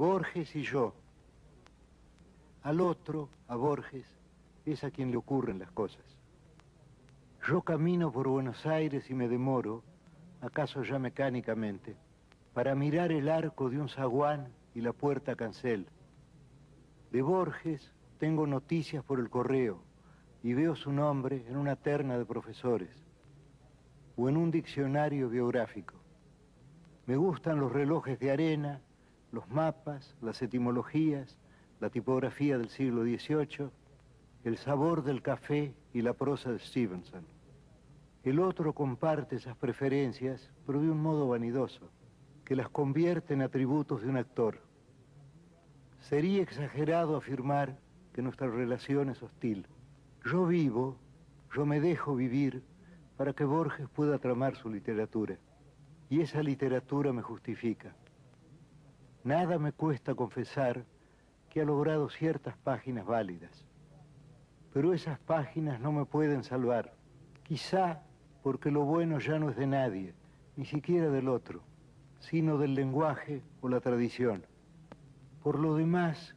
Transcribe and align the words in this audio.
Borges 0.00 0.56
y 0.56 0.62
yo. 0.62 0.94
Al 2.62 2.80
otro, 2.80 3.28
a 3.48 3.54
Borges, 3.54 4.06
es 4.64 4.82
a 4.82 4.90
quien 4.90 5.10
le 5.10 5.18
ocurren 5.18 5.58
las 5.58 5.70
cosas. 5.72 6.16
Yo 7.46 7.60
camino 7.60 8.10
por 8.10 8.26
Buenos 8.26 8.64
Aires 8.64 9.10
y 9.10 9.14
me 9.14 9.28
demoro, 9.28 9.84
acaso 10.40 10.84
ya 10.84 10.98
mecánicamente, 10.98 11.98
para 12.54 12.74
mirar 12.74 13.12
el 13.12 13.28
arco 13.28 13.68
de 13.68 13.78
un 13.78 13.90
zaguán 13.90 14.48
y 14.74 14.80
la 14.80 14.94
puerta 14.94 15.36
cancel. 15.36 15.86
De 17.12 17.20
Borges 17.20 17.92
tengo 18.16 18.46
noticias 18.46 19.04
por 19.04 19.20
el 19.20 19.28
correo 19.28 19.82
y 20.42 20.54
veo 20.54 20.76
su 20.76 20.92
nombre 20.92 21.44
en 21.46 21.58
una 21.58 21.76
terna 21.76 22.16
de 22.16 22.24
profesores 22.24 23.04
o 24.16 24.30
en 24.30 24.38
un 24.38 24.50
diccionario 24.50 25.28
biográfico. 25.28 25.96
Me 27.04 27.16
gustan 27.16 27.60
los 27.60 27.70
relojes 27.70 28.18
de 28.18 28.30
arena, 28.30 28.80
los 29.32 29.48
mapas, 29.48 30.16
las 30.20 30.40
etimologías, 30.42 31.36
la 31.80 31.90
tipografía 31.90 32.58
del 32.58 32.68
siglo 32.68 33.02
XVIII, 33.02 33.70
el 34.44 34.56
sabor 34.58 35.02
del 35.02 35.22
café 35.22 35.74
y 35.92 36.02
la 36.02 36.12
prosa 36.14 36.52
de 36.52 36.58
Stevenson. 36.58 37.24
El 38.22 38.38
otro 38.40 38.74
comparte 38.74 39.36
esas 39.36 39.56
preferencias, 39.56 40.50
pero 40.66 40.80
de 40.80 40.90
un 40.90 41.00
modo 41.00 41.28
vanidoso, 41.28 41.90
que 42.44 42.56
las 42.56 42.68
convierte 42.68 43.34
en 43.34 43.42
atributos 43.42 44.02
de 44.02 44.08
un 44.08 44.16
actor. 44.16 44.60
Sería 46.00 46.42
exagerado 46.42 47.16
afirmar 47.16 47.78
que 48.12 48.22
nuestra 48.22 48.48
relación 48.48 49.10
es 49.10 49.22
hostil. 49.22 49.66
Yo 50.24 50.46
vivo, 50.46 50.96
yo 51.54 51.64
me 51.64 51.80
dejo 51.80 52.14
vivir 52.14 52.62
para 53.16 53.32
que 53.32 53.44
Borges 53.44 53.88
pueda 53.88 54.18
tramar 54.18 54.56
su 54.56 54.70
literatura. 54.70 55.38
Y 56.08 56.20
esa 56.20 56.42
literatura 56.42 57.12
me 57.12 57.22
justifica. 57.22 57.94
Nada 59.22 59.58
me 59.58 59.72
cuesta 59.72 60.14
confesar 60.14 60.84
que 61.50 61.60
ha 61.60 61.64
logrado 61.64 62.08
ciertas 62.08 62.56
páginas 62.56 63.04
válidas. 63.04 63.66
Pero 64.72 64.94
esas 64.94 65.18
páginas 65.18 65.80
no 65.80 65.92
me 65.92 66.06
pueden 66.06 66.42
salvar. 66.42 66.94
Quizá 67.42 68.02
porque 68.42 68.70
lo 68.70 68.84
bueno 68.84 69.18
ya 69.18 69.38
no 69.38 69.50
es 69.50 69.56
de 69.56 69.66
nadie, 69.66 70.14
ni 70.56 70.64
siquiera 70.64 71.10
del 71.10 71.28
otro, 71.28 71.60
sino 72.20 72.56
del 72.56 72.74
lenguaje 72.74 73.42
o 73.60 73.68
la 73.68 73.80
tradición. 73.80 74.46
Por 75.42 75.58
lo 75.58 75.74
demás, 75.74 76.34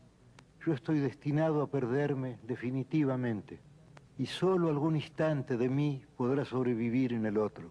yo 0.66 0.73
estoy 0.73 1.00
destinado 1.00 1.62
a 1.62 1.68
perderme 1.68 2.40
definitivamente, 2.44 3.59
y 4.18 4.25
solo 4.25 4.70
algún 4.70 4.95
instante 4.95 5.58
de 5.58 5.70
mí 5.70 6.06
podrá 6.18 6.45
sobrevivir 6.45 7.14
en 7.14 7.25
el 7.25 7.38
otro. 7.38 7.70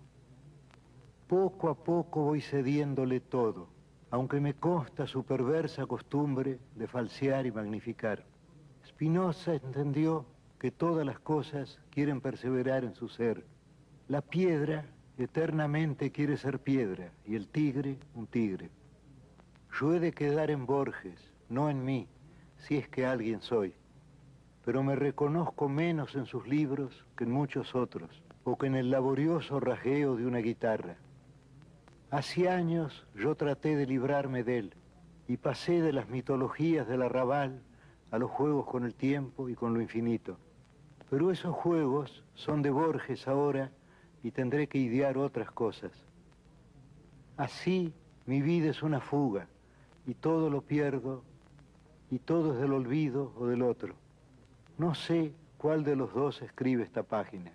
Poco 1.26 1.68
a 1.68 1.74
poco 1.74 2.22
voy 2.22 2.40
cediéndole 2.40 3.20
todo, 3.20 3.68
aunque 4.12 4.40
me 4.40 4.52
consta 4.52 5.06
su 5.06 5.24
perversa 5.24 5.86
costumbre 5.86 6.58
de 6.76 6.86
falsear 6.86 7.46
y 7.46 7.50
magnificar. 7.50 8.22
Spinoza 8.86 9.54
entendió 9.54 10.26
que 10.60 10.70
todas 10.70 11.06
las 11.06 11.18
cosas 11.18 11.80
quieren 11.90 12.20
perseverar 12.20 12.84
en 12.84 12.94
su 12.94 13.08
ser. 13.08 13.42
La 14.08 14.20
piedra 14.20 14.84
eternamente 15.16 16.12
quiere 16.12 16.36
ser 16.36 16.58
piedra 16.58 17.10
y 17.24 17.36
el 17.36 17.48
tigre 17.48 17.96
un 18.14 18.26
tigre. 18.26 18.68
Yo 19.80 19.94
he 19.94 19.98
de 19.98 20.12
quedar 20.12 20.50
en 20.50 20.66
Borges, 20.66 21.32
no 21.48 21.70
en 21.70 21.82
mí, 21.82 22.06
si 22.58 22.76
es 22.76 22.88
que 22.90 23.06
alguien 23.06 23.40
soy, 23.40 23.72
pero 24.62 24.82
me 24.82 24.94
reconozco 24.94 25.70
menos 25.70 26.14
en 26.16 26.26
sus 26.26 26.46
libros 26.46 27.06
que 27.16 27.24
en 27.24 27.30
muchos 27.30 27.74
otros, 27.74 28.22
o 28.44 28.58
que 28.58 28.66
en 28.66 28.74
el 28.74 28.90
laborioso 28.90 29.58
rajeo 29.58 30.16
de 30.16 30.26
una 30.26 30.40
guitarra. 30.40 30.98
Hace 32.12 32.50
años 32.50 33.06
yo 33.14 33.34
traté 33.36 33.74
de 33.74 33.86
librarme 33.86 34.44
de 34.44 34.58
él 34.58 34.74
y 35.28 35.38
pasé 35.38 35.80
de 35.80 35.94
las 35.94 36.10
mitologías 36.10 36.86
del 36.86 37.00
arrabal 37.00 37.62
a 38.10 38.18
los 38.18 38.30
juegos 38.30 38.66
con 38.66 38.84
el 38.84 38.94
tiempo 38.94 39.48
y 39.48 39.54
con 39.54 39.72
lo 39.72 39.80
infinito. 39.80 40.36
Pero 41.08 41.30
esos 41.30 41.54
juegos 41.54 42.22
son 42.34 42.60
de 42.60 42.68
Borges 42.68 43.26
ahora 43.26 43.72
y 44.22 44.30
tendré 44.30 44.66
que 44.66 44.76
idear 44.76 45.16
otras 45.16 45.50
cosas. 45.52 45.90
Así 47.38 47.94
mi 48.26 48.42
vida 48.42 48.68
es 48.68 48.82
una 48.82 49.00
fuga 49.00 49.46
y 50.06 50.12
todo 50.12 50.50
lo 50.50 50.60
pierdo 50.60 51.24
y 52.10 52.18
todo 52.18 52.52
es 52.52 52.60
del 52.60 52.74
olvido 52.74 53.32
o 53.38 53.46
del 53.46 53.62
otro. 53.62 53.94
No 54.76 54.94
sé 54.94 55.32
cuál 55.56 55.82
de 55.82 55.96
los 55.96 56.12
dos 56.12 56.42
escribe 56.42 56.82
esta 56.82 57.04
página. 57.04 57.52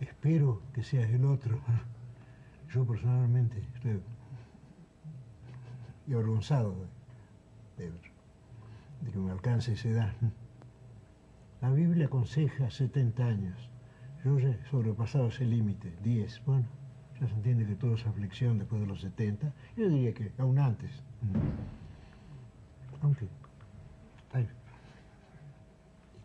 Espero 0.00 0.62
que 0.72 0.82
seas 0.82 1.10
el 1.10 1.24
otro. 1.24 1.58
Yo 2.70 2.84
personalmente 2.86 3.62
estoy 3.74 4.00
avergonzado 6.12 6.74
de, 7.78 7.90
que 9.10 9.18
me 9.18 9.30
alcance 9.30 9.72
esa 9.72 9.88
edad. 9.88 10.12
La 11.60 11.70
Biblia 11.70 12.06
aconseja 12.06 12.70
70 12.70 13.26
años. 13.26 13.70
Yo 14.24 14.38
ya 14.38 14.50
he 14.50 14.64
sobrepasado 14.70 15.28
ese 15.28 15.44
límite, 15.44 15.92
10. 16.02 16.42
Bueno, 16.44 16.66
ya 17.20 17.26
se 17.28 17.34
entiende 17.34 17.66
que 17.66 17.76
todo 17.76 17.94
es 17.94 18.06
aflicción 18.06 18.58
después 18.58 18.80
de 18.80 18.86
los 18.86 19.00
70. 19.00 19.52
Yo 19.76 19.88
diría 19.88 20.12
que 20.12 20.32
aún 20.38 20.58
antes. 20.58 20.90
Aunque, 23.02 23.26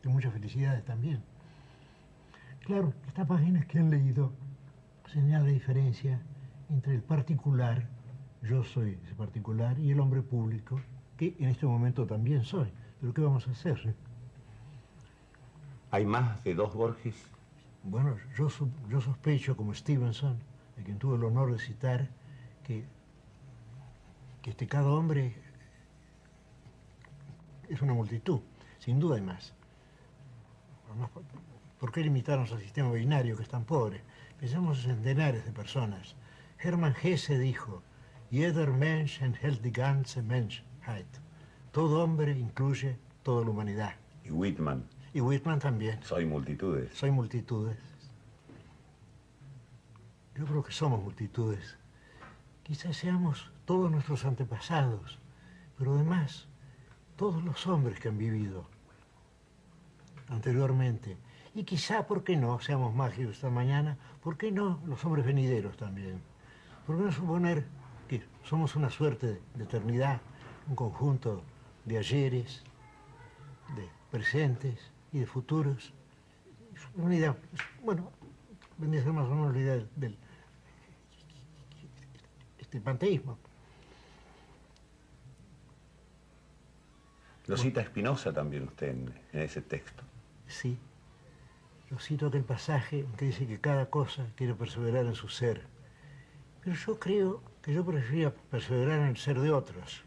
muchas 0.10 0.34
felicidades 0.34 0.84
también. 0.86 1.22
Claro, 2.66 2.94
esta 3.08 3.26
página 3.26 3.66
que 3.68 3.80
han 3.80 3.90
leído 3.90 4.32
señala 5.12 5.46
la 5.46 5.52
diferencia 5.52 6.22
entre 6.70 6.96
el 6.96 7.02
particular, 7.02 7.88
yo 8.44 8.64
soy 8.64 8.98
ese 9.04 9.16
particular, 9.16 9.78
y 9.80 9.92
el 9.92 10.00
hombre 10.00 10.22
público, 10.22 10.80
que 11.18 11.36
en 11.40 11.50
este 11.50 11.66
momento 11.66 12.06
también 12.06 12.44
soy. 12.44 12.72
Pero 13.00 13.14
¿qué 13.14 13.22
vamos 13.22 13.48
a 13.48 13.52
hacer? 13.52 13.96
¿Hay 15.92 16.06
más 16.06 16.44
de 16.44 16.54
dos 16.56 16.74
Borges? 16.74 17.16
Bueno, 17.84 18.16
yo, 18.38 18.48
yo 18.90 19.02
sospecho, 19.02 19.58
como 19.58 19.74
Stevenson, 19.74 20.38
de 20.78 20.84
quien 20.84 20.98
tuve 20.98 21.18
el 21.18 21.24
honor 21.24 21.52
de 21.52 21.60
citar, 21.60 22.10
que, 22.64 22.86
que 24.42 24.52
este 24.52 24.68
cada 24.68 24.90
hombre 24.90 25.36
es 27.70 27.82
una 27.82 27.94
multitud, 27.94 28.42
sin 28.80 29.00
duda 29.00 29.16
hay 29.16 29.22
más. 29.22 29.54
¿Por 31.80 31.92
qué 31.92 32.02
limitarnos 32.02 32.52
al 32.52 32.60
sistema 32.60 32.92
binario 32.92 33.36
que 33.36 33.44
es 33.44 33.50
tan 33.50 33.66
pobre? 33.66 34.02
Pensamos 34.40 34.86
en 34.86 34.96
centenares 34.96 35.46
de 35.46 35.52
personas. 35.52 36.16
Hermann 36.60 36.96
Hesse 37.02 37.40
dijo, 37.40 37.82
Jeder 38.32 38.72
Mensch 38.72 39.22
enthält 39.22 39.62
die 39.62 39.72
ganze 39.72 40.22
Menschheit. 40.22 41.08
Todo 41.72 42.04
hombre 42.04 42.32
incluye 42.32 42.98
toda 43.24 43.44
la 43.44 43.52
humanidad. 43.52 43.96
Y 44.24 44.32
Whitman. 44.32 44.88
Y 45.14 45.22
Whitman 45.22 45.60
también. 45.60 46.02
Soy 46.04 46.26
multitudes. 46.26 46.94
Soy 46.94 47.12
multitudes. 47.12 47.78
Yo 50.36 50.46
creo 50.46 50.64
que 50.64 50.72
somos 50.72 51.04
multitudes. 51.04 51.78
Quizás 52.64 52.96
seamos 52.96 53.52
todos 53.66 53.92
nuestros 53.92 54.24
antepasados, 54.24 55.20
pero 55.78 55.96
además 55.96 56.48
todos 57.16 57.44
los 57.44 57.68
hombres 57.68 58.00
que 58.00 58.08
han 58.08 58.18
vivido 58.18 58.66
anteriormente 60.32 61.18
y 61.54 61.64
quizá, 61.64 62.08
¿por 62.08 62.24
qué 62.24 62.38
no? 62.38 62.60
Seamos 62.60 62.96
mágicos 62.96 63.36
esta 63.36 63.50
mañana, 63.50 63.98
¿por 64.22 64.38
qué 64.38 64.52
no 64.52 64.82
los 64.86 65.04
hombres 65.04 65.26
venideros 65.26 65.76
también? 65.76 66.22
¿Por 66.88 66.98
qué 66.98 67.04
no 67.04 67.12
suponer 67.12 67.66
que 68.08 68.24
somos 68.44 68.76
una 68.76 68.90
suerte 68.90 69.42
de 69.54 69.64
eternidad, 69.64 70.22
un 70.68 70.76
conjunto 70.76 71.44
de 71.86 71.98
ayeres, 71.98 72.64
de 73.76 73.88
presentes 74.10 74.92
y 75.12 75.20
de 75.20 75.26
futuros? 75.26 75.94
Una 76.96 77.16
idea, 77.16 77.36
bueno, 77.84 78.12
vendría 78.78 79.02
a 79.02 79.04
ser 79.04 79.14
más 79.14 79.28
o 79.28 79.36
menos 79.36 79.54
la 79.54 79.60
idea 79.60 79.86
del, 79.96 80.18
este 82.58 82.80
panteísmo. 82.80 83.38
Lo 87.48 87.58
cita 87.58 87.82
Espinosa 87.82 88.32
también 88.32 88.64
usted 88.64 88.90
en 88.90 89.14
ese 89.34 89.62
texto. 89.62 90.04
Sí, 90.52 90.78
yo 91.90 91.98
cito 91.98 92.28
aquel 92.28 92.44
pasaje 92.44 93.06
que 93.18 93.26
dice 93.26 93.48
que 93.48 93.60
cada 93.60 93.90
cosa 93.90 94.28
quiere 94.36 94.54
perseverar 94.54 95.06
en 95.06 95.16
su 95.16 95.30
ser. 95.30 95.62
Pero 96.62 96.76
yo 96.76 97.00
creo 97.00 97.42
que 97.62 97.74
yo 97.74 97.86
preferiría 97.86 98.36
perseverar 98.36 99.00
en 99.00 99.08
el 99.08 99.18
ser 99.18 99.40
de 99.40 99.52
otros. 99.52 100.04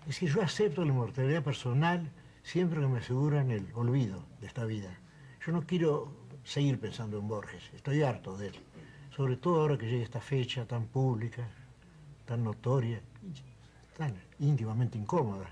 Es 0.00 0.06
decir, 0.06 0.34
yo 0.34 0.42
acepto 0.42 0.82
la 0.82 0.92
inmortalidad 0.92 1.44
personal 1.44 2.10
siempre 2.42 2.80
que 2.80 2.86
me 2.86 2.98
aseguran 3.00 3.50
el 3.50 3.68
olvido 3.74 4.24
de 4.40 4.46
esta 4.46 4.64
vida. 4.64 4.98
Yo 5.46 5.52
no 5.52 5.62
quiero 5.66 6.10
seguir 6.42 6.80
pensando 6.80 7.18
en 7.18 7.28
Borges, 7.28 7.70
estoy 7.74 8.02
harto 8.02 8.36
de 8.36 8.48
él, 8.48 8.54
sobre 9.14 9.36
todo 9.36 9.60
ahora 9.60 9.76
que 9.76 9.86
llega 9.86 10.02
esta 10.02 10.20
fecha 10.20 10.66
tan 10.66 10.86
pública, 10.86 11.46
tan 12.24 12.42
notoria, 12.42 13.00
tan 13.96 14.14
íntimamente 14.40 14.96
incómoda. 14.96 15.50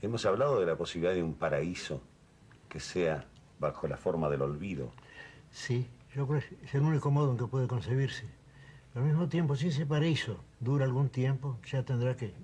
Hemos 0.00 0.24
hablado 0.24 0.58
de 0.58 0.66
la 0.66 0.76
posibilidad 0.76 1.14
de 1.14 1.22
un 1.22 1.34
paraíso 1.34 2.00
que 2.76 2.80
sea 2.80 3.24
bajo 3.58 3.88
la 3.88 3.96
forma 3.96 4.28
del 4.28 4.42
olvido. 4.42 4.92
Sí, 5.50 5.86
yo 6.14 6.26
creo 6.26 6.40
que 6.40 6.66
es 6.66 6.74
el 6.74 6.82
único 6.82 7.10
modo 7.10 7.30
en 7.30 7.38
que 7.38 7.46
puede 7.46 7.66
concebirse. 7.66 8.24
Pero 8.92 9.06
al 9.06 9.10
mismo 9.12 9.28
tiempo, 9.30 9.56
si 9.56 9.68
ese 9.68 9.86
paraíso 9.86 10.44
dura 10.60 10.84
algún 10.84 11.08
tiempo, 11.08 11.58
ya 11.66 11.82
tendrá 11.84 12.14
que, 12.16 12.34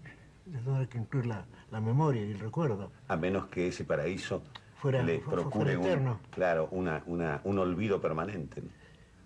ya 0.47 0.59
tendrá 0.61 0.87
que 0.87 0.97
incluir 0.97 1.27
la, 1.27 1.45
la 1.71 1.81
memoria 1.83 2.25
y 2.25 2.31
el 2.31 2.39
recuerdo. 2.41 2.91
A 3.09 3.17
menos 3.17 3.49
que 3.49 3.69
ese 3.69 3.85
paraíso 3.85 4.43
Fuera- 4.81 5.03
le 5.03 5.19
procure 5.19 5.75
fuera 5.75 5.79
un, 5.79 5.85
eterno. 5.87 6.21
claro, 6.31 6.69
una, 6.71 7.03
una- 7.05 7.43
un 7.45 7.59
olvido 7.59 8.01
permanente. 8.01 8.63
¿no? 8.63 8.69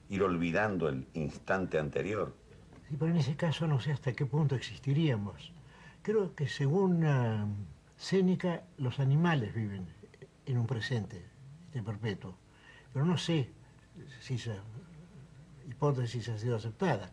Ir 0.09 0.25
olvidando 0.25 0.89
el 0.89 1.07
instante 1.15 1.79
anterior. 1.79 2.35
Sí, 2.89 2.97
pero 2.99 3.13
en 3.13 3.19
ese 3.19 3.37
caso 3.37 3.69
no 3.69 3.79
sé 3.79 3.93
hasta 3.93 4.13
qué 4.13 4.27
punto 4.27 4.57
existiríamos. 4.57 5.53
Creo 6.03 6.35
que 6.35 6.49
según 6.49 7.05
Séneca, 7.97 8.63
los 8.79 8.99
animales 9.01 9.55
viven 9.55 9.87
en 10.47 10.59
un 10.59 10.67
presente 10.67 11.25
este 11.67 11.83
perpetuo. 11.83 12.37
Pero 12.93 13.05
no 13.05 13.19
sé 13.19 13.51
si 14.21 14.35
esa 14.35 14.63
hipótesis 15.69 16.29
ha 16.29 16.39
sido 16.39 16.57
aceptada. 16.57 17.11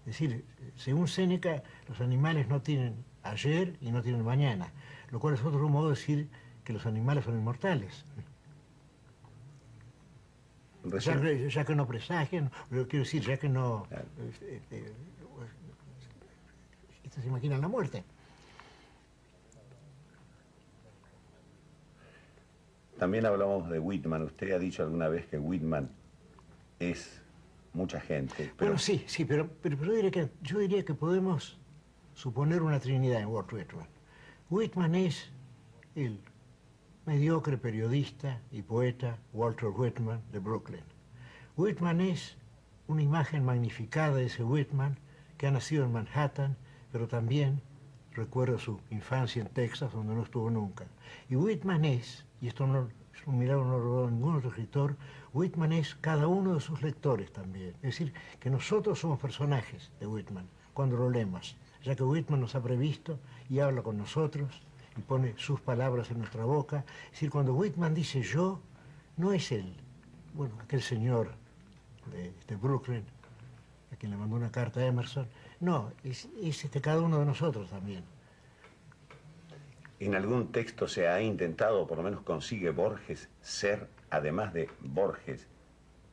Es 0.00 0.06
decir, 0.06 0.44
según 0.76 1.08
Séneca, 1.08 1.62
los 1.88 2.00
animales 2.00 2.46
no 2.48 2.60
tienen 2.60 3.04
ayer 3.22 3.76
y 3.80 3.90
no 3.90 4.02
tienen 4.02 4.22
mañana, 4.22 4.72
lo 5.10 5.18
cual 5.18 5.34
es 5.34 5.42
otro 5.42 5.68
modo 5.68 5.88
de 5.88 5.94
decir 5.96 6.28
que 6.62 6.72
los 6.72 6.86
animales 6.86 7.24
son 7.24 7.34
inmortales. 7.34 8.04
Ya 11.00 11.18
que, 11.18 11.48
ya 11.48 11.64
que 11.64 11.74
no 11.74 11.86
presagian, 11.86 12.50
quiero 12.68 12.86
decir, 13.04 13.22
ya 13.22 13.38
que 13.38 13.48
no 13.48 13.86
Claro. 13.88 14.04
este, 14.30 14.56
este, 14.56 14.92
este, 17.04 17.22
se 17.22 17.26
imaginan 17.26 17.62
la 17.62 17.68
muerte. 17.68 18.04
También 22.98 23.26
hablamos 23.26 23.68
de 23.68 23.78
Whitman. 23.78 24.22
Usted 24.22 24.52
ha 24.52 24.58
dicho 24.58 24.82
alguna 24.82 25.08
vez 25.08 25.26
que 25.26 25.38
Whitman 25.38 25.90
es 26.78 27.20
mucha 27.72 28.00
gente. 28.00 28.52
Pero 28.56 28.70
Bueno, 28.70 28.78
sí, 28.78 29.04
sí, 29.06 29.24
pero 29.24 29.48
yo, 29.62 29.92
diría 29.92 30.10
que, 30.10 30.30
yo 30.42 30.58
diría 30.58 30.84
que 30.84 30.94
podemos 30.94 31.58
suponer 32.14 32.62
una 32.62 32.78
trinidad 32.80 33.20
en 33.20 33.28
Walt 33.28 33.52
Whitman. 33.52 33.88
Whitman 34.50 34.94
es 34.94 35.30
el 35.96 36.20
mediocre 37.06 37.58
periodista 37.58 38.40
y 38.50 38.62
poeta 38.62 39.18
Walter 39.32 39.68
Whitman 39.68 40.22
de 40.32 40.38
Brooklyn. 40.38 40.84
Whitman 41.56 42.00
es 42.00 42.36
una 42.86 43.02
imagen 43.02 43.44
magnificada 43.44 44.16
de 44.16 44.26
ese 44.26 44.44
Whitman 44.44 44.98
que 45.36 45.46
ha 45.46 45.50
nacido 45.50 45.84
en 45.84 45.92
Manhattan, 45.92 46.56
pero 46.92 47.08
también 47.08 47.60
recuerda 48.12 48.58
su 48.58 48.80
infancia 48.90 49.42
en 49.42 49.48
Texas, 49.48 49.92
donde 49.92 50.14
no 50.14 50.22
estuvo 50.22 50.50
nunca. 50.50 50.86
Y 51.28 51.36
Whitman 51.36 51.84
es, 51.84 52.24
y 52.44 52.48
esto 52.48 52.66
no 52.66 52.88
es 53.14 53.26
un 53.26 53.42
no 53.42 53.78
lo 53.78 54.10
ningún 54.10 54.36
otro 54.36 54.50
escritor, 54.50 54.96
Whitman 55.32 55.72
es 55.72 55.94
cada 55.94 56.26
uno 56.26 56.52
de 56.52 56.60
sus 56.60 56.82
lectores 56.82 57.32
también. 57.32 57.70
Es 57.76 57.96
decir, 57.98 58.12
que 58.38 58.50
nosotros 58.50 58.98
somos 58.98 59.18
personajes 59.18 59.90
de 59.98 60.06
Whitman 60.06 60.46
cuando 60.74 60.98
lo 60.98 61.08
leemos, 61.08 61.56
ya 61.82 61.96
que 61.96 62.02
Whitman 62.02 62.42
nos 62.42 62.54
ha 62.54 62.62
previsto 62.62 63.18
y 63.48 63.60
habla 63.60 63.80
con 63.80 63.96
nosotros 63.96 64.60
y 64.94 65.00
pone 65.00 65.32
sus 65.38 65.58
palabras 65.62 66.10
en 66.10 66.18
nuestra 66.18 66.44
boca. 66.44 66.84
Es 67.06 67.12
decir, 67.12 67.30
cuando 67.30 67.54
Whitman 67.54 67.94
dice 67.94 68.20
yo, 68.20 68.60
no 69.16 69.32
es 69.32 69.50
él, 69.50 69.74
bueno, 70.34 70.54
aquel 70.60 70.82
señor 70.82 71.30
de, 72.12 72.30
de 72.46 72.56
Brooklyn, 72.56 73.04
a 73.90 73.96
quien 73.96 74.12
le 74.12 74.18
mandó 74.18 74.36
una 74.36 74.52
carta 74.52 74.80
a 74.80 74.84
Emerson, 74.84 75.26
no, 75.60 75.92
es, 76.02 76.28
es 76.42 76.62
este, 76.62 76.82
cada 76.82 77.00
uno 77.00 77.20
de 77.20 77.24
nosotros 77.24 77.70
también. 77.70 78.04
En 80.00 80.14
algún 80.14 80.52
texto 80.52 80.88
se 80.88 81.08
ha 81.08 81.20
intentado, 81.22 81.86
por 81.86 81.98
lo 81.98 82.04
menos 82.04 82.22
consigue 82.22 82.70
Borges 82.70 83.28
ser, 83.40 83.88
además 84.10 84.52
de 84.52 84.68
Borges, 84.80 85.46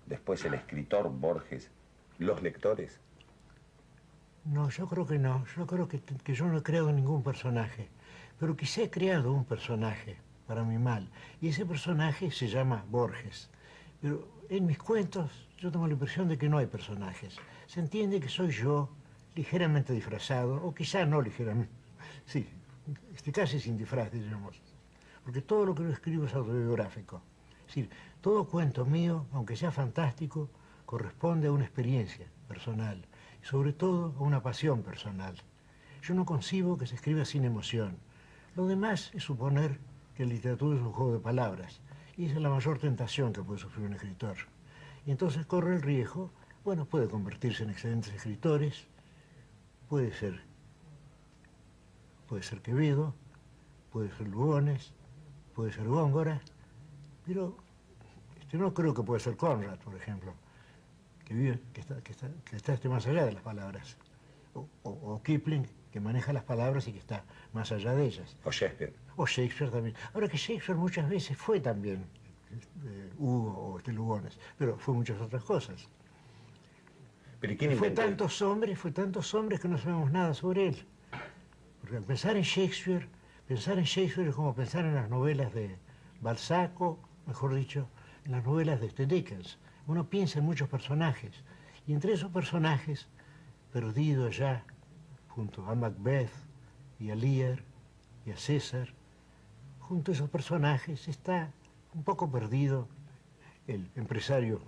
después 0.06 0.44
el 0.46 0.54
escritor 0.54 1.10
Borges, 1.10 1.72
los 2.20 2.42
lectores. 2.42 3.00
No, 4.46 4.70
yo 4.70 4.88
creo 4.88 5.06
que 5.06 5.20
no. 5.20 5.46
Yo 5.56 5.68
creo 5.68 5.88
que, 5.88 6.00
que 6.00 6.34
yo 6.34 6.46
no 6.46 6.58
he 6.58 6.64
creado 6.64 6.92
ningún 6.92 7.24
personaje. 7.24 7.90
Pero 8.40 8.58
quizá 8.58 8.82
he 8.82 8.90
creado 8.90 9.32
un 9.32 9.46
personaje, 9.46 10.18
para 10.48 10.64
mi 10.64 10.80
mal. 10.80 11.10
Y 11.42 11.50
ese 11.50 11.66
personaje 11.66 12.32
se 12.32 12.48
llama 12.48 12.84
Borges. 12.90 13.50
Pero 14.02 14.28
en 14.50 14.66
mis 14.66 14.80
cuentos 14.80 15.48
yo 15.58 15.72
tengo 15.72 15.86
la 15.86 15.94
impresión 15.94 16.28
de 16.28 16.38
que 16.38 16.50
no 16.50 16.58
hay 16.58 16.66
personajes. 16.66 17.38
Se 17.68 17.80
entiende 17.80 18.20
que 18.20 18.30
soy 18.30 18.50
yo, 18.50 18.90
ligeramente 19.36 19.94
disfrazado, 19.94 20.56
o 20.56 20.74
quizá 20.74 21.06
no 21.06 21.22
ligeramente. 21.22 21.72
Sí, 22.26 22.48
este, 23.14 23.32
casi 23.32 23.60
sin 23.60 23.78
disfraz, 23.78 24.12
diríamos. 24.12 24.62
Porque 25.24 25.42
todo 25.42 25.66
lo 25.66 25.76
que 25.76 25.84
yo 25.84 25.90
escribo 25.90 26.26
es 26.26 26.34
autobiográfico. 26.34 27.22
Es 27.62 27.68
decir, 27.68 27.90
todo 28.22 28.48
cuento 28.48 28.86
mío, 28.86 29.26
aunque 29.32 29.56
sea 29.56 29.72
fantástico, 29.72 30.50
corresponde 30.86 31.48
a 31.48 31.52
una 31.52 31.64
experiencia 31.64 32.28
personal 32.48 33.06
y 33.42 33.46
sobre 33.46 33.72
todo 33.74 34.14
a 34.18 34.24
una 34.24 34.44
pasión 34.44 34.84
personal. 34.84 35.36
Yo 36.02 36.16
no 36.16 36.26
concibo 36.26 36.78
que 36.78 36.88
se 36.88 36.96
escriba 36.96 37.24
sin 37.26 37.46
emoción. 37.46 37.98
Lo 38.56 38.66
demás 38.66 39.12
es 39.14 39.24
suponer 39.24 39.80
que 40.16 40.26
la 40.26 40.34
literatura 40.34 40.78
es 40.78 40.84
un 40.84 40.92
juego 40.92 41.14
de 41.14 41.20
palabras 41.20 41.80
y 42.18 42.26
esa 42.26 42.36
es 42.36 42.42
la 42.42 42.50
mayor 42.50 42.80
tentación 42.80 43.32
que 43.32 43.42
puede 43.42 43.60
sufrir 43.60 43.86
un 43.86 43.94
escritor. 43.94 44.36
Y 45.06 45.12
entonces 45.12 45.46
corre 45.46 45.76
el 45.76 45.82
riesgo, 45.82 46.32
bueno, 46.64 46.86
puede 46.86 47.08
convertirse 47.08 47.64
en 47.64 47.70
excelentes 47.70 48.14
escritores, 48.14 48.86
puede 49.88 50.14
ser, 50.14 50.42
puede 52.32 52.44
ser 52.44 52.62
Quevedo, 52.62 53.14
puede 53.92 54.10
ser 54.16 54.26
Lugones, 54.30 54.94
puede 55.54 55.74
ser 55.74 55.86
Góngora, 55.86 56.40
pero 57.26 57.58
este, 58.40 58.58
no 58.58 58.74
creo 58.74 58.94
que 58.94 59.04
pueda 59.04 59.20
ser 59.20 59.36
Conrad, 59.36 59.78
por 59.80 59.96
ejemplo, 59.98 60.34
que 61.26 61.34
vive, 61.34 61.60
que 61.74 61.82
está, 61.82 62.02
que 62.02 62.14
está, 62.14 62.30
que 62.46 62.56
está 62.56 62.74
este, 62.74 62.88
más 62.88 63.06
allá 63.06 63.26
de 63.26 63.34
las 63.34 63.44
palabras, 63.44 63.98
o, 64.54 64.66
o- 64.84 65.14
o 65.16 65.22
Kipling, 65.22 65.68
que 65.92 66.00
maneja 66.00 66.32
las 66.32 66.46
palabras 66.46 66.88
y 66.88 66.94
que 66.94 67.00
está 67.00 67.26
más 67.52 67.70
allá 67.74 67.92
de 67.96 68.06
ellas. 68.06 68.38
O 68.46 68.52
Shakespeare. 68.52 68.94
O 69.18 69.26
Shakespeare 69.28 69.70
también. 69.70 69.94
Ahora 70.14 70.30
que 70.30 70.38
Shakespeare 70.38 70.78
muchas 70.80 71.10
veces 71.10 71.36
fue 71.38 71.60
también 71.60 72.06
eh, 72.86 73.12
Hugo 73.20 73.52
o 73.58 73.78
este 73.78 73.92
Lugones, 73.92 74.40
pero 74.58 74.78
fue 74.78 74.94
muchas 74.94 75.20
otras 75.20 75.44
cosas. 75.44 75.86
Pero 77.42 77.52
¿y 77.52 77.58
quién 77.58 77.76
Fue 77.78 77.92
tantos 77.92 78.42
hombres, 78.42 78.80
fue 78.80 78.92
tantos 78.92 79.34
hombres 79.34 79.60
que 79.60 79.68
no 79.68 79.78
sabemos 79.78 80.10
nada 80.14 80.34
sobre 80.34 80.70
él. 80.70 80.86
Pensar 81.92 82.38
en 82.38 82.44
Shakespeare, 82.44 83.06
pensar 83.50 83.78
en 83.78 83.84
Shakespeare 83.84 84.30
es 84.30 84.36
como 84.36 84.56
pensar 84.56 84.86
en 84.86 84.96
las 84.96 85.10
novelas 85.10 85.54
de 85.54 85.78
Balzac, 86.22 86.80
o, 86.80 86.98
mejor 87.28 87.54
dicho, 87.54 87.90
en 88.24 88.32
las 88.32 88.46
novelas 88.46 88.80
de 88.80 89.06
Dickens. 89.06 89.58
Uno 89.88 90.10
piensa 90.10 90.40
en 90.40 90.46
muchos 90.46 90.70
personajes, 90.70 91.44
y 91.86 91.92
entre 91.92 92.14
esos 92.14 92.32
personajes, 92.32 93.10
perdidos 93.74 94.38
ya, 94.38 94.64
junto 95.28 95.70
a 95.70 95.76
Macbeth 95.76 96.32
y 96.98 97.12
a 97.12 97.16
Lear 97.16 97.62
y 98.26 98.32
a 98.32 98.38
César, 98.38 98.94
junto 99.80 100.12
a 100.12 100.16
esos 100.16 100.30
personajes 100.30 101.10
está 101.10 101.52
un 101.94 102.04
poco 102.06 102.32
perdido 102.32 102.88
el 103.68 103.92
empresario 103.98 104.62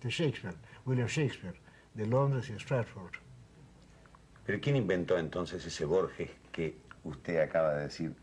de 0.00 0.10
Shakespeare, 0.10 0.54
William 0.86 1.08
Shakespeare, 1.08 1.58
de 1.94 2.06
Londres 2.06 2.50
y 2.50 2.52
Stratford. 2.52 3.23
Pero 4.44 4.60
¿quién 4.60 4.76
inventó 4.76 5.18
entonces 5.18 5.64
ese 5.64 5.84
Borges 5.84 6.30
que 6.52 6.76
usted 7.04 7.40
acaba 7.40 7.74
de 7.74 7.82
decir 7.84 8.14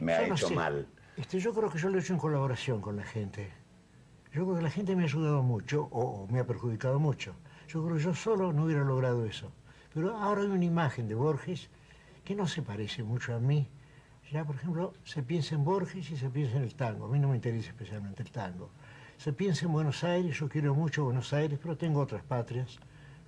me 0.00 0.12
ha 0.14 0.22
Yo 0.22 0.28
no 0.28 0.34
hecho 0.34 0.48
sé. 0.48 0.54
mal? 0.54 0.86
Este, 1.16 1.38
yo 1.38 1.54
creo 1.54 1.70
que 1.70 1.78
yo 1.78 1.88
lo 1.88 1.98
he 1.98 2.00
hecho 2.00 2.12
en 2.12 2.18
colaboración 2.18 2.80
con 2.80 2.96
la 2.96 3.04
gente. 3.04 3.50
Yo 4.32 4.44
creo 4.44 4.56
que 4.56 4.62
la 4.62 4.70
gente 4.70 4.96
me 4.96 5.02
ha 5.02 5.06
ayudado 5.06 5.42
mucho 5.42 5.88
o, 5.92 6.22
o 6.24 6.26
me 6.28 6.40
ha 6.40 6.46
perjudicado 6.46 6.98
mucho. 6.98 7.34
Yo 7.68 7.84
creo 7.84 7.96
que 7.96 8.02
yo 8.02 8.14
solo 8.14 8.52
no 8.52 8.64
hubiera 8.64 8.82
logrado 8.82 9.24
eso. 9.24 9.52
Pero 9.94 10.16
ahora 10.16 10.42
hay 10.42 10.48
una 10.48 10.64
imagen 10.64 11.08
de 11.08 11.14
Borges 11.14 11.70
que 12.24 12.34
no 12.34 12.48
se 12.48 12.62
parece 12.62 13.04
mucho 13.04 13.34
a 13.34 13.38
mí. 13.38 13.68
Ya, 14.32 14.44
por 14.44 14.56
ejemplo, 14.56 14.92
se 15.04 15.22
piensa 15.22 15.54
en 15.54 15.64
Borges 15.64 16.10
y 16.10 16.16
se 16.16 16.28
piensa 16.30 16.56
en 16.56 16.64
el 16.64 16.74
tango. 16.74 17.06
A 17.06 17.08
mí 17.08 17.20
no 17.20 17.28
me 17.28 17.36
interesa 17.36 17.68
especialmente 17.68 18.22
el 18.24 18.30
tango. 18.32 18.70
Se 19.18 19.32
piensa 19.32 19.66
en 19.66 19.72
Buenos 19.72 20.02
Aires, 20.02 20.36
yo 20.36 20.48
quiero 20.48 20.74
mucho 20.74 21.04
Buenos 21.04 21.32
Aires, 21.32 21.58
pero 21.62 21.76
tengo 21.76 22.00
otras 22.00 22.24
patrias. 22.24 22.78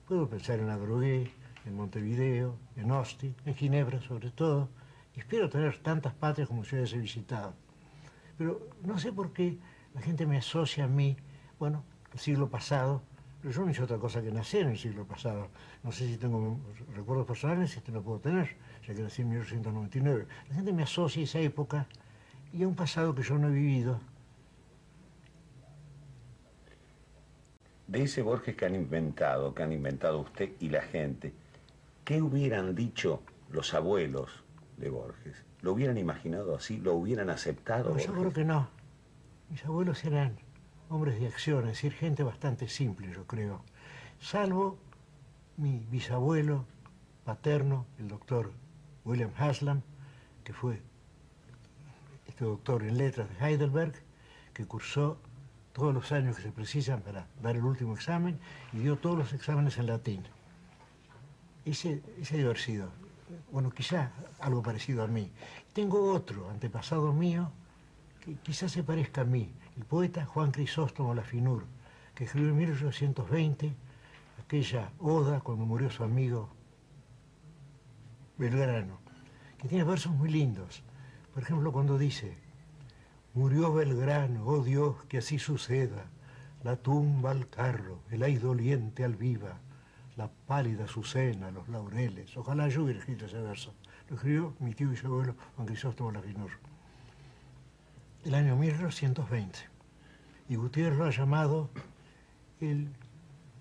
Puedo 0.08 0.28
pensar 0.28 0.58
en 0.58 0.68
Adrogué, 0.70 1.30
en 1.66 1.76
Montevideo, 1.76 2.56
en 2.76 2.90
Austin, 2.90 3.34
en 3.44 3.54
Ginebra 3.54 4.00
sobre 4.00 4.30
todo. 4.30 4.68
Espero 5.14 5.48
tener 5.48 5.78
tantas 5.78 6.14
patrias 6.14 6.48
como 6.48 6.64
ciudades 6.64 6.92
he 6.92 6.98
visitado. 6.98 7.54
Pero 8.38 8.68
no 8.82 8.98
sé 8.98 9.12
por 9.12 9.32
qué 9.32 9.58
la 9.94 10.00
gente 10.02 10.26
me 10.26 10.38
asocia 10.38 10.84
a 10.84 10.88
mí, 10.88 11.16
bueno, 11.58 11.84
al 12.12 12.18
siglo 12.18 12.48
pasado, 12.48 13.02
pero 13.40 13.54
yo 13.54 13.64
no 13.64 13.70
hice 13.70 13.82
otra 13.82 13.98
cosa 13.98 14.22
que 14.22 14.30
nacer 14.30 14.62
en 14.62 14.72
el 14.72 14.78
siglo 14.78 15.06
pasado. 15.06 15.48
No 15.82 15.92
sé 15.92 16.06
si 16.06 16.16
tengo 16.16 16.58
recuerdos 16.94 17.26
personales, 17.26 17.70
si 17.70 17.78
este 17.78 17.92
no 17.92 18.02
puedo 18.02 18.18
tener. 18.18 18.56
ya 18.86 18.94
que 18.94 19.02
nací 19.02 19.22
en 19.22 19.28
1899. 19.28 20.26
La 20.48 20.54
gente 20.54 20.72
me 20.72 20.82
asocia 20.82 21.22
a 21.22 21.24
esa 21.24 21.40
época 21.40 21.86
y 22.52 22.62
a 22.62 22.68
un 22.68 22.74
pasado 22.74 23.14
que 23.14 23.22
yo 23.22 23.38
no 23.38 23.48
he 23.48 23.52
vivido. 23.52 24.00
De 27.86 28.02
ese 28.02 28.22
Borges 28.22 28.56
que 28.56 28.66
han 28.66 28.74
inventado, 28.74 29.54
que 29.54 29.62
han 29.62 29.72
inventado 29.72 30.18
usted 30.18 30.50
y 30.58 30.68
la 30.68 30.82
gente, 30.82 31.32
¿qué 32.06 32.22
hubieran 32.22 32.74
dicho 32.76 33.20
los 33.50 33.74
abuelos 33.74 34.44
de 34.78 34.88
Borges? 34.88 35.44
¿Lo 35.60 35.72
hubieran 35.72 35.98
imaginado 35.98 36.54
así? 36.54 36.78
¿Lo 36.78 36.94
hubieran 36.94 37.28
aceptado? 37.28 37.90
No, 37.90 37.98
yo 37.98 38.12
creo 38.14 38.32
que 38.32 38.44
no. 38.44 38.68
Mis 39.50 39.64
abuelos 39.64 40.04
eran 40.04 40.38
hombres 40.88 41.18
de 41.18 41.26
acción, 41.26 41.64
es 41.64 41.72
decir, 41.72 41.92
gente 41.92 42.22
bastante 42.22 42.68
simple, 42.68 43.12
yo 43.12 43.26
creo. 43.26 43.62
Salvo 44.20 44.78
mi 45.56 45.84
bisabuelo 45.90 46.64
paterno, 47.24 47.86
el 47.98 48.06
doctor 48.06 48.52
William 49.04 49.32
Haslam, 49.36 49.82
que 50.44 50.52
fue 50.52 50.80
este 52.28 52.44
doctor 52.44 52.84
en 52.84 52.98
letras 52.98 53.28
de 53.28 53.44
Heidelberg, 53.44 53.94
que 54.54 54.64
cursó 54.64 55.18
todos 55.72 55.92
los 55.92 56.12
años 56.12 56.36
que 56.36 56.42
se 56.42 56.52
precisan 56.52 57.00
para 57.00 57.26
dar 57.42 57.56
el 57.56 57.64
último 57.64 57.94
examen 57.94 58.38
y 58.72 58.78
dio 58.78 58.96
todos 58.96 59.18
los 59.18 59.32
exámenes 59.32 59.76
en 59.78 59.86
latín. 59.88 60.22
Ese, 61.66 62.00
ese 62.20 62.36
debe 62.36 62.50
haber 62.50 62.58
sido, 62.58 62.88
bueno, 63.50 63.70
quizá 63.70 64.12
algo 64.38 64.62
parecido 64.62 65.02
a 65.02 65.08
mí. 65.08 65.32
Tengo 65.72 66.12
otro 66.12 66.48
antepasado 66.48 67.12
mío 67.12 67.50
que 68.24 68.36
quizás 68.36 68.70
se 68.70 68.84
parezca 68.84 69.22
a 69.22 69.24
mí, 69.24 69.52
el 69.76 69.84
poeta 69.84 70.24
Juan 70.24 70.52
Crisóstomo 70.52 71.12
Lafinur, 71.12 71.64
que 72.14 72.24
escribió 72.24 72.50
en 72.50 72.56
1820 72.56 73.74
aquella 74.40 74.92
oda 75.00 75.40
cuando 75.40 75.66
murió 75.66 75.90
su 75.90 76.04
amigo 76.04 76.48
Belgrano, 78.38 78.98
que 79.58 79.66
tiene 79.66 79.82
versos 79.82 80.12
muy 80.12 80.30
lindos. 80.30 80.84
Por 81.34 81.42
ejemplo, 81.42 81.72
cuando 81.72 81.98
dice, 81.98 82.38
murió 83.34 83.74
Belgrano, 83.74 84.46
oh 84.46 84.62
Dios, 84.62 85.02
que 85.08 85.18
así 85.18 85.40
suceda, 85.40 86.06
la 86.62 86.76
tumba 86.76 87.32
al 87.32 87.48
carro, 87.48 87.98
el 88.10 88.22
aire 88.22 88.40
doliente 88.40 89.02
al 89.02 89.16
viva, 89.16 89.58
la 90.16 90.28
pálida 90.28 90.84
azucena, 90.84 91.50
los 91.50 91.68
laureles. 91.68 92.36
Ojalá 92.36 92.68
yo 92.68 92.84
hubiera 92.84 93.00
escrito 93.00 93.26
ese 93.26 93.40
verso. 93.40 93.74
Lo 94.08 94.16
escribió 94.16 94.54
mi 94.60 94.74
tío 94.74 94.92
y 94.92 94.96
su 94.96 95.06
abuelo 95.06 95.34
Juan 95.56 95.66
Crisóstomo 95.66 96.10
Lafinur. 96.10 96.50
El 98.24 98.34
año 98.34 98.56
1820. 98.56 99.58
Y 100.48 100.56
Gutiérrez 100.56 100.98
lo 100.98 101.04
ha 101.04 101.10
llamado 101.10 101.70
el, 102.60 102.88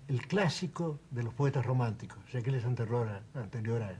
el 0.08 0.26
clásico 0.26 0.98
de 1.10 1.22
los 1.22 1.34
poetas 1.34 1.66
románticos, 1.66 2.18
ya 2.32 2.40
que 2.42 2.50
él 2.50 2.56
es 2.56 2.64
anterior 2.64 3.08
a, 3.08 3.40
anterior 3.40 3.82
a 3.82 3.96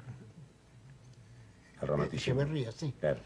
romanticismo. 1.85 2.41
Echeverría, 2.41 2.73
sí. 2.73 2.95
Claro. 2.99 3.21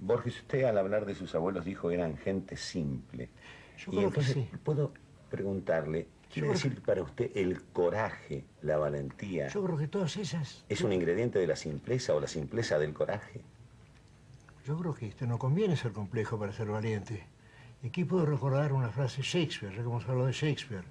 Borges, 0.00 0.36
usted 0.40 0.64
al 0.64 0.78
hablar 0.78 1.06
de 1.06 1.14
sus 1.14 1.34
abuelos 1.34 1.64
dijo 1.64 1.90
eran 1.90 2.16
gente 2.16 2.56
simple. 2.56 3.30
Yo 3.78 3.92
y 3.92 3.96
creo 3.96 4.10
que 4.10 4.22
sí. 4.22 4.48
puedo 4.64 4.92
preguntarle, 5.30 6.08
¿quiere 6.32 6.48
Yo 6.48 6.54
decir 6.54 6.80
para 6.82 7.02
usted 7.02 7.30
el 7.34 7.62
coraje, 7.62 8.44
la 8.62 8.78
valentía, 8.78 9.48
Yo 9.48 9.62
creo 9.62 9.76
que 9.76 9.88
todas 9.88 10.16
esas... 10.16 10.64
es 10.68 10.80
un 10.80 10.92
ingrediente 10.92 11.38
de 11.38 11.46
la 11.46 11.56
simpleza 11.56 12.14
o 12.14 12.20
la 12.20 12.28
simpleza 12.28 12.78
del 12.78 12.94
coraje? 12.94 13.42
Yo 14.64 14.78
creo 14.78 14.94
que 14.94 15.08
este, 15.08 15.26
no 15.26 15.38
conviene 15.38 15.76
ser 15.76 15.92
complejo 15.92 16.38
para 16.38 16.52
ser 16.52 16.68
valiente. 16.68 17.26
Y 17.82 17.88
aquí 17.88 18.04
puedo 18.04 18.24
recordar 18.24 18.72
una 18.72 18.90
frase 18.90 19.18
de 19.18 19.22
Shakespeare, 19.24 19.74
ya 19.74 19.82
que 19.82 19.88
hemos 19.88 20.04
hablado 20.04 20.26
de 20.26 20.32
Shakespeare. 20.32 20.84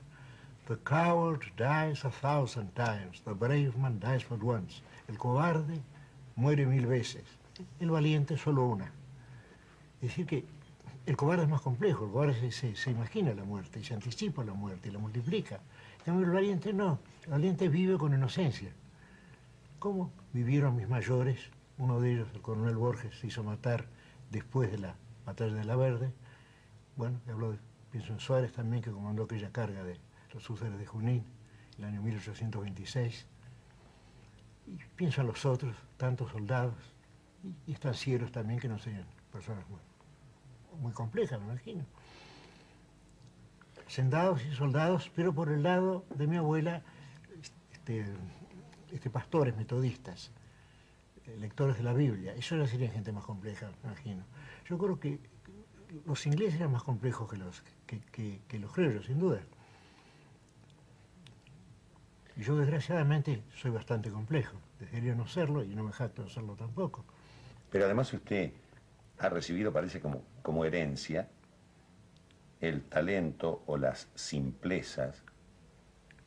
The 0.67 0.77
coward 0.83 1.41
dies 1.57 2.05
a 2.05 2.11
thousand 2.11 2.73
times, 2.75 3.21
the 3.23 3.33
brave 3.33 3.77
man 3.77 3.99
dies 3.99 4.25
but 4.29 4.43
once. 4.43 4.81
El 5.07 5.17
cobarde 5.17 5.81
muere 6.35 6.65
mil 6.65 6.85
veces, 6.85 7.23
el 7.79 7.89
valiente 7.89 8.37
solo 8.37 8.65
una. 8.65 8.91
Es 10.01 10.09
decir 10.09 10.25
que 10.25 10.45
el 11.05 11.17
cobarde 11.17 11.43
es 11.43 11.49
más 11.49 11.61
complejo, 11.61 12.05
el 12.05 12.11
cobarde 12.11 12.51
se, 12.51 12.75
se- 12.75 12.91
imagina 12.91 13.33
la 13.33 13.43
muerte 13.43 13.79
y 13.79 13.83
se 13.83 13.93
anticipa 13.93 14.43
la 14.43 14.53
muerte 14.53 14.89
y 14.89 14.91
la 14.91 14.99
multiplica. 14.99 15.59
En 16.05 16.17
el 16.19 16.29
valiente 16.29 16.73
no, 16.73 16.99
el 17.23 17.31
valiente 17.31 17.69
vive 17.69 17.97
con 17.97 18.13
inocencia. 18.13 18.71
¿Cómo 19.79 20.11
vivieron 20.33 20.75
mis 20.75 20.87
mayores? 20.87 21.39
Uno 21.77 21.99
de 21.99 22.13
ellos, 22.13 22.27
el 22.33 22.41
coronel 22.41 22.75
Borges, 22.75 23.15
se 23.19 23.27
hizo 23.27 23.43
matar 23.43 23.85
después 24.29 24.71
de 24.71 24.77
la 24.77 24.95
batalla 25.25 25.53
de 25.55 25.63
la 25.65 25.75
Verde. 25.75 26.13
Bueno, 26.95 27.19
hablo 27.27 27.57
pienso 27.91 28.13
en 28.13 28.19
Suárez 28.19 28.53
también, 28.53 28.83
que 28.83 28.91
comandó 28.91 29.23
aquella 29.23 29.51
carga 29.51 29.83
de 29.83 29.97
los 30.33 30.47
úceres 30.49 30.77
de 30.77 30.85
Junín, 30.85 31.23
el 31.79 31.85
año 31.85 32.01
1826. 32.01 33.25
Y 34.67 34.77
pienso 34.95 35.21
en 35.21 35.27
los 35.27 35.45
otros, 35.45 35.75
tantos 35.97 36.31
soldados, 36.31 36.75
y, 37.43 37.55
y 37.65 37.73
estancieros 37.73 38.31
también, 38.31 38.59
que 38.59 38.67
no 38.69 38.77
sean 38.77 39.05
personas 39.31 39.67
muy, 39.69 39.79
muy 40.79 40.93
complejas, 40.93 41.39
me 41.39 41.47
imagino. 41.47 41.85
Sendados 43.87 44.41
y 44.45 44.55
soldados, 44.55 45.11
pero 45.15 45.33
por 45.33 45.49
el 45.49 45.63
lado 45.63 46.05
de 46.15 46.27
mi 46.27 46.37
abuela, 46.37 46.81
este, 47.73 48.05
este, 48.91 49.09
pastores 49.09 49.55
metodistas, 49.57 50.31
eh, 51.25 51.35
lectores 51.37 51.77
de 51.77 51.83
la 51.83 51.93
Biblia. 51.93 52.33
Eso 52.35 52.55
ya 52.55 52.67
sería 52.67 52.89
gente 52.89 53.11
más 53.11 53.25
compleja, 53.25 53.69
me 53.83 53.89
imagino. 53.89 54.23
Yo 54.69 54.77
creo 54.77 54.99
que 54.99 55.19
los 56.05 56.25
ingleses 56.25 56.55
eran 56.55 56.71
más 56.71 56.83
complejos 56.83 57.29
que 57.29 57.37
los, 57.37 57.63
que, 57.85 58.59
los 58.59 59.05
sin 59.05 59.19
duda. 59.19 59.41
Y 62.37 62.43
yo, 62.43 62.55
desgraciadamente, 62.55 63.43
soy 63.55 63.71
bastante 63.71 64.09
complejo. 64.09 64.57
Debería 64.79 65.15
no 65.15 65.27
serlo 65.27 65.63
y 65.63 65.75
no 65.75 65.83
me 65.83 65.91
jacto 65.91 66.23
de 66.23 66.29
serlo 66.29 66.55
tampoco. 66.55 67.03
Pero 67.69 67.85
además 67.85 68.13
usted 68.13 68.53
ha 69.21 69.29
recibido, 69.29 69.71
parece 69.71 70.01
como, 70.01 70.23
como 70.41 70.65
herencia, 70.65 71.29
el 72.59 72.83
talento 72.83 73.63
o 73.67 73.77
las 73.77 74.07
simplezas, 74.15 75.23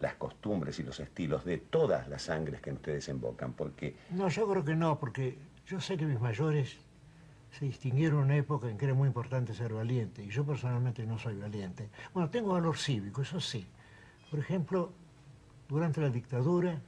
las 0.00 0.14
costumbres 0.14 0.78
y 0.78 0.82
los 0.82 1.00
estilos 1.00 1.44
de 1.44 1.58
todas 1.58 2.08
las 2.08 2.22
sangres 2.22 2.60
que 2.60 2.70
en 2.70 2.76
usted 2.76 2.94
desembocan, 2.94 3.52
porque 3.52 3.96
No, 4.10 4.28
yo 4.28 4.48
creo 4.48 4.64
que 4.64 4.74
no, 4.74 4.98
porque 4.98 5.38
yo 5.66 5.80
sé 5.80 5.96
que 5.96 6.06
mis 6.06 6.20
mayores 6.20 6.76
se 7.52 7.64
distinguieron 7.64 8.18
en 8.18 8.24
una 8.24 8.36
época 8.36 8.68
en 8.68 8.76
que 8.76 8.84
era 8.84 8.94
muy 8.94 9.06
importante 9.06 9.54
ser 9.54 9.72
valiente, 9.72 10.24
y 10.24 10.28
yo 10.28 10.44
personalmente 10.44 11.06
no 11.06 11.18
soy 11.18 11.36
valiente. 11.36 11.88
Bueno, 12.12 12.30
tengo 12.30 12.52
valor 12.52 12.76
cívico, 12.76 13.22
eso 13.22 13.40
sí. 13.40 13.66
Por 14.30 14.40
ejemplo, 14.40 14.92
durante 15.68 16.00
la 16.00 16.10
dictadura, 16.10 16.80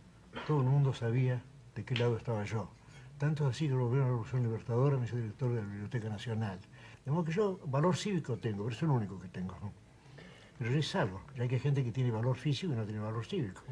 todo 0.46 0.60
el 0.60 0.66
mundo 0.66 0.92
sabía 0.92 1.42
de 1.75 1.84
qué 1.84 1.94
lado 1.94 2.16
estaba 2.16 2.44
yo. 2.44 2.68
Tanto 3.18 3.46
así 3.46 3.66
que 3.66 3.73
el 3.73 3.80
gobierno 3.80 3.96
de 3.96 4.04
la 4.04 4.08
Revolución 4.08 4.42
Libertadora 4.42 4.96
me 4.99 5.06
hizo 5.06 5.16
director 5.16 5.49
de 5.50 5.62
la 5.62 5.66
Biblioteca 5.66 6.08
Nacional. 6.08 6.58
De 7.04 7.11
modo 7.11 7.25
que 7.25 7.32
yo 7.32 7.58
valor 7.66 7.96
cívico 7.96 8.37
tengo, 8.37 8.64
pero 8.64 8.76
es 8.76 8.82
lo 8.82 8.92
único 8.92 9.18
que 9.18 9.28
tengo. 9.28 9.56
¿no? 9.62 9.73
Pero 10.58 10.75
es 10.75 10.94
algo, 10.94 11.23
ya 11.37 11.49
que 11.49 11.54
hay 11.56 11.61
gente 11.61 11.82
que 11.85 11.92
tiene 11.92 12.11
valor 12.11 12.37
físico 12.37 12.73
y 12.73 12.76
no 12.76 12.85
tiene 12.85 13.00
valor 13.00 13.25
cívico. 13.25 13.62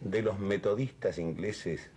de 0.00 0.22
los 0.22 0.38
metodistas 0.38 1.18
ingleses 1.18 1.90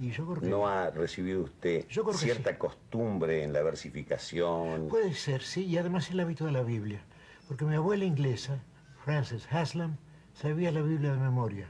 Y 0.00 0.10
yo 0.10 0.26
creo 0.26 0.40
que... 0.40 0.48
no 0.48 0.66
ha 0.66 0.90
recibido 0.90 1.42
usted 1.42 1.86
Yo 1.88 2.10
cierta 2.12 2.50
sí. 2.50 2.56
costumbre 2.56 3.44
en 3.44 3.52
la 3.52 3.62
versificación. 3.62 4.88
Puede 4.88 5.14
ser, 5.14 5.42
sí, 5.42 5.64
y 5.64 5.78
además 5.78 6.10
el 6.10 6.20
hábito 6.20 6.44
de 6.44 6.52
la 6.52 6.62
Biblia. 6.62 7.00
Porque 7.48 7.64
mi 7.64 7.74
abuela 7.76 8.04
inglesa, 8.04 8.62
Frances 9.04 9.46
Haslam, 9.50 9.96
sabía 10.34 10.70
la 10.72 10.82
Biblia 10.82 11.12
de 11.12 11.18
memoria. 11.18 11.66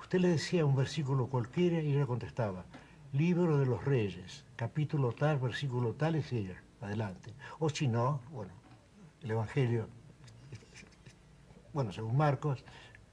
Usted 0.00 0.18
le 0.20 0.28
decía 0.28 0.64
un 0.64 0.74
versículo 0.76 1.28
cualquiera 1.28 1.80
y 1.80 1.92
ella 1.94 2.06
contestaba, 2.06 2.64
Libro 3.12 3.58
de 3.58 3.66
los 3.66 3.84
Reyes, 3.84 4.44
capítulo 4.56 5.12
tal, 5.12 5.38
versículo 5.38 5.92
tal, 5.92 6.16
y 6.16 6.24
ella, 6.32 6.62
adelante. 6.80 7.34
O 7.58 7.68
si 7.68 7.86
no, 7.86 8.20
bueno, 8.30 8.52
el 9.22 9.30
Evangelio, 9.32 9.86
bueno, 11.74 11.92
según 11.92 12.16
Marcos, 12.16 12.64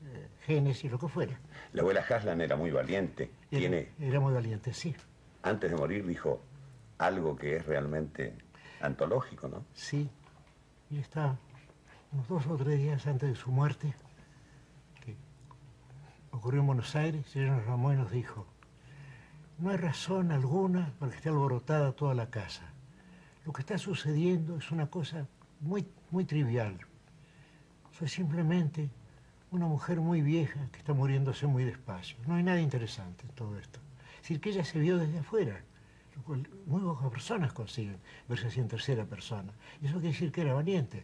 eh, 0.05 0.27
Génesis, 0.45 0.89
lo 0.89 0.97
que 0.99 1.09
fuera. 1.09 1.37
La 1.73 1.81
abuela 1.81 2.01
Haslan 2.07 2.39
era 2.39 2.55
muy 2.55 2.71
valiente. 2.71 3.29
Era, 3.51 3.59
Tiene, 3.59 3.89
era 3.99 4.21
muy 4.21 4.33
valiente, 4.33 4.73
sí. 4.73 4.95
antes 5.43 5.69
de 5.69 5.75
morir, 5.75 6.05
dijo 6.07 6.41
algo 6.97 7.35
que 7.35 7.57
es 7.57 7.65
realmente 7.65 8.33
antológico, 8.81 9.49
¿no? 9.49 9.65
Sí, 9.73 10.09
y 10.89 10.99
está 10.99 11.37
unos 12.13 12.27
dos 12.29 12.47
o 12.47 12.55
tres 12.55 12.79
días 12.79 13.05
antes 13.05 13.29
de 13.29 13.35
su 13.35 13.51
muerte, 13.51 13.93
que 15.03 15.15
ocurrió 16.31 16.61
en 16.61 16.67
Buenos 16.67 16.95
Aires, 16.95 17.35
y 17.35 17.39
ella 17.39 17.57
nos 17.57 17.65
llamó 17.65 17.91
y 17.91 17.97
nos 17.97 18.11
dijo, 18.11 18.47
no 19.59 19.71
hay 19.71 19.77
razón 19.77 20.31
alguna 20.31 20.93
para 20.99 21.11
que 21.11 21.17
esté 21.17 21.29
alborotada 21.29 21.91
toda 21.91 22.13
la 22.13 22.29
casa. 22.29 22.63
Lo 23.45 23.51
que 23.51 23.61
está 23.61 23.77
sucediendo 23.77 24.57
es 24.57 24.71
una 24.71 24.87
cosa 24.87 25.27
muy, 25.59 25.85
muy 26.11 26.23
trivial. 26.23 26.79
Soy 27.91 28.07
simplemente 28.07 28.89
una 29.51 29.65
mujer 29.65 29.99
muy 29.99 30.21
vieja 30.21 30.69
que 30.71 30.79
está 30.79 30.93
muriéndose 30.93 31.45
muy 31.47 31.65
despacio. 31.65 32.17
No 32.25 32.35
hay 32.35 32.43
nada 32.43 32.61
interesante 32.61 33.25
en 33.27 33.35
todo 33.35 33.57
esto. 33.57 33.79
Es 34.15 34.21
decir, 34.21 34.39
que 34.39 34.49
ella 34.49 34.63
se 34.63 34.79
vio 34.79 34.97
desde 34.97 35.19
afuera, 35.19 35.61
lo 36.15 36.23
cual 36.23 36.47
muy 36.65 36.81
pocas 36.81 37.09
personas 37.09 37.51
consiguen 37.51 37.97
verse 38.29 38.47
así 38.47 38.61
en 38.61 38.67
tercera 38.67 39.05
persona. 39.05 39.51
Y 39.81 39.87
eso 39.87 39.95
quiere 39.95 40.09
decir 40.09 40.31
que 40.31 40.41
era 40.41 40.53
valiente. 40.53 41.03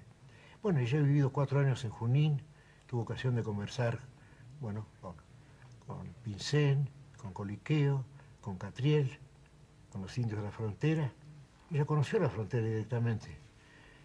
Bueno, 0.62 0.79
ella 0.79 1.00
ha 1.00 1.01
vivido 1.01 1.31
cuatro 1.31 1.59
años 1.59 1.83
en 1.83 1.91
Junín, 1.91 2.41
tuvo 2.88 3.01
ocasión 3.01 3.35
de 3.35 3.43
conversar, 3.43 4.00
bueno, 4.62 4.85
con, 5.01 5.15
con 5.85 6.07
Pincén, 6.24 6.89
con 7.17 7.33
Coliqueo, 7.33 8.05
con 8.45 8.57
Catriel, 8.57 9.09
con 9.91 10.03
los 10.03 10.15
indios 10.19 10.37
de 10.37 10.45
la 10.45 10.51
frontera. 10.51 11.11
Ella 11.71 11.85
conoció 11.85 12.19
la 12.19 12.29
frontera 12.29 12.63
directamente. 12.63 13.35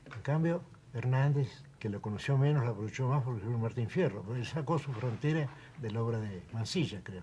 En 0.06 0.22
cambio, 0.22 0.62
Hernández, 0.94 1.62
que 1.78 1.90
lo 1.90 2.00
conoció 2.00 2.38
menos, 2.38 2.64
la 2.64 2.70
aprovechó 2.70 3.06
más 3.06 3.22
porque 3.22 3.42
fue 3.42 3.54
Martín 3.58 3.90
Fierro. 3.90 4.22
Porque 4.22 4.40
él 4.40 4.46
sacó 4.46 4.78
su 4.78 4.92
frontera 4.94 5.46
de 5.78 5.90
la 5.90 6.02
obra 6.02 6.18
de 6.18 6.42
Mansilla, 6.54 7.02
creo. 7.04 7.22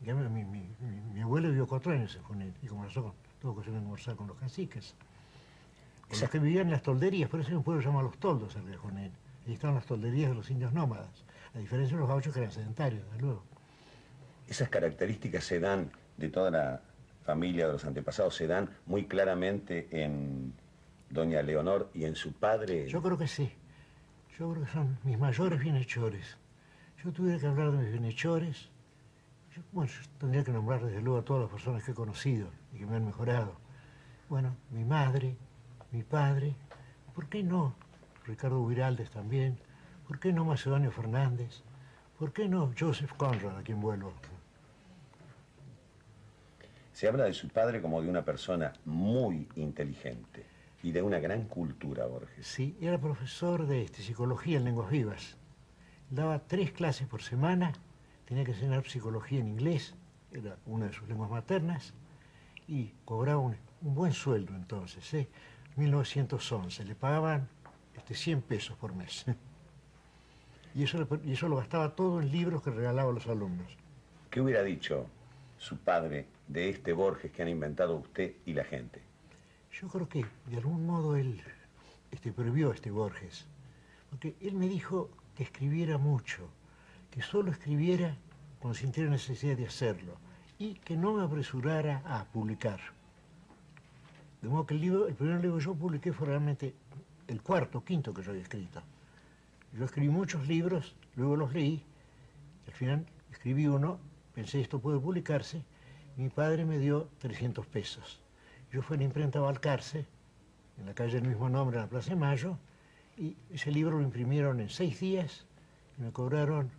En 0.00 0.06
cambio, 0.06 0.28
mi, 0.28 0.44
mi, 0.44 0.68
mi, 0.80 1.00
mi 1.14 1.20
abuelo 1.20 1.48
vivió 1.50 1.68
cuatro 1.68 1.92
años 1.92 2.16
en 2.16 2.22
Junín 2.24 2.54
y 2.62 2.66
conversó 2.66 3.04
con, 3.04 3.12
tuvo 3.40 3.62
que 3.62 3.70
conversar 3.70 4.16
con 4.16 4.26
los 4.26 4.36
caciques. 4.36 4.96
Con 6.08 6.20
los 6.20 6.28
que 6.28 6.40
vivían 6.40 6.66
en 6.66 6.72
las 6.72 6.82
tolderías, 6.82 7.30
por 7.30 7.38
eso 7.38 7.50
hay 7.50 7.54
un 7.54 7.62
pueblo 7.62 7.80
llamado 7.80 8.08
Los 8.08 8.18
Toldos, 8.18 8.52
cerca 8.52 8.70
de 8.70 8.76
Junín. 8.76 9.12
Ahí 9.46 9.52
estaban 9.52 9.76
las 9.76 9.86
tolderías 9.86 10.30
de 10.30 10.34
los 10.34 10.50
indios 10.50 10.72
nómadas, 10.72 11.24
a 11.54 11.58
diferencia 11.58 11.96
de 11.96 12.00
los 12.00 12.08
gauchos 12.08 12.34
que 12.34 12.40
eran 12.40 12.50
sedentarios, 12.50 13.04
desde 13.04 13.20
luego. 13.22 13.44
Esas 14.48 14.68
características 14.68 15.44
se 15.44 15.60
dan 15.60 15.90
de 16.16 16.28
toda 16.28 16.50
la 16.50 16.80
familia 17.24 17.66
de 17.66 17.72
los 17.72 17.84
antepasados, 17.84 18.34
se 18.34 18.46
dan 18.46 18.70
muy 18.86 19.06
claramente 19.06 19.88
en 19.90 20.52
doña 21.10 21.42
Leonor 21.42 21.90
y 21.94 22.04
en 22.04 22.14
su 22.14 22.32
padre. 22.32 22.88
Yo 22.88 23.02
creo 23.02 23.16
que 23.16 23.28
sí. 23.28 23.50
Yo 24.38 24.50
creo 24.50 24.64
que 24.64 24.70
son 24.72 24.98
mis 25.04 25.18
mayores 25.18 25.60
bienhechores. 25.60 26.36
Yo 27.02 27.12
tuviera 27.12 27.38
que 27.38 27.46
hablar 27.46 27.70
de 27.70 27.78
mis 27.78 27.92
bienhechores. 27.92 28.68
Yo, 29.54 29.62
bueno, 29.72 29.90
yo 29.90 30.00
tendría 30.18 30.42
que 30.42 30.52
nombrar 30.52 30.84
desde 30.84 31.00
luego 31.00 31.20
a 31.20 31.24
todas 31.24 31.42
las 31.42 31.52
personas 31.52 31.84
que 31.84 31.92
he 31.92 31.94
conocido 31.94 32.48
y 32.72 32.78
que 32.78 32.86
me 32.86 32.96
han 32.96 33.06
mejorado. 33.06 33.56
Bueno, 34.28 34.56
mi 34.70 34.84
madre, 34.84 35.36
mi 35.92 36.02
padre, 36.02 36.56
¿por 37.14 37.28
qué 37.28 37.42
no 37.42 37.74
Ricardo 38.26 38.66
Viraldes 38.66 39.10
también? 39.10 39.58
¿Por 40.08 40.18
qué 40.18 40.32
no 40.32 40.44
Macedonio 40.44 40.90
Fernández? 40.90 41.62
¿Por 42.18 42.32
qué 42.32 42.48
no 42.48 42.72
Joseph 42.78 43.12
Conrad, 43.16 43.58
a 43.58 43.62
quien 43.62 43.80
vuelvo? 43.80 44.12
Se 46.94 47.08
habla 47.08 47.24
de 47.24 47.34
su 47.34 47.48
padre 47.48 47.82
como 47.82 48.00
de 48.00 48.08
una 48.08 48.24
persona 48.24 48.72
muy 48.84 49.48
inteligente 49.56 50.46
y 50.80 50.92
de 50.92 51.02
una 51.02 51.18
gran 51.18 51.42
cultura, 51.48 52.06
Borges. 52.06 52.46
Sí, 52.46 52.76
era 52.80 53.00
profesor 53.00 53.66
de 53.66 53.82
este, 53.82 54.00
psicología 54.00 54.58
en 54.58 54.64
lenguas 54.64 54.92
vivas. 54.92 55.36
Daba 56.08 56.38
tres 56.38 56.70
clases 56.70 57.08
por 57.08 57.20
semana, 57.20 57.72
tenía 58.26 58.44
que 58.44 58.52
enseñar 58.52 58.86
psicología 58.86 59.40
en 59.40 59.48
inglés, 59.48 59.96
era 60.30 60.56
una 60.66 60.86
de 60.86 60.92
sus 60.92 61.08
lenguas 61.08 61.30
maternas, 61.30 61.94
y 62.68 62.92
cobraba 63.04 63.40
un, 63.40 63.56
un 63.82 63.94
buen 63.96 64.12
sueldo 64.12 64.54
entonces, 64.54 65.12
¿eh? 65.14 65.28
1911, 65.74 66.84
le 66.84 66.94
pagaban 66.94 67.48
este, 67.96 68.14
100 68.14 68.42
pesos 68.42 68.76
por 68.76 68.94
mes. 68.94 69.26
Y 70.76 70.82
eso, 70.82 71.06
y 71.24 71.34
eso 71.34 71.48
lo 71.48 71.54
gastaba 71.54 71.94
todo 71.94 72.20
en 72.20 72.32
libros 72.32 72.60
que 72.60 72.70
regalaba 72.70 73.10
a 73.10 73.14
los 73.14 73.28
alumnos. 73.28 73.76
¿Qué 74.28 74.40
hubiera 74.40 74.64
dicho 74.64 75.06
su 75.64 75.78
padre 75.78 76.26
de 76.46 76.68
este 76.68 76.92
Borges 76.92 77.32
que 77.32 77.40
han 77.40 77.48
inventado 77.48 77.96
usted 77.96 78.34
y 78.44 78.52
la 78.52 78.64
gente? 78.64 79.00
Yo 79.72 79.88
creo 79.88 80.06
que 80.06 80.26
de 80.50 80.58
algún 80.58 80.86
modo 80.86 81.16
él 81.16 81.42
este, 82.10 82.32
prohibió 82.32 82.70
a 82.70 82.74
este 82.74 82.90
Borges, 82.90 83.46
porque 84.10 84.36
él 84.42 84.54
me 84.54 84.68
dijo 84.68 85.08
que 85.34 85.44
escribiera 85.44 85.96
mucho, 85.96 86.48
que 87.10 87.22
solo 87.22 87.50
escribiera 87.50 88.14
cuando 88.60 88.78
sintiera 88.78 89.08
necesidad 89.08 89.56
de 89.56 89.66
hacerlo 89.66 90.16
y 90.58 90.74
que 90.74 90.96
no 90.96 91.14
me 91.14 91.24
apresurara 91.24 92.02
a 92.04 92.24
publicar. 92.26 92.80
De 94.42 94.50
modo 94.50 94.66
que 94.66 94.74
el, 94.74 94.82
libro, 94.82 95.08
el 95.08 95.14
primer 95.14 95.40
libro 95.40 95.56
que 95.56 95.64
yo 95.64 95.74
publiqué 95.74 96.12
fue 96.12 96.26
realmente 96.26 96.74
el 97.26 97.40
cuarto, 97.40 97.82
quinto 97.82 98.12
que 98.12 98.22
yo 98.22 98.32
había 98.32 98.42
escrito. 98.42 98.82
Yo 99.72 99.86
escribí 99.86 100.10
muchos 100.10 100.46
libros, 100.46 100.94
luego 101.16 101.36
los 101.36 101.54
leí, 101.54 101.82
al 102.66 102.72
final 102.74 103.06
escribí 103.32 103.66
uno, 103.66 103.98
pensé 104.34 104.60
esto 104.60 104.80
puede 104.80 104.98
publicarse, 104.98 105.62
mi 106.16 106.28
padre 106.28 106.64
me 106.64 106.78
dio 106.78 107.08
300 107.18 107.66
pesos. 107.66 108.20
Yo 108.72 108.82
fui 108.82 108.96
a 108.96 108.98
la 108.98 109.04
imprenta 109.04 109.40
Balcarce, 109.40 110.06
en 110.78 110.86
la 110.86 110.94
calle 110.94 111.14
del 111.20 111.28
mismo 111.28 111.48
nombre, 111.48 111.76
en 111.76 111.82
la 111.82 111.88
Plaza 111.88 112.10
de 112.10 112.16
Mayo, 112.16 112.58
y 113.16 113.36
ese 113.50 113.70
libro 113.70 113.98
lo 113.98 114.02
imprimieron 114.02 114.60
en 114.60 114.68
seis 114.68 114.98
días 114.98 115.46
y 115.96 116.02
me 116.02 116.10
cobraron 116.10 116.70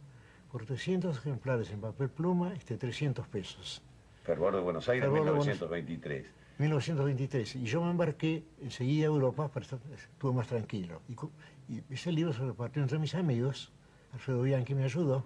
por 0.52 0.66
300 0.66 1.18
ejemplares 1.18 1.72
en 1.72 1.80
papel 1.80 2.10
pluma 2.10 2.54
este 2.54 2.78
300 2.78 3.28
pesos. 3.28 3.82
Fervor 4.24 4.56
de 4.56 4.62
Buenos 4.62 4.90
Aires, 4.90 5.06
Fervor 5.06 5.26
de 5.26 5.32
1923. 5.32 6.26
1923. 6.58 7.56
Y 7.56 7.66
yo 7.66 7.82
me 7.84 7.92
embarqué 7.92 8.44
enseguida 8.62 9.06
a 9.06 9.08
Europa, 9.08 9.48
para 9.48 9.64
estar, 9.64 9.80
estuve 9.94 10.34
más 10.34 10.48
tranquilo. 10.48 11.02
Y, 11.08 11.74
y 11.74 11.84
ese 11.90 12.12
libro 12.12 12.34
se 12.34 12.46
repartió 12.46 12.82
entre 12.82 13.00
mis 13.00 13.16
amigos, 13.16 13.72
Alfredo 14.14 14.42
Bianchi 14.42 14.74
me 14.74 14.84
ayudó, 14.84 15.26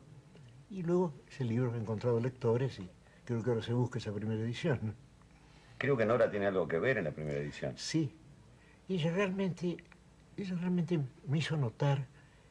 y 0.69 0.84
luego 0.84 1.13
ese 1.27 1.43
libro 1.43 1.73
he 1.73 1.77
encontrado 1.77 2.19
lectores 2.19 2.79
y 2.79 2.89
creo 3.25 3.43
que 3.43 3.49
ahora 3.49 3.63
se 3.63 3.73
busca 3.73 3.99
esa 3.99 4.13
primera 4.13 4.41
edición. 4.41 4.95
Creo 5.77 5.97
que 5.97 6.05
Nora 6.05 6.29
tiene 6.29 6.47
algo 6.47 6.67
que 6.67 6.77
ver 6.77 6.97
en 6.97 7.05
la 7.05 7.12
primera 7.12 7.39
edición. 7.39 7.73
Sí. 7.77 8.13
Ella 8.88 9.12
realmente, 9.12 9.77
ella 10.36 10.55
realmente 10.55 10.99
me 11.27 11.38
hizo 11.38 11.55
notar 11.58 12.08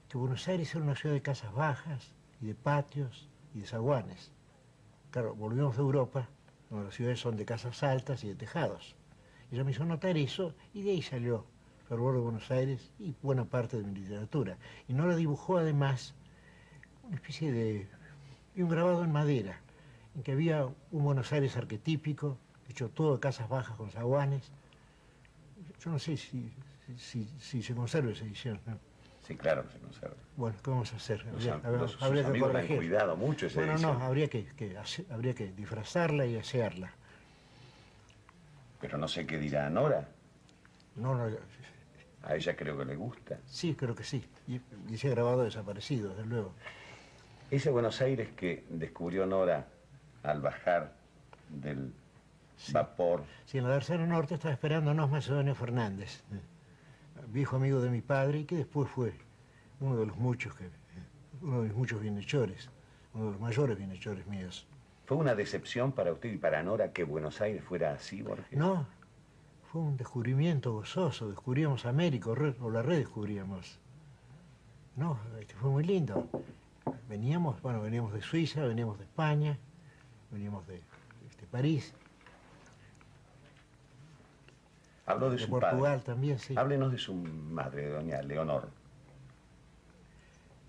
que 0.08 0.16
Buenos 0.16 0.48
Aires 0.48 0.74
era 0.74 0.84
una 0.84 0.96
ciudad 0.96 1.14
de 1.14 1.22
casas 1.22 1.52
bajas 1.52 2.14
y 2.40 2.46
de 2.46 2.54
patios 2.54 3.28
y 3.54 3.60
de 3.60 3.66
zaguanes. 3.66 4.32
Claro, 5.10 5.34
volvimos 5.34 5.76
de 5.76 5.82
Europa, 5.82 6.28
donde 6.70 6.86
las 6.86 6.94
ciudades 6.94 7.20
son 7.20 7.36
de 7.36 7.44
casas 7.44 7.82
altas 7.82 8.24
y 8.24 8.28
de 8.28 8.34
tejados. 8.34 8.96
Ella 9.50 9.64
me 9.64 9.72
hizo 9.72 9.84
notar 9.84 10.16
eso 10.16 10.54
y 10.72 10.82
de 10.82 10.92
ahí 10.92 11.02
salió 11.02 11.46
Fervor 11.88 12.14
de 12.14 12.20
Buenos 12.20 12.50
Aires 12.50 12.90
y 12.98 13.14
buena 13.22 13.44
parte 13.44 13.76
de 13.76 13.84
mi 13.84 13.94
literatura. 13.94 14.58
Y 14.86 14.92
Nora 14.92 15.16
dibujó 15.16 15.58
además 15.58 16.14
una 17.02 17.16
especie 17.16 17.50
de, 17.52 17.88
de 18.58 18.64
un 18.64 18.70
grabado 18.70 19.04
en 19.04 19.12
madera, 19.12 19.60
en 20.16 20.24
que 20.24 20.32
había 20.32 20.64
un 20.64 21.04
Buenos 21.04 21.32
Aires 21.32 21.56
arquetípico, 21.56 22.36
hecho 22.68 22.88
todo 22.88 23.14
de 23.14 23.20
casas 23.20 23.48
bajas 23.48 23.76
con 23.76 23.88
zaguanes. 23.92 24.50
Yo 25.80 25.92
no 25.92 25.98
sé 26.00 26.16
si, 26.16 26.52
si, 26.96 27.24
si 27.38 27.62
se 27.62 27.72
conserva 27.72 28.10
esa 28.10 28.24
edición. 28.24 28.60
¿no? 28.66 28.76
Sí, 29.24 29.36
claro 29.36 29.64
que 29.64 29.74
se 29.74 29.78
conserva. 29.78 30.16
Bueno, 30.36 30.58
¿qué 30.60 30.70
vamos 30.70 30.92
a 30.92 30.96
hacer? 30.96 31.24
Los, 31.26 31.46
Habría, 31.46 31.70
los- 31.78 31.92
sus 31.92 32.02
habría 32.02 32.24
que 32.24 32.30
la 32.30 32.34
han 32.34 32.40
corregir. 32.52 32.76
cuidado 32.78 33.16
mucho 33.16 33.46
esa 33.46 33.58
Bueno, 33.60 33.74
edición. 33.74 33.96
no, 34.00 34.04
habría 34.04 34.26
que, 34.26 34.48
habría 35.10 35.34
que 35.34 35.52
disfrazarla 35.52 36.26
y 36.26 36.36
asearla. 36.36 36.90
Pero 38.80 38.98
no 38.98 39.06
sé 39.06 39.24
qué 39.24 39.38
dirá 39.38 39.70
Nora. 39.70 40.08
No, 40.96 41.14
no, 41.14 41.30
A 42.24 42.34
ella 42.34 42.56
creo 42.56 42.76
que 42.76 42.84
le 42.84 42.96
gusta. 42.96 43.38
sí, 43.46 43.76
creo 43.76 43.94
que 43.94 44.02
sí. 44.02 44.24
Y, 44.48 44.60
y 44.90 44.94
ese 44.94 45.08
grabado 45.10 45.44
desaparecido, 45.44 46.10
desde 46.10 46.26
luego. 46.26 46.54
Ese 47.50 47.70
Buenos 47.70 48.02
Aires 48.02 48.28
que 48.36 48.64
descubrió 48.68 49.24
Nora 49.24 49.66
al 50.22 50.42
bajar 50.42 50.92
del 51.48 51.92
vapor. 52.72 53.24
Sí, 53.46 53.56
en 53.56 53.64
la 53.64 53.72
tercera 53.72 54.06
norte 54.06 54.34
estaba 54.34 54.52
esperándonos 54.52 55.10
Macedonio 55.10 55.54
Fernández, 55.54 56.22
eh, 56.32 56.40
viejo 57.28 57.56
amigo 57.56 57.80
de 57.80 57.88
mi 57.88 58.02
padre 58.02 58.40
y 58.40 58.44
que 58.44 58.56
después 58.56 58.90
fue 58.90 59.14
uno 59.80 59.96
de 59.96 60.06
los 60.06 60.16
muchos 60.18 60.54
que, 60.54 60.68
uno 61.40 61.62
de 61.62 61.68
mis 61.68 61.76
muchos 61.76 62.02
bienhechores, 62.02 62.68
uno 63.14 63.26
de 63.26 63.30
los 63.32 63.40
mayores 63.40 63.78
bienhechores 63.78 64.26
míos. 64.26 64.66
¿Fue 65.06 65.16
una 65.16 65.34
decepción 65.34 65.92
para 65.92 66.12
usted 66.12 66.30
y 66.30 66.36
para 66.36 66.62
Nora 66.62 66.92
que 66.92 67.04
Buenos 67.04 67.40
Aires 67.40 67.64
fuera 67.64 67.92
así, 67.92 68.20
Borges? 68.20 68.52
No, 68.52 68.86
fue 69.72 69.80
un 69.80 69.96
descubrimiento 69.96 70.74
gozoso, 70.74 71.30
descubríamos 71.30 71.86
América 71.86 72.28
o 72.28 72.70
la 72.70 72.82
redescubríamos. 72.82 73.78
No, 74.96 75.18
este, 75.40 75.54
fue 75.54 75.70
muy 75.70 75.84
lindo. 75.84 76.28
Veníamos, 77.08 77.60
bueno, 77.62 77.80
veníamos 77.80 78.12
de 78.12 78.22
Suiza, 78.22 78.62
veníamos 78.62 78.98
de 78.98 79.04
España, 79.04 79.58
veníamos 80.30 80.66
de 80.66 80.82
este, 81.28 81.46
París, 81.46 81.94
Habló 85.06 85.30
de, 85.30 85.36
de 85.36 85.42
su 85.42 85.48
Portugal 85.48 86.00
padre. 86.00 86.04
también, 86.04 86.38
sí. 86.38 86.54
Háblenos 86.56 86.92
de 86.92 86.98
su 86.98 87.14
madre, 87.14 87.88
doña 87.88 88.20
Leonor. 88.20 88.68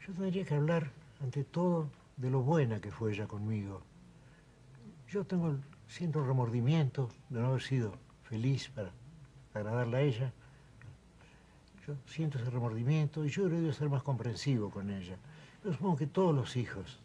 Yo 0.08 0.14
tendría 0.14 0.46
que 0.46 0.56
hablar, 0.56 0.92
ante 1.22 1.44
todo, 1.44 1.90
de 2.16 2.30
lo 2.30 2.42
buena 2.42 2.80
que 2.80 2.90
fue 2.90 3.12
ella 3.12 3.28
conmigo. 3.28 3.82
Yo 5.10 5.26
tengo, 5.26 5.58
siento 5.88 6.24
remordimiento 6.26 7.10
de 7.30 7.42
no 7.42 7.48
haber 7.48 7.62
sido 7.62 7.94
feliz 8.24 8.70
para 8.70 8.92
agradarla 9.54 9.98
a 9.98 10.02
ella. 10.02 10.32
Yo 11.86 11.96
siento 12.06 12.38
ese 12.38 12.50
remordimiento 12.50 13.26
y 13.26 13.30
yo 13.30 13.50
debería 13.50 13.74
ser 13.74 13.90
más 13.90 14.04
comprensivo 14.04 14.70
con 14.70 14.90
ella. 14.90 15.18
Yo 15.70 15.74
supongo 15.74 15.98
que 15.98 16.08
todos 16.08 16.34
los 16.34 16.56
hijos, 16.56 16.98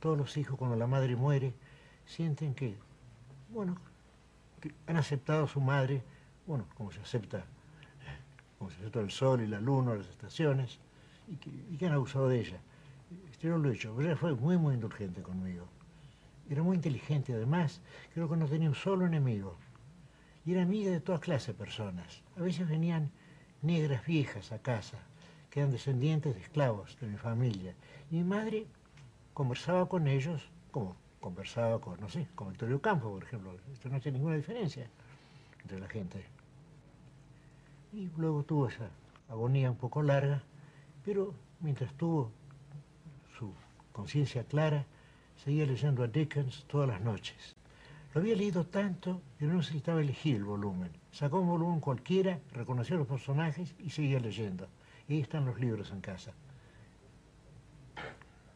todos 0.00 0.16
los 0.16 0.34
hijos 0.38 0.56
cuando 0.58 0.74
la 0.74 0.86
madre 0.86 1.16
muere, 1.16 1.52
sienten 2.06 2.54
que, 2.54 2.74
bueno, 3.50 3.76
han 4.86 4.96
aceptado 4.96 5.44
a 5.44 5.48
su 5.48 5.60
madre, 5.60 6.02
bueno, 6.46 6.64
como 6.78 6.90
se 6.92 7.00
acepta, 7.00 7.44
como 8.58 8.70
se 8.70 8.78
acepta 8.78 9.00
el 9.00 9.10
sol 9.10 9.42
y 9.42 9.46
la 9.46 9.60
luna, 9.60 9.96
las 9.96 10.08
estaciones, 10.08 10.78
y 11.28 11.76
que, 11.76 11.86
han 11.86 11.92
abusado 11.92 12.26
de 12.30 12.40
ella. 12.40 12.56
Este 13.30 13.48
no 13.48 13.58
lo 13.58 13.70
he 13.70 13.74
hecho, 13.74 14.00
ella 14.00 14.16
fue 14.16 14.34
muy, 14.34 14.56
muy 14.56 14.76
indulgente 14.76 15.20
conmigo. 15.20 15.66
Era 16.48 16.62
muy 16.62 16.76
inteligente 16.76 17.34
además, 17.34 17.82
creo 18.14 18.30
que 18.30 18.36
no 18.38 18.46
tenía 18.46 18.70
un 18.70 18.74
solo 18.74 19.04
enemigo. 19.04 19.58
Y 20.46 20.52
era 20.52 20.62
amiga 20.62 20.90
de 20.90 21.00
toda 21.00 21.20
clase 21.20 21.52
de 21.52 21.58
personas. 21.58 22.22
A 22.38 22.40
veces 22.40 22.66
venían 22.66 23.10
negras 23.60 24.06
viejas 24.06 24.52
a 24.52 24.58
casa, 24.58 25.00
que 25.50 25.60
eran 25.60 25.72
descendientes 25.72 26.34
de 26.34 26.40
esclavos 26.40 26.96
de 27.00 27.08
mi 27.08 27.18
familia. 27.18 27.74
Mi 28.10 28.24
madre 28.24 28.66
conversaba 29.34 29.88
con 29.88 30.08
ellos 30.08 30.50
como 30.72 30.96
conversaba 31.20 31.80
con, 31.80 32.00
no 32.00 32.08
sé, 32.08 32.26
con 32.34 32.48
Victorio 32.48 32.80
Campo, 32.80 33.08
por 33.10 33.22
ejemplo. 33.22 33.56
Esto 33.72 33.88
no 33.88 33.96
hace 33.96 34.10
ninguna 34.10 34.34
diferencia 34.34 34.90
entre 35.62 35.78
la 35.78 35.88
gente. 35.88 36.24
Y 37.92 38.08
luego 38.16 38.42
tuvo 38.42 38.66
esa 38.66 38.88
agonía 39.28 39.70
un 39.70 39.76
poco 39.76 40.02
larga, 40.02 40.42
pero 41.04 41.34
mientras 41.60 41.92
tuvo 41.94 42.32
su 43.38 43.52
conciencia 43.92 44.42
clara, 44.42 44.86
seguía 45.36 45.64
leyendo 45.66 46.02
a 46.02 46.08
Dickens 46.08 46.64
todas 46.66 46.88
las 46.88 47.00
noches. 47.00 47.54
Lo 48.12 48.20
había 48.20 48.34
leído 48.34 48.66
tanto 48.66 49.22
que 49.38 49.46
no 49.46 49.54
necesitaba 49.54 50.00
elegir 50.00 50.34
el 50.34 50.44
volumen. 50.44 50.90
Sacó 51.12 51.38
un 51.40 51.48
volumen 51.48 51.78
cualquiera, 51.78 52.40
reconoció 52.52 52.96
los 52.96 53.06
personajes 53.06 53.72
y 53.78 53.90
seguía 53.90 54.18
leyendo. 54.18 54.66
Y 55.06 55.14
ahí 55.14 55.20
están 55.20 55.44
los 55.44 55.60
libros 55.60 55.92
en 55.92 56.00
casa. 56.00 56.32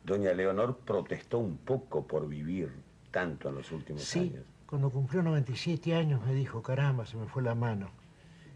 Doña 0.05 0.33
Leonor 0.33 0.77
protestó 0.79 1.39
un 1.39 1.57
poco 1.57 2.07
por 2.07 2.29
vivir 2.29 2.73
tanto 3.11 3.49
en 3.49 3.55
los 3.57 3.73
últimos 3.73 4.03
Sí, 4.03 4.21
años. 4.35 4.45
cuando 4.67 4.91
cumplió 4.91 5.23
97 5.23 5.95
años 5.95 6.25
me 6.27 6.35
dijo, 6.35 6.63
caramba, 6.63 7.07
se 7.07 7.17
me 7.17 7.27
fue 7.27 7.43
la 7.43 7.55
mano. 7.55 7.89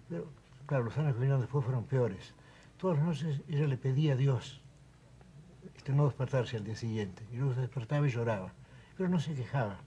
Pero, 0.08 0.26
claro, 0.66 0.84
los 0.84 0.96
años 0.98 1.14
que 1.14 1.20
vinieron 1.20 1.40
después 1.40 1.64
fueron 1.64 1.84
peores. 1.84 2.34
Todas 2.78 2.98
las 2.98 3.06
noches 3.06 3.40
ella 3.48 3.66
le 3.66 3.76
pedía 3.76 4.12
a 4.12 4.16
Dios 4.16 4.60
este, 5.76 5.92
no 5.92 6.04
despertarse 6.04 6.56
al 6.56 6.64
día 6.64 6.76
siguiente. 6.76 7.22
Y 7.32 7.36
luego 7.36 7.54
se 7.54 7.60
despertaba 7.62 8.06
y 8.06 8.10
lloraba. 8.10 8.52
Pero 8.96 9.08
no 9.08 9.18
se 9.20 9.34
quejaba. 9.34 9.78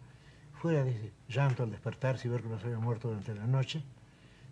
Fuera 0.54 0.84
de 0.84 0.92
ese 0.92 1.12
llanto 1.28 1.64
al 1.64 1.72
despertarse 1.72 2.28
y 2.28 2.32
ver 2.32 2.42
que 2.42 2.50
no 2.50 2.60
se 2.60 2.66
había 2.66 2.80
muerto 2.80 3.08
durante 3.10 3.34
la 3.36 3.48
noche, 3.48 3.84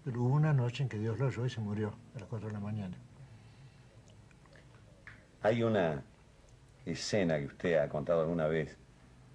pero 0.04 0.22
hubo 0.24 0.34
una 0.36 0.54
noche 0.54 0.84
en 0.84 0.90
que 0.90 0.98
Dios 0.98 1.20
lo 1.20 1.28
oyó 1.28 1.46
y 1.46 1.50
se 1.50 1.60
murió 1.62 1.94
a 2.16 2.20
las 2.20 2.28
4 2.30 2.48
de 2.48 2.54
la 2.54 2.60
mañana. 2.60 2.98
Hay 5.42 5.64
una 5.64 6.04
escena 6.86 7.38
que 7.40 7.46
usted 7.46 7.78
ha 7.78 7.88
contado 7.90 8.22
alguna 8.22 8.48
vez 8.48 8.78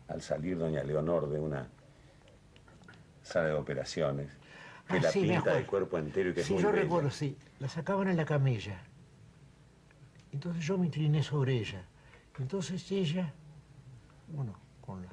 al 0.09 0.21
salir 0.23 0.59
doña 0.59 0.83
Leonor 0.83 1.29
de 1.31 1.39
una 1.39 1.69
sala 3.23 3.49
de 3.49 3.55
operaciones, 3.55 4.29
que 4.89 4.97
Ah, 4.99 5.01
la 5.03 5.11
sí, 5.11 5.21
pinta 5.23 5.39
acuerdo. 5.39 5.59
de 5.59 5.67
cuerpo 5.67 5.99
entero 5.99 6.31
y 6.31 6.35
que 6.35 6.41
es 6.41 6.47
Sí, 6.47 6.55
muy 6.55 6.63
yo 6.63 6.71
bella. 6.71 6.83
recuerdo, 6.83 7.11
sí. 7.11 7.37
La 7.59 7.69
sacaban 7.69 8.09
en 8.09 8.17
la 8.17 8.25
camilla. 8.27 8.79
Entonces 10.33 10.65
yo 10.65 10.77
me 10.77 10.87
incliné 10.87 11.23
sobre 11.23 11.55
ella. 11.55 11.85
Entonces 12.39 12.91
ella, 12.93 13.33
bueno, 14.29 14.59
con 14.81 15.03
la 15.03 15.09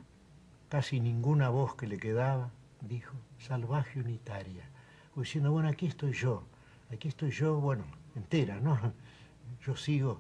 casi 0.68 1.00
ninguna 1.00 1.50
voz 1.50 1.76
que 1.76 1.88
le 1.88 1.98
quedaba, 1.98 2.50
dijo, 2.82 3.14
salvaje 3.40 4.00
unitaria. 4.00 4.64
Diciendo, 5.16 5.52
bueno, 5.52 5.70
aquí 5.70 5.86
estoy 5.88 6.14
yo. 6.14 6.44
Aquí 6.92 7.08
estoy 7.08 7.32
yo, 7.32 7.60
bueno, 7.60 7.84
entera, 8.16 8.60
¿no? 8.60 8.78
Yo 9.66 9.76
sigo 9.76 10.20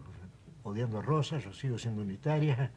odiando 0.64 1.00
a 1.00 1.02
Rosa, 1.02 1.40
yo 1.40 1.54
sigo 1.54 1.78
siendo 1.78 2.02
unitaria. 2.02 2.72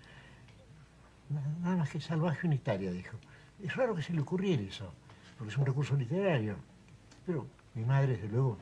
Na- 1.30 1.42
Nada 1.62 1.76
más 1.76 1.90
que 1.90 2.00
salvaje 2.00 2.46
unitaria, 2.46 2.90
dijo. 2.92 3.16
Es 3.62 3.74
raro 3.76 3.94
que 3.94 4.02
se 4.02 4.12
le 4.12 4.20
ocurriera 4.20 4.62
eso, 4.62 4.92
porque 5.38 5.52
es 5.52 5.58
un 5.58 5.66
recurso 5.66 5.96
literario. 5.96 6.56
Pero 7.26 7.46
mi 7.74 7.84
madre, 7.84 8.14
desde 8.14 8.28
luego, 8.28 8.58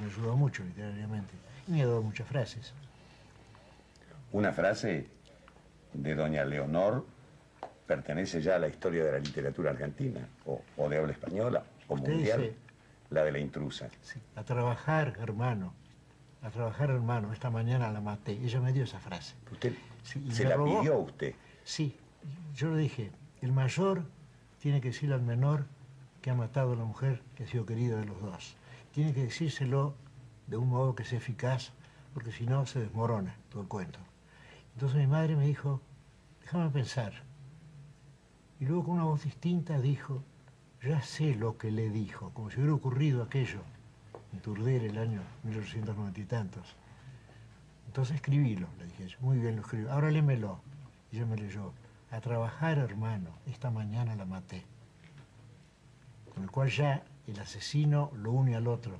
me 0.00 0.06
ayudó 0.06 0.36
mucho 0.36 0.64
literariamente. 0.64 1.34
Y 1.68 1.72
me 1.72 1.82
ha 1.82 1.86
dado 1.86 2.02
muchas 2.02 2.26
frases. 2.26 2.72
Una 4.32 4.52
frase 4.52 5.08
de 5.92 6.14
doña 6.14 6.44
Leonor 6.44 7.04
pertenece 7.86 8.40
ya 8.40 8.56
a 8.56 8.58
la 8.58 8.68
historia 8.68 9.04
de 9.04 9.12
la 9.12 9.18
literatura 9.18 9.70
argentina, 9.72 10.20
o, 10.46 10.62
o 10.76 10.88
de 10.88 10.98
habla 10.98 11.12
española, 11.12 11.64
o 11.88 11.94
Usted 11.94 12.08
mundial, 12.08 12.40
dice- 12.40 12.54
la 13.10 13.24
de 13.24 13.32
la 13.32 13.38
intrusa. 13.40 13.88
Sí, 14.02 14.20
A 14.36 14.44
trabajar, 14.44 15.16
hermano. 15.18 15.74
A 16.42 16.50
trabajar, 16.50 16.90
hermano. 16.90 17.32
Esta 17.32 17.50
mañana 17.50 17.90
la 17.92 18.00
maté. 18.00 18.32
Ella 18.32 18.60
me 18.60 18.72
dio 18.72 18.84
esa 18.84 18.98
frase. 18.98 19.34
Usted 19.52 19.74
Sí, 20.02 20.24
y 20.26 20.32
se 20.32 20.44
la 20.44 20.56
robó. 20.56 20.80
pidió 20.80 20.94
a 20.94 20.98
usted. 20.98 21.34
Sí, 21.64 21.94
yo 22.54 22.70
le 22.70 22.78
dije, 22.80 23.10
el 23.42 23.52
mayor 23.52 24.04
tiene 24.60 24.80
que 24.80 24.88
decirle 24.88 25.14
al 25.14 25.22
menor 25.22 25.66
que 26.22 26.30
ha 26.30 26.34
matado 26.34 26.72
a 26.72 26.76
la 26.76 26.84
mujer 26.84 27.22
que 27.34 27.44
ha 27.44 27.46
sido 27.46 27.66
querida 27.66 27.96
de 27.98 28.06
los 28.06 28.20
dos. 28.22 28.56
Tiene 28.92 29.12
que 29.12 29.24
decírselo 29.24 29.94
de 30.46 30.56
un 30.56 30.68
modo 30.68 30.94
que 30.94 31.04
sea 31.04 31.18
eficaz, 31.18 31.72
porque 32.14 32.32
si 32.32 32.46
no 32.46 32.64
se 32.66 32.80
desmorona 32.80 33.36
todo 33.50 33.62
el 33.62 33.68
cuento. 33.68 33.98
Entonces 34.74 34.98
mi 34.98 35.06
madre 35.06 35.36
me 35.36 35.46
dijo, 35.46 35.80
déjame 36.42 36.70
pensar. 36.70 37.12
Y 38.58 38.64
luego 38.64 38.84
con 38.84 38.94
una 38.94 39.04
voz 39.04 39.22
distinta 39.24 39.78
dijo, 39.80 40.22
ya 40.82 41.02
sé 41.02 41.34
lo 41.34 41.56
que 41.58 41.70
le 41.70 41.90
dijo, 41.90 42.30
como 42.30 42.50
si 42.50 42.56
hubiera 42.56 42.74
ocurrido 42.74 43.22
aquello 43.22 43.60
en 44.32 44.40
Turder 44.40 44.84
el 44.84 44.98
año 44.98 45.22
1890 45.44 46.20
y 46.20 46.24
tantos. 46.24 46.76
Entonces 47.86 48.16
escribílo, 48.16 48.68
le 48.78 48.86
dije 48.86 49.08
yo. 49.08 49.18
Muy 49.20 49.38
bien, 49.38 49.56
lo 49.56 49.62
escribí. 49.62 49.88
Ahora 49.88 50.10
lémelo. 50.10 50.60
Y 51.10 51.16
ella 51.16 51.26
me 51.26 51.36
leyó. 51.36 51.72
A 52.10 52.20
trabajar, 52.20 52.78
hermano. 52.78 53.30
Esta 53.46 53.70
mañana 53.70 54.14
la 54.16 54.24
maté. 54.24 54.64
Con 56.32 56.44
el 56.44 56.50
cual 56.50 56.70
ya 56.70 57.02
el 57.26 57.38
asesino 57.40 58.10
lo 58.14 58.32
une 58.32 58.56
al 58.56 58.66
otro, 58.66 58.96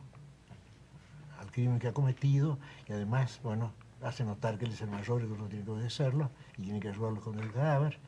al 1.38 1.50
crimen 1.50 1.78
que 1.78 1.88
ha 1.88 1.92
cometido, 1.92 2.58
y 2.88 2.92
además, 2.92 3.40
bueno, 3.42 3.72
hace 4.02 4.24
notar 4.24 4.58
que 4.58 4.64
él 4.64 4.72
es 4.72 4.80
el 4.80 4.90
mayor 4.90 5.22
y 5.22 5.26
que 5.26 5.32
uno 5.32 5.46
tiene 5.46 5.64
que 5.64 5.70
obedecerlo, 5.70 6.30
y 6.56 6.62
tiene 6.62 6.80
que 6.80 6.88
ayudarlo 6.88 7.20
con 7.20 7.38
el 7.38 7.52
cadáver. 7.52 7.98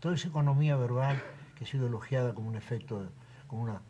Toda 0.00 0.14
esa 0.14 0.28
economía 0.28 0.76
verbal 0.76 1.22
que 1.56 1.64
ha 1.64 1.66
sido 1.66 1.86
elogiada 1.86 2.34
como 2.34 2.48
un 2.48 2.56
efecto, 2.56 3.08
como 3.46 3.62
una 3.62 3.80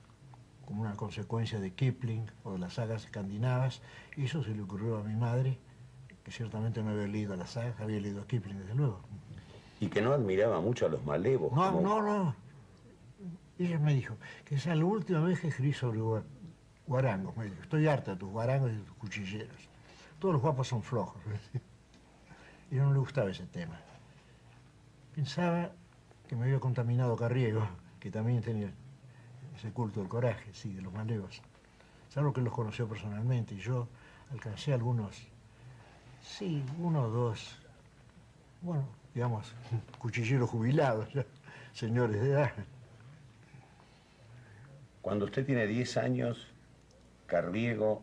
como 0.67 0.83
una 0.83 0.95
consecuencia 0.97 1.59
de 1.61 1.73
Kipling 1.73 2.27
o 2.45 2.53
de 2.53 2.59
las 2.59 2.75
sagas 2.75 3.05
escandinavas, 3.05 3.81
y 4.17 4.25
eso 4.25 4.43
se 4.43 4.51
le 4.55 4.61
ocurrió 4.63 4.99
a 4.99 5.03
mi 5.03 5.15
madre, 5.15 5.59
que 6.25 6.31
ciertamente 6.33 6.83
no 6.83 6.91
había 6.91 7.07
leído 7.07 7.37
las 7.37 7.51
sagas, 7.51 7.81
había 7.81 8.01
leído 8.01 8.21
a 8.23 8.27
Kipling, 8.27 8.59
desde 8.59 8.75
luego. 8.75 9.01
Y 9.81 9.87
que 9.89 10.03
no 10.03 10.13
admiraba 10.13 10.61
mucho 10.61 10.87
a 10.87 10.89
los 10.89 11.05
malevos. 11.05 11.53
No, 11.53 11.73
como- 11.73 11.81
no, 11.81 12.03
no. 12.03 12.35
Ella 13.59 13.79
me 13.79 13.95
dijo 13.95 14.17
que 14.45 14.57
esa 14.57 14.73
es 14.73 14.79
la 14.79 14.85
última 14.85 15.21
vez 15.21 15.41
que 15.41 15.49
escribí 15.49 15.73
sobre 15.73 16.01
gua- 16.01 16.25
guarangos. 16.87 17.35
Me 17.37 17.45
dijo, 17.45 17.63
estoy 17.63 17.87
harta 17.87 18.11
de 18.13 18.17
tus 18.19 18.29
guarangos 18.31 18.71
y 18.71 18.75
de 18.75 18.81
tus 18.83 18.95
cuchilleros. 18.97 19.57
Todos 20.19 20.35
los 20.35 20.43
guapos 20.43 20.69
son 20.69 20.83
flojos. 20.83 21.23
Y 22.71 22.75
no 22.75 22.93
le 22.93 22.99
gustaba 22.99 23.31
ese 23.31 23.47
tema. 23.47 23.79
Pensaba 25.15 25.71
que 26.29 26.37
me 26.37 26.45
había 26.47 26.59
contaminado 26.61 27.17
Carriego, 27.17 27.67
que 28.01 28.11
también 28.11 28.43
tenía 28.43 28.71
ese 29.57 29.71
culto 29.73 30.01
del 30.01 30.09
coraje, 30.09 30.53
sí, 30.53 30.73
de 30.75 30.83
los 30.83 30.93
malevos. 30.93 31.41
Salvo 32.09 32.33
que 32.33 32.41
los 32.41 32.53
conoció 32.53 32.87
personalmente 32.89 33.55
y 33.55 33.59
yo 33.59 33.89
alcancé 34.31 34.73
algunos, 34.73 35.17
sí, 36.23 36.65
uno 36.79 37.03
o 37.03 37.09
dos, 37.11 37.59
bueno, 38.63 38.87
digamos, 39.15 39.55
cuchilleros 39.99 40.49
jubilados, 40.51 41.13
ya, 41.13 41.25
señores 41.73 42.21
de 42.21 42.31
edad. 42.31 42.53
Cuando 45.03 45.27
usted 45.27 45.47
tiene 45.47 45.67
10 45.67 45.97
años, 45.99 46.49
Carriego 47.27 48.03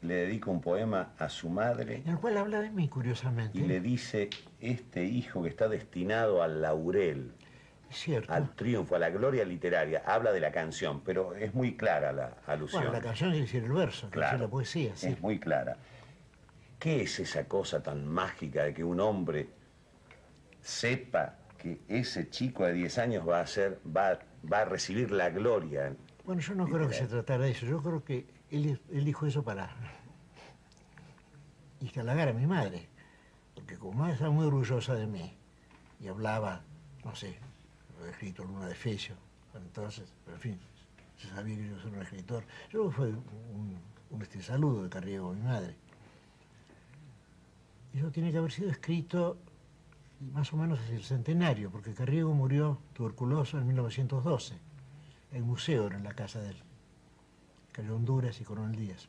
le 0.00 0.14
dedica 0.14 0.50
un 0.50 0.60
poema 0.60 1.10
a 1.18 1.28
su 1.28 1.50
madre 1.50 1.96
En 2.04 2.08
el 2.12 2.18
cual 2.18 2.38
habla 2.38 2.60
de 2.60 2.70
mí, 2.70 2.88
curiosamente. 2.88 3.58
y 3.58 3.62
le 3.62 3.80
dice, 3.80 4.30
este 4.60 5.04
hijo 5.04 5.42
que 5.42 5.48
está 5.48 5.68
destinado 5.68 6.42
al 6.42 6.62
laurel, 6.62 7.32
cierto. 7.90 8.32
al 8.32 8.54
triunfo, 8.54 8.96
a 8.96 8.98
la 8.98 9.10
gloria 9.10 9.44
literaria, 9.44 10.02
habla 10.04 10.32
de 10.32 10.40
la 10.40 10.50
canción, 10.52 11.00
pero 11.04 11.34
es 11.34 11.54
muy 11.54 11.76
clara 11.76 12.12
la 12.12 12.36
alusión. 12.46 12.82
Bueno, 12.82 12.96
la 12.96 13.02
canción 13.02 13.30
quiere 13.30 13.46
decir 13.46 13.64
el 13.64 13.72
verso, 13.72 14.10
Claro, 14.10 14.38
la 14.38 14.48
poesía, 14.48 14.92
sí. 14.94 15.08
es 15.08 15.20
muy 15.20 15.38
clara. 15.38 15.76
¿Qué 16.78 17.02
es 17.02 17.18
esa 17.18 17.44
cosa 17.48 17.82
tan 17.82 18.06
mágica 18.06 18.64
de 18.64 18.74
que 18.74 18.84
un 18.84 19.00
hombre 19.00 19.48
sepa 20.60 21.34
que 21.56 21.80
ese 21.88 22.30
chico 22.30 22.64
de 22.64 22.72
10 22.72 22.98
años 22.98 23.28
va 23.28 23.40
a 23.40 23.46
ser, 23.46 23.80
va, 23.84 24.18
va 24.50 24.60
a 24.60 24.64
recibir 24.64 25.10
la 25.10 25.30
gloria? 25.30 25.92
Bueno, 26.24 26.40
yo 26.40 26.54
no 26.54 26.66
creo 26.66 26.88
que 26.88 26.94
se 26.94 27.06
tratara 27.06 27.44
de 27.44 27.50
eso. 27.50 27.66
Yo 27.66 27.82
creo 27.82 28.04
que 28.04 28.26
él, 28.50 28.80
él 28.92 29.04
dijo 29.04 29.26
eso 29.26 29.42
para 29.42 29.74
halagar 31.96 32.28
a 32.28 32.32
mi 32.32 32.46
madre. 32.46 32.88
Porque 33.54 33.76
como 33.76 34.06
estaba 34.06 34.30
muy 34.30 34.46
orgullosa 34.46 34.94
de 34.94 35.06
mí 35.06 35.36
y 36.00 36.08
hablaba, 36.08 36.62
no 37.04 37.14
sé, 37.14 37.38
lo 37.98 38.06
he 38.06 38.10
escrito 38.10 38.44
Luna 38.44 38.66
de 38.68 38.74
Fecio, 38.74 39.16
entonces, 39.54 40.12
pero 40.24 40.36
en 40.36 40.40
fin, 40.40 40.60
se 41.16 41.28
sabía 41.28 41.56
que 41.56 41.68
yo 41.68 41.76
era 41.76 41.88
un 41.88 42.02
escritor. 42.02 42.44
Yo 42.70 42.90
fue 42.90 43.08
un, 43.08 43.76
un 44.10 44.22
este, 44.22 44.42
saludo 44.42 44.84
de 44.84 44.88
Carriego 44.88 45.30
a 45.30 45.34
mi 45.34 45.42
madre. 45.42 45.74
Y 47.92 47.98
eso 47.98 48.10
tiene 48.10 48.30
que 48.30 48.38
haber 48.38 48.52
sido 48.52 48.70
escrito 48.70 49.38
más 50.32 50.52
o 50.52 50.56
menos 50.56 50.78
hacia 50.80 50.96
el 50.96 51.04
centenario, 51.04 51.70
porque 51.70 51.94
Carriego 51.94 52.32
murió 52.34 52.78
tuberculoso 52.92 53.58
en 53.58 53.66
1912. 53.66 54.54
El 55.32 55.42
museo 55.42 55.86
era 55.86 55.96
en 55.96 56.04
la 56.04 56.14
casa 56.14 56.40
de 56.40 56.50
él. 56.50 56.56
Cayó 57.72 57.96
Honduras 57.96 58.40
y 58.40 58.44
Coronel 58.44 58.76
Díaz. 58.76 59.08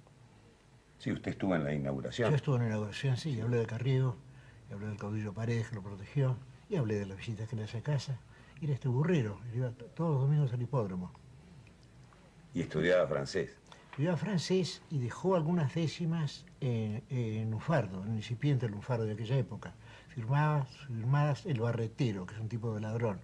Sí, 0.99 1.11
usted 1.11 1.31
estuvo 1.31 1.55
en 1.55 1.63
la 1.63 1.73
inauguración. 1.73 2.29
Yo 2.29 2.35
estuve 2.35 2.57
en 2.57 2.61
la 2.63 2.67
inauguración, 2.69 3.17
sí, 3.17 3.31
y 3.31 3.41
hablé 3.41 3.57
de 3.57 3.65
Carriego, 3.65 4.17
y 4.69 4.73
hablé 4.73 4.87
del 4.87 4.97
caudillo 4.97 5.33
Paredes 5.33 5.69
que 5.69 5.75
lo 5.75 5.81
protegió, 5.81 6.37
y 6.69 6.75
hablé 6.75 6.99
de 6.99 7.05
las 7.05 7.17
visitas 7.17 7.47
que 7.47 7.55
le 7.55 7.63
hacía 7.63 7.79
a 7.79 7.83
casa. 7.83 8.19
Era 8.61 8.73
este 8.73 8.87
burrero, 8.87 9.39
iba 9.55 9.71
todos 9.71 10.11
los 10.11 10.21
domingos 10.21 10.51
al 10.53 10.61
hipódromo. 10.61 11.11
Y 12.53 12.61
estudiaba 12.61 13.07
francés. 13.07 13.55
estudiaba 13.91 14.17
francés 14.17 14.81
y 14.89 14.99
dejó 14.99 15.35
algunas 15.35 15.73
décimas 15.73 16.45
en, 16.59 17.03
en 17.09 17.51
Lunfardo, 17.51 18.03
en 18.03 18.11
el 18.11 18.17
incipiente 18.17 18.67
Lunfardo 18.67 19.05
de 19.05 19.13
aquella 19.13 19.37
época, 19.37 19.73
firmadas, 20.09 20.67
firmadas 20.87 21.45
El 21.45 21.61
Barretero, 21.61 22.25
que 22.25 22.33
es 22.35 22.41
un 22.41 22.49
tipo 22.49 22.73
de 22.73 22.81
ladrón, 22.81 23.19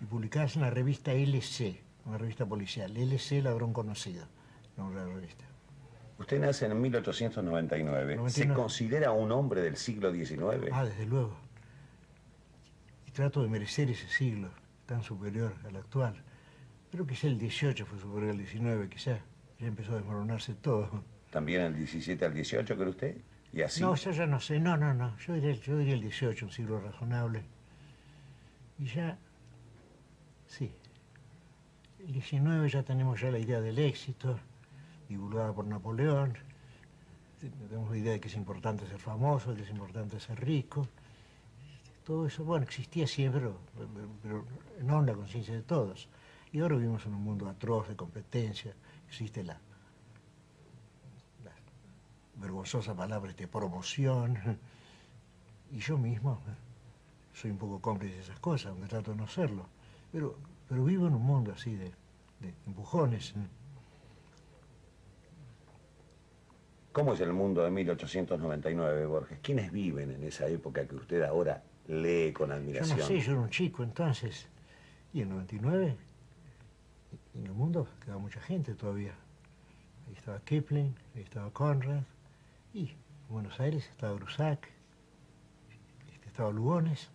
y 0.00 0.04
publicadas 0.06 0.56
en 0.56 0.62
la 0.62 0.70
revista 0.70 1.12
LC, 1.12 1.80
una 2.06 2.18
revista 2.18 2.44
policial, 2.46 2.96
LC 2.96 3.42
Ladrón 3.42 3.72
Conocido, 3.72 4.26
nombre 4.76 5.00
de 5.00 5.06
la 5.06 5.14
revista. 5.14 5.44
Usted 6.18 6.40
nace 6.40 6.66
en 6.66 6.80
1899. 6.80 8.12
¿Se 8.12 8.16
99. 8.16 8.54
considera 8.54 9.12
un 9.12 9.32
hombre 9.32 9.60
del 9.60 9.76
siglo 9.76 10.12
XIX? 10.12 10.70
Ah, 10.72 10.84
desde 10.84 11.06
luego. 11.06 11.36
Y 13.12 13.14
trato 13.14 13.42
de 13.42 13.48
merecer 13.50 13.90
ese 13.90 14.08
siglo 14.08 14.48
tan 14.86 15.02
superior 15.02 15.54
al 15.66 15.76
actual. 15.76 16.22
Pero 16.90 17.06
quizá 17.06 17.26
el 17.26 17.38
18 17.38 17.84
fue 17.84 17.98
superior 17.98 18.30
al 18.30 18.38
19, 18.38 18.88
quizá. 18.88 19.18
Ya 19.58 19.66
empezó 19.66 19.92
a 19.92 19.96
desmoronarse 19.96 20.54
todo. 20.54 21.04
¿También 21.30 21.60
el 21.60 21.76
17 21.76 22.24
al 22.24 22.32
18, 22.32 22.74
cree 22.74 22.88
usted? 22.88 23.16
¿Y 23.52 23.60
así? 23.60 23.82
No, 23.82 23.94
yo 23.94 24.12
ya 24.12 24.26
no 24.26 24.40
sé. 24.40 24.58
No, 24.58 24.78
no, 24.78 24.94
no. 24.94 25.14
Yo 25.18 25.34
diría, 25.34 25.52
yo 25.52 25.76
diría 25.76 25.92
el 25.92 26.00
18, 26.00 26.46
un 26.46 26.52
siglo 26.52 26.80
razonable. 26.80 27.42
Y 28.78 28.86
ya, 28.86 29.18
sí. 30.46 30.72
El 32.00 32.14
19 32.14 32.66
ya 32.70 32.82
tenemos 32.82 33.20
ya 33.20 33.30
la 33.30 33.38
idea 33.38 33.60
del 33.60 33.78
éxito, 33.78 34.40
divulgada 35.06 35.52
por 35.52 35.66
Napoleón. 35.66 36.38
Tenemos 37.68 37.90
la 37.90 37.98
idea 37.98 38.12
de 38.12 38.20
que 38.20 38.28
es 38.28 38.36
importante 38.36 38.86
ser 38.86 38.98
famoso, 38.98 39.54
que 39.54 39.64
es 39.64 39.70
importante 39.70 40.18
ser 40.18 40.40
rico. 40.42 40.88
Todo 42.04 42.26
eso, 42.26 42.44
bueno, 42.44 42.64
existía 42.64 43.06
siempre, 43.06 43.48
pero, 44.22 44.44
no 44.82 45.00
en 45.00 45.06
la 45.06 45.14
conciencia 45.14 45.54
de 45.54 45.62
todos. 45.62 46.08
Y 46.52 46.60
ahora 46.60 46.76
vivimos 46.76 47.06
en 47.06 47.14
un 47.14 47.22
mundo 47.22 47.48
atroz 47.48 47.88
de 47.88 47.96
competencia. 47.96 48.74
Existe 49.08 49.44
la, 49.44 49.58
vergonzosa 52.36 52.94
palabra 52.94 53.32
de 53.32 53.46
promoción. 53.46 54.36
Y 55.70 55.78
yo 55.78 55.96
mismo 55.96 56.42
eh, 56.48 56.50
soy 57.32 57.52
un 57.52 57.58
poco 57.58 57.80
cómplice 57.80 58.16
de 58.16 58.20
esas 58.22 58.38
cosas, 58.40 58.72
aunque 58.72 58.88
trato 58.88 59.12
de 59.12 59.16
no 59.16 59.28
serlo. 59.28 59.66
Pero, 60.10 60.36
pero 60.68 60.84
vivo 60.84 61.06
en 61.06 61.14
un 61.14 61.22
mundo 61.22 61.52
así 61.52 61.74
de, 61.76 61.92
de 62.40 62.54
empujones. 62.66 63.32
¿Cómo 66.92 67.14
es 67.14 67.20
el 67.20 67.32
mundo 67.32 67.62
de 67.62 67.70
1899, 67.70 69.06
Borges? 69.06 69.38
¿Quiénes 69.40 69.72
viven 69.72 70.10
en 70.10 70.24
esa 70.24 70.46
época 70.48 70.86
que 70.86 70.96
usted 70.96 71.22
ahora 71.22 71.62
lee 71.88 72.32
con 72.32 72.48
Yo 72.48 72.54
admiración? 72.54 72.98
no 72.98 73.04
sé, 73.06 73.20
yo 73.20 73.32
era 73.32 73.40
un 73.40 73.50
chico 73.50 73.82
entonces. 73.82 74.46
Y 75.12 75.22
en 75.22 75.28
99, 75.30 75.96
y 77.34 77.38
en 77.38 77.46
el 77.46 77.52
mundo 77.52 77.86
quedaba 78.02 78.18
mucha 78.20 78.40
gente 78.40 78.74
todavía. 78.74 79.14
Ahí 80.08 80.14
estaba 80.14 80.40
Kipling, 80.40 80.94
ahí 81.14 81.22
estaba 81.22 81.50
Conrad, 81.50 82.02
y 82.72 82.88
en 82.90 82.96
Buenos 83.28 83.58
Aires 83.60 83.86
estaba 83.90 84.14
Grusac, 84.14 84.68
este, 86.12 86.28
estaba 86.28 86.50
Lugones, 86.50 87.10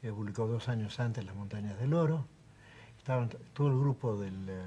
había 0.00 0.14
publicado 0.14 0.48
dos 0.48 0.68
años 0.68 0.98
antes 1.00 1.24
Las 1.24 1.34
Montañas 1.34 1.78
del 1.78 1.94
Oro, 1.94 2.24
estaban 2.98 3.30
todo 3.52 3.68
el 3.68 3.78
grupo 3.78 4.16
del, 4.16 4.48
eh, 4.48 4.62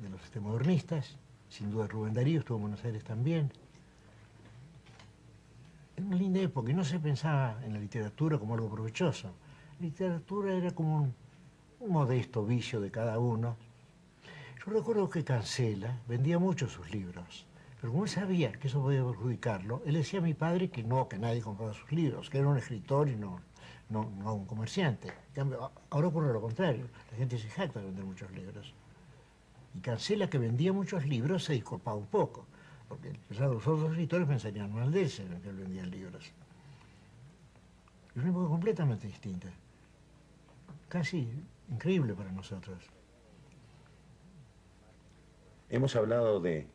de 0.00 0.08
los 0.08 0.22
este, 0.22 0.40
modernistas, 0.40 1.16
sin 1.48 1.70
duda 1.70 1.86
Rubén 1.86 2.14
Darío 2.14 2.40
estuvo 2.40 2.58
en 2.58 2.62
Buenos 2.62 2.84
Aires 2.84 3.02
también. 3.04 3.52
Era 5.98 6.06
una 6.06 6.16
linda 6.16 6.40
época 6.40 6.70
y 6.70 6.74
no 6.74 6.84
se 6.84 7.00
pensaba 7.00 7.58
en 7.64 7.72
la 7.72 7.80
literatura 7.80 8.38
como 8.38 8.54
algo 8.54 8.70
provechoso. 8.70 9.32
La 9.80 9.86
literatura 9.86 10.54
era 10.54 10.70
como 10.70 11.12
un, 11.80 11.92
modesto 11.92 12.46
vicio 12.46 12.80
de 12.80 12.88
cada 12.88 13.18
uno. 13.18 13.56
Yo 14.64 14.72
recuerdo 14.72 15.10
que 15.10 15.24
Cancela 15.24 15.98
vendía 16.06 16.38
mucho 16.38 16.68
sus 16.68 16.88
libros, 16.92 17.46
pero 17.80 17.92
como 17.92 18.04
él 18.04 18.10
sabía 18.10 18.52
que 18.52 18.68
eso 18.68 18.80
podía 18.80 19.04
perjudicarlo, 19.04 19.82
él 19.86 19.94
decía 19.94 20.20
a 20.20 20.22
mi 20.22 20.34
padre 20.34 20.70
que 20.70 20.84
no, 20.84 21.08
que 21.08 21.18
nadie 21.18 21.40
compraba 21.40 21.74
sus 21.74 21.90
libros, 21.90 22.30
que 22.30 22.38
era 22.38 22.46
un 22.46 22.58
escritor 22.58 23.08
y 23.08 23.16
no, 23.16 23.40
no, 23.90 24.08
no 24.22 24.34
un 24.34 24.46
comerciante. 24.46 25.12
Ahora 25.90 26.06
ocurre 26.06 26.32
lo 26.32 26.40
contrario, 26.40 26.86
la 27.10 27.16
gente 27.16 27.38
se 27.38 27.48
jacta 27.48 27.80
de 27.80 27.86
vender 27.86 28.04
muchos 28.04 28.30
libros. 28.30 28.72
Y 29.74 29.80
Cancela, 29.80 30.30
que 30.30 30.38
vendía 30.38 30.72
muchos 30.72 31.04
libros, 31.06 31.42
se 31.42 31.54
disculpaba 31.54 31.96
un 31.96 32.06
poco, 32.06 32.46
porque 32.88 33.12
los 33.30 33.40
otros 33.66 33.90
escritores 33.90 34.26
pensarían 34.26 34.72
mal 34.72 34.90
de 34.90 35.02
él, 35.02 35.10
si 35.10 35.22
que 35.22 35.52
vendía 35.52 35.84
libros. 35.86 36.24
Es 38.10 38.16
una 38.16 38.30
época 38.30 38.48
completamente 38.48 39.06
distinta, 39.06 39.48
casi 40.88 41.28
increíble 41.70 42.14
para 42.14 42.32
nosotros. 42.32 42.78
Hemos 45.70 45.94
hablado 45.96 46.40
de 46.40 46.66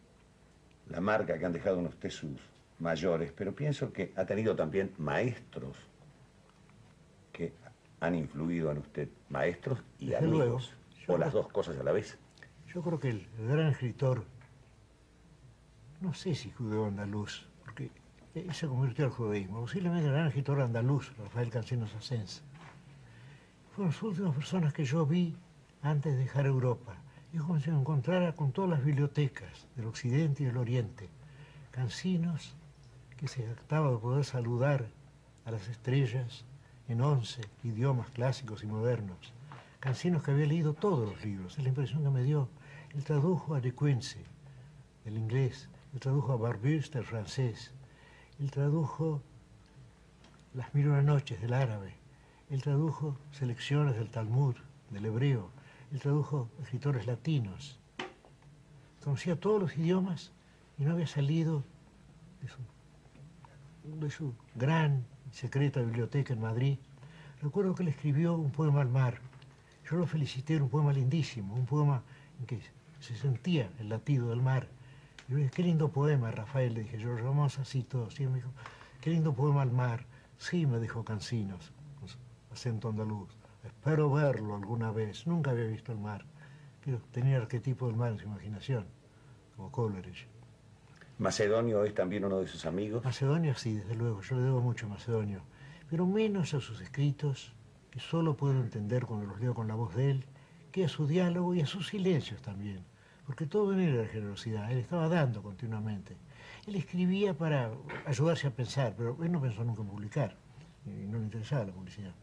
la 0.89 1.01
marca 1.01 1.37
que 1.39 1.45
han 1.45 1.51
dejado 1.53 1.79
en 1.79 1.87
usted 1.87 2.09
sus 2.11 2.39
mayores, 2.79 3.31
pero 3.35 3.53
pienso 3.55 3.91
que 3.91 4.13
ha 4.15 4.25
tenido 4.25 4.55
también 4.55 4.91
maestros 4.97 5.77
que 7.31 7.53
han 7.99 8.15
influido 8.15 8.71
en 8.71 8.77
usted, 8.79 9.09
maestros 9.29 9.79
y 9.99 10.07
Desde 10.07 10.17
amigos, 10.25 10.37
luego. 10.37 10.59
O 11.07 11.17
las 11.17 11.31
creo- 11.31 11.43
dos 11.43 11.51
cosas 11.51 11.77
a 11.79 11.83
la 11.83 11.91
vez. 11.91 12.17
Yo 12.73 12.81
creo 12.81 12.99
que 12.99 13.09
el 13.09 13.27
gran 13.39 13.67
escritor, 13.67 14.25
no 16.03 16.13
sé 16.13 16.35
si 16.35 16.51
judeo 16.51 16.87
andaluz, 16.87 17.47
porque 17.63 17.89
él 18.35 18.53
se 18.53 18.67
convirtió 18.67 19.05
al 19.05 19.11
judaísmo, 19.11 19.61
posiblemente 19.61 20.07
el 20.07 20.11
gran 20.11 20.27
escritor 20.27 20.59
andaluz, 20.59 21.15
Rafael 21.17 21.49
Cancinos 21.49 21.95
Asens, 21.95 22.43
fueron 23.71 23.93
las 23.93 24.03
últimas 24.03 24.35
personas 24.35 24.73
que 24.73 24.83
yo 24.83 25.05
vi 25.05 25.33
antes 25.81 26.11
de 26.11 26.19
dejar 26.19 26.45
Europa. 26.45 26.97
Y 27.31 27.37
como 27.37 27.57
si 27.59 27.71
me 27.71 27.79
encontrara 27.79 28.35
con 28.35 28.51
todas 28.51 28.69
las 28.69 28.83
bibliotecas 28.83 29.65
del 29.77 29.85
occidente 29.85 30.43
y 30.43 30.47
del 30.47 30.57
oriente, 30.57 31.07
Cancinos, 31.71 32.53
que 33.15 33.29
se 33.29 33.47
jactaba 33.47 33.89
de 33.89 33.97
poder 33.97 34.25
saludar 34.25 34.85
a 35.45 35.51
las 35.51 35.69
estrellas 35.69 36.43
en 36.89 36.99
once 36.99 37.41
idiomas 37.63 38.09
clásicos 38.09 38.61
y 38.63 38.67
modernos. 38.67 39.33
Cancinos 39.79 40.21
que 40.21 40.31
había 40.31 40.47
leído 40.47 40.73
todos 40.73 41.09
los 41.09 41.23
libros, 41.23 41.57
es 41.57 41.63
la 41.63 41.69
impresión 41.69 42.03
que 42.03 42.09
me 42.09 42.23
dio. 42.23 42.49
Él 42.93 43.05
tradujo 43.05 43.55
a 43.55 43.61
De 43.61 43.73
Quincy 43.73 44.19
del 45.05 45.17
inglés, 45.17 45.69
él 45.93 45.99
tradujo 45.99 46.33
a 46.33 46.37
Barbusse 46.37 46.91
del 46.91 47.05
francés, 47.05 47.71
él 48.39 48.51
tradujo 48.51 49.21
Las 50.53 50.73
mil 50.73 50.87
una 50.87 51.01
noches 51.01 51.41
del 51.41 51.53
árabe, 51.53 51.95
él 52.49 52.61
tradujo 52.61 53.17
selecciones 53.31 53.95
del 53.95 54.09
Talmud, 54.09 54.55
del 54.91 55.05
hebreo, 55.05 55.49
él 55.91 55.99
tradujo 55.99 56.49
escritores 56.61 57.07
latinos. 57.07 57.79
Conocía 59.03 59.39
todos 59.39 59.61
los 59.61 59.77
idiomas 59.77 60.31
y 60.77 60.83
no 60.83 60.93
había 60.93 61.07
salido 61.07 61.63
de 63.83 64.09
su, 64.09 64.33
gran 64.55 65.05
secreta 65.31 65.81
biblioteca 65.81 66.33
en 66.33 66.41
Madrid. 66.41 66.77
Recuerdo 67.41 67.75
que 67.75 67.83
él 67.83 67.89
escribió 67.89 68.33
un 68.35 68.51
poema 68.51 68.81
al 68.81 68.89
mar. 68.89 69.19
Yo 69.89 69.97
lo 69.97 70.07
felicité, 70.07 70.55
era 70.55 70.63
un 70.63 70.69
poema 70.69 70.93
lindísimo, 70.93 71.53
un 71.53 71.65
poema 71.65 72.01
en 72.39 72.45
que 72.45 72.59
se 72.99 73.15
sentía 73.15 73.69
el 73.79 73.89
latido 73.89 74.29
del 74.29 74.41
mar. 74.41 74.67
Y 75.27 75.31
yo 75.31 75.37
le 75.37 75.43
dije, 75.43 75.55
qué 75.55 75.63
lindo 75.63 75.89
poema, 75.89 76.31
Rafael, 76.31 76.73
le 76.73 76.81
dije, 76.81 76.97
yo 76.97 77.15
vamos 77.15 77.59
así 77.59 77.83
todos. 77.83 78.19
Y 78.19 78.23
él 78.23 78.29
me 78.29 78.37
dijo, 78.37 78.51
qué 79.01 79.09
lindo 79.09 79.33
poema 79.33 79.61
al 79.61 79.71
mar. 79.71 80.05
Sí, 80.37 80.65
me 80.65 80.79
dijo 80.79 81.03
Cancinos, 81.03 81.71
con 81.99 82.09
acento 82.51 82.89
andaluz. 82.89 83.29
Espero 83.63 84.11
verlo 84.11 84.55
alguna 84.55 84.91
vez. 84.91 85.25
Nunca 85.25 85.51
había 85.51 85.65
visto 85.65 85.91
el 85.91 85.99
mar, 85.99 86.25
pero 86.83 86.99
tenía 87.11 87.37
el 87.37 87.43
arquetipo 87.43 87.87
del 87.87 87.95
mar 87.95 88.11
en 88.11 88.19
su 88.19 88.25
imaginación, 88.25 88.85
como 89.55 89.71
Coleridge. 89.71 90.27
Macedonio 91.19 91.83
es 91.85 91.93
también 91.93 92.25
uno 92.25 92.39
de 92.39 92.47
sus 92.47 92.65
amigos. 92.65 93.03
Macedonio 93.03 93.55
sí, 93.55 93.75
desde 93.75 93.95
luego, 93.95 94.21
yo 94.21 94.35
le 94.35 94.41
debo 94.41 94.61
mucho 94.61 94.87
a 94.87 94.89
Macedonio, 94.89 95.43
pero 95.89 96.05
menos 96.05 96.53
a 96.53 96.59
sus 96.59 96.81
escritos, 96.81 97.53
que 97.91 97.99
solo 97.99 98.35
puedo 98.35 98.59
entender 98.59 99.05
cuando 99.05 99.27
los 99.27 99.39
leo 99.39 99.53
con 99.53 99.67
la 99.67 99.75
voz 99.75 99.95
de 99.95 100.11
él, 100.11 100.25
que 100.71 100.85
a 100.85 100.89
su 100.89 101.05
diálogo 101.05 101.53
y 101.53 101.61
a 101.61 101.67
sus 101.67 101.87
silencios 101.87 102.41
también, 102.41 102.83
porque 103.25 103.45
todo 103.45 103.73
en 103.73 103.79
él 103.79 103.95
era 103.95 104.07
generosidad, 104.07 104.71
él 104.71 104.79
estaba 104.79 105.07
dando 105.07 105.41
continuamente. 105.41 106.15
Él 106.67 106.75
escribía 106.75 107.33
para 107.33 107.71
ayudarse 108.05 108.47
a 108.47 108.51
pensar, 108.51 108.93
pero 108.97 109.17
él 109.23 109.31
no 109.31 109.41
pensó 109.41 109.63
nunca 109.63 109.81
en 109.81 109.87
publicar, 109.87 110.35
y 110.85 111.07
no 111.07 111.17
le 111.17 111.25
interesaba 111.25 111.65
la 111.65 111.73
publicidad. 111.73 112.13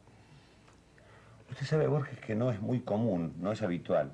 Usted 1.51 1.67
sabe, 1.67 1.87
Borges, 1.89 2.19
que 2.21 2.35
no 2.35 2.51
es 2.51 2.61
muy 2.61 2.81
común, 2.81 3.35
no 3.39 3.53
es 3.53 3.63
habitual, 3.63 4.13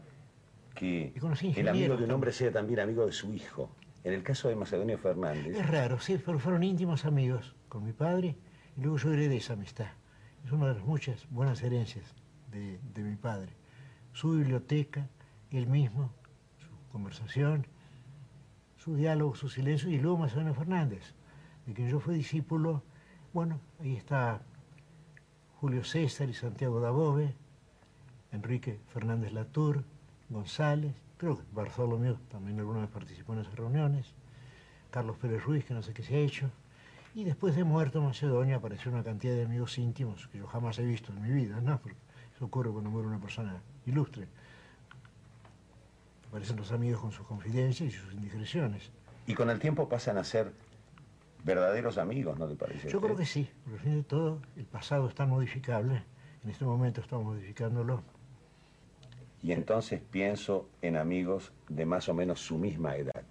que 0.74 1.12
el 1.56 1.68
amigo 1.68 1.96
de 1.96 2.04
un 2.04 2.10
hombre 2.10 2.32
sea 2.32 2.50
también 2.52 2.80
amigo 2.80 3.06
de 3.06 3.12
su 3.12 3.32
hijo. 3.32 3.70
En 4.04 4.12
el 4.12 4.22
caso 4.22 4.48
de 4.48 4.54
Macedonio 4.54 4.98
Fernández, 4.98 5.56
Es 5.56 5.68
raro, 5.68 5.98
sí, 5.98 6.20
pero 6.24 6.38
fueron 6.38 6.62
íntimos 6.62 7.04
amigos 7.04 7.56
con 7.68 7.84
mi 7.84 7.92
padre 7.92 8.36
y 8.76 8.80
luego 8.80 8.98
yo 8.98 9.12
heredé 9.12 9.38
esa 9.38 9.54
amistad. 9.54 9.88
Es 10.44 10.52
una 10.52 10.68
de 10.68 10.74
las 10.74 10.84
muchas 10.84 11.26
buenas 11.30 11.60
herencias 11.62 12.14
de, 12.52 12.78
de 12.94 13.02
mi 13.02 13.16
padre. 13.16 13.52
Su 14.12 14.30
biblioteca, 14.30 15.08
él 15.50 15.66
mismo, 15.66 16.12
conversación, 16.96 17.66
su 18.78 18.96
diálogo, 18.96 19.34
su 19.34 19.48
silencio 19.48 19.90
y 19.90 19.98
luego 19.98 20.16
Macedonio 20.16 20.54
Fernández, 20.54 21.14
de 21.66 21.74
quien 21.74 21.88
yo 21.88 22.00
fui 22.00 22.14
discípulo. 22.14 22.82
Bueno, 23.34 23.60
ahí 23.80 23.96
está 23.96 24.40
Julio 25.60 25.84
César 25.84 26.30
y 26.30 26.34
Santiago 26.34 26.80
Dabove, 26.80 27.34
Enrique 28.32 28.80
Fernández 28.88 29.32
Latour, 29.32 29.84
González 30.30 30.94
creo 31.16 31.36
que 31.36 31.42
Bartholomew 31.52 32.16
también 32.30 32.58
alguna 32.58 32.80
vez 32.80 32.90
participó 32.90 33.34
en 33.34 33.40
esas 33.40 33.54
reuniones, 33.54 34.14
Carlos 34.90 35.16
Pérez 35.18 35.44
Ruiz, 35.44 35.64
que 35.64 35.74
no 35.74 35.82
sé 35.82 35.92
qué 35.92 36.02
se 36.02 36.14
ha 36.14 36.18
hecho, 36.18 36.50
y 37.14 37.24
después 37.24 37.56
de 37.56 37.64
muerto 37.64 38.02
Macedonia 38.02 38.56
apareció 38.56 38.90
una 38.90 39.02
cantidad 39.02 39.34
de 39.34 39.44
amigos 39.44 39.78
íntimos 39.78 40.28
que 40.28 40.38
yo 40.38 40.46
jamás 40.46 40.78
he 40.78 40.84
visto 40.84 41.12
en 41.12 41.22
mi 41.22 41.30
vida, 41.30 41.60
¿no? 41.60 41.78
Porque 41.80 41.98
eso 42.34 42.44
ocurre 42.44 42.70
cuando 42.70 42.90
muere 42.90 43.08
una 43.08 43.20
persona 43.20 43.62
ilustre. 43.86 44.28
Aparecen 46.28 46.56
los 46.56 46.72
amigos 46.72 47.00
con 47.00 47.12
sus 47.12 47.26
confidencias 47.26 47.92
y 47.92 47.96
sus 47.96 48.12
indiscreciones. 48.14 48.90
Y 49.26 49.34
con 49.34 49.50
el 49.50 49.58
tiempo 49.58 49.88
pasan 49.88 50.18
a 50.18 50.24
ser 50.24 50.52
verdaderos 51.44 51.98
amigos, 51.98 52.38
¿no 52.38 52.48
te 52.48 52.56
parece? 52.56 52.88
Yo 52.88 53.00
creo 53.00 53.16
que 53.16 53.24
sí, 53.24 53.48
porque 53.64 53.78
al 53.78 53.84
fin 53.84 53.94
de 53.96 54.02
todo 54.02 54.40
el 54.56 54.64
pasado 54.64 55.08
está 55.08 55.26
modificable, 55.26 56.02
en 56.42 56.50
este 56.50 56.64
momento 56.64 57.00
estamos 57.00 57.26
modificándolo. 57.26 58.02
Y 59.42 59.52
entonces 59.52 60.00
pienso 60.10 60.68
en 60.82 60.96
amigos 60.96 61.52
de 61.68 61.86
más 61.86 62.08
o 62.08 62.14
menos 62.14 62.40
su 62.40 62.58
misma 62.58 62.96
edad. 62.96 63.22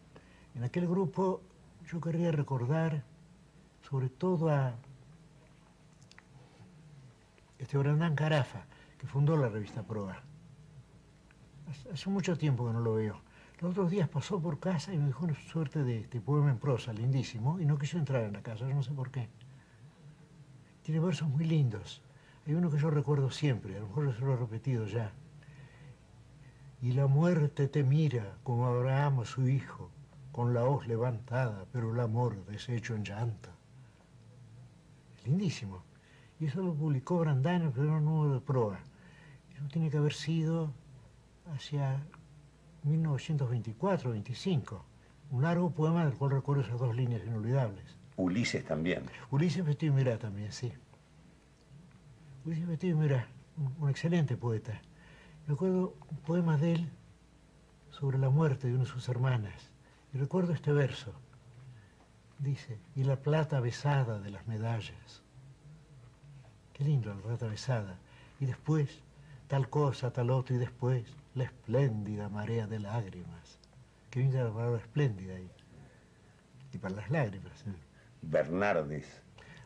En 0.55 0.63
aquel 0.63 0.88
grupo 0.88 1.41
yo 1.91 1.99
querría 1.99 2.31
recordar 2.31 3.03
sobre 3.81 4.10
todo 4.10 4.49
a 4.49 4.75
este 7.60 7.77
Brandán 7.77 8.15
Carafa, 8.15 8.65
que 8.97 9.08
fundó 9.08 9.36
la 9.38 9.49
revista 9.49 9.84
Proa. 9.84 10.21
Hace 11.91 12.10
mucho 12.10 12.38
tiempo 12.38 12.65
que 12.67 12.73
no 12.73 12.80
lo 12.80 12.95
veo. 12.95 13.21
Los 13.62 13.71
otros 13.71 13.89
días 13.89 14.10
pasó 14.10 14.39
por 14.41 14.60
casa 14.60 14.93
y 14.93 14.97
me 14.97 15.08
dijo 15.08 15.23
una 15.23 15.36
suerte 15.36 15.84
de, 15.84 15.99
este 15.99 16.19
poema 16.19 16.51
en 16.51 16.58
prosa, 16.58 16.91
lindísimo, 16.91 17.60
y 17.60 17.65
no 17.65 17.78
quiso 17.78 17.97
entrar 17.97 18.23
en 18.23 18.34
la 18.34 18.41
casa, 18.41 18.65
no 18.65 18.84
sé 18.84 18.91
por 18.91 19.12
qué. 19.12 19.30
Tiene 20.84 20.99
versos 20.99 21.30
muy 21.30 21.45
lindos. 21.45 22.01
Hay 22.45 22.54
uno 22.54 22.69
que 22.69 22.78
yo 22.78 22.89
recuerdo 22.89 23.32
siempre, 23.32 23.78
a 23.78 23.80
lo 23.80 23.88
mejor 23.88 24.13
se 24.13 24.21
lo 24.21 24.34
he 24.34 24.38
repetido 24.38 24.86
ya. 24.86 25.12
Y 26.82 26.91
la 26.91 27.08
muerte 27.08 27.67
te 27.67 27.84
mira 27.84 28.38
como 28.43 28.67
Abraham 28.67 29.21
a 29.21 29.25
su 29.25 29.47
hijo, 29.47 29.89
con 30.34 30.54
la 30.54 30.65
hoz 30.65 30.86
levantada, 30.86 31.65
pero 31.71 31.93
el 31.93 31.99
amor 32.01 32.45
deshecho 32.45 32.93
en 32.93 33.04
llanta. 33.04 33.51
Lindísimo. 35.23 35.82
Y 36.39 36.47
eso 36.47 36.62
lo 36.62 36.73
publicó 36.73 37.19
Brandán 37.19 37.62
en 37.62 37.67
el 37.67 37.71
primer 37.71 38.01
número 38.01 38.34
de 38.34 38.41
Proa. 38.41 38.80
Eso 39.56 39.65
tiene 39.71 39.89
que 39.89 39.97
haber 39.97 40.13
sido 40.13 40.73
hacia 41.53 41.99
1924-25. 42.86 44.81
Un 45.31 45.41
largo 45.41 45.71
poema 45.71 46.05
del 46.05 46.13
cual 46.15 46.31
recuerdo 46.31 46.63
esas 46.63 46.79
dos 46.79 46.95
líneas 46.95 47.23
inolvidables. 47.25 47.97
Ulises 48.17 48.63
también. 48.65 49.03
Ulises 49.31 49.65
Vestido 49.65 49.93
y 49.93 49.95
Mirá 49.97 50.17
también, 50.17 50.51
sí. 50.51 50.71
Ulises 52.45 52.67
Vestido 52.67 52.97
y 52.97 53.01
Mirá, 53.01 53.27
un, 53.58 53.75
un 53.79 53.89
excelente 53.89 54.38
poeta. 54.38 54.79
Recuerdo 55.47 55.95
un 56.10 56.17
poema 56.17 56.58
de 56.58 56.73
él 56.73 56.89
sobre 57.89 58.17
la 58.17 58.29
muerte 58.29 58.67
de 58.67 58.73
una 58.73 58.84
de 58.84 58.89
sus 58.89 59.10
hermanas. 59.10 59.71
Y 60.13 60.17
recuerdo 60.17 60.53
este 60.53 60.71
verso. 60.71 61.13
Dice, 62.39 62.79
y 62.95 63.03
la 63.03 63.15
plata 63.17 63.60
besada 63.60 64.19
de 64.19 64.29
las 64.29 64.47
medallas. 64.47 65.23
Qué 66.73 66.84
lindo 66.84 67.13
la 67.13 67.21
plata 67.21 67.47
besada. 67.47 67.97
Y 68.39 68.45
después, 68.45 69.01
tal 69.47 69.69
cosa, 69.69 70.12
tal 70.12 70.29
otro, 70.29 70.55
y 70.55 70.60
después, 70.60 71.05
la 71.35 71.43
espléndida 71.43 72.29
marea 72.29 72.67
de 72.67 72.79
lágrimas. 72.79 73.59
Qué 74.09 74.21
linda 74.21 74.43
la 74.43 74.51
palabra 74.51 74.79
espléndida 74.79 75.35
ahí. 75.35 75.49
Y 76.73 76.77
para 76.77 76.95
las 76.95 77.09
lágrimas. 77.09 77.61
¿eh? 77.67 77.73
Bernardes. 78.21 79.05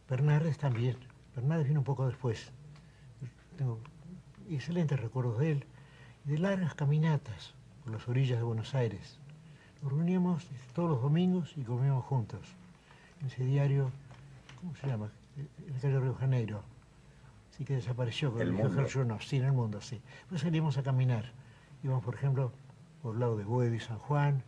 Bernardes 0.10 0.58
también. 0.58 0.97
Bernardes 1.36 1.67
vino 1.67 1.79
un 1.79 1.86
poco 1.86 2.08
después. 2.08 2.51
Tengo 3.58 3.79
excelentes 4.49 4.99
recuerdos 4.99 5.39
de 5.39 5.51
él. 5.51 5.65
Y 6.25 6.32
de 6.32 6.38
largas 6.39 6.73
caminatas 6.75 7.53
por 7.84 7.93
las 7.93 8.08
orillas 8.08 8.38
de 8.39 8.43
Buenos 8.43 8.75
Aires 8.75 9.19
nos 9.82 9.91
reuníamos 9.93 10.45
todos 10.73 10.89
los 10.89 11.01
domingos 11.01 11.53
y 11.55 11.62
comíamos 11.62 12.05
juntos. 12.05 12.41
En 13.21 13.27
ese 13.27 13.43
diario, 13.45 13.91
¿cómo 14.60 14.75
se 14.75 14.88
llama? 14.88 15.10
En 15.38 15.73
la 15.73 15.79
calle 15.79 15.99
Río 15.99 16.15
Janeiro. 16.15 16.63
Sí 17.58 17.65
que 17.65 17.75
desapareció. 17.75 18.38
El 18.39 18.53
mundo. 18.53 18.86
No, 19.05 19.19
sí, 19.21 19.38
en 19.38 19.45
el 19.45 19.51
mundo, 19.51 19.82
sí. 19.82 20.01
Pues 20.29 20.41
salíamos 20.41 20.77
a 20.77 20.84
caminar. 20.84 21.32
Íbamos, 21.84 22.04
por 22.04 22.15
ejemplo, 22.15 22.52
por 23.02 23.13
el 23.13 23.20
lado 23.22 23.38
de 23.38 23.46
Boedo 23.46 23.74
y 23.74 23.80
San 23.80 24.00
Juan, 24.00 24.44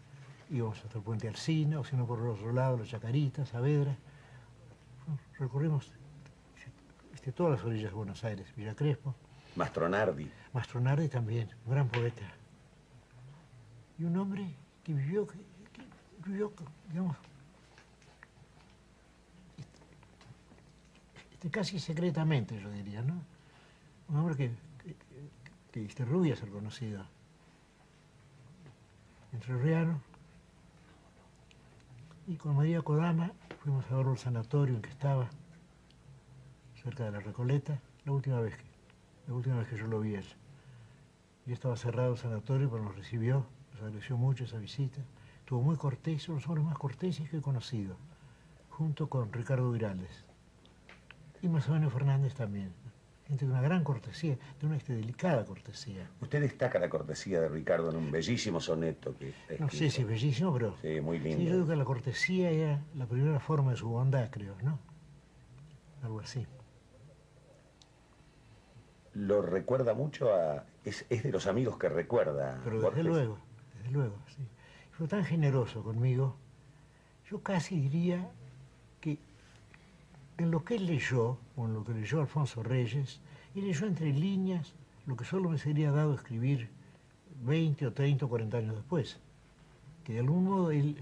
íbamos 0.50 0.84
hasta 0.84 0.98
el 0.98 1.04
puente 1.04 1.28
Alcina, 1.28 1.80
o 1.80 1.84
si 1.84 1.96
no 1.96 2.06
por 2.06 2.20
el 2.20 2.28
otro 2.28 2.52
lado, 2.52 2.78
Las 2.78 2.90
Chacaritas, 2.90 3.50
Saavedra. 3.50 3.96
Recorrimos 5.40 5.92
este, 7.14 7.32
todas 7.32 7.54
las 7.54 7.66
orillas 7.66 7.92
de 7.92 7.96
Buenos 7.96 8.24
Aires, 8.24 8.54
Villa 8.56 8.76
Crespo. 8.76 9.16
Mastronardi. 9.56 10.30
Mastronardi 10.54 11.08
también, 11.08 11.50
un 11.66 11.72
gran 11.72 11.88
poeta. 11.88 12.34
Y 13.98 14.04
un 14.04 14.18
hombre 14.18 14.46
que 14.84 14.94
vivió, 14.94 15.26
que, 15.26 15.38
que 15.38 15.84
vivió 16.26 16.52
digamos, 16.90 17.16
este, 21.32 21.50
casi 21.50 21.80
secretamente, 21.80 22.60
yo 22.62 22.70
diría, 22.72 23.02
¿no? 23.02 23.22
Un 24.10 24.18
hombre 24.18 24.36
que, 24.36 24.52
que, 24.84 24.96
que 25.72 25.86
este, 25.86 26.06
Rubia 26.06 26.34
es 26.34 26.42
el 26.44 26.50
conocido. 26.50 27.06
Entre 29.34 29.58
Riano. 29.58 30.02
Y 32.28 32.36
con 32.36 32.56
María 32.56 32.82
Kodama 32.82 33.32
fuimos 33.64 33.90
a 33.92 33.96
ver 33.96 34.08
el 34.08 34.18
sanatorio 34.18 34.76
en 34.76 34.82
que 34.82 34.90
estaba, 34.90 35.30
cerca 36.82 37.06
de 37.06 37.12
la 37.12 37.20
Recoleta, 37.20 37.80
la 38.06 38.12
última 38.12 38.40
vez 38.40 38.58
que, 38.58 38.66
la 39.28 39.34
última 39.34 39.58
vez 39.58 39.68
que 39.68 39.78
yo 39.78 39.88
lo 39.88 40.00
vi 40.00 40.16
él. 40.16 40.26
Y 41.46 41.54
estaba 41.54 41.76
cerrado 41.76 42.14
el 42.14 42.18
sanatorio, 42.18 42.70
pero 42.70 42.84
nos 42.84 42.96
recibió 42.96 43.46
nos 43.72 43.82
agradeció 43.82 44.18
mucho 44.18 44.44
esa 44.44 44.58
visita. 44.58 45.02
Estuvo 45.40 45.62
muy 45.62 45.76
cortés, 45.76 46.28
uno 46.28 46.36
de 46.36 46.42
los 46.42 46.50
hombres 46.50 46.66
más 46.66 46.78
corteses 46.78 47.30
que 47.30 47.38
he 47.38 47.42
conocido, 47.42 47.96
junto 48.70 49.10
con 49.10 49.32
Ricardo 49.32 49.72
Virales. 49.72 50.26
Y 51.42 51.48
Macedonio 51.48 51.90
Fernández 51.90 52.36
también. 52.36 52.74
Gente 53.32 53.46
de 53.46 53.52
una 53.54 53.62
gran 53.62 53.82
cortesía, 53.82 54.38
de 54.60 54.68
una 54.68 54.76
este, 54.76 54.94
delicada 54.94 55.46
cortesía. 55.46 56.06
Usted 56.20 56.42
destaca 56.42 56.78
la 56.80 56.90
cortesía 56.90 57.40
de 57.40 57.48
Ricardo 57.48 57.90
en 57.90 57.96
un 57.96 58.12
bellísimo 58.12 58.60
soneto 58.60 59.16
que 59.18 59.34
No 59.58 59.70
sé 59.70 59.90
si 59.90 60.02
es 60.02 60.08
bellísimo, 60.08 60.52
pero... 60.52 60.76
Sí, 60.82 61.00
muy 61.00 61.18
lindo. 61.18 61.38
Sí, 61.38 61.46
yo 61.46 61.54
digo 61.54 61.68
que 61.68 61.78
la 61.78 61.86
cortesía 61.86 62.50
era 62.50 62.84
la 62.94 63.06
primera 63.06 63.40
forma 63.40 63.72
de 63.72 63.78
su 63.78 63.88
bondad, 63.88 64.30
creo, 64.32 64.58
¿no? 64.62 64.80
Algo 66.04 66.20
así. 66.20 66.46
Lo 69.14 69.42
recuerda 69.42 69.94
mucho 69.94 70.36
a... 70.36 70.66
Es, 70.84 71.06
es 71.10 71.24
de 71.24 71.32
los 71.32 71.48
amigos 71.48 71.78
que 71.78 71.88
recuerda. 71.88 72.60
Pero 72.66 72.82
desde 72.82 72.88
Borges. 72.90 73.06
luego 73.06 73.38
desde 73.78 73.92
luego, 73.92 74.18
sí. 74.28 74.46
Fue 74.92 75.08
tan 75.08 75.24
generoso 75.24 75.84
conmigo, 75.84 76.36
yo 77.30 77.42
casi 77.42 77.80
diría 77.80 78.30
en 80.42 80.52
lo 80.52 80.64
que 80.64 80.76
él 80.76 80.86
leyó, 80.88 81.38
o 81.56 81.66
en 81.66 81.74
lo 81.74 81.84
que 81.84 81.94
leyó 81.94 82.22
Alfonso 82.22 82.64
Reyes, 82.64 83.20
él 83.56 83.66
leyó 83.66 83.86
entre 83.88 84.12
líneas 84.12 84.74
lo 85.06 85.16
que 85.16 85.26
solo 85.26 85.50
me 85.50 85.58
sería 85.58 85.92
dado 85.92 86.14
escribir 86.14 86.70
20 87.44 87.88
o 87.88 87.94
30 87.94 88.26
o 88.26 88.30
40 88.30 88.58
años 88.58 88.76
después. 88.76 89.20
Que 90.04 90.14
de 90.14 90.20
algún 90.20 90.46
modo 90.46 90.72
él, 90.72 90.98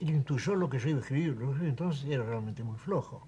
él 0.00 0.10
intuyó 0.10 0.54
lo 0.54 0.70
que 0.70 0.78
yo 0.78 0.88
iba 0.88 0.98
a 0.98 1.02
escribir, 1.02 1.36
lo 1.36 1.58
que 1.58 1.68
entonces 1.68 2.04
era 2.08 2.24
realmente 2.24 2.62
muy 2.62 2.76
flojo. 2.78 3.26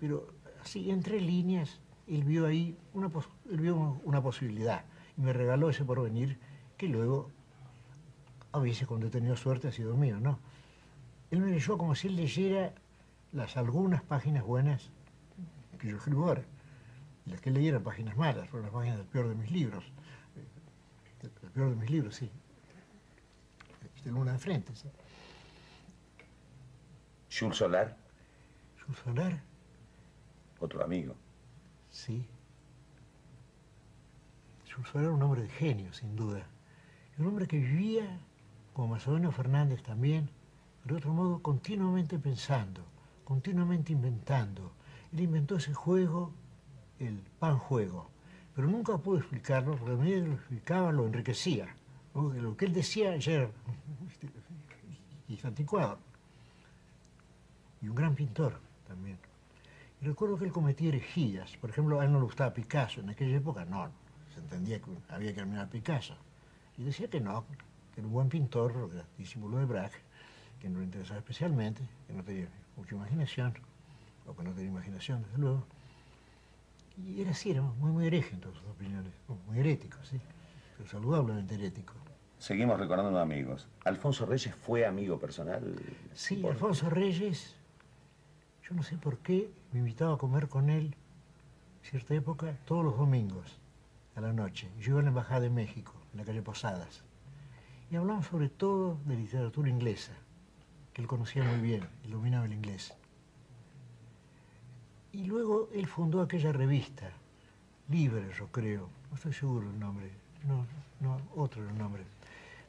Pero 0.00 0.26
así, 0.62 0.90
entre 0.90 1.20
líneas, 1.20 1.78
él 2.06 2.24
vio 2.24 2.46
ahí 2.46 2.76
una, 2.92 3.08
pos- 3.08 3.28
él 3.50 3.60
vio 3.60 4.00
una 4.04 4.22
posibilidad 4.22 4.84
y 5.16 5.22
me 5.22 5.32
regaló 5.32 5.70
ese 5.70 5.84
porvenir 5.84 6.38
que 6.76 6.88
luego 6.88 7.30
a 8.52 8.58
veces 8.58 8.86
cuando 8.86 9.06
he 9.06 9.10
tenido 9.10 9.36
suerte 9.36 9.68
ha 9.68 9.72
sido 9.72 9.96
mío, 9.96 10.18
¿no? 10.20 10.38
Él 11.30 11.40
me 11.40 11.50
leyó 11.50 11.78
como 11.78 11.94
si 11.94 12.08
él 12.08 12.16
leyera 12.16 12.72
las 13.34 13.56
algunas 13.56 14.02
páginas 14.02 14.44
buenas 14.44 14.90
que 15.78 15.88
yo 15.88 15.96
escribo 15.96 16.26
ahora. 16.28 16.44
Las 17.26 17.40
que 17.40 17.48
él 17.50 17.56
leía 17.56 17.70
eran 17.70 17.82
páginas 17.82 18.16
malas, 18.16 18.48
fueron 18.48 18.66
las 18.66 18.74
páginas 18.74 18.98
del 18.98 19.06
peor 19.06 19.28
de 19.28 19.34
mis 19.34 19.50
libros. 19.50 19.84
Del 21.20 21.30
peor 21.52 21.70
de 21.70 21.76
mis 21.76 21.90
libros, 21.90 22.14
sí. 22.14 22.30
Este 23.96 24.10
Luna 24.10 24.32
de 24.32 24.38
Frente, 24.38 24.74
sí. 24.76 24.88
Jules 27.36 27.56
Solar, 27.56 27.96
Su 28.86 28.92
solar, 28.94 29.42
otro 30.60 30.84
amigo. 30.84 31.16
sí. 31.90 32.26
Su 34.66 34.82
solar 34.84 35.04
era 35.06 35.14
un 35.14 35.22
hombre 35.22 35.42
de 35.42 35.48
genio, 35.48 35.92
sin 35.92 36.14
duda. 36.16 36.46
Un 37.18 37.26
hombre 37.26 37.46
que 37.46 37.58
vivía, 37.58 38.18
como 38.72 38.88
Macedonio 38.88 39.30
Fernández 39.32 39.82
también, 39.82 40.28
pero 40.82 40.96
de 40.96 40.98
otro 40.98 41.12
modo 41.14 41.40
continuamente 41.42 42.18
pensando, 42.18 42.84
continuamente 43.24 43.92
inventando. 43.92 44.72
Él 45.12 45.20
inventó 45.20 45.56
ese 45.56 45.74
juego, 45.74 46.32
el 46.98 47.22
pan 47.38 47.58
juego, 47.58 48.10
pero 48.54 48.68
nunca 48.68 48.96
pudo 48.98 49.18
explicarlo 49.18 49.76
porque 49.76 49.94
a 49.94 49.96
medida 49.96 50.22
que 50.22 50.28
lo 50.28 50.34
explicaba 50.34 50.92
lo 50.92 51.06
enriquecía. 51.06 51.74
Que 52.12 52.40
Lo 52.40 52.56
que 52.56 52.66
él 52.66 52.72
decía 52.72 53.14
este, 53.14 53.50
y 55.28 55.34
es 55.34 55.44
anticuado. 55.44 55.98
Y 57.82 57.88
un 57.88 57.94
gran 57.94 58.14
pintor 58.14 58.60
también. 58.86 59.18
Y 60.00 60.06
recuerdo 60.06 60.38
que 60.38 60.44
él 60.44 60.52
cometía 60.52 60.88
herejías. 60.88 61.56
Por 61.56 61.70
ejemplo, 61.70 62.00
a 62.00 62.04
él 62.04 62.12
no 62.12 62.18
le 62.18 62.24
gustaba 62.24 62.54
Picasso. 62.54 63.00
En 63.00 63.10
aquella 63.10 63.36
época 63.36 63.64
no. 63.64 63.90
Se 64.32 64.40
entendía 64.40 64.80
que 64.80 64.90
había 65.08 65.34
que 65.34 65.40
eliminar 65.40 65.66
a 65.66 65.70
Picasso. 65.70 66.16
Y 66.78 66.84
decía 66.84 67.08
que 67.08 67.20
no, 67.20 67.44
era 67.96 68.06
un 68.06 68.12
buen 68.12 68.28
pintor, 68.28 68.90
discípulo 69.16 69.58
de 69.58 69.64
Braque, 69.64 69.96
que 70.60 70.68
no 70.68 70.78
le 70.78 70.86
interesaba 70.86 71.18
especialmente, 71.18 71.82
que 72.06 72.12
no 72.12 72.22
tenía 72.24 72.48
mucha 72.76 72.94
imaginación, 72.94 73.54
o 74.26 74.34
que 74.34 74.42
no 74.42 74.52
tenía 74.52 74.70
imaginación, 74.70 75.22
desde 75.22 75.38
luego. 75.38 75.66
Y 76.96 77.20
era 77.20 77.32
así, 77.32 77.50
era 77.50 77.62
muy, 77.62 77.90
muy 77.90 78.06
hereje 78.06 78.34
en 78.34 78.40
todas 78.40 78.58
sus 78.58 78.68
opiniones, 78.68 79.12
muy 79.46 79.58
herético, 79.58 79.98
sí, 80.04 80.20
pero 80.76 80.88
saludablemente 80.88 81.54
herético. 81.54 81.94
Seguimos 82.38 82.78
recordando 82.78 83.18
amigos. 83.18 83.68
¿Alfonso 83.84 84.26
Reyes 84.26 84.54
fue 84.54 84.84
amigo 84.84 85.18
personal? 85.18 85.74
Sí, 86.12 86.44
Alfonso 86.46 86.90
Reyes, 86.90 87.56
yo 88.68 88.74
no 88.74 88.82
sé 88.82 88.96
por 88.96 89.18
qué, 89.18 89.50
me 89.72 89.78
invitaba 89.80 90.14
a 90.14 90.18
comer 90.18 90.48
con 90.48 90.70
él 90.70 90.94
cierta 91.82 92.14
época 92.14 92.56
todos 92.64 92.84
los 92.84 92.96
domingos 92.96 93.58
a 94.14 94.20
la 94.20 94.32
noche. 94.32 94.70
Yo 94.78 94.92
iba 94.92 95.00
a 95.00 95.02
la 95.02 95.08
Embajada 95.08 95.40
de 95.40 95.50
México, 95.50 95.92
en 96.12 96.18
la 96.18 96.24
calle 96.24 96.42
Posadas. 96.42 97.02
Y 97.90 97.96
hablamos 97.96 98.26
sobre 98.26 98.48
todo 98.48 98.98
de 99.04 99.16
literatura 99.16 99.68
inglesa, 99.68 100.12
que 100.94 101.02
él 101.02 101.08
conocía 101.08 101.42
muy 101.42 101.60
bien, 101.60 101.86
él 102.04 102.12
dominaba 102.12 102.46
el 102.46 102.52
inglés. 102.52 102.94
Y 105.12 105.24
luego 105.24 105.68
él 105.74 105.86
fundó 105.86 106.22
aquella 106.22 106.52
revista, 106.52 107.10
Libre, 107.88 108.30
yo 108.38 108.46
creo, 108.46 108.88
no 109.10 109.16
estoy 109.16 109.34
seguro 109.34 109.68
el 109.68 109.78
nombre, 109.78 110.10
no, 110.46 110.64
no, 111.00 111.20
otro 111.36 111.68
el 111.68 111.76
nombre. 111.76 112.04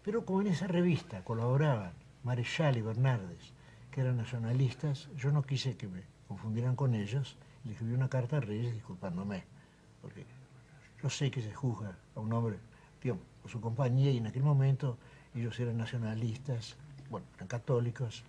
Pero 0.03 0.25
como 0.25 0.41
en 0.41 0.47
esa 0.47 0.67
revista 0.67 1.23
colaboraban 1.23 1.93
Marechal 2.23 2.75
y 2.77 2.81
Bernardes, 2.81 3.53
que 3.91 4.01
eran 4.01 4.17
nacionalistas, 4.17 5.07
yo 5.15 5.31
no 5.31 5.43
quise 5.43 5.77
que 5.77 5.87
me 5.87 6.01
confundieran 6.27 6.75
con 6.75 6.95
ellos, 6.95 7.37
le 7.63 7.71
escribí 7.71 7.93
una 7.93 8.09
carta 8.09 8.37
a 8.37 8.41
Reyes 8.41 8.73
disculpándome, 8.73 9.43
porque 10.01 10.25
yo 11.01 11.09
sé 11.09 11.31
que 11.31 11.41
se 11.41 11.53
juzga 11.53 11.95
a 12.15 12.19
un 12.19 12.33
hombre, 12.33 12.57
digamos, 13.01 13.23
por 13.41 13.51
su 13.51 13.61
compañía 13.61 14.11
y 14.11 14.17
en 14.17 14.27
aquel 14.27 14.43
momento 14.43 14.97
ellos 15.33 15.57
eran 15.59 15.77
nacionalistas, 15.77 16.75
bueno, 17.15 17.27
eran 17.37 17.47
católicos, 17.47 18.25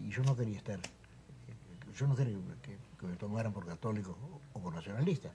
y 0.00 0.10
yo 0.10 0.22
no 0.22 0.36
quería 0.36 0.58
estar, 0.58 0.78
yo 1.98 2.06
no 2.06 2.14
quería 2.14 2.36
que, 2.62 2.78
me 3.04 3.16
tomaran 3.16 3.52
por 3.52 3.66
católico 3.66 4.16
o 4.52 4.60
por 4.60 4.72
nacionalista, 4.72 5.28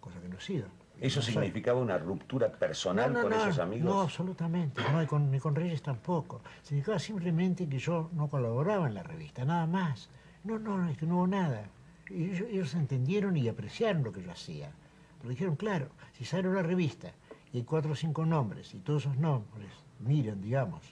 cosa 0.00 0.20
que 0.20 0.28
no 0.28 0.36
he 0.36 0.40
sido. 0.40 0.66
¿Eso 1.00 1.22
significaba 1.22 1.78
una 1.78 1.98
ruptura 1.98 2.50
personal 2.50 3.12
con 3.12 3.32
esos 3.32 3.60
amigos? 3.60 3.84
No, 3.84 4.00
absolutamente, 4.00 4.82
no, 4.90 5.00
y 5.00 5.06
con, 5.06 5.30
ni 5.30 5.38
con 5.38 5.54
Reyes 5.54 5.82
tampoco. 5.82 6.40
Significaba 6.64 6.98
simplemente 6.98 7.68
que 7.68 7.78
yo 7.78 8.10
no 8.12 8.26
colaboraba 8.26 8.88
en 8.88 8.94
la 8.94 9.04
revista, 9.04 9.44
nada 9.44 9.68
más. 9.68 10.08
No, 10.42 10.58
no, 10.58 10.88
es 10.88 10.98
que 10.98 11.06
no 11.06 11.18
hubo 11.18 11.26
nada. 11.28 11.62
Ellos, 12.10 12.48
ellos 12.50 12.74
entendieron 12.74 13.36
y 13.36 13.48
apreciaron 13.48 14.02
lo 14.02 14.12
que 14.12 14.20
yo 14.20 14.32
hacía. 14.32 14.72
Pero 15.18 15.30
dijeron, 15.30 15.54
claro, 15.54 15.90
si 16.18 16.24
sale 16.24 16.48
una 16.48 16.62
revista 16.62 17.12
y 17.52 17.58
hay 17.58 17.62
cuatro 17.62 17.92
o 17.92 17.94
cinco 17.94 18.26
nombres 18.26 18.74
y 18.74 18.80
todos 18.80 19.04
esos 19.04 19.16
nombres 19.16 19.70
miran, 20.00 20.42
digamos, 20.42 20.82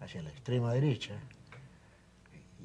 hacia 0.00 0.22
la 0.22 0.30
extrema 0.30 0.72
derecha 0.72 1.14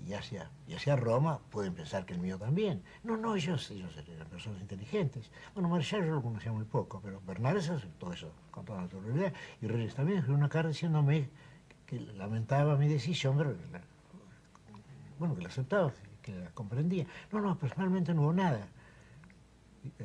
y 0.05 0.13
hacia, 0.13 0.49
y 0.67 0.73
hacia 0.73 0.95
Roma, 0.95 1.39
pueden 1.51 1.73
pensar 1.73 2.05
que 2.05 2.13
el 2.13 2.19
mío 2.19 2.37
también. 2.37 2.83
No, 3.03 3.17
no, 3.17 3.35
ellos, 3.35 3.69
ellos 3.71 3.95
eran 3.95 4.27
personas 4.27 4.61
inteligentes. 4.61 5.29
Bueno, 5.53 5.69
Marshall 5.69 6.05
yo 6.05 6.15
lo 6.15 6.21
conocía 6.21 6.51
muy 6.51 6.65
poco, 6.65 6.99
pero 7.03 7.21
Bernardes 7.25 7.71
todo 7.99 8.11
eso 8.13 8.31
con 8.49 8.65
toda 8.65 8.81
naturalidad. 8.81 9.31
Y 9.61 9.67
Reyes 9.67 9.93
también 9.93 10.19
escribió 10.19 10.37
una 10.37 10.49
carta 10.49 10.69
diciéndome 10.69 11.29
que 11.85 11.99
lamentaba 11.99 12.75
mi 12.77 12.87
decisión, 12.87 13.37
pero 13.37 13.55
bueno, 15.19 15.35
que 15.35 15.41
la 15.43 15.49
aceptaba, 15.49 15.93
que 16.21 16.33
la 16.33 16.49
comprendía. 16.51 17.05
No, 17.31 17.41
no, 17.41 17.57
personalmente 17.57 18.13
no 18.13 18.23
hubo 18.23 18.33
nada 18.33 18.67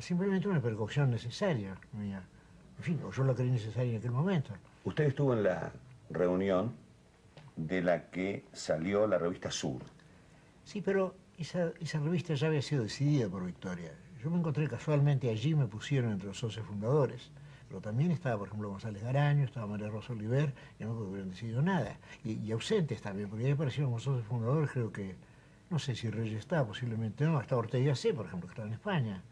simplemente 0.00 0.48
una 0.48 0.60
precaución 0.60 1.10
necesaria 1.10 1.76
mía. 1.92 2.22
En 2.78 2.84
fin, 2.84 3.00
o 3.04 3.10
yo 3.10 3.24
la 3.24 3.34
creí 3.34 3.50
necesaria 3.50 3.92
en 3.92 3.98
aquel 3.98 4.10
momento. 4.10 4.50
Usted 4.84 5.04
estuvo 5.04 5.32
en 5.32 5.44
la 5.44 5.72
reunión 6.10 6.74
de 7.56 7.82
la 7.82 8.10
que 8.10 8.44
salió 8.52 9.06
la 9.06 9.18
revista 9.18 9.50
Sur. 9.50 9.82
Sí, 10.64 10.82
pero 10.82 11.14
esa, 11.38 11.72
revista 11.98 12.34
ya 12.34 12.48
había 12.48 12.62
sido 12.62 12.84
decidida 12.84 13.28
por 13.28 13.44
Victoria. 13.44 13.92
Yo 14.22 14.30
me 14.30 14.38
encontré 14.38 14.68
casualmente 14.68 15.30
allí, 15.30 15.54
me 15.54 15.66
pusieron 15.66 16.12
entre 16.12 16.28
los 16.28 16.38
socios 16.38 16.66
fundadores. 16.66 17.30
Pero 17.68 17.80
también 17.80 18.12
estaba, 18.12 18.38
por 18.38 18.48
ejemplo, 18.48 18.68
González 18.68 19.02
Garaño, 19.02 19.44
estaba 19.44 19.66
María 19.66 19.88
Rosa 19.88 20.12
Oliver, 20.12 20.54
que 20.78 20.84
no 20.84 20.92
hubieran 20.92 21.30
decidido 21.30 21.62
nada. 21.62 21.98
Y, 22.24 22.50
ausentes 22.52 23.02
también, 23.02 23.28
porque 23.28 23.46
ahí 23.46 23.52
aparecieron 23.52 23.90
los 23.90 24.04
socios 24.04 24.26
fundadores, 24.26 24.70
creo 24.70 24.92
que, 24.92 25.16
no 25.68 25.80
sé 25.80 25.96
si 25.96 26.08
Reyes 26.08 26.38
está, 26.38 26.64
posiblemente 26.64 27.24
no, 27.24 27.38
hasta 27.38 27.56
Ortega 27.56 27.96
C, 27.96 28.14
por 28.14 28.26
ejemplo, 28.26 28.48
que 28.48 28.52
está 28.52 28.62
en 28.62 28.72
España 28.72 29.22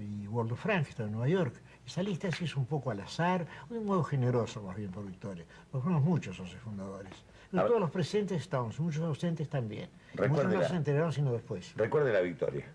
y, 0.00 0.26
Waldo 0.26 0.56
Frank, 0.56 0.84
que 0.84 0.90
está 0.90 1.04
en 1.04 1.12
Nueva 1.12 1.28
York. 1.28 1.54
Esa 1.88 2.02
lista 2.02 2.30
se 2.30 2.44
hizo 2.44 2.60
un 2.60 2.66
poco 2.66 2.90
al 2.90 3.00
azar, 3.00 3.46
de 3.70 3.78
un 3.78 3.86
modo 3.86 4.04
generoso 4.04 4.62
más 4.62 4.76
bien 4.76 4.90
por 4.90 5.06
Victoria. 5.06 5.46
Porque 5.70 5.84
fuimos 5.84 6.04
muchos 6.04 6.36
socios 6.36 6.60
fundadores. 6.60 7.14
todos 7.50 7.80
los 7.80 7.90
presentes 7.90 8.42
estábamos, 8.42 8.78
muchos 8.78 9.02
ausentes 9.02 9.48
también. 9.48 9.88
Muchos 10.28 10.52
no 10.52 10.68
se 10.68 10.76
enteraron 10.76 11.14
sino 11.14 11.32
después. 11.32 11.72
Recuerde 11.76 12.12
la 12.12 12.20
victoria. 12.20 12.66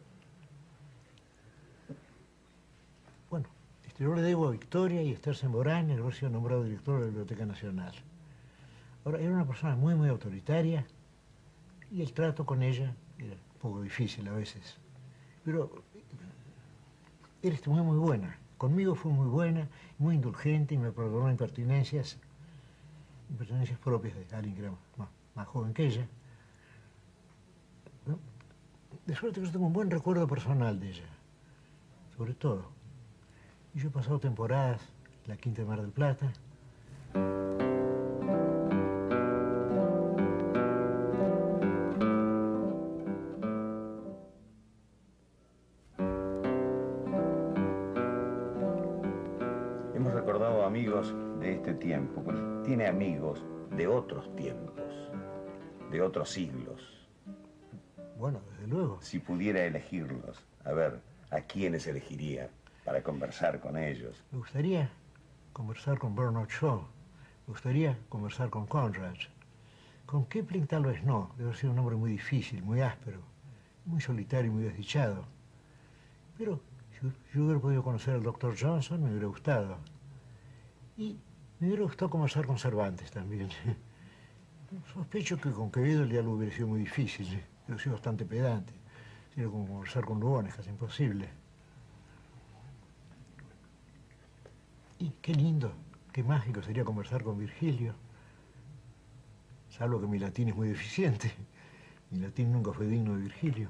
Bueno, 3.29 3.45
este, 3.85 4.03
yo 4.03 4.15
le 4.15 4.23
debo 4.23 4.47
a 4.47 4.51
Victoria 4.51 5.03
y 5.03 5.11
a 5.11 5.13
Esther 5.13 5.35
Semborán 5.35 5.91
el 5.91 5.99
haber 5.99 6.15
sido 6.15 6.31
nombrado 6.31 6.63
director 6.63 6.95
de 6.95 7.01
la 7.01 7.05
Biblioteca 7.05 7.45
Nacional. 7.45 7.93
Ahora, 9.05 9.19
era 9.19 9.31
una 9.31 9.45
persona 9.45 9.75
muy, 9.75 9.93
muy 9.93 10.09
autoritaria 10.09 10.87
y 11.91 12.01
el 12.01 12.13
trato 12.13 12.47
con 12.47 12.63
ella 12.63 12.95
era 13.19 13.33
un 13.35 13.59
poco 13.61 13.83
difícil 13.83 14.27
a 14.27 14.31
veces. 14.31 14.77
Pero 15.45 15.83
eres 17.43 17.67
muy, 17.67 17.83
muy 17.83 17.97
buena. 17.97 18.39
Conmigo 18.63 18.95
fue 18.95 19.11
muy 19.11 19.27
buena, 19.27 19.67
muy 19.97 20.15
indulgente 20.15 20.73
y 20.73 20.77
me 20.77 20.93
perdonó 20.93 21.29
impertinencias, 21.29 22.17
impertinencias 23.29 23.77
propias 23.77 24.15
de 24.15 24.33
alguien 24.33 24.55
que 24.55 24.61
era 24.61 24.71
más, 25.35 25.47
joven 25.49 25.73
que 25.73 25.85
ella. 25.85 26.07
De 29.05 29.15
suerte 29.15 29.41
que 29.41 29.47
yo 29.47 29.51
tengo 29.51 29.65
un 29.67 29.73
buen 29.73 29.91
recuerdo 29.91 30.25
personal 30.29 30.79
de 30.79 30.91
ella, 30.91 31.03
sobre 32.15 32.35
todo. 32.35 32.69
Y 33.75 33.79
yo 33.79 33.89
he 33.89 33.91
pasado 33.91 34.17
temporadas 34.21 34.79
en 35.25 35.31
la 35.31 35.35
Quinta 35.35 35.61
de 35.61 35.67
Mar 35.67 35.81
del 35.81 35.91
Plata, 35.91 36.31
de 55.93 56.01
otros 56.01 56.29
siglos. 56.29 56.81
Bueno, 58.17 58.41
desde 58.51 58.67
luego. 58.67 58.99
Si 59.01 59.19
pudiera 59.19 59.63
elegirlos, 59.63 60.43
a 60.65 60.71
ver, 60.71 60.99
¿a 61.29 61.41
quiénes 61.41 61.85
elegiría 61.85 62.49
para 62.83 63.03
conversar 63.03 63.59
con 63.59 63.77
ellos? 63.77 64.23
Me 64.31 64.39
gustaría 64.39 64.89
conversar 65.53 65.99
con 65.99 66.15
Bernard 66.15 66.49
Shaw, 66.49 66.79
me 66.79 67.51
gustaría 67.53 67.99
conversar 68.09 68.49
con 68.49 68.65
Conrad. 68.65 69.13
Con 70.07 70.25
Kipling 70.25 70.65
tal 70.65 70.83
vez 70.83 71.03
no, 71.03 71.31
debe 71.37 71.53
ser 71.53 71.69
un 71.69 71.77
hombre 71.77 71.95
muy 71.95 72.11
difícil, 72.11 72.63
muy 72.63 72.81
áspero, 72.81 73.19
muy 73.85 74.01
solitario 74.01 74.49
y 74.49 74.53
muy 74.53 74.63
desdichado. 74.63 75.25
Pero 76.39 76.59
si 76.89 77.07
yo 77.37 77.43
hubiera 77.43 77.59
podido 77.59 77.83
conocer 77.83 78.15
al 78.15 78.23
doctor 78.23 78.55
Johnson, 78.59 79.03
me 79.03 79.11
hubiera 79.11 79.27
gustado. 79.27 79.77
Y 80.97 81.19
me 81.59 81.67
hubiera 81.67 81.83
gustado 81.83 82.09
conversar 82.09 82.47
con 82.47 82.57
Cervantes 82.57 83.11
también. 83.11 83.49
Sospecho 84.93 85.37
que 85.39 85.51
con 85.51 85.71
Quevedo 85.71 86.03
el 86.03 86.09
diálogo 86.09 86.37
hubiera 86.37 86.53
sido 86.53 86.67
muy 86.67 86.79
difícil. 86.79 87.27
Yo 87.67 87.77
soy 87.77 87.91
bastante 87.91 88.25
pedante. 88.25 88.73
Sería 89.33 89.49
como 89.49 89.67
conversar 89.67 90.05
con 90.05 90.19
Lugones, 90.19 90.53
casi 90.55 90.69
imposible. 90.69 91.29
Y 94.99 95.09
qué 95.21 95.33
lindo, 95.33 95.73
qué 96.11 96.23
mágico 96.23 96.61
sería 96.61 96.83
conversar 96.83 97.23
con 97.23 97.37
Virgilio. 97.37 97.93
Salvo 99.69 99.99
que 99.99 100.07
mi 100.07 100.19
latín 100.19 100.49
es 100.49 100.55
muy 100.55 100.69
deficiente. 100.69 101.31
Mi 102.11 102.19
latín 102.19 102.51
nunca 102.51 102.71
fue 102.73 102.85
digno 102.85 103.15
de 103.15 103.23
Virgilio. 103.23 103.69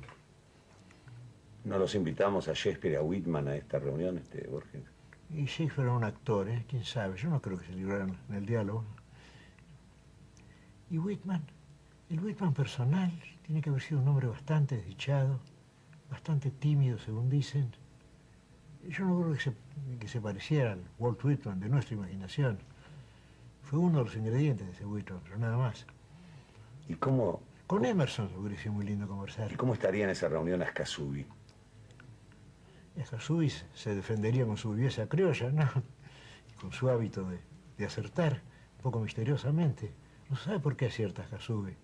¿No 1.64 1.78
los 1.78 1.95
invitamos 1.95 2.49
a 2.49 2.54
Shakespeare 2.54 2.93
y 2.93 2.95
a 2.97 3.01
Whitman 3.01 3.47
a 3.47 3.56
esta 3.56 3.80
reunión, 3.80 4.18
este 4.18 4.45
Borges? 4.47 4.84
Y 5.30 5.45
Shakespeare 5.45 5.88
era 5.88 5.95
un 5.95 6.04
actor, 6.04 6.49
¿eh? 6.49 6.66
quién 6.68 6.84
sabe, 6.84 7.18
yo 7.18 7.30
no 7.30 7.41
creo 7.41 7.58
que 7.58 7.66
se 7.66 7.72
libraran 7.74 8.18
en 8.30 8.36
el 8.36 8.45
diálogo. 8.45 8.84
Y 10.93 10.99
Whitman, 10.99 11.41
el 12.11 12.19
Whitman 12.19 12.53
personal, 12.53 13.11
tiene 13.47 13.63
que 13.63 13.71
haber 13.71 13.81
sido 13.81 13.99
un 13.99 14.07
hombre 14.09 14.27
bastante 14.27 14.77
desdichado, 14.77 15.39
bastante 16.11 16.51
tímido, 16.51 16.99
según 16.99 17.31
dicen. 17.31 17.71
Yo 18.87 19.03
no 19.05 19.19
creo 19.19 19.33
que 19.33 19.39
se, 19.39 19.53
que 19.99 20.07
se 20.07 20.21
pareciera 20.21 20.73
al 20.73 20.83
Walt 20.99 21.25
Whitman 21.25 21.59
de 21.59 21.67
nuestra 21.67 21.95
imaginación. 21.95 22.59
Fue 23.63 23.79
uno 23.79 23.97
de 23.97 24.05
los 24.05 24.15
ingredientes 24.15 24.67
de 24.67 24.73
ese 24.73 24.85
Whitman, 24.85 25.19
pero 25.23 25.39
nada 25.39 25.57
más. 25.57 25.87
¿Y 26.87 26.93
cómo? 26.93 27.41
Con 27.65 27.85
Emerson 27.85 28.29
hubiera 28.37 28.61
sido 28.61 28.73
muy 28.73 28.85
lindo 28.85 29.07
conversar. 29.07 29.51
¿Y 29.51 29.55
cómo 29.55 29.73
estaría 29.73 30.03
en 30.03 30.11
esa 30.11 30.29
reunión 30.29 30.61
Ascasubi? 30.61 31.25
Suiz 33.19 33.65
se 33.73 33.95
defendería 33.95 34.45
con 34.45 34.57
su 34.57 34.73
viveza 34.73 35.09
criolla, 35.09 35.49
¿no? 35.49 35.67
con 36.61 36.71
su 36.71 36.87
hábito 36.87 37.27
de, 37.79 37.83
acertar. 37.83 38.43
poco 38.83 38.99
misteriosamente. 38.99 40.03
No 40.30 40.36
sabe 40.36 40.59
por 40.59 40.76
qué 40.76 40.88
acierta 40.88 41.26
sube. 41.39 41.78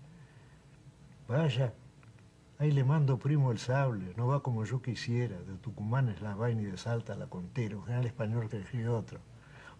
Vaya, 1.27 1.73
ahí 2.57 2.71
le 2.71 2.83
mando 2.83 3.19
primo 3.19 3.51
el 3.51 3.59
sable, 3.59 4.13
no 4.17 4.27
va 4.27 4.41
como 4.41 4.65
yo 4.65 4.81
quisiera, 4.81 5.37
de 5.37 5.55
Tucumán 5.57 6.09
es 6.09 6.21
la 6.21 6.35
vaina 6.35 6.61
y 6.61 6.65
de 6.65 6.77
Salta 6.77 7.15
la 7.15 7.27
contera, 7.27 7.77
un 7.77 7.83
general 7.83 8.05
español 8.05 8.49
que 8.49 8.57
escribe 8.57 8.89
otro. 8.89 9.19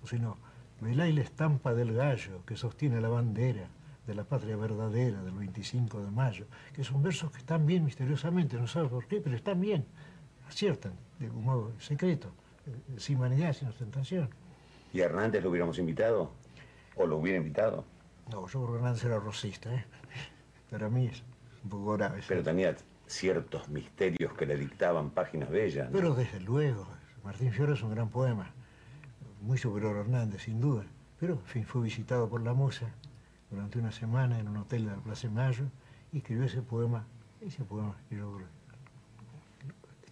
O 0.04 0.08
si 0.08 0.20
no, 0.20 0.38
velá 0.80 1.08
y 1.08 1.14
la 1.14 1.22
estampa 1.22 1.74
del 1.74 1.94
gallo 1.94 2.46
que 2.46 2.56
sostiene 2.56 3.02
la 3.02 3.10
bandera 3.10 3.68
de 4.06 4.16
la 4.16 4.24
patria 4.24 4.56
verdadera 4.56 5.22
del 5.22 5.34
25 5.34 6.02
de 6.02 6.12
mayo, 6.12 6.46
que 6.74 6.84
son 6.84 7.02
versos 7.04 7.32
que 7.32 7.40
están 7.40 7.66
bien 7.66 7.86
misteriosamente, 7.86 8.58
no 8.58 8.68
sabe 8.68 8.88
por 8.88 9.08
qué, 9.08 9.22
pero 9.22 9.36
están 9.36 9.60
bien, 9.60 9.86
aciertan 10.48 10.94
de 11.20 11.30
un 11.30 11.44
modo 11.44 11.74
secreto, 11.80 12.32
sin 12.98 13.20
vanidad, 13.20 13.54
sin 13.54 13.68
ostentación. 13.68 14.30
¿Y 14.94 15.02
a 15.02 15.06
Hernández 15.06 15.44
lo 15.44 15.50
hubiéramos 15.50 15.78
invitado? 15.78 16.32
¿O 16.96 17.06
lo 17.06 17.18
hubiera 17.18 17.38
invitado? 17.38 17.86
No, 18.30 18.48
yo 18.48 18.62
creo 18.62 18.68
que 18.68 18.76
Hernández 18.76 19.04
era 19.06 19.20
rosista, 19.20 19.74
¿eh? 19.74 19.86
Pero 20.70 20.86
a 20.86 20.90
mí 20.90 21.08
es 21.08 21.24
un 21.64 21.70
poco 21.70 21.94
grave. 21.94 22.22
Pero 22.28 22.44
tenía 22.44 22.76
ciertos 23.08 23.68
misterios 23.70 24.34
que 24.34 24.46
le 24.46 24.56
dictaban 24.56 25.10
páginas 25.10 25.50
bellas. 25.50 25.90
Pero 25.92 26.14
desde 26.14 26.40
luego, 26.40 26.88
Martín 27.24 27.52
Fierro 27.52 27.74
es 27.74 27.82
un 27.82 27.92
gran 27.92 28.10
poema, 28.10 28.52
muy 29.42 29.58
superior 29.58 29.98
a 29.98 30.02
Hernández, 30.02 30.44
sin 30.44 30.62
duda. 30.62 30.86
Pero, 31.20 31.34
en 31.34 31.46
fin, 31.46 31.66
fue 31.66 31.82
visitado 31.82 32.30
por 32.30 32.42
la 32.42 32.54
musa 32.54 32.88
durante 33.50 33.80
una 33.80 33.92
semana 33.92 34.40
en 34.40 34.48
un 34.48 34.58
hotel 34.58 34.86
de 34.86 34.92
la 34.92 35.02
Plaza 35.02 35.28
de 35.28 35.34
Mayo 35.34 35.66
y 36.14 36.20
escribió 36.20 36.46
ese 36.46 36.62
poema, 36.62 37.06
ese 37.42 37.64
poema 37.64 37.96
que 38.10 38.18
yo 38.18 38.40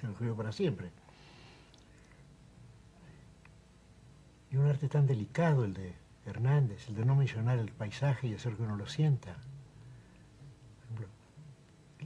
lo 0.02 0.12
escribió 0.12 0.36
para 0.36 0.52
siempre. 0.52 0.90
Y 4.50 4.58
un 4.58 4.66
arte 4.66 4.88
tan 4.88 5.06
delicado 5.06 5.66
el 5.66 5.74
de 5.74 5.94
Hernández, 6.28 6.88
el 6.90 6.96
de 6.96 7.06
no 7.06 7.16
mencionar 7.16 7.58
el 7.58 7.72
paisaje 7.72 8.28
y 8.28 8.34
hacer 8.34 8.56
que 8.56 8.64
uno 8.64 8.76
lo 8.76 8.88
sienta. 8.88 9.38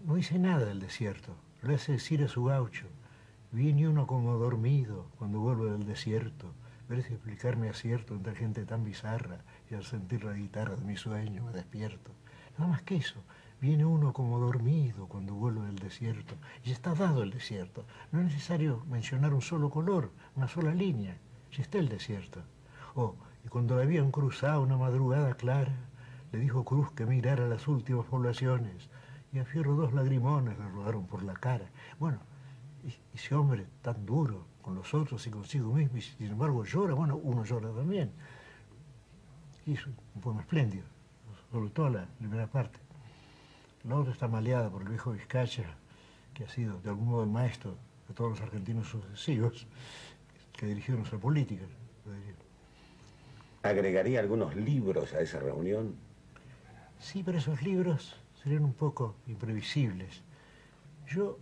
No 0.06 0.16
dice 0.16 0.40
nada 0.40 0.66
del 0.66 0.80
desierto, 0.80 1.36
le 1.62 1.76
hace 1.76 1.94
decir 1.94 2.24
a 2.24 2.28
su 2.28 2.46
gaucho, 2.46 2.88
viene 3.52 3.88
uno 3.88 4.08
como 4.08 4.38
dormido 4.38 5.08
cuando 5.18 5.40
vuelve 5.40 5.72
del 5.72 5.86
desierto, 5.86 6.54
parece 6.88 7.14
explicarme 7.14 7.70
acierto 7.70 8.16
entre 8.16 8.36
gente 8.36 8.66
tan 8.66 8.84
bizarra 8.84 9.44
y 9.70 9.76
al 9.76 9.84
sentir 9.84 10.24
la 10.24 10.34
guitarra 10.34 10.76
de 10.76 10.86
mi 10.86 10.98
sueño 10.98 11.44
me 11.44 11.52
despierto. 11.52 12.12
Nada 12.58 12.72
más 12.72 12.82
que 12.82 12.96
eso, 12.96 13.24
viene 13.62 13.86
uno 13.86 14.12
como 14.12 14.40
dormido 14.40 15.08
cuando 15.08 15.36
vuelve 15.36 15.66
del 15.68 15.78
desierto 15.78 16.36
y 16.66 16.72
está 16.72 16.96
dado 16.96 17.24
el 17.24 17.32
desierto. 17.32 17.86
No 18.12 18.20
es 18.20 18.26
necesario 18.26 18.84
mencionar 18.90 19.34
un 19.34 19.42
solo 19.42 19.70
color, 19.70 20.12
una 20.36 20.48
sola 20.48 20.74
línea, 20.74 21.18
si 21.52 21.62
está 21.62 21.78
el 21.78 21.90
desierto. 21.90 22.44
Y 23.44 23.48
cuando 23.48 23.76
la 23.76 23.84
habían 23.84 24.12
cruzado 24.12 24.62
una 24.62 24.78
madrugada 24.78 25.34
clara, 25.36 25.74
le 26.32 26.40
dijo 26.40 26.64
Cruz 26.64 26.92
que 26.92 27.06
mirara 27.06 27.48
las 27.48 27.68
últimas 27.68 28.06
poblaciones, 28.06 28.90
y 29.34 29.40
a 29.40 29.46
Fierro 29.46 29.76
dos 29.76 29.94
lagrimones 29.94 30.58
le 30.58 30.70
rodaron 30.70 31.06
por 31.08 31.24
la 31.24 31.34
cara. 31.34 31.70
Bueno, 32.00 32.20
y, 32.84 32.94
ese 33.16 33.36
hombre 33.36 33.66
tan 33.82 34.06
duro 34.06 34.46
con 34.62 34.76
los 34.76 34.94
otros 34.94 35.26
y 35.28 35.32
consigo 35.32 35.74
mismo, 35.74 35.98
y 35.98 36.02
sin 36.02 36.28
embargo 36.28 36.64
llora, 36.64 36.94
bueno, 36.94 37.18
uno 37.18 37.44
llora 37.44 37.72
también. 37.72 38.12
Hizo 39.66 39.90
un 40.16 40.22
poema 40.22 40.42
espléndido, 40.42 40.86
sobre 41.52 41.70
todo 41.70 41.90
la 41.90 42.06
primera 42.18 42.48
parte. 42.48 42.80
La 43.84 43.96
otra 43.96 44.14
está 44.14 44.28
maleada 44.28 44.70
por 44.70 44.84
el 44.84 44.90
viejo 44.90 45.12
Vizcacha, 45.12 45.64
que 46.34 46.46
ha 46.46 46.50
sido 46.50 46.80
de 46.82 46.90
algún 46.90 47.10
modo 47.10 47.24
el 47.24 47.30
maestro 47.30 47.76
de 48.08 48.14
todos 48.14 48.32
los 48.32 48.42
argentinos 48.42 48.88
sucesivos 48.88 49.68
que 50.54 50.66
dirigieron 50.66 51.00
nuestra 51.00 51.20
política. 51.20 51.66
¿Agregaría 53.64 54.20
algunos 54.20 54.56
libros 54.56 55.14
a 55.14 55.22
esa 55.22 55.40
reunión? 55.40 55.96
Sí, 57.00 57.22
pero 57.24 57.38
esos 57.38 57.62
libros 57.62 58.16
serían 58.42 58.66
un 58.66 58.74
poco 58.74 59.16
imprevisibles. 59.28 60.24
Yo, 61.08 61.38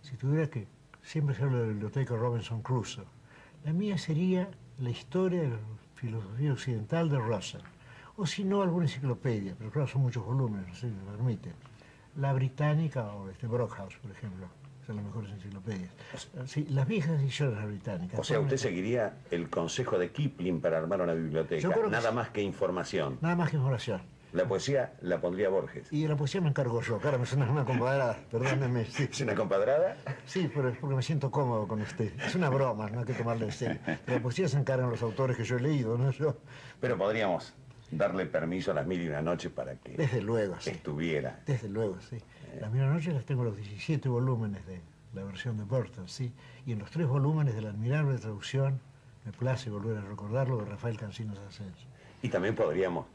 si 0.00 0.16
tuviera 0.16 0.48
que, 0.48 0.68
siempre 1.02 1.34
se 1.34 1.42
habla 1.42 1.58
de 1.58 1.66
la 1.66 1.72
biblioteca 1.72 2.14
Robinson 2.14 2.62
Crusoe, 2.62 3.04
la 3.64 3.72
mía 3.72 3.98
sería 3.98 4.48
la 4.78 4.90
historia 4.90 5.42
de 5.42 5.48
la 5.48 5.58
filosofía 5.96 6.52
occidental 6.52 7.10
de 7.10 7.18
Russell, 7.18 7.62
o 8.16 8.26
si 8.26 8.44
no, 8.44 8.62
alguna 8.62 8.84
enciclopedia, 8.84 9.56
pero 9.58 9.70
claro, 9.70 9.88
son 9.88 10.02
muchos 10.02 10.24
volúmenes, 10.24 10.78
si 10.78 10.86
me 10.86 11.02
permite. 11.10 11.52
La 12.16 12.32
británica 12.32 13.12
o 13.12 13.28
este 13.28 13.48
Brockhouse, 13.48 13.96
por 13.96 14.10
ejemplo 14.12 14.59
son 14.90 14.96
las 14.96 15.04
mejores 15.04 15.30
enciclopedias. 15.30 15.90
Sí, 16.46 16.66
las 16.70 16.86
viejas 16.86 17.20
ediciones 17.20 17.64
británicas. 17.64 18.18
O 18.18 18.24
sea, 18.24 18.40
usted 18.40 18.56
seguiría 18.56 19.14
el 19.30 19.48
consejo 19.48 19.98
de 19.98 20.10
Kipling 20.10 20.60
para 20.60 20.78
armar 20.78 21.00
una 21.00 21.14
biblioteca, 21.14 21.68
nada 21.88 22.10
más 22.10 22.30
que 22.30 22.42
información. 22.42 23.18
Nada 23.20 23.36
más 23.36 23.50
que 23.50 23.56
información. 23.56 24.02
La 24.32 24.46
poesía 24.46 24.92
la 25.02 25.20
pondría 25.20 25.48
Borges. 25.48 25.92
Y 25.92 26.06
la 26.06 26.16
poesía 26.16 26.40
me 26.40 26.48
encargo 26.48 26.80
yo, 26.82 26.98
claro, 26.98 27.18
me 27.18 27.26
suena 27.26 27.50
una 27.50 27.64
compadrada, 27.64 28.16
perdóneme. 28.30 28.82
¿Es 28.82 29.20
una 29.20 29.34
compadrada? 29.34 29.96
Sí, 30.24 30.50
pero 30.54 30.68
es 30.68 30.78
porque 30.78 30.94
me 30.94 31.02
siento 31.02 31.30
cómodo 31.32 31.66
con 31.66 31.80
usted. 31.80 32.12
Es 32.20 32.36
una 32.36 32.48
broma, 32.48 32.88
no 32.90 33.00
hay 33.00 33.06
que 33.06 33.14
tomarla 33.14 33.46
en 33.46 33.52
serio. 33.52 33.80
la 34.06 34.20
poesía 34.20 34.48
se 34.48 34.56
encargan 34.56 34.88
los 34.90 35.02
autores 35.02 35.36
que 35.36 35.42
yo 35.44 35.56
he 35.56 35.60
leído, 35.60 35.98
no 35.98 36.12
yo. 36.12 36.36
Pero 36.80 36.96
podríamos 36.96 37.54
darle 37.90 38.26
permiso 38.26 38.70
a 38.70 38.74
las 38.74 38.86
mil 38.86 39.02
y 39.02 39.08
una 39.08 39.20
noches 39.20 39.50
para 39.50 39.74
que 39.74 39.96
Desde 39.96 40.22
luego, 40.22 40.56
sí. 40.60 40.70
estuviera. 40.70 41.40
Desde 41.46 41.68
luego, 41.68 42.00
sí. 42.00 42.18
Las 42.58 42.72
mil 42.72 42.86
noches 42.86 43.14
las 43.14 43.24
tengo 43.24 43.44
los 43.44 43.56
17 43.56 44.08
volúmenes 44.08 44.66
de 44.66 44.80
la 45.14 45.24
versión 45.24 45.56
de 45.56 45.64
Burton, 45.64 46.08
sí. 46.08 46.32
Y 46.66 46.72
en 46.72 46.78
los 46.78 46.90
tres 46.90 47.06
volúmenes 47.06 47.54
de 47.54 47.62
la 47.62 47.70
admirable 47.70 48.18
traducción, 48.18 48.80
me 49.24 49.32
place 49.32 49.70
volver 49.70 49.98
a 49.98 50.02
recordarlo, 50.02 50.58
de 50.58 50.64
Rafael 50.64 50.96
Ascenso. 50.96 51.86
Y 52.22 52.28
también 52.28 52.54
podríamos 52.54 53.06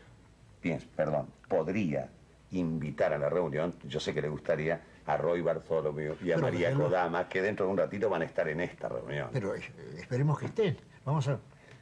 perdón, 0.95 1.27
podría 1.47 2.09
invitar 2.51 3.13
a 3.13 3.17
la 3.17 3.29
reunión, 3.29 3.73
yo 3.87 3.99
sé 3.99 4.13
que 4.13 4.21
le 4.21 4.29
gustaría, 4.29 4.81
a 5.05 5.17
Roy 5.17 5.41
Bartholomew 5.41 6.15
y 6.23 6.31
a 6.31 6.37
María 6.37 6.73
Kodama, 6.73 7.29
que 7.29 7.41
dentro 7.41 7.65
de 7.65 7.71
un 7.71 7.77
ratito 7.77 8.09
van 8.09 8.23
a 8.23 8.25
estar 8.25 8.47
en 8.47 8.61
esta 8.61 8.89
reunión. 8.89 9.29
Pero 9.31 9.55
eh, 9.55 9.61
esperemos 9.97 10.39
que 10.39 10.47
estén. 10.47 10.77
Vamos 11.05 11.27
a, 11.27 11.39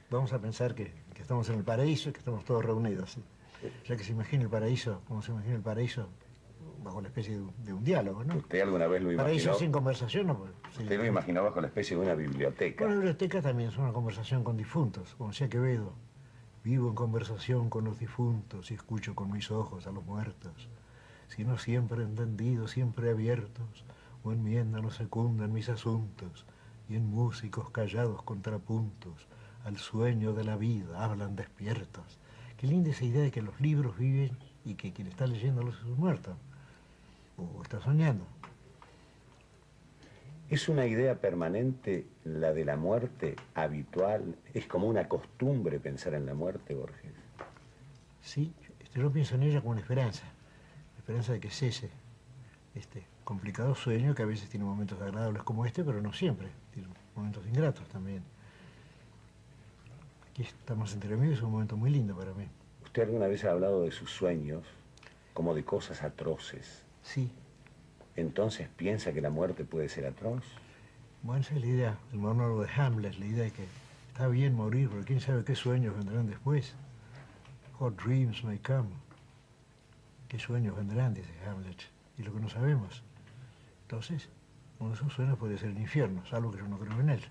vamos 0.09 0.33
a 0.33 0.39
pensar 0.39 0.75
que, 0.75 0.91
estamos 1.17 1.47
en 1.49 1.55
el 1.55 1.63
paraíso 1.63 2.09
y 2.09 2.11
que 2.11 2.19
estamos 2.19 2.43
todos 2.43 2.65
reunidos. 2.65 3.17
Ya 3.87 3.95
que 3.95 4.03
se 4.03 4.11
imagina 4.11 4.43
el 4.43 4.49
paraíso, 4.49 5.01
como 5.07 5.21
se 5.21 5.31
imagina 5.31 5.55
el 5.55 5.61
paraíso, 5.61 6.09
bajo 6.84 7.01
la 7.01 7.07
especie 7.07 7.39
de, 7.39 7.73
un 7.73 7.84
diálogo, 7.84 8.23
¿no? 8.23 8.36
¿Usted 8.36 8.61
alguna 8.61 8.88
vez 8.88 9.01
lo 9.01 9.11
imaginó? 9.11 9.23
Paraíso 9.23 9.53
sin 9.55 9.71
conversación, 9.71 10.27
¿no? 10.27 10.45
¿Usted 10.77 10.97
lo 10.97 11.05
imaginó 11.05 11.43
bajo 11.43 11.61
la 11.61 11.67
especie 11.67 11.95
de 11.95 12.03
una 12.03 12.15
biblioteca? 12.15 12.86
Una 12.86 12.95
biblioteca 12.95 13.41
también 13.41 13.69
es 13.69 13.77
una 13.77 13.93
conversación 13.93 14.43
con 14.43 14.57
difuntos, 14.57 15.15
como 15.17 15.29
decía 15.29 15.49
Quevedo. 15.49 15.93
Vivo 16.63 16.89
en 16.89 16.95
conversación 16.95 17.69
con 17.69 17.84
los 17.84 17.99
difuntos 17.99 18.71
y 18.71 18.75
escucho 18.75 19.15
con 19.15 19.31
mis 19.31 19.51
ojos 19.51 19.86
a 19.88 19.91
los 19.91 20.05
muertos, 20.05 20.69
sino 21.27 21.57
siempre 21.57 22.03
entendidos, 22.03 22.71
siempre 22.71 23.09
abiertos, 23.09 23.84
o 24.23 24.31
enmiendan 24.31 24.86
o 24.86 24.91
secundan 24.91 25.51
mis 25.51 25.69
asuntos, 25.69 26.45
y 26.89 26.95
en 26.95 27.09
músicos 27.09 27.69
callados 27.69 28.23
contrapuntos, 28.23 29.27
al 29.65 29.77
sueño 29.77 30.34
de 30.34 30.43
la 30.43 30.57
vida 30.57 31.03
hablan 31.03 31.36
despiertos. 31.36 32.19
Qué 32.57 32.67
linda 32.67 32.91
esa 32.91 33.05
idea 33.05 33.23
de 33.23 33.31
que 33.31 33.41
los 33.41 33.59
libros 33.59 33.97
viven 33.97 34.38
y 34.65 34.75
que 34.75 34.93
quien 34.93 35.07
está 35.07 35.27
leyendo 35.27 35.63
los 35.63 35.75
es 35.75 35.86
muerto, 35.86 36.38
o 37.38 37.61
está 37.61 37.81
soñando. 37.81 38.25
¿Es 40.49 40.69
una 40.69 40.86
idea 40.86 41.15
permanente 41.15 42.05
la 42.25 42.53
de 42.53 42.63
la 42.65 42.75
muerte 42.75 43.36
habitual? 43.55 44.36
¿Es 44.53 44.67
como 44.67 44.88
una 44.88 45.07
costumbre 45.07 45.79
pensar 45.79 46.13
en 46.13 46.25
la 46.25 46.36
muerte, 46.36 46.75
Borges? 46.75 47.11
Sí, 48.21 48.53
este, 48.79 48.99
yo 48.99 49.11
pienso 49.11 49.36
en 49.36 49.43
ella 49.43 49.61
como 49.61 49.71
una 49.71 49.81
esperanza, 49.81 50.25
la 50.93 50.99
esperanza 50.99 51.34
de 51.34 51.39
que 51.39 51.49
cese 51.49 51.89
este 52.75 53.05
complicado 53.23 53.73
sueño 53.73 54.13
que 54.13 54.23
a 54.23 54.25
veces 54.25 54.49
tiene 54.49 54.65
momentos 54.65 55.01
agradables 55.01 55.43
como 55.43 55.65
este, 55.65 55.84
pero 55.84 56.01
no 56.01 56.13
siempre, 56.13 56.49
tiene 56.71 56.89
momentos 57.15 57.45
ingratos 57.47 57.88
también. 57.89 58.23
Aquí 60.29 60.43
estamos 60.43 60.93
entre 60.93 61.13
amigos, 61.13 61.38
es 61.38 61.43
un 61.43 61.51
momento 61.51 61.77
muy 61.77 61.89
lindo 61.89 62.15
para 62.15 62.34
mí. 62.34 62.47
¿Usted 62.84 63.03
alguna 63.03 63.27
vez 63.27 63.43
ha 63.45 63.51
hablado 63.51 63.84
de 63.84 63.91
sus 63.91 64.11
sueños 64.11 64.63
como 65.34 65.55
de 65.55 65.63
cosas 65.63 66.03
atroces? 66.03 66.82
Sí, 67.03 67.31
entonces 68.15 68.67
piensa 68.75 69.11
que 69.13 69.21
la 69.21 69.29
muerte 69.29 69.65
puede 69.65 69.89
ser 69.89 70.05
atroz. 70.05 70.43
Bueno, 71.23 71.41
esa 71.41 71.55
es 71.55 71.61
la 71.61 71.67
idea, 71.67 71.97
el 72.11 72.19
monólogo 72.19 72.63
de 72.63 72.69
Hamlet, 72.75 73.17
la 73.17 73.25
idea 73.25 73.43
de 73.45 73.51
que 73.51 73.65
está 74.09 74.27
bien 74.27 74.55
morir, 74.55 74.89
pero 74.89 75.03
quién 75.03 75.19
sabe 75.19 75.43
qué 75.43 75.55
sueños 75.55 75.95
vendrán 75.97 76.27
después. 76.27 76.75
What 77.79 77.93
dreams 77.93 78.43
may 78.43 78.59
come. 78.59 78.89
¿Qué 80.27 80.37
sueños 80.37 80.75
vendrán? 80.75 81.13
dice 81.13 81.31
Hamlet. 81.47 81.77
Y 82.17 82.23
lo 82.23 82.33
que 82.33 82.39
no 82.39 82.49
sabemos. 82.49 83.03
Entonces, 83.83 84.29
uno 84.79 84.89
de 84.89 84.95
esos 84.95 85.13
sueños 85.13 85.37
puede 85.37 85.57
ser 85.57 85.69
el 85.69 85.79
infierno, 85.79 86.25
salvo 86.25 86.51
que 86.51 86.59
yo 86.59 86.67
no 86.67 86.77
creo 86.77 86.99
en 86.99 87.09
él. 87.09 87.21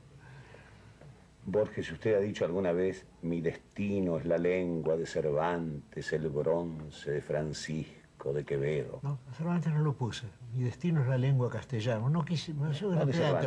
Borges, 1.45 1.91
usted 1.91 2.15
ha 2.15 2.21
dicho 2.21 2.45
alguna 2.45 2.73
vez, 2.73 3.05
mi 3.23 3.41
destino 3.41 4.19
es 4.19 4.25
la 4.25 4.39
lengua 4.39 4.97
de 4.97 5.07
Cervantes, 5.07 6.13
el 6.13 6.29
bronce 6.29 7.11
de 7.11 7.21
Francisco 7.21 8.02
Francisco 8.23 8.33
de 8.33 8.45
Quevedo. 8.45 9.01
No, 9.03 9.19
Cervantes 9.37 9.73
no 9.73 9.81
lo 9.81 9.95
puse. 9.95 10.27
Mi 10.55 10.63
destino 10.63 11.03
es 11.03 11.09
la 11.09 11.19
lengua 11.19 11.51
castellana. 11.51 12.09
No 12.09 12.25
quise, 12.25 12.55
no, 12.55 12.71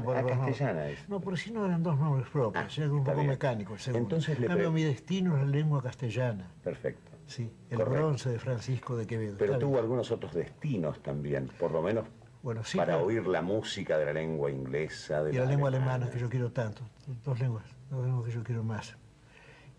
por 0.04 0.18
Ah, 0.18 0.22
los 0.22 0.32
castellana 0.32 0.90
es. 0.90 1.08
No, 1.08 1.20
pero 1.22 1.38
si 1.38 1.52
no 1.52 1.66
eran 1.66 1.82
dos 1.82 1.98
nombres 1.98 2.28
propios, 2.30 2.66
Ah, 2.78 2.82
era 2.82 2.92
un 2.92 3.00
está 3.00 3.12
poco 3.12 3.18
bien. 3.22 3.30
mecánico 3.30 3.74
el 3.74 3.80
segundo. 3.80 4.04
Entonces 4.04 4.38
le 4.40 4.46
En 4.48 4.52
cambio, 4.52 4.72
mi 4.72 4.84
destino 4.84 5.36
es 5.38 5.44
la 5.44 5.50
lengua 5.50 5.82
castellana. 5.82 6.52
Perfecto. 6.64 7.12
Sí, 7.28 7.50
el 7.70 7.78
Correcto. 7.78 8.00
bronce 8.06 8.30
de 8.30 8.40
Francisco 8.40 8.96
de 8.98 9.08
Quevedo. 9.08 9.36
Pero 9.38 9.58
tuvo 9.58 9.72
bien. 9.72 9.84
algunos 9.84 10.12
otros 10.12 10.34
destinos 10.34 11.02
también, 11.02 11.50
por 11.60 11.72
lo 11.72 11.82
menos 11.82 12.06
Bueno, 12.44 12.64
sí, 12.64 12.78
para 12.78 12.94
claro. 12.94 13.06
oír 13.06 13.26
la 13.28 13.42
música 13.42 13.98
de 13.98 14.06
la 14.06 14.14
lengua 14.14 14.52
inglesa, 14.52 15.24
de 15.24 15.34
y 15.34 15.38
la 15.38 15.46
lengua 15.46 15.70
alemana 15.70 16.10
que 16.10 16.20
yo 16.20 16.30
quiero 16.30 16.52
tanto. 16.52 16.82
Dos 17.24 17.40
lenguas, 17.40 17.66
dos 17.90 18.06
lenguas 18.06 18.26
que 18.26 18.32
yo 18.32 18.44
quiero 18.44 18.64
más. 18.64 18.96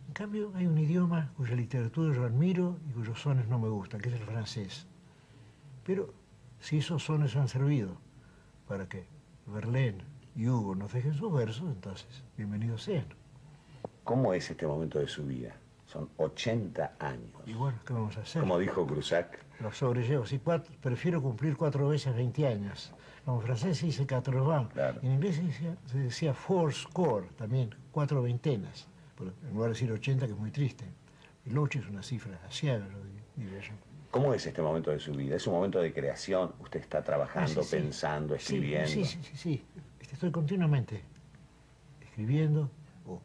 En 0.09 0.13
cambio, 0.15 0.53
hay 0.55 0.67
un 0.67 0.79
idioma 0.79 1.31
cuya 1.37 1.55
literatura 1.55 2.15
yo 2.15 2.25
admiro 2.25 2.79
y 2.89 2.93
cuyos 2.93 3.21
sones 3.21 3.49
no 3.49 3.59
me 3.59 3.69
gustan, 3.69 4.01
que 4.01 4.09
es 4.09 4.15
el 4.15 4.23
francés. 4.25 4.87
Pero 5.85 6.13
si 6.61 6.79
esos 6.79 7.05
sones 7.05 7.37
han 7.37 7.49
servido 7.49 7.97
para 8.67 8.89
que 8.89 9.07
Verlaine 9.47 10.03
y 10.35 10.49
Hugo 10.49 10.75
nos 10.75 10.93
dejen 10.93 11.15
sus 11.15 11.33
versos, 11.33 11.69
entonces 11.69 12.23
bienvenidos 12.37 12.83
sean. 12.83 13.07
¿Cómo 14.05 14.33
es 14.33 14.51
este 14.51 14.67
momento 14.67 14.99
de 14.99 15.09
su 15.09 15.25
vida? 15.27 15.55
Son 15.87 16.09
80 16.17 16.95
años. 16.99 17.31
Y 17.47 17.53
bueno, 17.55 17.79
¿qué 17.87 17.93
vamos 17.93 18.17
a 18.17 18.21
hacer? 18.21 18.41
Como 18.43 18.59
dijo 18.59 18.87
Cruzac, 18.87 19.39
Lo 19.61 19.73
sobrellevo. 19.73 20.27
Sí, 20.27 20.39
cuatro- 20.43 20.75
prefiero 20.81 21.23
cumplir 21.23 21.57
cuatro 21.57 21.89
veces 21.89 22.15
20 22.15 22.47
años. 22.47 22.93
En 23.27 23.41
francés 23.41 23.79
se 23.79 23.87
dice 23.87 24.07
quatre 24.07 24.39
vingt. 24.41 24.73
Claro. 24.73 25.01
En 25.03 25.13
inglés 25.13 25.37
se 25.37 25.43
decía, 25.43 25.77
se 25.87 25.99
decía 25.99 26.35
four 26.35 26.73
score, 26.73 27.29
también, 27.37 27.75
cuatro 27.93 28.23
veintenas. 28.23 28.87
Pero 29.17 29.33
en 29.43 29.55
lugar 29.55 29.71
de 29.71 29.75
decir 29.75 29.91
80, 29.93 30.27
que 30.27 30.33
es 30.33 30.39
muy 30.39 30.51
triste. 30.51 30.85
El 31.47 31.57
8 31.59 31.79
es 31.79 31.87
una 31.89 32.03
cifra 32.03 32.39
asiaga, 32.47 32.87
yo 32.89 32.99
di- 33.05 33.45
diría 33.45 33.61
yo. 33.61 33.73
¿cómo 34.11 34.33
es 34.33 34.47
este 34.47 34.63
momento 34.63 34.91
de 34.91 34.99
su 34.99 35.13
vida? 35.13 35.37
¿Es 35.37 35.47
un 35.47 35.53
momento 35.55 35.79
de 35.79 35.93
creación? 35.93 36.53
¿Usted 36.61 36.81
está 36.81 37.03
trabajando, 37.05 37.61
Ah, 37.61 37.65
sí, 37.65 37.77
pensando, 37.77 38.35
Sí, 38.35 38.41
escribiendo? 38.57 38.89
Sí, 38.89 39.05
sí, 39.05 39.19
sí, 39.23 39.37
sí. 39.37 39.65
Este, 40.01 40.15
Estoy 40.15 40.31
continuamente 40.31 41.03
escribiendo, 42.01 42.71
o 43.07 43.21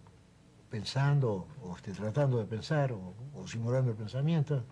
pensando, 0.70 1.48
o 1.64 1.76
este, 1.78 1.94
tratando 1.94 2.40
de 2.40 2.46
pensar, 2.46 2.92
o, 2.92 3.14
o 3.36 3.48
simulando 3.48 3.92
el 3.92 3.98
pensamiento. 3.98 4.64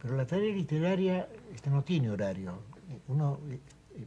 Pero 0.00 0.16
la 0.16 0.26
tarea 0.26 0.54
literaria 0.54 1.28
este, 1.54 1.68
no 1.70 1.82
tiene 1.84 2.10
horario. 2.10 2.58
Uno, 3.08 3.40
eh, 3.50 3.60
eh, 3.96 4.06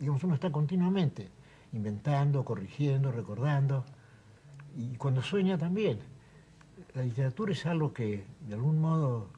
digamos, 0.00 0.24
uno 0.24 0.34
está 0.34 0.50
continuamente 0.50 1.28
inventando, 1.72 2.44
corrigiendo, 2.44 3.12
recordando, 3.12 3.84
y 4.76 4.96
cuando 4.96 5.22
sueña 5.22 5.58
también. 5.58 5.98
La 6.94 7.02
literatura 7.02 7.52
es 7.52 7.66
algo 7.66 7.92
que, 7.92 8.24
de 8.46 8.54
algún 8.54 8.80
modo, 8.80 9.28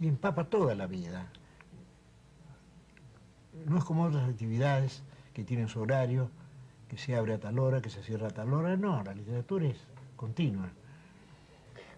le 0.00 0.08
empapa 0.08 0.44
toda 0.44 0.74
la 0.74 0.86
vida. 0.86 1.30
No 3.66 3.78
es 3.78 3.84
como 3.84 4.04
otras 4.04 4.28
actividades 4.28 5.02
que 5.32 5.44
tienen 5.44 5.68
su 5.68 5.80
horario, 5.80 6.30
que 6.88 6.98
se 6.98 7.16
abre 7.16 7.34
a 7.34 7.40
tal 7.40 7.58
hora, 7.58 7.80
que 7.80 7.90
se 7.90 8.02
cierra 8.02 8.28
a 8.28 8.30
tal 8.30 8.52
hora. 8.52 8.76
No, 8.76 9.02
la 9.02 9.14
literatura 9.14 9.66
es 9.66 9.78
continua. 10.16 10.68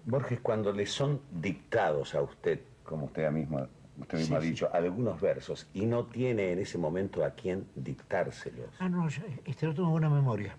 Borges, 0.06 0.40
cuando 0.40 0.72
le 0.72 0.86
son 0.86 1.20
dictados 1.32 2.14
a 2.14 2.22
usted, 2.22 2.60
como 2.84 3.06
usted 3.06 3.30
mismo, 3.30 3.66
usted 4.00 4.18
mismo 4.18 4.34
Sí, 4.36 4.38
ha 4.38 4.40
sí. 4.42 4.48
dicho, 4.50 4.70
algunos 4.72 5.20
versos, 5.20 5.66
y 5.74 5.86
no 5.86 6.04
tiene 6.04 6.52
en 6.52 6.58
ese 6.58 6.78
momento 6.78 7.24
a 7.24 7.30
quién 7.30 7.66
dictárselos, 7.74 8.68
Ah, 8.78 8.88
no, 8.88 9.08
yo, 9.08 9.22
este 9.44 9.66
lo 9.66 9.74
tengo 9.74 9.90
buena 9.90 10.08
memoria. 10.10 10.56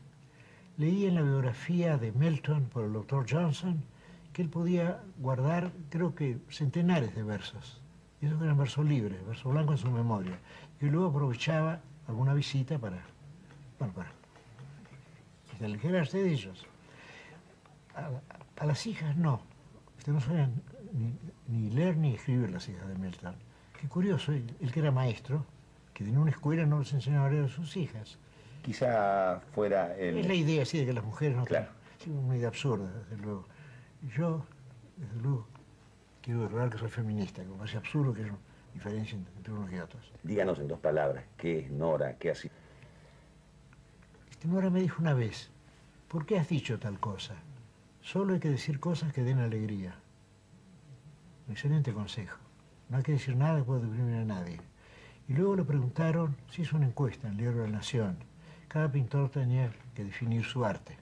Leí 0.78 1.06
en 1.06 1.16
la 1.16 1.22
biografía 1.22 1.98
de 1.98 2.12
Milton 2.12 2.66
por 2.66 2.86
el 2.86 2.94
doctor 2.94 3.26
Johnson 3.30 3.82
que 4.34 4.42
él 4.42 4.50
podía 4.50 5.00
guardar, 5.20 5.72
creo 5.90 6.14
que, 6.14 6.38
centenares 6.50 7.16
de 7.16 7.24
versos. 7.24 7.82
Y 8.22 8.26
esos 8.26 8.42
eran 8.42 8.58
versos 8.58 8.86
libres, 8.86 9.26
versos 9.26 9.52
blancos 9.54 9.80
en 9.80 9.88
su 9.88 9.92
memoria. 9.92 10.38
Y 10.82 10.88
luego 10.88 11.08
aprovechaba 11.08 11.80
alguna 12.08 12.34
visita 12.34 12.78
para, 12.78 13.00
bueno, 13.80 13.94
para 13.94 14.12
de 16.12 16.32
ellos. 16.32 16.66
A, 17.96 18.10
a 18.62 18.66
las 18.66 18.86
hijas 18.86 19.16
no. 19.16 19.42
Usted 19.98 20.12
no 20.12 20.20
sabían 20.20 20.62
ni, 20.98 21.14
ni 21.48 21.70
leer 21.72 21.98
ni 21.98 22.16
escribir 22.16 22.50
las 22.52 22.68
hijas 22.70 22.88
de 22.88 22.96
Milton. 22.96 23.36
Qué 23.80 23.88
curioso, 23.88 24.32
él, 24.32 24.46
él 24.62 24.72
que 24.72 24.80
era 24.80 24.91
maestro, 24.91 25.46
que 25.93 26.04
en 26.04 26.18
una 26.18 26.32
escuela 26.32 26.66
no 26.66 26.80
les 26.80 26.93
enseñaba 26.93 27.28
a 27.28 27.30
leer 27.30 27.46
a 27.46 27.50
sus 27.50 27.76
hijas. 27.78 28.18
quizá 28.64 29.39
fuera 29.54 29.96
el... 29.98 30.18
Es 30.20 30.28
la 30.28 30.34
idea 30.34 30.64
así 30.64 30.80
de 30.80 30.86
que 30.86 30.93
las 30.93 31.04
mujeres 31.04 31.38
no 31.38 31.46
Claro. 31.46 31.68
sí, 32.00 32.10
una 32.10 32.36
idea 32.38 32.48
absurda, 32.48 32.89
desde 33.10 33.22
luego. 33.24 33.46
Yo, 34.16 34.46
desde 34.98 35.22
luego, 35.22 35.48
quiero 36.22 36.41
declarar 36.43 36.70
que 36.70 36.78
soy 36.78 36.89
feminista, 36.89 37.43
me 37.43 37.56
parece 37.58 37.78
absurdo 37.78 38.14
que 38.14 38.24
haya 38.24 38.34
diferencia 38.74 39.18
entre 39.38 39.54
unos 39.54 39.72
y 39.72 39.78
otros. 39.80 40.12
Díganos 40.24 40.60
en 40.60 40.68
dos 40.68 40.80
palabras, 40.80 41.24
¿qué 41.38 41.60
es 41.60 41.72
Nora? 41.72 42.16
¿Qué 42.18 42.32
así? 42.32 42.50
Este 44.32 44.48
Nora 44.48 44.70
me 44.70 44.82
dijo 44.82 45.02
una 45.02 45.14
vez, 45.14 45.50
¿por 46.08 46.26
qué 46.26 46.38
has 46.39 46.50
dicho 46.50 46.80
tal 46.80 47.00
cosa? 47.00 47.36
Solo 48.02 48.34
hay 48.34 48.39
que 48.39 48.50
decir 48.50 48.80
cosas 48.80 49.14
que 49.14 49.24
den 49.24 49.39
alegría. 49.39 49.96
Excelente 51.50 51.93
consejo. 51.93 52.38
No 52.89 52.98
hay 52.98 53.04
que 53.04 53.14
decir 53.14 53.36
nada 53.36 53.58
que 53.60 53.64
pueda 53.66 53.82
deprimir 53.82 54.16
a 54.16 54.26
nadie. 54.26 54.60
Y 55.28 55.34
luego 55.34 55.56
le 55.56 55.64
preguntaron 55.64 56.36
si 56.52 56.62
hizo 56.64 56.78
una 56.78 56.86
encuesta 56.88 57.28
en 57.28 57.34
el 57.34 57.39
diario 57.39 57.62
de 57.62 57.68
la 57.70 57.78
Nación. 57.78 58.18
Cada 58.68 58.91
pintor 58.91 59.30
tenía 59.30 59.72
que 59.93 60.04
definir 60.04 60.43
su 60.43 60.66
arte. 60.66 60.98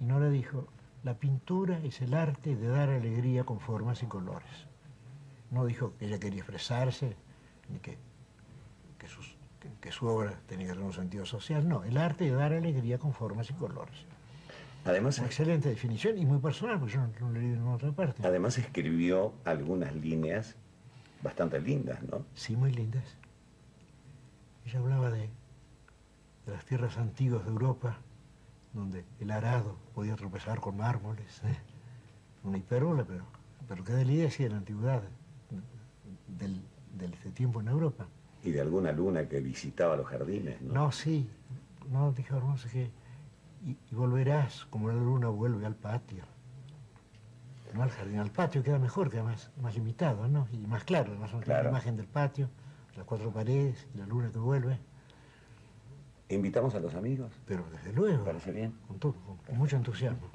Y 0.00 0.04
Nora 0.04 0.30
dijo, 0.30 0.66
la 1.04 1.14
pintura 1.14 1.78
es 1.80 2.00
el 2.00 2.14
arte 2.14 2.56
de 2.56 2.68
dar 2.68 2.88
alegría 2.88 3.44
con 3.44 3.60
formas 3.60 4.02
y 4.02 4.06
colores. 4.06 4.66
No 5.50 5.64
dijo 5.66 5.94
que 5.98 6.06
ella 6.06 6.18
quería 6.18 6.40
expresarse, 6.40 7.16
ni 7.68 7.78
que- 7.78 7.98
que 9.80 9.92
su 9.92 10.06
obra 10.06 10.40
tenía 10.46 10.66
que 10.68 10.72
tener 10.72 10.86
un 10.86 10.92
sentido 10.92 11.26
social. 11.26 11.68
No, 11.68 11.84
el 11.84 11.96
arte 11.98 12.24
de 12.24 12.30
dar 12.32 12.52
alegría 12.52 12.98
con 12.98 13.12
formas 13.12 13.50
y 13.50 13.54
colores. 13.54 14.06
Además, 14.84 15.18
Una 15.18 15.26
excelente 15.28 15.68
definición 15.68 16.18
y 16.18 16.26
muy 16.26 16.38
personal, 16.38 16.78
porque 16.78 16.94
yo 16.94 17.00
no, 17.00 17.08
no 17.20 17.28
lo 17.28 17.32
leí 17.34 17.44
en 17.44 17.52
ninguna 17.54 17.76
otra 17.76 17.92
parte. 17.92 18.26
además 18.26 18.58
escribió 18.58 19.32
algunas 19.44 19.94
líneas 19.94 20.56
bastante 21.22 21.60
lindas, 21.60 22.02
¿no? 22.02 22.24
Sí, 22.34 22.56
muy 22.56 22.72
lindas. 22.72 23.04
Ella 24.66 24.80
hablaba 24.80 25.10
de, 25.10 25.28
de 26.46 26.52
las 26.52 26.64
tierras 26.64 26.98
antiguas 26.98 27.44
de 27.44 27.50
Europa, 27.50 27.98
donde 28.72 29.04
el 29.20 29.30
arado 29.30 29.76
podía 29.94 30.16
tropezar 30.16 30.60
con 30.60 30.76
mármoles. 30.76 31.40
¿eh? 31.44 31.56
Una 32.42 32.58
hipérbole, 32.58 33.04
pero, 33.04 33.24
pero 33.68 33.84
que 33.84 33.92
da 33.92 34.04
la 34.04 34.12
idea 34.12 34.30
sí 34.30 34.42
de 34.42 34.50
la 34.50 34.56
antigüedad, 34.56 35.02
del, 36.26 36.60
del 36.98 37.12
este 37.14 37.30
tiempo 37.30 37.60
en 37.60 37.68
Europa. 37.68 38.06
Y 38.42 38.50
de 38.50 38.60
alguna 38.60 38.90
luna 38.90 39.28
que 39.28 39.38
visitaba 39.40 39.96
los 39.96 40.06
jardines, 40.06 40.60
¿no? 40.60 40.74
No, 40.74 40.92
sí, 40.92 41.28
no, 41.90 42.10
dijo, 42.12 42.40
no 42.40 42.56
sé 42.56 42.68
qué. 42.68 42.90
Y, 43.64 43.70
y 43.90 43.94
volverás 43.94 44.66
como 44.70 44.88
la 44.88 44.94
luna 44.94 45.28
vuelve 45.28 45.64
al 45.66 45.74
patio. 45.76 46.24
No 47.74 47.82
al 47.82 47.90
jardín, 47.90 48.18
al 48.18 48.30
patio 48.30 48.62
queda 48.62 48.78
mejor, 48.78 49.08
queda 49.10 49.22
más, 49.22 49.50
más 49.62 49.74
limitado, 49.74 50.28
¿no? 50.28 50.46
Y 50.52 50.58
más 50.66 50.84
claro, 50.84 51.12
una 51.14 51.28
Claro. 51.40 51.70
imagen 51.70 51.96
del 51.96 52.06
patio, 52.06 52.50
las 52.96 53.06
cuatro 53.06 53.30
paredes, 53.30 53.86
la 53.94 54.04
luna 54.06 54.30
que 54.30 54.38
vuelve. 54.38 54.78
¿Invitamos 56.28 56.74
a 56.74 56.80
los 56.80 56.94
amigos? 56.94 57.32
Pero 57.46 57.64
desde 57.70 57.92
luego, 57.94 58.24
¿Parece 58.24 58.52
bien? 58.52 58.74
con, 58.86 58.98
todo, 58.98 59.14
con, 59.14 59.36
con 59.38 59.56
mucho 59.56 59.76
entusiasmo. 59.76 60.28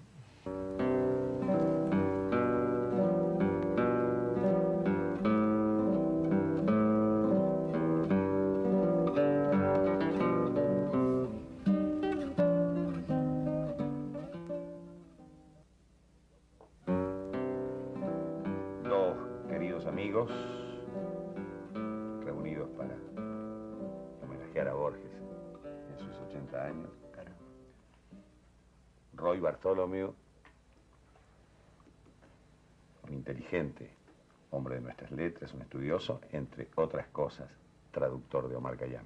Estudioso, 35.67 36.21
entre 36.31 36.69
otras 36.75 37.07
cosas, 37.07 37.49
traductor 37.91 38.47
de 38.47 38.55
Omar 38.55 38.77
Khayyam. 38.77 39.05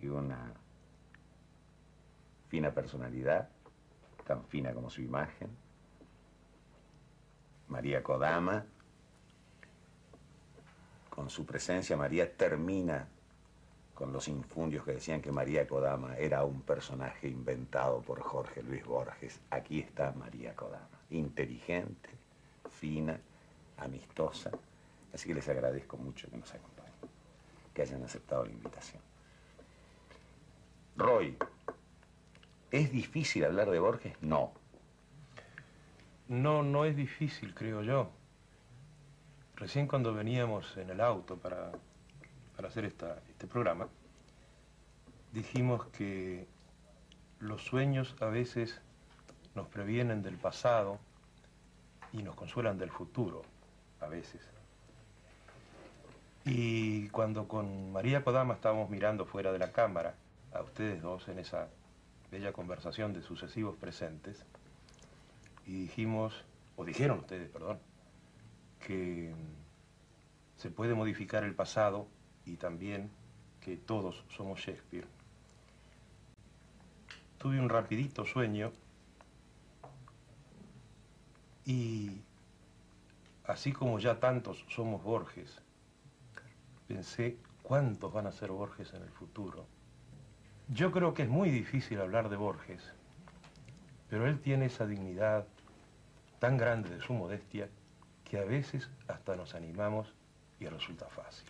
Y 0.00 0.08
una 0.08 0.54
fina 2.48 2.72
personalidad, 2.72 3.50
tan 4.26 4.44
fina 4.46 4.72
como 4.72 4.88
su 4.88 5.02
imagen, 5.02 5.50
María 7.68 8.02
Kodama. 8.02 8.64
Con 11.10 11.28
su 11.28 11.44
presencia, 11.44 11.96
María 11.98 12.34
termina 12.36 13.06
con 13.94 14.12
los 14.12 14.26
infundios 14.26 14.84
que 14.84 14.92
decían 14.92 15.20
que 15.20 15.30
María 15.30 15.68
Kodama 15.68 16.16
era 16.16 16.44
un 16.44 16.62
personaje 16.62 17.28
inventado 17.28 18.00
por 18.00 18.20
Jorge 18.20 18.62
Luis 18.62 18.84
Borges. 18.84 19.38
Aquí 19.50 19.80
está 19.80 20.12
María 20.12 20.56
Kodama. 20.56 20.88
inteligente, 21.10 22.08
fina, 22.70 23.20
amistosa. 23.78 24.50
Así 25.12 25.28
que 25.28 25.34
les 25.34 25.48
agradezco 25.48 25.96
mucho 25.96 26.28
que 26.30 26.36
nos 26.36 26.52
acompañen, 26.52 26.92
que 27.72 27.82
hayan 27.82 28.02
aceptado 28.02 28.44
la 28.44 28.52
invitación. 28.52 29.02
Roy, 30.96 31.36
¿es 32.70 32.90
difícil 32.90 33.44
hablar 33.44 33.70
de 33.70 33.78
Borges? 33.78 34.16
No. 34.20 34.52
No, 36.28 36.62
no 36.62 36.84
es 36.84 36.96
difícil, 36.96 37.54
creo 37.54 37.82
yo. 37.82 38.10
Recién 39.56 39.86
cuando 39.86 40.12
veníamos 40.14 40.76
en 40.76 40.90
el 40.90 41.00
auto 41.00 41.36
para, 41.36 41.72
para 42.56 42.68
hacer 42.68 42.84
esta, 42.84 43.22
este 43.28 43.46
programa, 43.46 43.88
dijimos 45.32 45.86
que 45.86 46.46
los 47.40 47.62
sueños 47.62 48.16
a 48.20 48.26
veces 48.26 48.80
nos 49.54 49.68
previenen 49.68 50.22
del 50.22 50.36
pasado 50.36 50.98
y 52.12 52.22
nos 52.22 52.34
consuelan 52.34 52.78
del 52.78 52.90
futuro, 52.90 53.42
a 54.04 54.08
veces. 54.08 54.40
Y 56.44 57.08
cuando 57.08 57.48
con 57.48 57.92
María 57.92 58.22
Kodama 58.22 58.54
estábamos 58.54 58.90
mirando 58.90 59.24
fuera 59.24 59.52
de 59.52 59.58
la 59.58 59.72
cámara 59.72 60.14
a 60.52 60.62
ustedes 60.62 61.02
dos 61.02 61.26
en 61.28 61.38
esa 61.38 61.68
bella 62.30 62.52
conversación 62.52 63.12
de 63.12 63.22
sucesivos 63.22 63.76
presentes, 63.76 64.44
y 65.66 65.82
dijimos, 65.82 66.44
o 66.76 66.84
dijeron 66.84 67.20
ustedes, 67.20 67.48
perdón, 67.48 67.78
que 68.86 69.32
se 70.58 70.70
puede 70.70 70.94
modificar 70.94 71.44
el 71.44 71.54
pasado 71.54 72.06
y 72.44 72.56
también 72.56 73.10
que 73.60 73.76
todos 73.76 74.24
somos 74.28 74.60
Shakespeare. 74.60 75.06
Tuve 77.38 77.58
un 77.58 77.68
rapidito 77.70 78.26
sueño 78.26 78.72
y 81.64 82.20
así 83.44 83.72
como 83.72 83.98
ya 83.98 84.20
tantos 84.20 84.64
somos 84.68 85.02
Borges, 85.02 85.60
pensé 86.86 87.38
cuántos 87.62 88.12
van 88.12 88.26
a 88.26 88.32
ser 88.32 88.50
Borges 88.50 88.92
en 88.94 89.02
el 89.02 89.10
futuro. 89.10 89.66
Yo 90.68 90.92
creo 90.92 91.12
que 91.14 91.22
es 91.22 91.28
muy 91.28 91.50
difícil 91.50 92.00
hablar 92.00 92.28
de 92.28 92.36
Borges, 92.36 92.92
pero 94.08 94.26
él 94.26 94.40
tiene 94.40 94.66
esa 94.66 94.86
dignidad 94.86 95.46
tan 96.38 96.56
grande 96.56 96.90
de 96.90 97.00
su 97.00 97.12
modestia 97.12 97.68
que 98.24 98.38
a 98.38 98.44
veces 98.44 98.88
hasta 99.08 99.36
nos 99.36 99.54
animamos 99.54 100.12
y 100.58 100.66
resulta 100.66 101.06
fácil. 101.06 101.48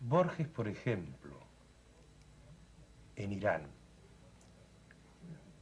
Borges, 0.00 0.46
por 0.48 0.68
ejemplo, 0.68 1.34
en 3.16 3.32
Irán. 3.32 3.62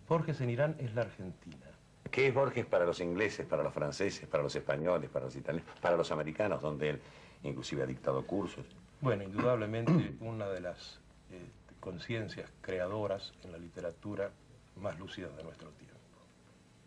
Borges 0.08 0.40
en 0.40 0.50
Irán 0.50 0.76
es 0.78 0.94
la 0.94 1.02
Argentina. 1.02 1.66
¿Qué 2.10 2.28
es 2.28 2.34
Borges 2.34 2.66
para 2.66 2.84
los 2.84 3.00
ingleses, 3.00 3.46
para 3.46 3.62
los 3.62 3.72
franceses, 3.72 4.28
para 4.28 4.42
los 4.42 4.54
españoles, 4.54 5.10
para 5.10 5.26
los 5.26 5.36
italianos, 5.36 5.70
para 5.80 5.96
los 5.96 6.10
americanos, 6.12 6.62
donde 6.62 6.90
él 6.90 7.00
inclusive 7.42 7.82
ha 7.82 7.86
dictado 7.86 8.26
cursos? 8.26 8.64
Bueno, 9.00 9.22
indudablemente 9.22 10.14
una 10.20 10.48
de 10.48 10.60
las 10.60 11.00
eh, 11.30 11.40
conciencias 11.80 12.50
creadoras 12.60 13.32
en 13.44 13.52
la 13.52 13.58
literatura 13.58 14.30
más 14.76 14.98
lúcidas 14.98 15.36
de 15.36 15.42
nuestro 15.42 15.70
tiempo. 15.70 15.96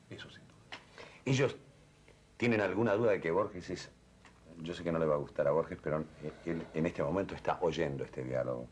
Eso 0.09 0.29
sin 0.29 0.43
duda. 0.47 0.79
¿Ellos 1.25 1.55
tienen 2.37 2.61
alguna 2.61 2.93
duda 2.93 3.11
de 3.11 3.19
que 3.19 3.31
Borges 3.31 3.69
es... 3.69 3.91
Yo 4.57 4.73
sé 4.73 4.83
que 4.83 4.91
no 4.91 4.99
le 4.99 5.05
va 5.05 5.15
a 5.15 5.19
gustar 5.19 5.47
a 5.47 5.51
Borges, 5.51 5.77
pero 5.81 6.03
él 6.45 6.65
en 6.73 6.85
este 6.85 7.01
momento 7.01 7.33
está 7.33 7.59
oyendo 7.61 8.03
este 8.03 8.23
diálogo. 8.23 8.67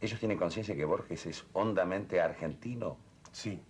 ¿Ellos 0.00 0.18
tienen 0.18 0.38
conciencia 0.38 0.74
de 0.74 0.80
que 0.80 0.84
Borges 0.84 1.26
es 1.26 1.44
hondamente 1.52 2.20
argentino? 2.20 2.98
Sí, 3.32 3.60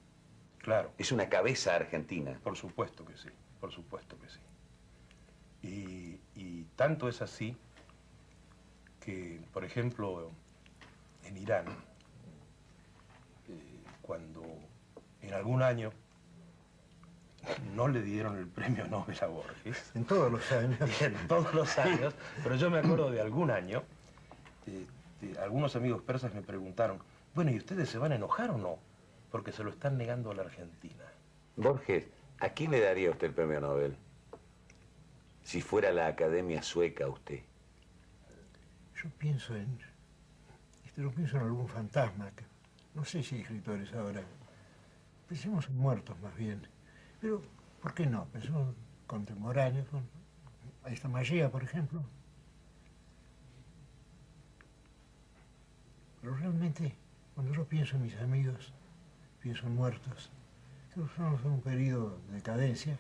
claro. 0.63 0.93
Es 0.99 1.13
una 1.13 1.29
cabeza 1.29 1.75
argentina. 1.75 2.39
Por 2.43 2.57
supuesto 2.57 3.05
que 3.05 3.17
sí, 3.17 3.29
por 3.61 3.73
supuesto 3.73 4.17
que 4.19 4.29
sí. 4.29 4.41
Y, 5.63 6.21
y 6.41 6.65
tanto 6.77 7.09
es 7.09 7.23
así 7.23 7.57
que, 9.05 9.41
por 9.53 9.65
ejemplo, 9.65 10.31
en 11.25 11.37
Irán, 11.37 11.67
eh, 13.49 13.83
cuando 14.01 14.43
en 15.21 15.35
algún 15.35 15.63
año 15.63 15.93
no 17.75 17.89
le 17.89 18.03
dieron 18.03 18.37
el 18.37 18.47
premio 18.47 18.87
Nobel 18.87 19.17
a 19.21 19.27
Borges. 19.27 19.91
En 19.95 20.05
todos 20.05 20.31
los 20.31 20.53
años. 20.53 20.79
En 21.01 21.29
todos 21.29 21.53
los 21.55 21.79
años, 21.79 22.15
pero 22.43 22.57
yo 22.57 22.71
me 22.71 22.79
acuerdo 22.79 23.11
de 23.11 23.21
algún 23.21 23.51
año, 23.51 23.83
este, 24.67 25.39
algunos 25.41 25.75
amigos 25.77 26.03
persas 26.03 26.35
me 26.35 26.43
preguntaron, 26.43 26.99
bueno, 27.35 27.51
¿y 27.51 27.57
ustedes 27.57 27.89
se 27.89 27.99
van 27.99 28.13
a 28.13 28.17
enojar 28.17 28.51
o 28.51 28.59
no? 28.59 28.79
Porque 29.33 29.51
se 29.51 29.65
lo 29.65 29.71
están 29.71 29.97
negando 29.97 30.31
a 30.31 30.35
la 30.35 30.43
Argentina. 30.43 31.05
Borges, 31.57 32.07
¿a 32.39 32.51
quién 32.51 32.71
le 32.71 32.81
daría 32.81 33.11
usted 33.11 33.29
el 33.29 33.35
premio 33.35 33.61
Nobel? 33.61 33.97
Si 35.43 35.63
fuera 35.63 35.91
la 35.91 36.07
Academia 36.07 36.63
Sueca 36.63 37.09
usted. 37.09 37.41
Yo 39.03 39.11
pienso 39.19 39.57
en... 39.57 39.79
Este, 40.85 41.01
lo 41.01 41.11
pienso 41.11 41.39
en 41.39 41.45
algún 41.45 41.67
fantasma. 41.67 42.31
Que, 42.33 42.45
no 42.95 43.05
sé 43.05 43.23
si 43.23 43.37
hay 43.37 43.41
escritores 43.41 43.93
ahora. 43.95 44.23
Pensemos 45.27 45.67
en 45.67 45.79
muertos 45.79 46.21
más 46.21 46.37
bien. 46.37 46.67
Pero, 47.19 47.43
¿por 47.81 47.95
qué 47.95 48.07
no? 48.07 48.27
Pensemos 48.27 48.75
contemporáneos. 49.07 49.89
Con, 49.89 50.03
ahí 50.85 50.93
está 50.93 51.09
Magia, 51.09 51.51
por 51.51 51.63
ejemplo. 51.63 52.05
Pero 56.21 56.37
realmente, 56.37 56.95
cuando 57.35 57.55
yo 57.55 57.65
pienso 57.65 57.97
en 57.97 58.03
mis 58.03 58.17
amigos, 58.19 58.73
pienso 59.43 59.67
en 59.67 59.75
muertos. 59.75 60.31
En 60.97 61.03
un 61.51 61.61
periodo 61.63 62.19
de 62.29 62.37
decadencia. 62.37 62.99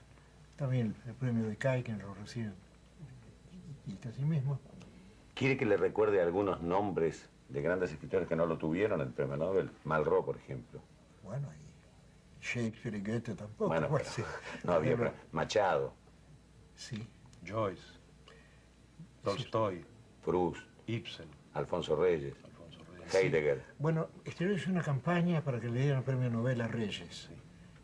También 0.57 0.95
el 1.07 1.14
premio 1.14 1.47
de 1.47 1.57
CAI, 1.57 1.82
que 1.82 1.93
lo 1.93 2.14
reciben 2.14 2.55
y 3.86 3.95
casi 3.95 4.22
mismo. 4.22 4.59
¿Quiere 5.34 5.57
que 5.57 5.64
le 5.66 5.76
recuerde 5.76 6.20
algunos 6.22 6.61
nombres 6.62 7.28
de 7.49 7.62
grandes 7.62 7.90
escritores 7.93 8.28
que 8.28 8.36
no 8.36 8.47
lo 8.47 8.57
tuvieron 8.59 9.01
el 9.01 9.09
premio 9.09 9.36
Nobel? 9.36 9.70
Malraux, 9.84 10.24
por 10.24 10.36
ejemplo. 10.36 10.80
Bueno, 11.22 11.49
y 11.53 12.45
Shakespeare 12.45 12.97
y 12.97 13.01
Goethe 13.01 13.34
tampoco. 13.34 13.68
Bueno, 13.68 13.88
Bueno, 13.88 14.05
pero 14.14 14.14
sí. 14.14 14.22
no 14.64 14.72
había 14.72 14.97
Pero- 14.97 15.12
Machado, 15.32 15.93
Sí. 16.76 17.07
Joyce, 17.47 17.82
Tolstoy, 19.22 19.84
Proust, 20.24 20.62
Ibsen, 20.86 21.28
Alfonso 21.55 21.97
Reyes, 21.97 22.34
Heidegger. 23.12 23.62
Bueno, 23.78 24.09
este 24.24 24.53
hice 24.53 24.70
una 24.70 24.82
campaña 24.82 25.42
para 25.42 25.61
que 25.61 25.68
le 25.68 25.80
dieran 25.80 25.98
el 25.98 26.05
premio 26.05 26.30
Nobel 26.30 26.61
a 26.61 26.68
Reyes. 26.68 27.28
Sí. 27.28 27.34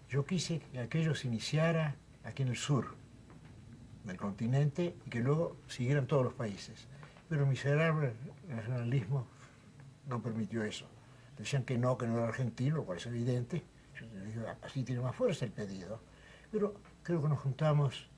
Yo 0.09 0.25
quise 0.25 0.61
que 0.61 0.81
aquello 0.81 1.14
se 1.14 1.29
iniciara 1.29 1.97
aquí 2.25 2.43
en 2.43 2.49
el 2.49 2.57
sur 2.57 2.95
del 4.05 4.16
continente 4.16 4.97
y 5.05 5.11
que 5.11 5.21
luego 5.21 5.59
siguieran 5.66 6.07
todos 6.07 6.25
los 6.25 6.35
países. 6.35 6.89
Pero 7.29 7.43
el 7.43 7.49
miserable 7.49 8.14
nacionalismo 8.49 9.27
no 10.07 10.23
permitió 10.23 10.64
eso. 10.64 10.87
Decían 11.37 11.64
que 11.64 11.77
no, 11.77 11.99
que 11.99 12.07
no 12.07 12.16
era 12.16 12.29
argentino, 12.29 12.77
lo 12.77 12.85
cual 12.85 12.99
es 12.99 13.07
evidente. 13.07 13.62
Yo 13.95 14.07
digo, 14.25 14.47
así 14.62 14.83
tiene 14.83 15.03
más 15.03 15.14
fuerza 15.14 15.45
el 15.45 15.53
pedido. 15.53 16.01
Pero 16.51 16.75
creo 17.03 17.23
que 17.23 17.29
nos 17.29 17.41
juntamos 17.41 18.09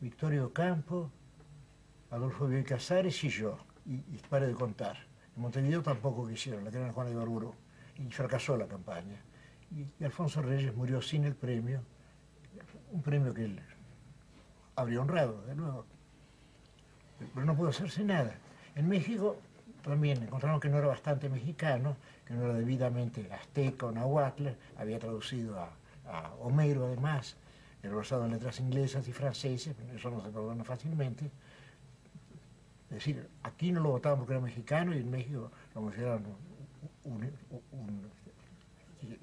Victorio 0.00 0.52
Campo, 0.52 1.12
Adolfo 2.10 2.48
Bioy 2.48 2.64
Casares 2.64 3.22
y 3.22 3.28
yo. 3.28 3.58
Y, 3.86 3.94
y 3.94 4.20
pare 4.28 4.48
de 4.48 4.54
contar. 4.54 5.06
Montevideo 5.36 5.82
tampoco 5.82 6.26
quisieron, 6.26 6.64
la 6.64 6.70
querían 6.70 6.92
Juana 6.92 7.10
de 7.10 7.16
Barburo. 7.16 7.54
Y 7.98 8.10
fracasó 8.10 8.56
la 8.56 8.66
campaña. 8.66 9.20
Y, 9.70 10.04
Alfonso 10.04 10.42
Reyes 10.42 10.74
murió 10.74 11.00
sin 11.00 11.24
el 11.24 11.34
premio, 11.34 11.80
un 12.92 13.02
premio 13.02 13.32
que 13.32 13.44
él 13.44 13.60
habría 14.74 15.00
honrado, 15.00 15.42
de 15.42 15.54
luego. 15.54 15.86
Pero 17.34 17.46
no 17.46 17.56
pudo 17.56 17.70
hacerse 17.70 18.04
nada. 18.04 18.36
En 18.74 18.88
México 18.88 19.38
también 19.82 20.22
encontraron 20.22 20.60
que 20.60 20.68
no 20.68 20.78
era 20.78 20.88
bastante 20.88 21.28
mexicano, 21.28 21.96
que 22.26 22.34
no 22.34 22.44
era 22.44 22.54
debidamente 22.54 23.32
azteca 23.32 23.86
o 23.86 23.92
nahuatl, 23.92 24.48
había 24.76 24.98
traducido 24.98 25.58
a, 25.58 25.70
a 26.06 26.34
Homero 26.40 26.86
además, 26.86 27.36
era 27.82 27.94
basado 27.94 28.24
en 28.26 28.32
letras 28.32 28.60
inglesas 28.60 29.06
y 29.08 29.12
francesas, 29.12 29.74
eso 29.94 30.10
no 30.10 30.20
se 30.20 30.30
perdona 30.30 30.64
fácilmente. 30.64 31.30
Es 32.88 32.96
decir, 32.96 33.28
aquí 33.42 33.72
no 33.72 33.80
lo 33.80 33.90
votaban 33.90 34.18
porque 34.18 34.34
era 34.34 34.40
mexicano 34.42 34.94
y 34.94 34.98
en 34.98 35.10
México 35.10 35.50
lo 35.74 35.80
consideraban 35.82 36.24
un, 37.04 37.14
un- 37.24 37.62
un- 37.72 38.10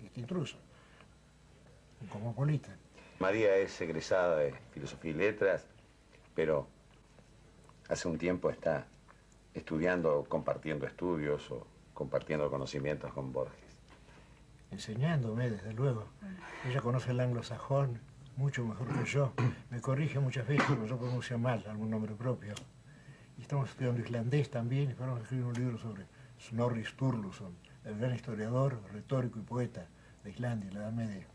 este 0.06 0.20
intruso, 0.20 0.58
un 2.02 2.08
cosmopolita. 2.08 2.70
María 3.20 3.56
es 3.58 3.80
egresada 3.82 4.38
de 4.38 4.54
Filosofía 4.74 5.12
y 5.12 5.14
Letras, 5.14 5.66
pero 6.36 6.68
hace 7.90 8.08
un 8.08 8.18
tiempo 8.18 8.50
está 8.50 8.86
estudiando, 9.54 10.26
compartiendo 10.28 10.86
estudios 10.86 11.50
o 11.52 11.66
compartiendo 11.94 12.50
conocimientos 12.50 13.14
con 13.14 13.32
Borges. 13.32 13.60
enseñándome, 14.72 15.50
desde 15.52 15.72
luego. 15.74 16.06
Ella 16.68 16.82
conoce 16.82 17.12
el 17.12 17.20
anglosajón 17.20 18.00
mucho 18.38 18.66
mejor 18.66 18.88
que 18.88 19.06
yo. 19.06 19.32
Me 19.70 19.80
corrige 19.80 20.20
muchas 20.20 20.48
veces 20.48 20.66
cuando 20.66 20.88
yo 20.88 20.98
pronuncio 20.98 21.38
mal 21.38 21.64
algún 21.68 21.92
nombre 21.92 22.16
propio. 22.16 22.56
Y 23.38 23.42
estamos 23.42 23.70
estudiando 23.70 24.02
islandés 24.02 24.50
también 24.50 24.92
y 24.92 24.94
vamos 24.94 25.20
a 25.20 25.24
escribir 25.24 25.46
un 25.46 25.54
libro 25.54 25.78
sobre 25.78 26.06
Snorri 26.40 26.86
Sturluson, 26.86 27.56
el 27.86 27.98
gran 27.98 28.14
historiador, 28.16 28.82
retórico 28.92 29.40
y 29.40 29.42
poeta 29.44 29.88
de 30.24 30.32
Islandia 30.32 30.68
en 30.70 30.74
la 30.76 30.80
Edad 30.82 30.92
Media. 30.94 31.28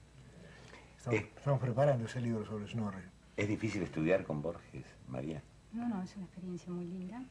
Estamos, 0.96 1.20
Eh. 1.20 1.32
estamos 1.36 1.60
preparando 1.60 2.06
ese 2.06 2.20
libro 2.20 2.44
sobre 2.44 2.66
Snorri. 2.68 3.02
¿Es 3.36 3.48
difícil 3.48 3.82
estudiar 3.82 4.24
con 4.24 4.42
Borges, 4.42 4.84
María? 5.08 5.42
No, 5.72 5.88
no, 5.88 6.02
es 6.02 6.14
una 6.16 6.24
experiencia 6.26 6.72
muy 6.72 6.86
linda 6.86 7.22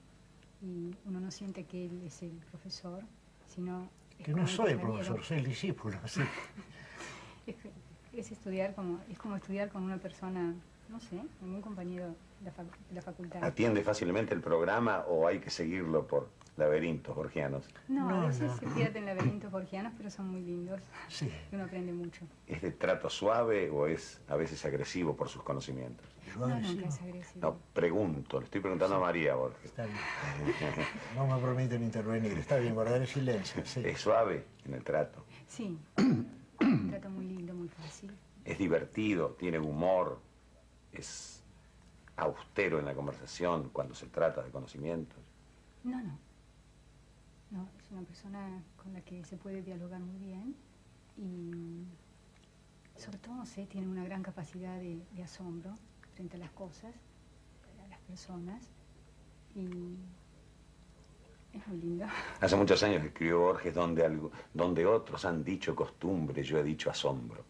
y 0.62 0.96
uno 1.06 1.20
no 1.20 1.32
siente 1.32 1.66
que 1.66 1.86
él 1.86 2.02
es 2.06 2.22
el 2.24 2.32
profesor, 2.52 3.04
sino... 3.48 3.90
Que 4.24 4.34
no 4.34 4.48
soy 4.48 4.72
el 4.72 4.80
profesor, 4.80 5.24
soy 5.24 5.38
el 5.40 5.46
discípulo. 5.46 5.98
sí. 6.08 6.22
Es 8.14 8.32
estudiar 8.32 8.74
como, 8.74 9.00
es 9.12 9.20
como 9.20 9.36
estudiar 9.36 9.70
con 9.70 9.84
una 9.84 9.98
persona, 9.98 10.56
no 10.90 11.00
sé, 11.00 11.22
un 11.42 11.62
compañero 11.62 12.08
de 12.40 12.46
la, 12.46 12.52
fac- 12.52 12.78
de 12.90 12.96
la 12.96 13.02
facultad. 13.02 13.44
¿Atiende 13.44 13.84
fácilmente 13.84 14.34
el 14.34 14.42
programa 14.42 15.06
o 15.08 15.28
hay 15.28 15.40
que 15.40 15.50
seguirlo 15.50 16.08
por 16.08 16.30
laberintos 16.56 17.16
borgianos? 17.16 17.68
No, 17.88 18.10
No, 18.10 18.22
a 18.22 18.28
veces 18.28 18.50
no. 18.52 18.58
se 18.58 18.66
pierde 18.68 19.00
en 19.00 19.06
laberintos 19.06 19.52
borgianos, 19.52 19.94
pero 19.98 20.10
son 20.10 20.30
muy 20.30 20.42
lindos. 20.42 20.82
Sí. 21.10 21.32
y 21.52 21.56
Uno 21.56 21.66
aprende 21.66 21.92
mucho. 21.94 22.22
¿Es 22.48 22.62
de 22.62 22.72
trato 22.72 23.10
suave 23.10 23.70
o 23.70 23.88
es 23.88 24.22
a 24.28 24.36
veces 24.36 24.64
agresivo 24.66 25.16
por 25.16 25.30
sus 25.30 25.44
conocimientos? 25.44 26.06
No, 26.38 26.46
agresivo. 26.46 26.74
nunca 26.76 26.88
es 26.90 27.02
agresivo. 27.02 27.48
No, 27.48 27.58
pregunto, 27.74 28.40
le 28.40 28.46
estoy 28.46 28.62
preguntando 28.62 28.96
a 28.96 29.00
María 29.00 29.36
Borges. 29.36 29.66
Está 29.66 29.86
bien. 29.86 29.98
No 31.16 31.26
me 31.28 31.42
permiten 31.42 31.84
intervenir. 31.84 32.34
Está 32.38 32.58
bien, 32.58 32.74
guardaré 32.76 33.08
silencio. 33.08 33.66
Sí. 33.66 33.82
¿Es 33.84 34.00
suave 34.00 34.46
en 34.66 34.74
el 34.76 34.84
trato? 34.84 35.24
Sí, 35.48 35.78
un 35.98 36.90
trato 36.90 37.10
muy 37.10 37.26
lindo, 37.26 37.54
muy 37.54 37.68
fácil. 37.70 38.12
¿Es 38.46 38.58
divertido? 38.58 39.36
¿Tiene 39.40 39.60
humor? 39.60 40.20
¿Es 40.98 41.44
austero 42.18 42.80
en 42.80 42.86
la 42.86 42.96
conversación 42.96 43.70
cuando 43.72 43.96
se 43.96 44.08
trata 44.08 44.44
de 44.44 44.52
conocimientos? 44.52 45.20
No, 45.84 46.02
no. 46.02 46.20
No, 47.50 47.70
es 47.80 47.90
una 47.92 48.02
persona 48.04 48.64
con 48.76 48.94
la 48.94 49.02
que 49.02 49.24
se 49.24 49.38
puede 49.38 49.62
dialogar 49.62 50.02
muy 50.02 50.18
bien 50.18 50.56
y 51.18 51.88
sobre 52.96 53.20
todo, 53.20 53.36
no 53.36 53.46
sé, 53.46 53.66
tiene 53.68 53.88
una 53.88 54.04
gran 54.04 54.24
capacidad 54.24 54.78
de, 54.80 55.06
de 55.12 55.24
asombro 55.24 55.78
frente 56.14 56.36
a 56.36 56.40
las 56.40 56.52
cosas, 56.52 56.94
a 57.84 57.88
las 57.88 58.00
personas 58.02 58.72
y 59.56 59.98
es 61.54 61.68
muy 61.68 61.78
lindo. 61.80 62.06
Hace 62.42 62.56
muchos 62.56 62.82
años 62.84 63.02
que 63.02 63.08
escribió 63.08 63.40
Borges 63.40 63.74
donde, 63.74 64.06
algo, 64.06 64.32
donde 64.54 64.86
otros 64.86 65.24
han 65.26 65.44
dicho 65.44 65.76
costumbre, 65.76 66.44
yo 66.44 66.58
he 66.60 66.64
dicho 66.64 66.90
asombro. 66.90 67.44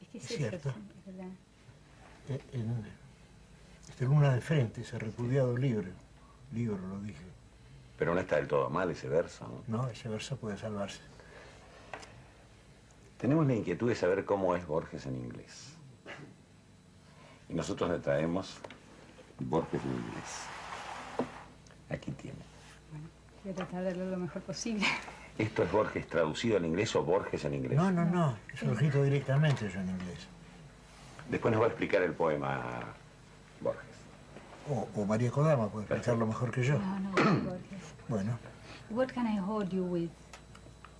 Es 0.00 0.08
que 0.08 0.18
es, 0.18 0.24
Es 0.24 0.30
eso, 0.30 0.36
cierto. 0.36 0.70
sí, 0.74 0.90
es 0.98 1.04
verdad. 1.06 1.30
Eh, 2.28 2.40
En 2.52 2.84
este 3.88 4.04
Luna 4.04 4.34
de 4.34 4.40
Frente, 4.40 4.82
ese 4.82 4.98
repudiado 4.98 5.56
libro, 5.56 5.88
libro 6.52 6.78
lo 6.78 6.98
dije. 7.00 7.24
Pero 7.98 8.14
no 8.14 8.20
está 8.20 8.36
del 8.36 8.48
todo 8.48 8.70
mal 8.70 8.90
ese 8.90 9.08
verso, 9.08 9.62
¿no? 9.68 9.82
No, 9.82 9.88
ese 9.88 10.08
verso 10.08 10.36
puede 10.36 10.56
salvarse. 10.56 11.00
Tenemos 13.18 13.46
la 13.46 13.54
inquietud 13.54 13.88
de 13.88 13.94
saber 13.94 14.24
cómo 14.24 14.56
es 14.56 14.66
Borges 14.66 15.06
en 15.06 15.16
inglés. 15.16 15.74
Y 17.48 17.54
nosotros 17.54 17.90
le 17.90 17.98
traemos 17.98 18.58
Borges 19.38 19.80
en 19.84 19.90
inglés. 19.90 20.46
Aquí 21.90 22.10
tiene. 22.12 22.38
Bueno, 22.90 23.08
voy 23.44 23.52
a 23.52 23.54
tratar 23.54 23.82
de 23.82 23.88
hacerlo 23.90 24.10
lo 24.10 24.16
mejor 24.16 24.42
posible. 24.42 24.86
¿Esto 25.38 25.62
es 25.62 25.70
Borges 25.70 26.06
traducido 26.08 26.56
al 26.56 26.64
inglés 26.64 26.94
o 26.96 27.04
Borges 27.04 27.44
en 27.44 27.54
inglés? 27.54 27.76
No, 27.76 27.90
no, 27.90 28.04
no, 28.04 28.36
es 28.52 28.62
lo 28.62 28.72
escrito 28.72 29.02
directamente 29.02 29.68
yo 29.68 29.80
en 29.80 29.90
inglés. 29.90 30.26
Después 31.32 31.50
nos 31.50 31.62
va 31.62 31.64
a 31.64 31.68
explicar 31.68 32.02
el 32.02 32.12
poema 32.12 32.94
Borges. 33.62 33.96
O, 34.70 34.86
o 34.94 35.06
María 35.06 35.30
Kodama 35.30 35.68
puede 35.68 35.86
explicarlo 35.86 36.26
mejor 36.26 36.50
que 36.50 36.62
yo. 36.62 36.78
No, 36.78 37.00
no, 37.00 37.10
Borges. 37.10 37.82
Bueno, 38.08 38.38
What 38.90 39.08
can 39.14 39.26
I 39.26 39.38
hold 39.38 39.72
you 39.72 39.82
with? 39.82 40.10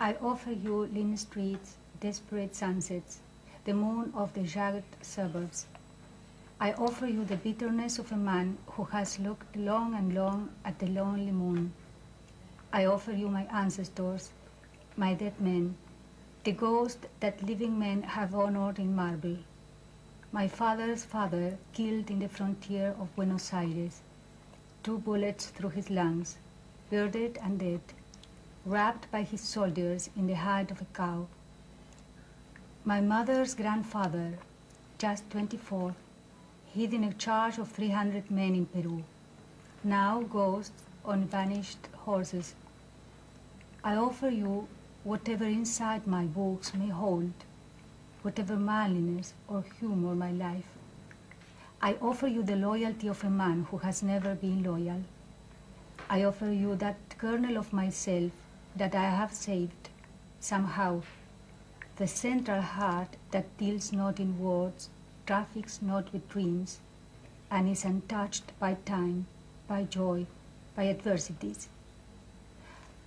I 0.01 0.17
offer 0.23 0.53
you 0.53 0.87
lean 0.87 1.19
streets, 1.19 1.77
desperate 2.01 2.55
sunsets, 2.55 3.19
the 3.67 3.75
moon 3.75 4.11
of 4.15 4.33
the 4.33 4.45
jagged 4.45 4.85
suburbs. 5.03 5.67
I 6.59 6.73
offer 6.79 7.07
you 7.07 7.27
the 7.27 7.37
bitterness 7.37 7.99
of 7.99 8.11
a 8.11 8.17
man 8.17 8.57
who 8.69 8.85
has 8.85 9.19
looked 9.19 9.55
long 9.55 9.95
and 9.95 10.15
long 10.15 10.49
at 10.65 10.79
the 10.79 10.87
lonely 10.87 11.33
moon. 11.33 11.75
I 12.73 12.87
offer 12.87 13.13
you 13.13 13.29
my 13.29 13.47
ancestors, 13.53 14.31
my 14.97 15.13
dead 15.13 15.39
men, 15.39 15.77
the 16.45 16.53
ghosts 16.53 17.07
that 17.21 17.43
living 17.43 17.79
men 17.79 18.03
have 18.03 18.35
honored 18.35 18.79
in 18.79 18.97
marble. 18.97 19.37
My 20.35 20.49
father's 20.49 21.05
father 21.05 21.59
killed 21.75 22.11
in 22.11 22.21
the 22.21 22.29
frontier 22.29 22.95
of 22.99 23.15
Buenos 23.15 23.53
Aires, 23.53 24.01
two 24.83 24.97
bullets 24.97 25.49
through 25.49 25.69
his 25.69 25.91
lungs, 25.91 26.39
bearded 26.89 27.39
and 27.43 27.59
dead, 27.59 27.83
wrapped 28.65 29.11
by 29.11 29.25
his 29.25 29.43
soldiers 29.43 30.09
in 30.17 30.27
the 30.27 30.37
hide 30.37 30.71
of 30.71 30.81
a 30.81 30.87
cow. 30.95 31.27
My 32.83 33.03
mother's 33.03 33.55
grandfather, 33.55 34.39
just 34.97 35.29
24, 35.29 35.95
hid 36.73 36.95
in 36.95 37.05
a 37.05 37.13
charge 37.13 37.59
of 37.59 37.71
300 37.71 38.31
men 38.31 38.55
in 38.55 38.65
Peru, 38.65 39.05
now 39.85 40.23
ghosts 40.23 40.83
on 41.05 41.25
vanished 41.25 41.89
horses. 42.07 42.55
I 43.85 43.97
offer 43.97 44.31
you 44.31 44.67
whatever 45.05 45.45
inside 45.45 46.07
my 46.07 46.25
books 46.25 46.73
may 46.73 46.89
hold, 46.89 47.35
whatever 48.23 48.57
manliness 48.57 49.35
or 49.49 49.65
humor 49.79 50.15
my 50.15 50.31
life. 50.31 50.67
I 51.81 51.95
offer 52.01 52.29
you 52.29 52.43
the 52.43 52.57
loyalty 52.57 53.09
of 53.09 53.25
a 53.25 53.31
man 53.31 53.67
who 53.71 53.79
has 53.79 54.03
never 54.03 54.35
been 54.35 54.63
loyal. 54.63 55.03
I 56.09 56.23
offer 56.23 56.51
you 56.51 56.77
that 56.77 56.97
kernel 57.19 57.57
of 57.57 57.73
myself 57.73 58.31
that 58.77 58.95
I 58.95 59.11
have 59.11 59.33
saved, 59.33 59.89
somehow, 60.41 61.03
the 61.97 62.07
central 62.07 62.61
heart 62.61 63.17
that 63.33 63.57
deals 63.59 63.93
not 63.93 64.21
in 64.21 64.39
words, 64.39 64.89
traffics 65.27 65.83
not 65.83 66.13
with 66.13 66.29
dreams, 66.29 66.79
and 67.51 67.69
is 67.69 67.85
untouched 67.85 68.59
by 68.59 68.75
time, 68.85 69.27
by 69.67 69.83
joy, 69.85 70.27
by 70.77 70.87
adversities. 70.87 71.69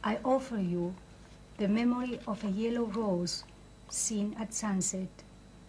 I 0.04 0.20
offer 0.24 0.58
you 0.58 0.94
the 1.58 1.68
memory 1.68 2.20
of 2.28 2.44
a 2.44 2.50
yellow 2.50 2.84
rose 2.84 3.44
seen 3.90 4.36
at 4.40 4.54
sunset 4.54 5.10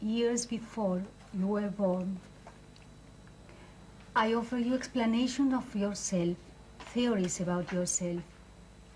years 0.01 0.47
before 0.47 1.03
you 1.33 1.47
were 1.47 1.69
born. 1.69 2.19
I 4.14 4.35
offer 4.35 4.59
you 4.59 4.75
explanation 4.75 5.53
of 5.53 5.75
yourself, 5.75 6.37
theories 6.81 7.41
about 7.41 7.73
yourself, 7.73 8.23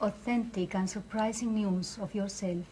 authentic 0.01 0.75
and 0.75 0.89
surprising 0.89 1.55
news 1.55 1.99
of 2.01 2.15
yourself. 2.15 2.65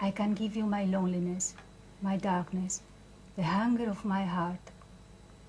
I 0.00 0.10
can 0.10 0.34
give 0.34 0.56
you 0.56 0.66
my 0.66 0.84
loneliness, 0.84 1.54
my 2.02 2.16
darkness, 2.16 2.82
the 3.36 3.42
hunger 3.42 3.88
of 3.88 4.04
my 4.04 4.24
heart. 4.24 4.70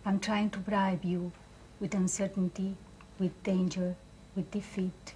I'm 0.05 0.19
trying 0.19 0.49
to 0.51 0.59
bribe 0.59 1.03
you 1.03 1.31
with 1.79 1.93
uncertainty, 1.93 2.75
with 3.19 3.43
danger, 3.43 3.95
with 4.35 4.49
defeat. 4.51 5.13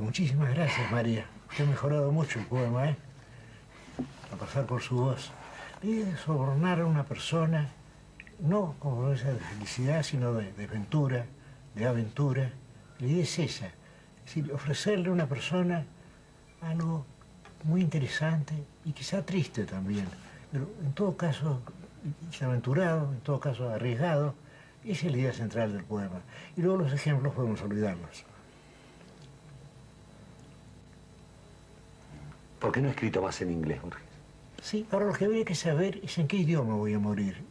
muchísimas 0.00 0.54
gracias 0.54 0.90
María. 0.90 1.39
Usted 1.50 1.64
ha 1.64 1.68
mejorado 1.68 2.12
mucho 2.12 2.38
el 2.38 2.46
poema, 2.46 2.90
¿eh? 2.90 2.96
A 4.32 4.36
pasar 4.36 4.66
por 4.66 4.82
su 4.82 4.96
voz. 4.96 5.30
De 5.82 6.16
sobornar 6.16 6.80
a 6.80 6.86
una 6.86 7.04
persona, 7.04 7.68
no 8.38 8.76
como 8.78 9.10
esa 9.10 9.32
de 9.32 9.38
felicidad, 9.38 10.02
sino 10.02 10.32
de, 10.32 10.52
de 10.52 10.64
aventura, 10.64 11.26
de 11.74 11.86
aventura. 11.86 12.52
La 12.98 13.06
idea 13.06 13.24
es 13.24 13.38
esa. 13.38 13.66
Es 13.66 14.24
decir, 14.26 14.52
ofrecerle 14.52 15.08
a 15.08 15.12
una 15.12 15.26
persona 15.26 15.84
algo 16.60 17.04
muy 17.64 17.80
interesante 17.80 18.54
y 18.84 18.92
quizá 18.92 19.24
triste 19.24 19.64
también, 19.64 20.06
pero 20.52 20.68
en 20.82 20.92
todo 20.92 21.16
caso 21.16 21.60
aventurado, 22.40 23.12
en 23.12 23.20
todo 23.20 23.40
caso 23.40 23.68
arriesgado. 23.68 24.34
Esa 24.84 25.06
es 25.06 25.12
la 25.12 25.18
idea 25.18 25.32
central 25.32 25.72
del 25.72 25.84
poema. 25.84 26.22
Y 26.56 26.62
luego 26.62 26.78
los 26.78 26.92
ejemplos 26.92 27.34
podemos 27.34 27.60
olvidarlos. 27.60 28.24
¿Por 32.60 32.72
qué 32.72 32.82
no 32.82 32.88
ha 32.88 32.90
escrito 32.90 33.22
más 33.22 33.40
en 33.40 33.50
inglés, 33.50 33.80
Borges? 33.80 34.02
Sí, 34.62 34.86
ahora 34.90 35.06
lo 35.06 35.14
que 35.14 35.24
habría 35.24 35.44
que 35.46 35.54
saber 35.54 35.98
es 36.02 36.18
en 36.18 36.28
qué 36.28 36.36
idioma 36.36 36.74
voy 36.74 36.92
a 36.92 36.98
morir. 36.98 37.42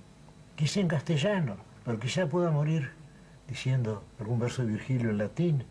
Quizá 0.56 0.80
en 0.80 0.88
castellano, 0.88 1.58
pero 1.84 2.00
quizá 2.00 2.28
pueda 2.28 2.52
morir 2.52 2.92
diciendo 3.48 4.04
algún 4.20 4.40
verso 4.40 4.62
de 4.62 4.72
Virgilio 4.74 5.10
en 5.10 5.18
latín, 5.18 5.64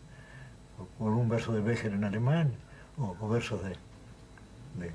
o, 0.99 1.07
algún 1.07 1.29
verso 1.29 1.53
de 1.53 1.61
Becher 1.61 1.93
en 1.93 2.03
alemán, 2.03 2.51
o, 2.97 3.29
versos 3.29 3.63
de, 3.63 3.69
de, 4.75 4.91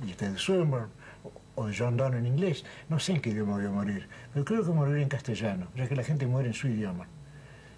de, 0.00 0.28
de 0.28 0.36
o, 0.42 1.32
o 1.54 1.66
de 1.66 1.76
John 1.76 1.96
Donne 1.96 2.18
en 2.18 2.26
inglés. 2.26 2.64
No 2.88 2.98
sé 2.98 3.12
en 3.12 3.20
qué 3.20 3.30
idioma 3.30 3.54
voy 3.54 3.66
a 3.66 3.70
morir, 3.70 4.08
pero 4.32 4.44
creo 4.44 4.64
que 4.64 4.72
moriré 4.72 5.02
en 5.02 5.08
castellano, 5.08 5.68
ya 5.76 5.86
que 5.86 5.94
la 5.94 6.02
gente 6.02 6.26
muere 6.26 6.48
en 6.48 6.54
su 6.54 6.66
idioma. 6.66 7.06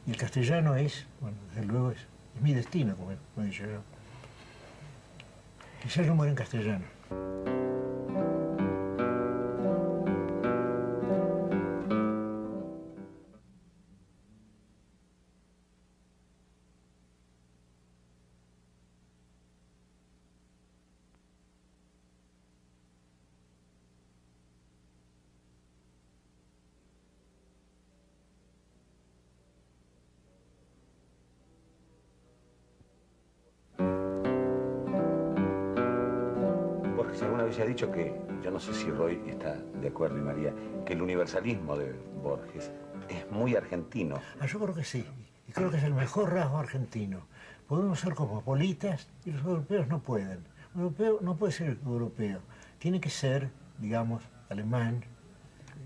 Y 0.06 0.12
el 0.12 0.16
castellano 0.16 0.74
es, 0.74 1.04
bueno, 1.20 1.36
desde 1.50 1.66
luego 1.66 1.90
es, 1.90 1.98
es 2.36 2.42
mi 2.42 2.54
destino, 2.54 2.96
como, 2.96 3.12
como 3.34 3.46
yo. 3.48 3.66
Quizás 5.82 6.06
yo 6.06 6.14
muera 6.14 6.30
en 6.30 6.36
castellano. 6.36 6.84
Borges 37.52 37.66
ha 37.66 37.68
dicho 37.68 37.92
que, 37.92 38.14
yo 38.42 38.50
no 38.50 38.58
sé 38.58 38.72
si 38.72 38.90
Roy 38.90 39.20
está 39.26 39.56
de 39.56 39.88
acuerdo 39.88 40.16
y 40.16 40.22
María, 40.22 40.54
que 40.86 40.94
el 40.94 41.02
universalismo 41.02 41.76
de 41.76 41.92
Borges 42.22 42.70
es 43.10 43.30
muy 43.30 43.54
argentino. 43.54 44.16
Ah, 44.40 44.46
yo 44.46 44.58
creo 44.58 44.74
que 44.74 44.84
sí. 44.84 45.04
Y 45.46 45.52
creo 45.52 45.70
que 45.70 45.76
es 45.76 45.84
el 45.84 45.92
mejor 45.92 46.32
rasgo 46.32 46.56
argentino. 46.56 47.26
Podemos 47.68 48.00
ser 48.00 48.14
cosmopolitas 48.14 49.06
y 49.26 49.32
los 49.32 49.44
europeos 49.44 49.86
no 49.88 50.02
pueden. 50.02 50.46
Un 50.74 50.80
europeo 50.80 51.18
no 51.20 51.36
puede 51.36 51.52
ser 51.52 51.76
europeo. 51.84 52.40
Tiene 52.78 53.02
que 53.02 53.10
ser, 53.10 53.50
digamos, 53.76 54.22
alemán, 54.48 55.04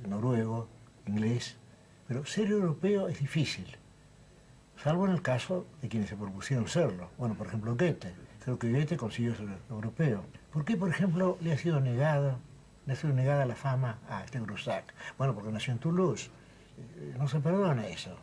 noruego, 0.08 0.68
inglés. 1.06 1.56
Pero 2.06 2.24
ser 2.26 2.48
europeo 2.48 3.08
es 3.08 3.18
difícil. 3.18 3.76
Salvo 4.80 5.06
en 5.06 5.14
el 5.14 5.22
caso 5.22 5.66
de 5.82 5.88
quienes 5.88 6.10
se 6.10 6.16
propusieron 6.16 6.68
serlo. 6.68 7.10
Bueno, 7.18 7.34
por 7.34 7.48
ejemplo, 7.48 7.74
Goethe. 7.74 8.25
Creo 8.46 8.60
que 8.60 8.70
Goethe 8.70 8.96
consiguió 8.96 9.34
ser 9.34 9.48
europeo. 9.68 10.22
¿Por 10.52 10.64
qué, 10.64 10.76
por 10.76 10.88
ejemplo, 10.88 11.36
le 11.40 11.52
ha 11.52 11.58
sido 11.58 11.80
negado, 11.80 12.38
le 12.86 12.92
ha 12.92 12.96
sido 12.96 13.12
negada 13.12 13.44
la 13.44 13.56
fama 13.56 13.98
a 14.08 14.22
este 14.22 14.38
Grusac? 14.38 14.94
Bueno, 15.18 15.34
porque 15.34 15.50
nació 15.50 15.72
en 15.72 15.80
Toulouse. 15.80 16.30
Eh, 16.78 17.16
No 17.18 17.26
se 17.26 17.40
perdona 17.40 17.88
eso. 17.88 18.16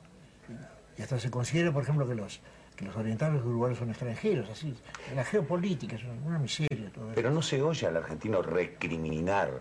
Y 0.98 1.02
hasta 1.02 1.20
se 1.20 1.30
considera, 1.30 1.74
por 1.74 1.84
ejemplo, 1.84 2.08
que 2.08 2.16
los, 2.16 2.40
que 2.78 2.86
los 2.86 2.96
orientales 2.96 3.44
uruguayos 3.44 3.80
son 3.80 3.90
extranjeros. 3.90 4.50
Así, 4.50 4.74
la 5.14 5.26
geopolítica 5.26 5.98
es 5.98 6.04
una, 6.26 6.40
miseria 6.40 6.90
todo 6.94 7.08
eso. 7.08 7.16
Pero 7.16 7.30
no 7.30 7.42
se 7.42 7.62
oye 7.62 7.86
al 7.86 7.98
argentino 7.98 8.42
recriminar 8.42 9.60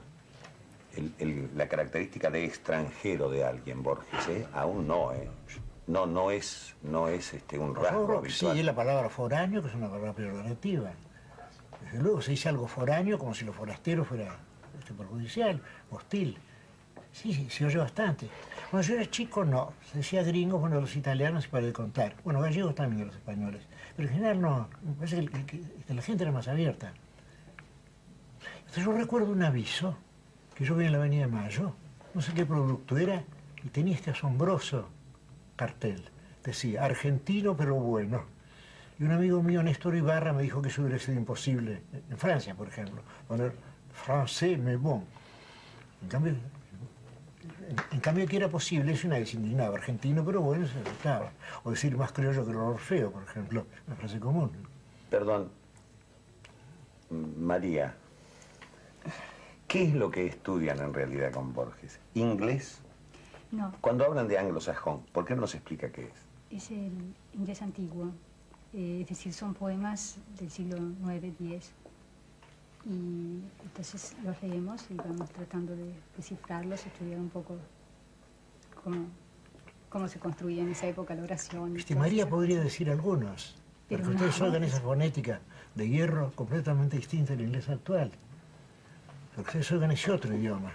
la 1.57 1.67
característica 1.67 2.31
de 2.31 2.45
extranjero 2.45 3.29
de 3.29 3.43
alguien, 3.43 3.83
Borges, 3.83 4.29
¿eh? 4.29 4.47
Aún 4.53 4.87
no, 4.87 5.13
¿eh? 5.13 5.29
No, 5.87 6.07
no 6.07 6.31
es, 6.31 6.75
no 6.83 7.09
es 7.09 7.35
este, 7.35 7.59
un 7.59 7.75
rasgo 7.75 8.07
sí, 8.07 8.17
habitual. 8.47 8.59
es 8.59 8.65
la 8.65 8.75
palabra 8.75 9.09
foráneo, 9.09 9.61
que 9.63 9.69
es 9.69 9.75
una 9.75 9.89
palabra 9.89 10.13
peyorativa. 10.13 10.91
Desde 11.85 11.99
luego 12.03 12.23
se 12.23 12.31
dice 12.31 12.49
algo 12.49 12.69
foráneo 12.69 13.19
como 13.19 13.35
si 13.35 13.45
lo 13.45 13.53
forastero 13.53 14.05
fuera 14.05 14.37
este, 14.79 14.95
perjudicial, 14.95 15.61
hostil. 15.91 16.39
Sí, 17.13 17.35
sí, 17.35 17.51
se 17.51 17.67
oye 17.67 17.77
bastante. 17.77 18.29
Cuando 18.71 18.89
yo 18.89 18.95
era 18.95 19.11
chico, 19.11 19.45
no. 19.45 19.73
Se 19.91 19.99
decía 19.99 20.23
gringos, 20.23 20.61
bueno, 20.61 20.81
los 20.81 20.97
italianos 20.97 21.45
se 21.45 21.51
para 21.51 21.67
de 21.67 21.73
contar. 21.73 22.15
Bueno, 22.25 22.41
gallegos 22.41 22.75
también, 22.75 23.07
los 23.09 23.17
españoles. 23.17 23.63
Pero 23.97 24.09
en 24.09 24.15
general 24.15 24.41
no. 24.41 24.69
Me 24.83 24.93
parece 24.95 25.27
que, 25.27 25.45
que- 25.45 25.61
que 25.87 25.95
la 25.95 26.01
gente 26.01 26.23
era 26.23 26.33
más 26.33 26.49
abierta. 26.49 26.93
Entonces 28.61 28.85
yo 28.85 28.93
recuerdo 28.93 29.31
un 29.33 29.43
aviso 29.43 29.97
que 30.55 30.65
yo 30.65 30.75
vi 30.77 30.87
en 30.87 30.93
la 30.93 30.99
Avenida 30.99 31.27
Mayo, 31.29 31.75
no 32.15 32.23
sé 32.23 32.33
qué 32.33 32.47
producto 32.47 32.97
era, 32.97 33.25
y 33.63 33.69
tenía 33.69 33.95
este 33.95 34.11
asombroso 34.13 34.89
cartel. 35.57 36.05
Decía, 36.45 36.85
argentino 36.85 37.57
pero 37.57 37.75
bueno. 37.77 38.25
Y 38.99 39.05
un 39.05 39.13
amigo 39.13 39.43
mío, 39.43 39.63
Néstor 39.63 39.97
Ibarra, 39.97 40.33
me 40.33 40.43
dijo 40.43 40.63
que 40.63 40.69
eso 40.69 40.83
hubiera 40.83 40.99
sido 40.99 41.19
imposible. 41.19 41.83
En 42.11 42.19
Francia, 42.19 42.55
por 42.55 42.69
ejemplo, 42.69 43.03
poner 43.27 43.53
français 43.93 44.59
mais 44.59 44.79
bon. 44.79 45.05
En 46.03 46.09
cambio, 46.09 46.35
en, 47.91 48.01
cambio 48.01 48.27
que 48.27 48.37
era 48.37 48.49
posible, 48.49 48.93
eso 48.93 49.09
nadie 49.09 49.27
se 49.27 49.37
indignaba. 49.37 49.77
Argentino 49.77 50.25
pero 50.25 50.41
bueno 50.41 50.67
se 50.67 50.79
aceptaba. 50.79 51.33
O 51.65 51.71
decir 51.71 51.97
más 51.97 52.13
criollo 52.13 52.45
que 52.45 52.51
el 52.51 52.57
Orfeo, 52.57 53.11
por 53.13 53.23
ejemplo, 53.23 53.67
una 53.87 53.97
frase 53.97 54.19
común. 54.19 54.51
Perdón, 55.11 55.51
María, 57.11 57.95
¿qué 59.69 59.85
es 59.85 59.95
lo 59.95 60.11
que 60.11 60.27
estudian 60.27 60.79
en 60.79 60.95
realidad 60.95 61.33
con 61.33 61.53
Borges? 61.53 62.01
¿Inglés? 62.15 62.82
No, 63.53 63.73
Cuando 63.81 64.05
hablan 64.07 64.27
de 64.29 64.39
anglosajón, 64.39 65.03
¿por 65.13 65.25
qué 65.27 65.35
no 65.35 65.43
nos 65.43 65.55
explica 65.55 65.91
qué 65.93 66.05
es? 66.07 66.13
es 66.51 66.71
el 66.71 66.93
inglés 67.35 67.63
antiguo, 67.63 68.11
eh, 68.75 69.01
es 69.03 69.09
decir, 69.09 69.33
son 69.33 69.55
poemas 69.55 70.17
del 70.39 70.51
siglo 70.51 70.77
IX, 70.77 71.25
X. 71.25 71.73
Y 72.85 73.41
entonces 73.65 74.15
los 74.25 74.43
leemos 74.43 74.85
y 74.91 74.95
vamos 74.95 75.31
tratando 75.31 75.75
de 75.77 75.95
descifrarlos, 76.17 76.85
estudiar 76.85 77.19
un 77.21 77.31
poco 77.31 77.57
cómo, 78.83 79.07
cómo 79.89 80.09
se 80.09 80.19
construía 80.19 80.63
en 80.63 80.71
esa 80.73 80.87
época 80.89 81.15
la 81.15 81.23
oración. 81.23 81.77
Este, 81.77 81.95
María 81.95 82.29
podría 82.29 82.61
decir 82.61 82.91
algunos, 82.91 83.55
Pero 83.89 84.03
porque 84.03 84.17
ustedes 84.17 84.41
no. 84.41 84.47
oigan 84.47 84.65
esa 84.65 84.81
fonética 84.81 85.41
de 85.75 85.89
hierro 85.89 86.33
completamente 86.35 86.97
distinta 86.97 87.33
del 87.35 87.47
inglés 87.47 87.69
actual. 87.69 88.11
Porque 89.37 89.49
ustedes 89.49 89.73
oigan 89.73 89.93
ese 89.93 90.11
otro 90.11 90.35
idioma. 90.35 90.73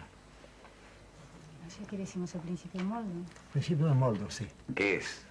Sé 1.78 1.86
qué 1.88 1.98
decimos 1.98 2.34
al 2.34 2.42
principio 2.42 2.80
del 2.80 2.90
molde. 2.90 3.14
Principio 3.52 3.86
de 3.86 3.94
moldo, 3.94 4.30
sí. 4.32 4.48
¿Qué 4.74 4.98
es? 4.98 5.22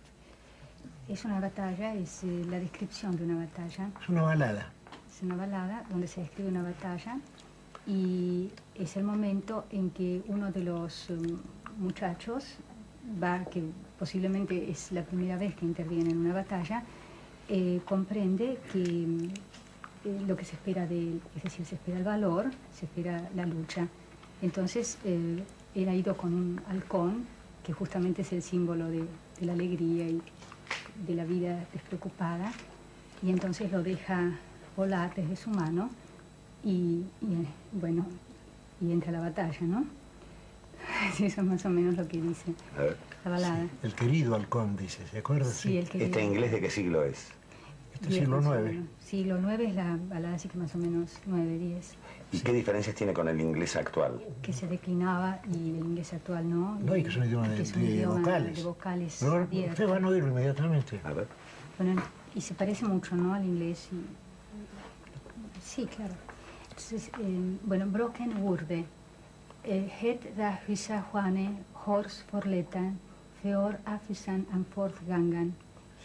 Es 1.09 1.24
una 1.24 1.40
batalla, 1.40 1.94
es 1.94 2.22
eh, 2.22 2.44
la 2.49 2.61
descripción 2.61 3.16
de 3.16 3.24
una 3.24 3.44
batalla. 3.44 3.90
Es 4.01 4.09
una 4.09 4.22
balada. 4.22 4.72
Es 5.11 5.22
una 5.22 5.34
balada 5.34 5.84
donde 5.90 6.07
se 6.07 6.20
describe 6.20 6.49
una 6.49 6.62
batalla 6.62 7.18
y 7.86 8.51
es 8.74 8.97
el 8.97 9.05
momento 9.05 9.64
en 9.70 9.90
que 9.90 10.22
uno 10.26 10.53
de 10.53 10.62
los 10.62 11.11
um, 11.11 11.38
muchachos 11.78 12.44
va, 13.22 13.44
que 13.44 13.62
posiblemente 13.99 14.70
es 14.70 14.92
la 14.92 15.03
primera 15.03 15.36
vez 15.36 15.55
que 15.55 15.64
interviene 15.64 16.11
en 16.11 16.18
una 16.18 16.34
batalla, 16.34 16.84
eh, 17.49 17.80
comprende 17.84 18.59
que 18.72 18.80
eh, 20.05 20.20
lo 20.26 20.36
que 20.36 20.44
se 20.44 20.55
espera 20.55 20.86
de 20.86 20.99
él, 20.99 21.20
es 21.36 21.42
decir, 21.44 21.64
se 21.64 21.76
espera 21.76 21.99
el 21.99 22.05
valor, 22.05 22.51
se 22.72 22.86
espera 22.86 23.28
la 23.34 23.47
lucha. 23.47 23.88
Entonces, 24.42 24.99
eh, 25.05 25.42
él 25.83 25.89
ha 25.89 25.95
ido 25.95 26.16
con 26.16 26.33
un 26.35 26.61
halcón, 26.68 27.27
que 27.64 27.72
justamente 27.72 28.22
es 28.22 28.33
el 28.33 28.43
símbolo 28.43 28.89
de, 28.89 29.05
de 29.41 29.47
la 29.47 29.53
alegría 29.53 30.09
y 30.09 30.22
de 31.07 31.14
la 31.14 31.24
vida 31.24 31.64
despreocupada, 31.72 32.53
y 33.22 33.31
entonces 33.31 33.70
lo 33.70 33.83
deja 33.83 34.33
volar 34.77 35.14
desde 35.14 35.37
su 35.37 35.51
mano 35.51 35.91
y, 36.64 37.03
y, 37.20 37.47
bueno, 37.72 38.07
y 38.81 38.93
entra 38.93 39.11
a 39.11 39.12
la 39.12 39.20
batalla, 39.20 39.61
¿no? 39.62 39.85
Sí, 41.14 41.27
eso 41.27 41.41
es 41.41 41.47
más 41.47 41.64
o 41.64 41.70
menos 41.70 41.97
lo 41.97 42.07
que 42.07 42.20
dice 42.20 42.53
A 42.77 42.83
ver, 42.83 42.97
la 43.24 43.31
balada. 43.31 43.66
El 43.83 43.95
querido 43.95 44.35
halcón, 44.35 44.77
dice, 44.77 45.07
¿se 45.11 45.18
acuerda? 45.18 45.51
Sí, 45.51 45.79
el 45.79 45.89
que 45.89 46.05
¿este 46.05 46.22
inglés 46.22 46.53
de 46.53 46.61
qué 46.61 46.70
siglo 46.70 47.05
es? 47.05 47.29
Este 47.95 48.09
diez 48.09 48.20
siglo 48.20 48.41
IX. 48.41 48.81
Siglo 49.05 49.39
IX 49.41 49.61
es 49.62 49.74
la 49.74 49.99
balada, 50.09 50.37
así 50.37 50.49
que 50.49 50.59
más 50.59 50.74
o 50.74 50.79
menos 50.79 51.11
9, 51.27 51.59
10, 51.59 51.95
¿Y 52.33 52.41
qué 52.41 52.53
diferencias 52.53 52.95
tiene 52.97 53.12
con 53.12 53.29
el 53.29 53.41
inglés 53.41 53.77
actual? 53.77 54.20
que 54.43 54.53
se 54.53 54.66
declinaba 54.66 55.41
y 55.53 55.70
el 55.70 55.77
inglés 55.79 56.12
actual 56.12 56.49
no. 56.49 56.79
No, 56.81 56.97
y 56.97 57.03
que 57.03 57.09
es 57.09 57.16
un 57.16 57.24
idioma 57.24 57.49
de, 57.49 57.62
de 57.62 57.81
idioma 57.85 58.18
vocales. 58.20 58.57
de 58.57 58.62
vocales 58.64 59.16
Pero 59.20 59.43
ustedes 59.70 59.91
van 59.91 60.05
a 60.05 60.09
oírlo 60.09 60.29
inmediatamente. 60.31 61.01
A 61.05 61.12
ver. 61.12 61.27
Bueno, 61.79 62.03
y 62.35 62.41
se 62.41 62.55
parece 62.55 62.85
mucho, 62.85 63.14
¿no? 63.16 63.33
Al 63.35 63.45
inglés. 63.45 63.89
y- 63.93 64.05
Sí, 65.64 65.87
claro. 65.87 66.14
Entonces, 66.70 67.09
eh, 67.20 67.57
bueno, 67.64 67.87
Broken 67.87 68.43
Wurde. 68.43 68.85
Eh, 69.64 69.91
het 70.01 70.37
da 70.37 70.61
hysa 70.68 71.03
Juane, 71.11 71.51
hors 71.87 72.22
forletan, 72.31 72.99
feor 73.43 73.79
afisan 73.85 74.47
an 74.53 74.64
fortgangan, 74.64 75.55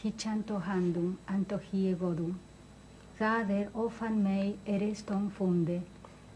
hichan 0.03 0.41
tohandum, 0.43 1.17
antohie 1.27 1.93
godum. 1.93 2.37
Gader 3.19 3.69
ofan 3.75 4.23
mei 4.23 4.55
ereston 4.65 5.29
funde, 5.29 5.83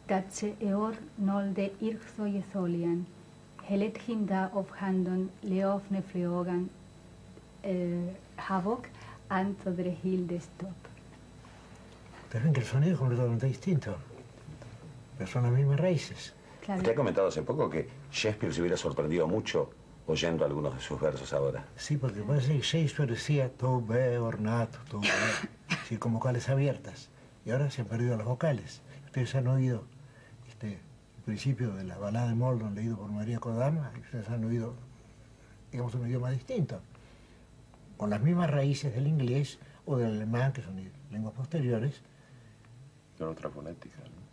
dat 0.05 0.23
se 0.31 0.53
eor 0.59 0.93
nolde 1.15 1.71
irchthoie 1.79 2.43
tholian, 2.51 3.05
helet 3.63 3.97
him 3.97 4.25
da 4.25 4.49
of 4.53 4.69
handon 4.79 5.29
leofne 5.39 6.01
fleogan, 6.11 6.69
eh, 7.61 8.13
havok 8.35 8.89
antodre 9.27 9.97
hildestop. 10.03 10.91
Ustedes 12.23 12.43
ven 12.43 12.53
que 12.53 12.59
el 12.59 12.65
sonido 12.65 12.93
es 12.93 12.99
completamente 12.99 13.47
distinto. 13.47 13.95
Pero 15.17 15.31
son 15.31 15.43
las 15.43 15.51
mismas 15.51 15.79
raíces. 15.79 16.33
Claro. 16.61 16.81
Usted 16.81 16.91
ha 16.91 16.95
comentado 16.95 17.27
hace 17.27 17.41
poco 17.41 17.69
que 17.69 17.87
Shakespeare 18.11 18.53
se 18.53 18.61
hubiera 18.61 18.77
sorprendido 18.77 19.27
mucho 19.27 19.69
oyendo 20.07 20.45
algunos 20.45 20.75
de 20.75 20.81
sus 20.81 20.99
versos 20.99 21.33
ahora. 21.33 21.65
Sí, 21.77 21.97
porque 21.97 22.21
parece 22.21 22.53
que 22.53 22.61
Shakespeare 22.61 23.09
decía 23.09 23.49
tobe, 23.49 24.17
ornato, 24.19 24.77
tobe, 24.89 25.07
sí, 25.87 25.97
con 25.97 26.13
vocales 26.13 26.49
abiertas. 26.49 27.09
Y 27.45 27.51
ahora 27.51 27.71
se 27.71 27.81
han 27.81 27.87
perdido 27.87 28.17
las 28.17 28.25
vocales. 28.25 28.81
Ustedes 29.05 29.33
han 29.35 29.47
oído 29.47 29.83
este, 30.55 30.79
el 31.17 31.23
principio 31.25 31.73
de 31.73 31.83
la 31.83 31.97
balada 31.97 32.29
de 32.29 32.35
Moldon 32.35 32.75
leído 32.75 32.97
por 32.97 33.11
María 33.11 33.39
Kodama, 33.39 33.91
y 33.97 33.99
ustedes 33.99 34.29
han 34.29 34.43
oído, 34.45 34.73
digamos, 35.71 35.93
un 35.95 36.07
idioma 36.07 36.31
distinto, 36.31 36.81
con 37.97 38.09
las 38.09 38.21
mismas 38.21 38.49
raíces 38.49 38.93
del 38.95 39.07
inglés 39.07 39.59
o 39.85 39.97
del 39.97 40.11
alemán, 40.11 40.53
que 40.53 40.61
son 40.61 40.81
lenguas 41.11 41.33
posteriores. 41.33 42.01
Con 43.17 43.29
otra 43.29 43.49
fonética. 43.49 43.97
¿no? 43.99 44.25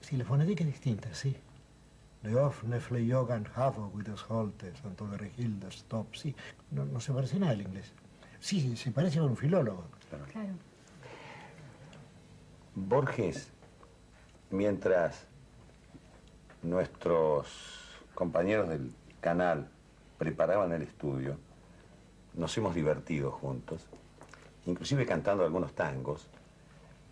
Sí, 0.00 0.16
la 0.16 0.24
fonética 0.24 0.62
es 0.62 0.70
distinta, 0.70 1.12
sí. 1.12 1.36
Leof, 2.22 2.64
Nefle, 2.64 3.04
Yogan, 3.06 3.46
Havo, 3.54 3.92
Holte, 4.28 4.74
Santo 4.76 5.06
de 5.08 5.18
Regilda, 5.18 5.68
Stop, 5.68 6.14
sí. 6.14 6.34
No, 6.70 6.84
no 6.84 7.00
se 7.00 7.12
parece 7.12 7.38
nada 7.38 7.52
al 7.52 7.60
inglés. 7.60 7.92
Sí, 8.40 8.60
sí, 8.60 8.76
se 8.76 8.90
parece 8.92 9.18
a 9.18 9.24
un 9.24 9.36
filólogo. 9.36 9.84
Claro. 10.32 10.54
Borges, 12.74 13.50
mientras 14.50 15.26
nuestros 16.62 17.46
compañeros 18.14 18.68
del 18.68 18.92
canal 19.20 19.68
preparaban 20.18 20.72
el 20.72 20.82
estudio, 20.82 21.36
nos 22.34 22.56
hemos 22.56 22.74
divertido 22.74 23.30
juntos, 23.30 23.86
inclusive 24.66 25.06
cantando 25.06 25.44
algunos 25.44 25.72
tangos, 25.74 26.28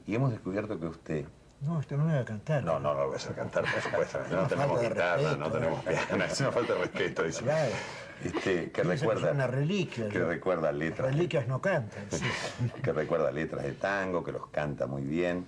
y 0.06 0.14
hemos 0.14 0.30
descubierto 0.30 0.78
que 0.78 0.86
usted 0.86 1.24
No, 1.60 1.80
esto 1.80 1.96
no 1.96 2.04
me 2.04 2.14
va 2.14 2.20
a 2.20 2.24
cantar. 2.24 2.62
No, 2.62 2.78
no, 2.78 2.92
no 2.92 3.00
lo 3.00 3.06
voy 3.06 3.14
a 3.14 3.16
hacer 3.16 3.34
cantar, 3.34 3.64
por 3.64 3.80
supuesto. 3.82 4.18
No, 4.30 4.46
tenemos 4.46 4.80
guitarra, 4.80 5.16
respeto, 5.16 5.36
no 5.38 5.50
tenemos 5.50 5.84
piano, 5.84 6.24
es 6.24 6.40
una 6.40 6.52
falta 6.52 6.72
de 6.74 6.78
respeto. 6.80 7.22
dice. 7.22 7.42
Claro. 7.42 7.72
Este, 8.24 8.70
que 8.70 8.82
recuerda, 8.82 9.32
una 9.32 9.46
reliquia. 9.46 10.08
que 10.08 10.18
recuerda 10.20 10.72
letras, 10.72 11.12
Reliquias 11.14 11.48
no 11.48 11.60
cantan. 11.60 12.04
sí. 12.10 12.24
que 12.82 12.92
recuerda 12.92 13.30
letras 13.30 13.64
de 13.64 13.72
tango, 13.72 14.24
que 14.24 14.32
los 14.32 14.46
canta 14.48 14.86
muy 14.86 15.02
bien. 15.02 15.46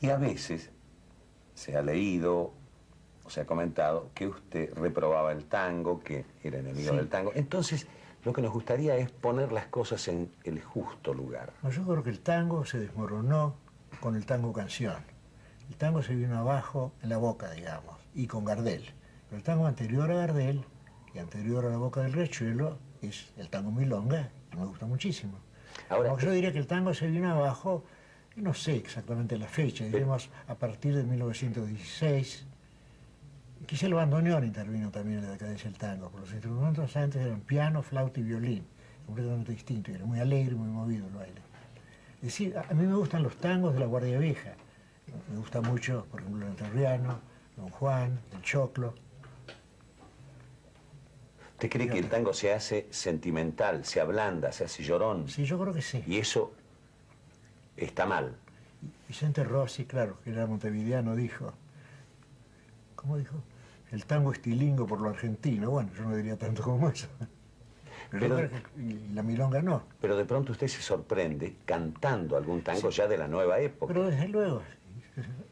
Y 0.00 0.10
a 0.10 0.16
veces 0.16 0.70
se 1.54 1.76
ha 1.76 1.82
leído 1.82 2.52
o 3.24 3.30
se 3.30 3.40
ha 3.40 3.46
comentado 3.46 4.10
que 4.14 4.28
usted 4.28 4.72
reprobaba 4.74 5.32
el 5.32 5.46
tango, 5.46 6.00
que 6.00 6.24
era 6.42 6.58
enemigo 6.58 6.90
Sí. 6.90 6.96
del 6.96 7.08
tango. 7.08 7.32
Entonces, 7.34 7.86
lo 8.24 8.32
que 8.32 8.42
nos 8.42 8.52
gustaría 8.52 8.96
es 8.96 9.10
poner 9.10 9.52
las 9.52 9.66
cosas 9.66 10.06
en 10.08 10.30
el 10.44 10.60
justo 10.62 11.12
lugar. 11.14 11.52
No, 11.62 11.70
yo 11.70 11.84
creo 11.84 12.02
que 12.02 12.10
el 12.10 12.20
tango 12.20 12.64
se 12.64 12.78
desmoronó 12.78 13.56
con 14.00 14.16
el 14.16 14.26
tango 14.26 14.52
canción. 14.52 14.96
El 15.68 15.76
tango 15.76 16.02
se 16.02 16.14
vino 16.14 16.38
abajo 16.38 16.92
en 17.02 17.08
la 17.08 17.16
boca, 17.16 17.50
digamos, 17.50 17.96
y 18.14 18.26
con 18.26 18.44
Gardel. 18.44 18.84
Pero 19.28 19.38
el 19.38 19.42
tango 19.42 19.66
anterior 19.66 20.10
a 20.10 20.14
Gardel 20.14 20.64
y 21.14 21.18
anterior 21.18 21.64
a 21.64 21.70
la 21.70 21.78
boca 21.78 22.02
del 22.02 22.12
Riachuelo 22.12 22.78
es 23.02 23.32
el 23.36 23.48
tango 23.48 23.72
milonga, 23.72 24.30
que 24.50 24.56
me 24.56 24.66
gusta 24.66 24.86
muchísimo. 24.86 25.38
Ahora, 25.88 26.10
Como 26.10 26.20
yo 26.20 26.30
diría 26.30 26.52
que 26.52 26.58
el 26.58 26.66
tango 26.68 26.94
se 26.94 27.08
vino 27.08 27.30
abajo, 27.32 27.84
no 28.36 28.52
sé 28.52 28.76
exactamente 28.76 29.38
la 29.38 29.46
fecha, 29.46 29.84
diremos 29.84 30.28
a 30.46 30.54
partir 30.54 30.94
de 30.94 31.02
1916. 31.04 32.46
Quizá 33.66 33.86
el 33.86 33.94
bandoneón 33.94 34.44
intervino 34.44 34.90
también 34.90 35.20
en 35.20 35.24
la 35.24 35.30
decadencia 35.32 35.70
del 35.70 35.78
tango, 35.78 36.10
porque 36.10 36.26
los 36.26 36.32
instrumentos 36.32 36.96
antes 36.96 37.22
eran 37.22 37.40
piano, 37.40 37.82
flauta 37.82 38.20
y 38.20 38.22
violín, 38.22 38.66
completamente 39.06 39.52
distintos, 39.52 39.92
y 39.92 39.96
era 39.96 40.04
muy 40.04 40.20
alegre, 40.20 40.54
muy 40.54 40.68
movido 40.68 41.06
el 41.06 41.14
baile. 41.14 41.40
Es 42.16 42.22
decir, 42.22 42.56
a 42.56 42.62
a 42.70 42.74
mí 42.74 42.86
me 42.86 42.94
gustan 42.94 43.22
los 43.22 43.36
tangos 43.36 43.72
de 43.74 43.80
la 43.80 43.86
Guardia 43.86 44.18
Vieja. 44.18 44.54
Me 45.30 45.38
gusta 45.38 45.60
mucho, 45.62 46.06
por 46.10 46.20
ejemplo, 46.20 46.44
el 46.44 46.52
Enterriano, 46.52 47.20
Don 47.56 47.70
Juan, 47.70 48.20
el 48.34 48.42
Choclo. 48.42 48.94
¿Usted 51.52 51.70
cree 51.70 51.88
que 51.88 51.98
el 51.98 52.08
tango 52.10 52.34
se 52.34 52.52
hace 52.52 52.86
sentimental, 52.90 53.84
se 53.86 54.00
ablanda, 54.00 54.52
se 54.52 54.64
hace 54.64 54.82
llorón? 54.82 55.26
Sí, 55.26 55.44
yo 55.44 55.58
creo 55.58 55.72
que 55.72 55.80
sí. 55.80 56.04
Y 56.06 56.18
eso 56.18 56.52
está 57.76 58.06
mal. 58.06 58.36
Vicente 59.08 59.44
Rossi, 59.44 59.84
claro, 59.84 60.18
que 60.22 60.30
era 60.30 60.46
montevideano, 60.46 61.14
dijo, 61.16 61.52
¿cómo 62.94 63.16
dijo? 63.16 63.36
El 63.92 64.04
tango 64.04 64.32
estilingo 64.32 64.86
por 64.86 65.00
lo 65.00 65.08
argentino. 65.10 65.70
Bueno, 65.70 65.90
yo 65.96 66.04
no 66.04 66.16
diría 66.16 66.36
tanto 66.36 66.62
como 66.62 66.88
eso. 66.88 67.06
Pero, 68.10 68.38
y 68.76 69.08
la 69.14 69.22
milonga 69.22 69.62
no. 69.62 69.82
Pero 70.00 70.16
de 70.16 70.24
pronto 70.24 70.52
usted 70.52 70.68
se 70.68 70.82
sorprende 70.82 71.56
cantando 71.64 72.36
algún 72.36 72.62
tango 72.62 72.90
ya 72.90 73.06
de 73.08 73.16
la 73.18 73.26
nueva 73.28 73.58
época. 73.60 73.92
Pero 73.92 74.06
desde 74.08 74.28
luego, 74.28 74.62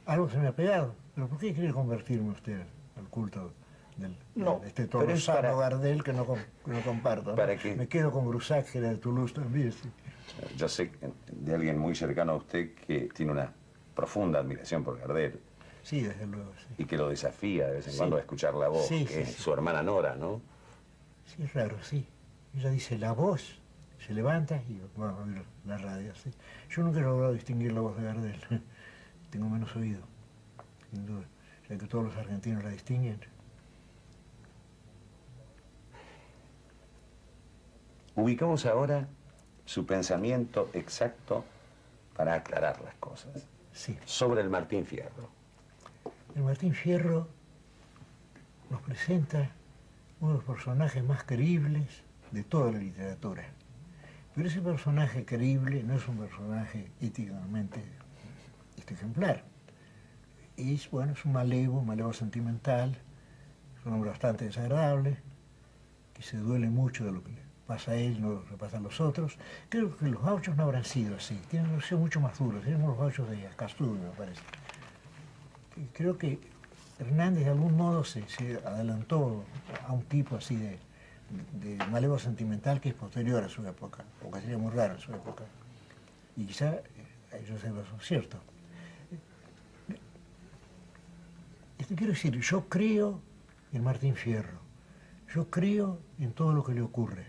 algo 0.06 0.28
se 0.30 0.38
me 0.38 0.48
ha 0.48 0.52
pegado. 0.54 0.94
¿Pero 1.14 1.28
por 1.28 1.38
qué 1.38 1.52
quiere 1.54 1.72
convertirme 1.72 2.30
usted 2.30 2.60
al 2.96 3.08
culto 3.08 3.52
del, 3.96 4.16
No, 4.34 4.60
de 4.60 4.68
este 4.68 4.86
para- 4.86 5.54
Gardel 5.54 6.02
que 6.02 6.12
no, 6.12 6.26
no 6.66 6.80
comparto? 6.84 7.30
¿no? 7.30 7.36
¿Para 7.36 7.56
qué? 7.56 7.74
Me 7.76 7.88
quedo 7.88 8.10
con 8.12 8.26
Brusac, 8.26 8.70
que 8.70 8.78
era 8.78 8.88
de 8.90 8.96
Toulouse 8.96 9.32
también. 9.34 9.72
sí. 9.72 9.88
Yo 10.56 10.68
sé 10.68 10.90
de 11.32 11.54
alguien 11.54 11.78
muy 11.78 11.94
cercano 11.94 12.32
a 12.32 12.36
usted 12.36 12.74
que 12.74 13.08
tiene 13.14 13.32
una 13.32 13.52
profunda 13.94 14.40
admiración 14.40 14.82
por 14.84 14.98
Gardel 14.98 15.40
Sí, 15.82 16.00
desde 16.02 16.26
luego, 16.26 16.52
sí. 16.56 16.74
y 16.78 16.84
que 16.86 16.96
lo 16.96 17.08
desafía 17.08 17.66
de 17.68 17.74
vez 17.74 17.86
en 17.86 17.92
Sí. 17.92 17.98
cuando 17.98 18.16
a 18.16 18.20
escuchar 18.20 18.54
la 18.54 18.68
voz, 18.68 18.86
Sí, 18.88 19.04
que 19.04 19.22
es 19.22 19.32
su 19.34 19.52
hermana 19.52 19.82
Nora, 19.82 20.14
¿no? 20.16 20.40
Sí, 21.26 21.42
es 21.42 21.52
raro, 21.54 21.76
sí. 21.82 22.06
Ella 22.56 22.70
dice 22.70 22.98
la 22.98 23.12
voz, 23.12 23.60
se 23.98 24.12
levanta 24.14 24.62
y 24.68 24.80
va 25.00 25.10
a 25.10 25.16
oír 25.16 25.42
la 25.66 25.76
radio, 25.78 26.14
sí. 26.14 26.30
Yo 26.70 26.82
nunca 26.82 26.98
he 27.00 27.02
logrado 27.02 27.32
distinguir 27.32 27.72
la 27.72 27.80
voz 27.80 27.96
de 27.96 28.02
Gardel. 28.04 28.40
Tengo 29.30 29.48
menos 29.48 29.74
oído, 29.76 30.00
sin 30.90 31.06
duda. 31.06 31.24
Ya 31.68 31.78
que 31.78 31.86
todos 31.86 32.04
los 32.04 32.16
argentinos 32.16 32.62
la 32.64 32.70
distinguen. 32.70 33.20
Ubicamos 38.16 38.64
ahora 38.66 39.08
su 39.64 39.86
pensamiento 39.86 40.70
exacto 40.74 41.44
para 42.16 42.34
aclarar 42.34 42.80
las 42.82 42.94
cosas 42.96 43.46
Sí. 43.72 43.98
sobre 44.04 44.40
el 44.40 44.50
Martín 44.50 44.86
Fierro. 44.86 45.28
El 46.36 46.42
Martín 46.42 46.74
Fierro 46.74 47.28
nos 48.70 48.80
presenta 48.82 49.50
uno 50.20 50.32
de 50.32 50.36
los 50.38 50.44
personajes 50.44 51.02
más 51.04 51.24
creíbles 51.24 52.02
de 52.30 52.44
toda 52.44 52.72
la 52.72 52.78
literatura. 52.78 53.44
Pero 54.34 54.48
ese 54.48 54.60
personaje 54.60 55.24
creíble 55.24 55.82
no 55.82 55.94
es 55.94 56.06
un 56.08 56.18
personaje 56.18 56.90
éticamente 57.00 57.82
este, 58.76 58.94
ejemplar. 58.94 59.44
Es, 60.56 60.90
bueno, 60.90 61.12
es 61.12 61.24
un 61.24 61.32
malevo, 61.32 61.80
un 61.80 61.86
malevo 61.86 62.12
sentimental, 62.12 62.96
es 63.78 63.86
un 63.86 63.94
hombre 63.94 64.10
bastante 64.10 64.44
desagradable, 64.44 65.18
que 66.14 66.22
se 66.22 66.36
duele 66.36 66.68
mucho 66.68 67.04
de 67.04 67.12
lo 67.12 67.22
que 67.22 67.32
le 67.32 67.43
pasa 67.66 67.94
él, 67.96 68.20
no 68.20 68.30
lo 68.30 68.44
que 68.46 68.56
pasa 68.56 68.78
a 68.78 68.80
los 68.80 69.00
otros. 69.00 69.38
Creo 69.68 69.96
que 69.96 70.06
los 70.06 70.22
gauchos 70.22 70.56
no 70.56 70.64
habrán 70.64 70.84
sido 70.84 71.16
así, 71.16 71.40
tienen 71.50 71.78
que 71.78 71.86
ser 71.86 71.98
mucho 71.98 72.20
más 72.20 72.38
duros, 72.38 72.66
eran 72.66 72.82
los 72.82 72.96
gauchos 72.96 73.28
de 73.30 73.46
Ascastú, 73.46 73.86
me 73.86 74.10
parece 74.10 74.42
creo 75.92 76.18
que 76.18 76.38
Hernández 76.98 77.44
de 77.44 77.50
algún 77.50 77.76
modo 77.76 78.04
se, 78.04 78.26
se 78.28 78.56
adelantó 78.64 79.44
a 79.86 79.92
un 79.92 80.02
tipo 80.04 80.36
así 80.36 80.56
de, 80.56 80.78
de 81.60 81.76
malevo 81.86 82.18
sentimental 82.18 82.80
que 82.80 82.90
es 82.90 82.94
posterior 82.94 83.42
a 83.42 83.48
su 83.48 83.66
época, 83.66 84.04
porque 84.22 84.40
sería 84.40 84.58
muy 84.58 84.72
raro 84.72 84.94
en 84.94 85.00
su 85.00 85.12
época. 85.12 85.44
Y 86.36 86.46
quizá 86.46 86.74
eh, 86.74 86.82
ellos 87.40 87.60
sean 87.60 87.76
razón 87.76 87.98
cierto. 88.00 88.38
Este, 91.78 91.94
quiero 91.96 92.12
decir, 92.12 92.38
yo 92.40 92.68
creo 92.68 93.20
en 93.72 93.82
Martín 93.82 94.14
Fierro, 94.14 94.60
yo 95.34 95.50
creo 95.50 95.98
en 96.20 96.32
todo 96.32 96.52
lo 96.52 96.62
que 96.62 96.74
le 96.74 96.80
ocurre, 96.80 97.26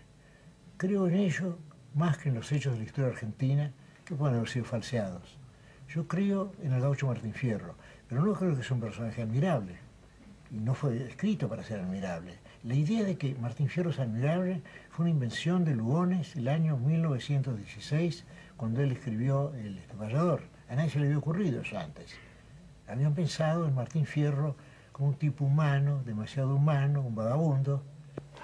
creo 0.76 1.08
en 1.08 1.14
ello 1.14 1.58
más 1.94 2.18
que 2.18 2.28
en 2.28 2.34
los 2.34 2.52
hechos 2.52 2.74
de 2.74 2.80
la 2.80 2.84
historia 2.84 3.10
argentina 3.10 3.72
que 4.04 4.14
pueden 4.14 4.36
haber 4.36 4.48
sido 4.48 4.64
falseados. 4.64 5.38
Yo 5.88 6.06
creo 6.06 6.52
en 6.62 6.72
el 6.72 6.80
gaucho 6.80 7.06
Martín 7.06 7.32
Fierro, 7.32 7.74
pero 8.08 8.22
no 8.22 8.34
creo 8.34 8.56
que 8.56 8.62
sea 8.62 8.74
un 8.74 8.80
personaje 8.80 9.22
admirable. 9.22 9.76
Y 10.50 10.58
no 10.58 10.74
fue 10.74 11.06
escrito 11.06 11.48
para 11.48 11.64
ser 11.64 11.80
admirable. 11.80 12.38
La 12.62 12.74
idea 12.74 13.02
de 13.02 13.16
que 13.16 13.34
Martín 13.36 13.68
Fierro 13.68 13.90
es 13.90 13.98
admirable 13.98 14.62
fue 14.90 15.04
una 15.04 15.10
invención 15.10 15.64
de 15.64 15.74
Lugones 15.74 16.36
el 16.36 16.48
año 16.48 16.76
1916, 16.76 18.24
cuando 18.56 18.82
él 18.82 18.92
escribió 18.92 19.54
El 19.54 19.80
Vallador. 20.00 20.42
A 20.68 20.74
nadie 20.74 20.90
se 20.90 20.98
le 20.98 21.06
había 21.06 21.18
ocurrido 21.18 21.62
eso 21.62 21.78
antes. 21.78 22.14
Habían 22.86 23.14
pensado 23.14 23.66
en 23.66 23.74
Martín 23.74 24.06
Fierro 24.06 24.56
como 24.92 25.08
un 25.08 25.14
tipo 25.14 25.44
humano, 25.44 26.02
demasiado 26.04 26.54
humano, 26.54 27.02
un 27.02 27.14
vagabundo. 27.14 27.82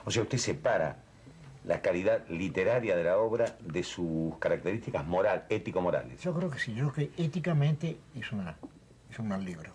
O 0.05 0.11
sea, 0.11 0.23
usted 0.23 0.39
separa 0.39 1.02
la 1.65 1.81
calidad 1.81 2.27
literaria 2.29 2.97
de 2.97 3.05
la 3.05 3.19
obra 3.19 3.57
de 3.61 3.83
sus 3.83 4.37
características 4.39 5.07
moral, 5.07 5.45
ético-morales. 5.49 6.21
Yo 6.21 6.35
creo 6.35 6.51
que 6.51 6.59
sí, 6.59 6.75
yo 6.75 6.91
creo 6.91 7.09
que 7.11 7.23
éticamente 7.23 7.99
es, 8.15 8.33
una, 8.33 8.57
es 9.11 9.19
un 9.19 9.29
mal 9.29 9.45
libro, 9.45 9.71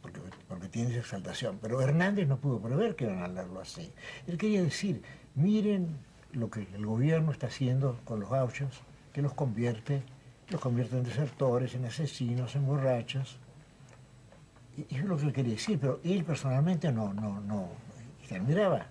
porque, 0.00 0.20
tiene 0.68 0.90
esa 0.90 1.00
exaltación. 1.00 1.58
Pero 1.60 1.80
Hernández 1.80 2.26
no 2.28 2.38
pudo 2.38 2.60
prever 2.60 2.96
que 2.96 3.04
iban 3.04 3.22
a 3.22 3.28
leerlo 3.28 3.60
así. 3.60 3.92
Él 4.26 4.38
quería 4.38 4.62
decir, 4.62 5.02
miren 5.34 5.96
lo 6.32 6.50
que 6.50 6.66
el 6.74 6.86
gobierno 6.86 7.30
está 7.30 7.48
haciendo 7.48 7.98
con 8.04 8.20
los 8.20 8.30
gauchos, 8.30 8.80
que 9.12 9.22
los 9.22 9.34
convierte, 9.34 10.02
los 10.48 10.60
convierte 10.60 10.96
en 10.96 11.04
desertores, 11.04 11.74
en 11.74 11.84
asesinos, 11.84 12.56
en 12.56 12.66
borrachos. 12.66 13.38
Y 14.76 14.82
eso 14.94 15.04
es 15.04 15.08
lo 15.08 15.16
que 15.18 15.26
él 15.26 15.32
quería 15.32 15.54
decir, 15.54 15.78
pero 15.78 16.00
él 16.04 16.24
personalmente 16.24 16.90
no, 16.90 17.12
no, 17.12 17.40
no, 17.40 17.68
se 18.26 18.36
admiraba 18.36 18.86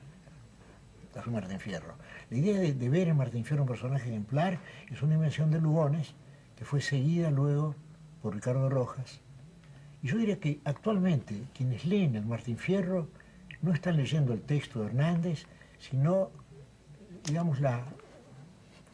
a 1.15 1.23
su 1.23 1.31
Martín 1.31 1.59
Fierro. 1.59 1.95
La 2.31 2.37
idea 2.37 2.59
de, 2.61 2.89
ver 2.89 3.09
en 3.09 3.17
Martín 3.17 3.43
Fierro 3.43 3.63
un 3.63 3.67
personaje 3.67 4.09
ejemplar 4.09 4.57
es 4.89 5.01
una 5.01 5.15
invención 5.15 5.51
de 5.51 5.59
Lugones 5.59 6.13
que 6.55 6.63
fue 6.63 6.79
seguida 6.79 7.29
luego 7.29 7.75
por 8.21 8.33
Ricardo 8.33 8.69
Rojas. 8.69 9.19
Y 10.01 10.07
yo 10.07 10.17
diría 10.17 10.39
que 10.39 10.61
actualmente 10.63 11.43
quienes 11.53 11.83
leen 11.83 12.15
el 12.15 12.25
Martín 12.25 12.57
Fierro 12.57 13.09
no 13.61 13.73
están 13.73 13.97
leyendo 13.97 14.31
el 14.31 14.43
texto 14.43 14.79
de 14.79 14.85
Hernández, 14.85 15.43
sino, 15.77 16.29
digamos, 17.25 17.59
la 17.59 17.83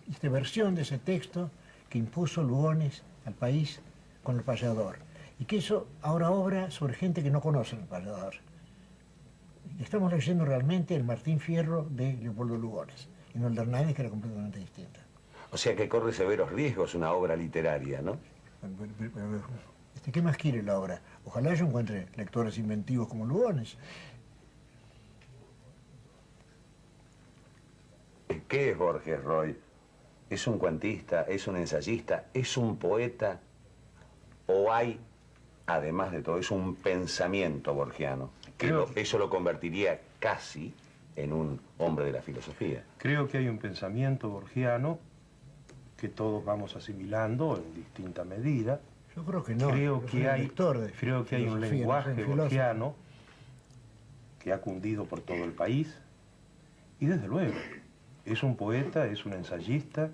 esta 0.10 0.30
versión 0.30 0.74
de 0.74 0.82
ese 0.82 0.98
texto 0.98 1.52
que 1.90 2.00
impuso 2.00 2.42
Lugones 2.42 3.04
al 3.24 3.36
país 3.36 3.82
con 4.24 4.38
el 4.38 4.42
payador. 4.42 4.98
Y 5.38 5.46
que 5.46 5.58
eso 5.58 5.88
ahora 6.02 6.32
obra 6.32 6.72
sobre 6.72 6.96
gente 6.96 7.22
que 7.22 7.30
no 7.30 7.42
conoce 7.42 7.76
el 7.76 7.84
payador. 7.84 8.34
Estamos 9.80 10.12
leyendo 10.12 10.44
realmente 10.44 10.96
el 10.96 11.04
Martín 11.04 11.40
Fierro 11.40 11.88
de 11.92 12.14
Leopoldo 12.14 12.58
Lugones, 12.58 13.10
y 13.38 13.40
no 13.40 13.48
el 13.48 13.56
de 13.56 13.62
Hernández, 13.62 13.96
que 13.96 14.02
era 14.02 14.10
completamente 14.10 14.60
distinta. 14.60 15.00
O 15.52 15.58
sea 15.58 15.76
que 15.76 15.88
corre 15.88 16.12
severos 16.12 16.52
riesgos 16.52 16.96
una 16.96 17.14
obra 17.14 17.36
literaria, 17.36 18.02
¿no? 18.02 18.18
Este, 19.96 20.12
¿Qué 20.12 20.22
más 20.22 20.36
quiere 20.38 20.64
la 20.64 20.78
obra? 20.80 21.02
Ojalá 21.26 21.54
yo 21.54 21.66
encuentre 21.66 22.08
lectores 22.16 22.58
inventivos 22.58 23.08
como 23.08 23.26
Lugones. 23.26 23.78
¿Qué 28.48 28.72
es 28.72 28.78
Borges 28.78 29.24
Roy? 29.24 29.58
¿Es 30.30 30.48
un 30.48 30.58
cuentista? 30.58 31.22
¿Es 31.24 31.48
un 31.48 31.58
ensayista? 31.58 32.26
¿Es 32.34 32.58
un 32.58 32.78
poeta? 32.78 33.40
¿O 34.48 34.72
hay 34.72 35.00
además 35.66 36.14
de 36.14 36.22
todo 36.22 36.38
eso, 36.40 36.56
un 36.56 36.76
pensamiento 36.76 37.74
borgiano. 37.74 38.30
Que 38.58 38.68
Creo- 38.68 38.88
lo- 38.88 38.96
eso 38.96 39.18
lo 39.18 39.30
convertiría 39.30 40.00
casi 40.20 40.74
en 41.18 41.34
un 41.34 41.60
hombre 41.80 42.06
de 42.06 42.14
la 42.14 42.22
filosofía. 42.22 42.84
Creo 42.98 43.28
que 43.28 43.40
hay 43.40 43.50
un 43.50 43.58
pensamiento 43.58 44.30
borgiano 44.30 45.00
que 45.98 46.08
todos 46.08 46.46
vamos 46.46 46.76
asimilando 46.76 47.58
en 47.58 47.74
distinta 47.74 48.24
medida. 48.24 48.80
Yo 49.16 49.26
creo 49.26 49.44
que 49.44 49.56
no. 49.56 49.72
creo 49.72 50.06
que 50.06 50.30
hay, 50.30 50.44
lector 50.44 50.78
de 50.78 50.92
creo 50.92 51.26
que 51.26 51.38
hay 51.38 51.48
un 51.48 51.56
no 51.56 51.68
lenguaje 51.68 52.14
filósofo. 52.14 52.38
borgiano 52.38 52.96
que 54.40 54.54
ha 54.54 54.62
cundido 54.62 55.06
por 55.06 55.22
todo 55.22 55.44
el 55.44 55.52
país. 55.52 55.98
Y 57.00 57.08
desde 57.08 57.28
luego, 57.28 57.56
es 58.24 58.44
un 58.44 58.56
poeta, 58.56 59.08
es 59.08 59.26
un 59.26 59.34
ensayista 59.34 60.12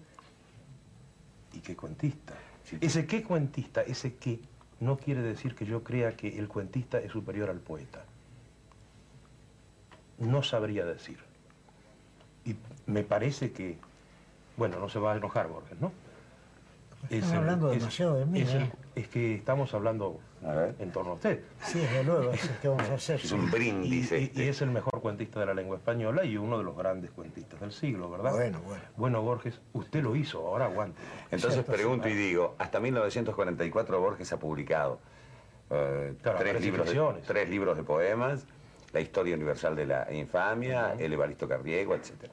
y 1.51 1.59
qué 1.59 1.75
cuentista. 1.75 2.33
Sí. 2.63 2.77
Ese 2.79 3.05
qué 3.05 3.23
cuentista, 3.23 3.81
ese 3.81 4.15
qué, 4.15 4.39
no 4.79 4.97
quiere 4.97 5.21
decir 5.21 5.53
que 5.53 5.65
yo 5.65 5.83
crea 5.83 6.15
que 6.15 6.39
el 6.39 6.47
cuentista 6.47 6.97
es 6.99 7.11
superior 7.11 7.49
al 7.49 7.59
poeta. 7.59 8.05
No 10.19 10.43
sabría 10.43 10.85
decir. 10.85 11.17
Y 12.45 12.55
me 12.85 13.03
parece 13.03 13.51
que, 13.51 13.77
bueno, 14.57 14.79
no 14.79 14.89
se 14.89 14.99
va 14.99 15.13
a 15.13 15.17
enojar 15.17 15.47
Borges, 15.47 15.79
¿no? 15.79 15.91
Están 17.09 17.31
el- 17.31 17.37
hablando 17.39 17.69
demasiado 17.69 18.15
de 18.15 18.25
mí, 18.25 18.41
es, 18.41 18.53
el- 18.53 18.63
¿eh? 18.63 18.71
es 18.95 19.07
que 19.09 19.35
estamos 19.35 19.73
hablando 19.73 20.19
en 20.79 20.91
torno 20.91 21.11
a 21.11 21.15
usted. 21.15 21.41
Sí, 21.65 21.79
desde 21.79 22.03
luego, 22.03 22.31
es 22.31 22.49
que 22.61 22.67
vamos 22.67 22.89
a 22.89 22.93
hacer. 22.95 23.19
Es 23.21 23.31
un 23.31 23.49
brindis 23.51 24.11
y- 24.11 24.15
este. 24.15 24.41
y 24.43 24.47
es 24.47 24.61
el 24.61 24.71
mejor 24.71 25.01
cuentista 25.01 25.39
de 25.39 25.45
la 25.45 25.53
lengua 25.53 25.77
española 25.77 26.23
y 26.25 26.37
uno 26.37 26.57
de 26.57 26.63
los 26.63 26.75
grandes 26.77 27.11
cuentistas 27.11 27.59
del 27.59 27.71
siglo, 27.73 28.09
¿verdad? 28.09 28.31
Bueno, 28.31 28.59
bueno. 28.61 28.83
Bueno, 28.97 29.21
Borges, 29.21 29.59
usted 29.73 30.01
lo 30.03 30.15
hizo, 30.15 30.45
ahora 30.47 30.65
aguante. 30.65 31.01
Entonces 31.31 31.53
Cierto, 31.55 31.71
pregunto 31.73 32.07
y 32.09 32.13
digo, 32.13 32.55
hasta 32.57 32.79
1944 32.79 33.99
Borges 33.99 34.31
ha 34.33 34.37
publicado 34.39 34.99
eh, 35.69 36.13
Claro, 36.21 36.39
tres, 36.39 36.51
aparecen 36.51 36.61
libros 36.61 36.85
de, 36.87 36.91
ficciones. 36.93 37.23
tres 37.25 37.49
libros 37.49 37.77
de 37.77 37.83
poemas, 37.83 38.45
La 38.93 39.01
historia 39.01 39.35
universal 39.35 39.75
de 39.75 39.85
la 39.85 40.13
infamia, 40.13 40.93
El 40.97 41.13
Evaristo 41.13 41.47
Cardiego, 41.47 41.95
etc. 41.95 42.31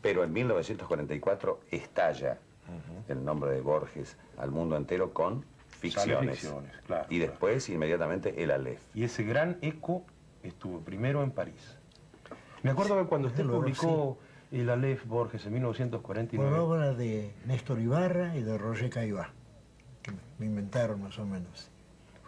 Pero 0.00 0.24
en 0.24 0.32
1944 0.32 1.60
estalla 1.70 2.38
el 3.08 3.24
nombre 3.24 3.50
de 3.50 3.60
Borges 3.60 4.16
al 4.36 4.50
mundo 4.50 4.76
entero 4.76 5.12
con 5.12 5.44
ficciones. 5.68 6.40
ficciones, 6.40 6.72
claro, 6.86 7.06
y 7.08 7.16
claro. 7.18 7.30
después 7.30 7.68
inmediatamente 7.68 8.42
El 8.42 8.50
Aleph. 8.50 8.80
Y 8.94 9.04
ese 9.04 9.24
gran 9.24 9.58
eco 9.62 10.04
estuvo 10.42 10.80
primero 10.80 11.22
en 11.22 11.30
París. 11.30 11.76
Me 12.62 12.70
acuerdo 12.70 13.00
que 13.00 13.08
cuando 13.08 13.28
usted 13.28 13.44
luego, 13.44 13.60
publicó 13.62 14.18
el 14.50 14.68
Aleph 14.70 15.04
Borges 15.06 15.42
en 15.46 15.52
Por 15.52 15.60
1949, 15.60 16.58
obra 16.58 16.94
de 16.94 17.32
Néstor 17.46 17.80
Ibarra 17.80 18.36
y 18.36 18.42
de 18.42 18.58
Roger 18.58 18.90
Caillá, 18.90 19.30
que 20.02 20.12
me 20.38 20.46
inventaron 20.46 21.02
más 21.02 21.18
o 21.18 21.26
menos. 21.26 21.70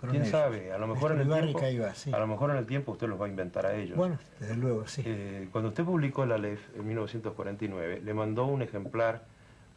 Fueron 0.01 0.11
quién 0.11 0.23
ellos. 0.23 0.31
sabe, 0.31 0.73
a 0.73 0.79
lo 0.79 0.87
mejor 0.87 1.13
en 1.13 1.19
Néstor 1.19 1.39
el 1.45 1.55
tiempo, 1.55 1.89
sí. 1.95 2.13
a 2.13 2.19
lo 2.19 2.27
mejor 2.27 2.51
en 2.51 2.57
el 2.57 2.67
tiempo 2.67 2.93
usted 2.93 3.07
los 3.07 3.21
va 3.21 3.27
a 3.27 3.29
inventar 3.29 3.67
a 3.67 3.75
ellos. 3.75 3.97
Bueno, 3.97 4.19
desde 4.39 4.57
luego, 4.57 4.87
sí. 4.87 5.03
Eh, 5.05 5.49
cuando 5.53 5.69
usted 5.69 5.85
publicó 5.85 6.25
el 6.25 6.33
Aleph 6.33 6.61
en 6.75 6.87
1949, 6.87 8.01
le 8.03 8.15
mandó 8.15 8.47
un 8.47 8.63
ejemplar 8.63 9.25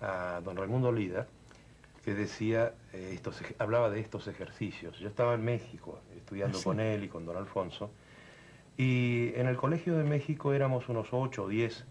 a 0.01 0.39
don 0.43 0.55
Raimundo 0.57 0.91
Lida 0.91 1.27
que 2.05 2.13
decía, 2.13 2.73
eh, 2.93 3.11
estos, 3.13 3.41
hablaba 3.59 3.89
de 3.89 3.99
estos 3.99 4.27
ejercicios. 4.27 4.97
Yo 4.99 5.07
estaba 5.07 5.33
en 5.35 5.43
México 5.45 5.99
estudiando 6.15 6.57
Ah, 6.57 6.59
sí. 6.59 6.65
con 6.65 6.79
él 6.79 7.03
y 7.03 7.07
con 7.09 7.25
don 7.25 7.37
Alfonso, 7.37 7.91
y 8.77 9.31
en 9.35 9.47
el 9.47 9.55
Colegio 9.57 9.97
de 9.97 10.03
México 10.03 10.53
éramos 10.53 10.89
unos 10.89 11.09
8 11.11 11.43
o 11.43 11.47
10 11.47 11.85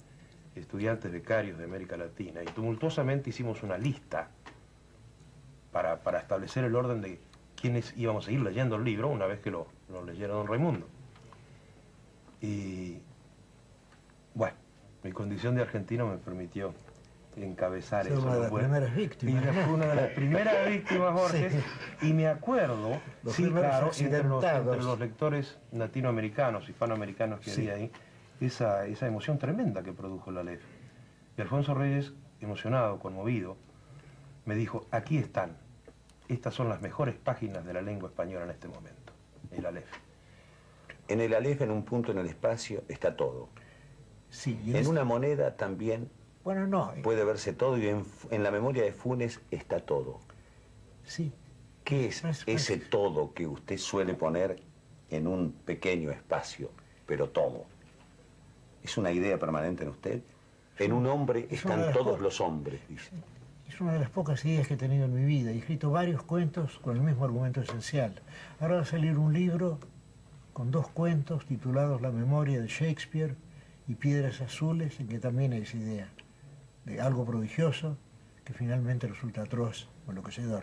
estudiantes 0.56 1.10
becarios 1.12 1.56
de 1.58 1.64
América 1.64 1.96
Latina, 1.96 2.42
y 2.42 2.46
tumultuosamente 2.46 3.30
hicimos 3.30 3.62
una 3.62 3.78
lista 3.78 4.28
para, 5.70 6.02
para 6.02 6.18
establecer 6.18 6.64
el 6.64 6.74
orden 6.76 7.00
de 7.00 7.18
quiénes 7.62 7.94
íbamos 7.96 8.26
a 8.28 8.32
ir 8.32 8.40
leyendo 8.40 8.76
el 8.76 8.84
libro 8.84 9.08
una 9.08 9.24
vez 9.26 9.38
que 9.40 9.50
lo, 9.50 9.68
lo 9.88 10.04
leyera 10.04 10.34
don 10.34 10.46
Raimundo. 10.48 10.86
Y 12.40 12.98
bueno, 14.34 14.56
mi 15.04 15.12
condición 15.12 15.54
de 15.54 15.62
argentino 15.62 16.06
me 16.08 16.18
permitió 16.18 16.74
encabezar 17.36 18.02
Ser 18.04 18.12
eso. 18.14 18.22
una 18.22 18.34
de 18.34 18.40
las 18.40 18.50
primeras 18.50 18.94
víctimas, 18.96 19.44
fui 19.64 19.72
una 19.74 19.86
de 19.86 19.94
las 19.94 20.10
primeras 20.10 20.68
víctimas, 20.68 21.14
Borges. 21.14 21.54
Y 22.02 22.12
me 22.12 22.26
acuerdo, 22.26 23.00
Los 23.22 23.34
sí, 23.34 23.44
claro, 23.48 23.56
entre 23.96 24.24
los, 24.28 24.44
accidentados. 24.44 24.66
entre 24.74 24.82
los 24.84 24.98
lectores 24.98 25.58
latinoamericanos, 25.72 26.68
hispanoamericanos 26.68 27.40
que 27.40 27.50
Sí. 27.50 27.60
había 27.62 27.74
ahí, 27.74 27.92
esa, 28.40 28.86
esa 28.86 29.06
emoción 29.06 29.38
tremenda 29.38 29.82
que 29.84 29.92
produjo 29.92 30.30
la 30.32 30.40
Aleph. 30.40 30.62
Y 31.38 31.40
Alfonso 31.40 31.74
Reyes, 31.74 32.12
emocionado, 32.40 32.98
conmovido, 32.98 33.56
me 34.44 34.56
dijo, 34.56 34.84
aquí 34.90 35.16
están, 35.16 35.56
estas 36.28 36.54
son 36.54 36.68
las 36.68 36.80
mejores 36.80 37.14
páginas 37.16 37.64
de 37.64 37.72
la 37.74 37.82
lengua 37.82 38.08
española 38.08 38.44
en 38.44 38.50
este 38.50 38.68
momento, 38.68 39.12
el 39.50 39.66
Aleph. 39.66 39.90
En 41.08 41.20
el 41.20 41.34
Aleph, 41.34 41.60
en 41.62 41.70
un 41.70 41.84
punto 41.84 42.12
en 42.12 42.18
el 42.18 42.26
espacio, 42.26 42.84
está 42.88 43.16
todo. 43.16 43.48
Sí, 44.30 44.58
En 44.68 44.76
es- 44.76 44.86
una 44.86 45.04
moneda 45.04 45.56
también 45.56 46.10
Bueno, 46.44 46.66
no, 46.66 46.92
eh, 46.94 47.02
puede 47.02 47.24
verse 47.24 47.52
todo 47.52 47.76
y 47.76 47.86
en, 47.88 48.04
en 48.30 48.42
la 48.42 48.50
memoria 48.50 48.82
de 48.82 48.92
Funes 48.92 49.40
está 49.50 49.80
todo. 49.80 50.20
sí. 51.04 51.32
¿Qué 51.84 52.06
es 52.06 52.22
Es- 52.24 52.44
ese 52.46 52.76
todo 52.78 53.34
que 53.34 53.44
usted 53.46 53.76
suele 53.76 54.14
poner 54.14 54.62
en 55.10 55.26
un 55.26 55.50
pequeño 55.52 56.12
espacio, 56.12 56.70
pero 57.06 57.28
todo? 57.30 57.64
¿Es 58.84 58.96
una 58.96 59.10
idea 59.10 59.36
permanente 59.38 59.82
en 59.82 59.90
usted? 59.90 60.22
En 60.78 60.92
un 60.92 61.06
hombre 61.06 61.48
están 61.50 61.92
todos 61.92 62.20
los 62.20 62.40
hombres, 62.40 62.80
dice. 62.88 63.10
Una 63.82 63.94
de 63.94 63.98
las 63.98 64.10
pocas 64.10 64.44
ideas 64.44 64.68
que 64.68 64.74
he 64.74 64.76
tenido 64.76 65.06
en 65.06 65.12
mi 65.12 65.24
vida. 65.24 65.50
He 65.50 65.58
escrito 65.58 65.90
varios 65.90 66.22
cuentos 66.22 66.78
con 66.78 66.96
el 66.96 67.02
mismo 67.02 67.24
argumento 67.24 67.62
esencial. 67.62 68.14
Ahora 68.60 68.76
va 68.76 68.82
a 68.82 68.84
salir 68.84 69.18
un 69.18 69.32
libro 69.32 69.80
con 70.52 70.70
dos 70.70 70.86
cuentos 70.86 71.46
titulados 71.46 72.00
La 72.00 72.12
memoria 72.12 72.60
de 72.60 72.68
Shakespeare 72.68 73.34
y 73.88 73.96
Piedras 73.96 74.40
Azules, 74.40 75.00
en 75.00 75.08
que 75.08 75.18
también 75.18 75.52
hay 75.52 75.62
esa 75.62 75.78
idea 75.78 76.08
de 76.84 77.00
algo 77.00 77.24
prodigioso 77.24 77.96
que 78.44 78.52
finalmente 78.52 79.08
resulta 79.08 79.42
atroz 79.42 79.88
o 80.06 80.10
enloquecedor. 80.10 80.62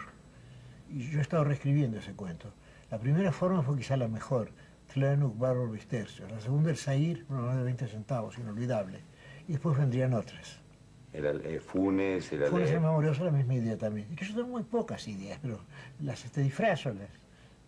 Y 0.89 1.11
yo 1.11 1.19
he 1.19 1.21
estado 1.21 1.43
reescribiendo 1.43 1.99
ese 1.99 2.13
cuento. 2.13 2.53
La 2.89 2.99
primera 2.99 3.33
forma 3.33 3.63
fue 3.63 3.75
quizá 3.75 3.97
la 3.97 4.07
mejor, 4.07 4.53
Tlenuk 4.93 5.37
Bárbaro 5.37 5.69
Vistercios. 5.69 6.31
La 6.31 6.39
segunda, 6.39 6.69
el 6.69 6.77
Zahir, 6.77 7.25
una 7.27 7.57
de 7.57 7.63
20 7.63 7.85
centavos, 7.89 8.37
inolvidable. 8.37 9.01
Y 9.49 9.51
después 9.51 9.77
vendrían 9.77 10.13
otras. 10.13 10.61
El 11.13 11.25
Ale- 11.25 11.59
Funes, 11.59 12.31
el 12.31 12.39
memorioso 12.81 13.23
la 13.25 13.31
misma 13.31 13.55
idea 13.55 13.77
también. 13.77 14.15
Que 14.15 14.25
yo 14.25 14.35
tengo 14.35 14.49
muy 14.49 14.63
pocas 14.63 15.07
ideas, 15.07 15.39
pero 15.41 15.59
las 16.01 16.23
este, 16.25 16.41
disfrazo, 16.41 16.89
las 16.93 17.09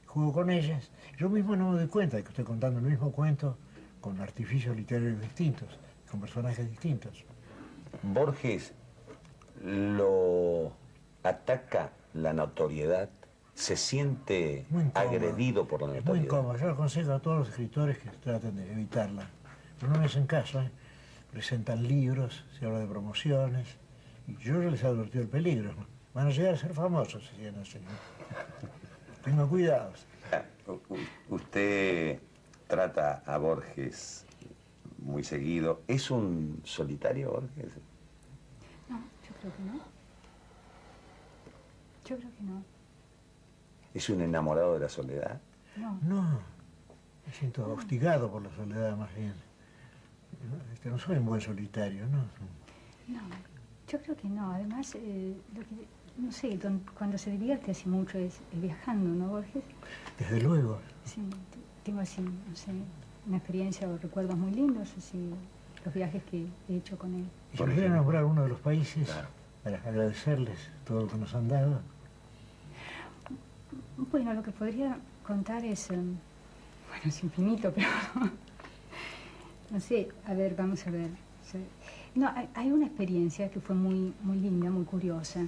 juego 0.06 0.32
con 0.34 0.50
ellas. 0.50 0.92
Yo 1.18 1.30
mismo 1.30 1.56
no 1.56 1.72
me 1.72 1.78
doy 1.80 1.88
cuenta 1.88 2.18
de 2.18 2.24
que 2.24 2.30
estoy 2.30 2.46
contando 2.46 2.80
el 2.80 2.86
mismo 2.86 3.12
cuento 3.12 3.58
con 4.00 4.20
artificios 4.22 4.76
literarios 4.76 5.20
distintos, 5.22 5.70
con 6.10 6.20
personajes 6.20 6.70
distintos. 6.70 7.24
Borges 8.04 8.74
lo 9.64 10.72
ataca 11.24 11.92
la 12.14 12.34
notoriedad, 12.34 13.10
se 13.54 13.76
siente 13.78 14.66
agredido 14.94 15.68
por 15.68 15.82
la 15.82 15.88
Es 15.88 15.94
muy 15.94 16.00
notoriedad. 16.20 16.26
incómodo. 16.26 16.58
Yo 16.58 16.70
aconsejo 16.72 17.14
a 17.14 17.20
todos 17.20 17.40
los 17.40 17.50
escritores 17.50 17.98
que 18.00 18.10
traten 18.10 18.56
de 18.56 18.72
evitarla. 18.72 19.30
Pero 19.80 19.94
no 19.94 20.00
me 20.00 20.06
hacen 20.06 20.28
caso, 20.28 20.62
¿eh? 20.62 20.70
Presentan 21.32 21.88
libros, 21.88 22.44
se 22.60 22.66
habla 22.66 22.80
de 22.80 22.88
promociones. 22.88 23.68
Y 24.28 24.36
yo 24.38 24.62
ya 24.62 24.70
les 24.70 24.84
he 24.84 24.88
advertido 24.88 25.24
el 25.24 25.30
peligro. 25.30 25.74
Van 26.14 26.28
a 26.28 26.30
llegar 26.30 26.54
a 26.54 26.58
ser 26.58 26.74
famosos 26.74 27.26
si 27.28 27.36
siguen 27.38 27.58
así. 27.60 27.80
¿no? 27.80 27.90
Tengan 29.24 29.48
cuidado. 29.48 29.94
U- 30.68 30.72
u- 30.94 31.36
Usted 31.36 32.20
trata 32.68 33.24
a 33.26 33.38
Borges 33.38 34.26
muy 35.00 35.24
seguido. 35.24 35.82
¿Es 35.88 36.12
un 36.12 36.62
solitario, 36.66 37.32
Borges? 37.32 37.74
No, 38.90 38.98
yo 39.00 39.34
creo 39.40 39.56
que 39.56 39.64
no. 39.64 39.74
Yo 42.06 42.18
creo 42.18 42.32
que 42.38 42.44
no. 42.44 42.64
¿Es 43.94 44.10
un 44.10 44.22
enamorado 44.22 44.74
de 44.76 44.80
la 44.82 44.90
soledad? 44.90 45.40
No. 45.78 45.98
No, 46.02 46.40
me 47.26 47.34
siento 47.34 47.72
hostigado 47.74 48.30
por 48.30 48.42
la 48.42 48.54
soledad 48.56 48.96
más 48.98 49.14
bien. 49.16 49.34
No, 50.50 50.74
este, 50.74 50.90
no 50.90 50.98
soy 50.98 51.18
un 51.18 51.26
buen 51.26 51.42
solitario, 51.42 52.06
¿no? 52.08 52.18
No, 53.08 53.22
yo 53.92 54.02
creo 54.02 54.16
que 54.18 54.28
no. 54.30 54.52
Además, 54.52 54.96
eh, 54.96 55.36
lo 55.56 55.62
que, 55.62 55.88
no 56.18 56.32
sé, 56.32 56.58
don- 56.58 56.82
cuando 56.98 57.18
se 57.18 57.32
divierte 57.32 57.72
así 57.72 57.88
mucho 57.90 58.18
es, 58.18 58.36
es 58.54 58.62
viajando, 58.62 59.10
¿no, 59.10 59.28
Borges? 59.30 59.64
Desde 60.18 60.42
luego. 60.42 60.80
Sí, 61.06 61.22
tengo 61.84 62.00
así, 62.02 62.22
no 62.22 62.56
sé, 62.56 62.72
una 63.28 63.38
experiencia 63.38 63.88
o 63.88 63.98
recuerdos 63.98 64.38
muy 64.38 64.52
lindos, 64.52 64.90
así, 64.98 65.30
los 65.86 65.94
viajes 65.94 66.24
que 66.24 66.46
he 66.70 66.78
hecho 66.78 66.98
con 66.98 67.14
él. 67.14 67.26
Y 67.50 67.52
si 67.52 67.58
Por 67.58 67.70
pudiera 67.74 67.96
nombrar 67.96 68.24
uno 68.26 68.44
de 68.44 68.50
los 68.50 68.60
países 68.60 69.06
Claro. 69.10 69.28
para 69.64 69.78
agradecerles 69.78 70.58
todo 70.86 71.02
lo 71.02 71.08
que 71.08 71.18
nos 71.18 71.34
han 71.36 71.48
dado. 71.48 71.82
Bueno, 74.12 74.34
lo 74.34 74.44
que 74.44 74.52
podría 74.52 74.98
contar 75.26 75.64
es, 75.64 75.90
em, 75.92 76.16
bueno, 76.90 77.04
es 77.06 77.24
infinito, 77.24 77.72
pero 77.76 77.88
sé, 79.80 80.10
a 80.26 80.34
ver, 80.34 80.56
vamos 80.56 80.86
a 80.88 80.92
ver. 80.92 81.10
Sí. 81.50 81.60
No, 82.16 82.28
hay, 82.36 82.50
hay 82.54 82.72
una 82.72 82.88
experiencia 82.88 83.50
que 83.50 83.60
fue 83.60 83.76
muy, 83.76 84.14
muy 84.24 84.38
linda, 84.38 84.70
muy 84.70 84.86
curiosa, 84.86 85.42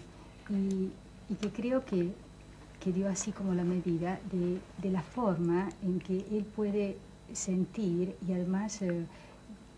y, 0.49 0.89
y 1.29 1.35
que 1.41 1.49
creo 1.49 1.83
que, 1.85 2.11
que 2.81 2.91
dio 2.91 3.09
así 3.09 3.31
como 3.31 3.53
la 3.53 3.63
medida 3.63 4.19
de, 4.31 4.59
de 4.81 4.91
la 4.91 5.01
forma 5.01 5.69
en 5.81 5.99
que 5.99 6.25
él 6.31 6.45
puede 6.55 6.97
sentir 7.33 8.15
y 8.27 8.33
además 8.33 8.81
eh, 8.81 9.05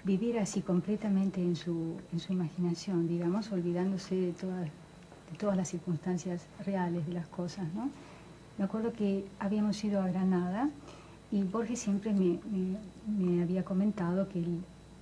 vivir 0.03 0.37
así 0.39 0.61
completamente 0.61 1.41
en 1.41 1.55
su, 1.55 1.95
en 2.13 2.19
su 2.19 2.33
imaginación, 2.33 3.07
digamos, 3.07 3.51
olvidándose 3.51 4.15
de 4.15 4.31
todas, 4.33 4.65
de 4.65 5.37
todas 5.39 5.57
las 5.57 5.69
circunstancias 5.69 6.45
reales 6.65 7.05
de 7.07 7.13
las 7.13 7.27
cosas, 7.27 7.65
¿no? 7.73 7.89
Me 8.57 8.65
acuerdo 8.65 8.93
que 8.93 9.25
habíamos 9.39 9.83
ido 9.83 10.01
a 10.01 10.07
Granada 10.07 10.69
y 11.35 11.43
Borges 11.43 11.79
siempre 11.79 12.13
me, 12.13 12.39
me- 13.19 13.43
había 13.43 13.63
comentado 13.65 14.29
que 14.29 14.39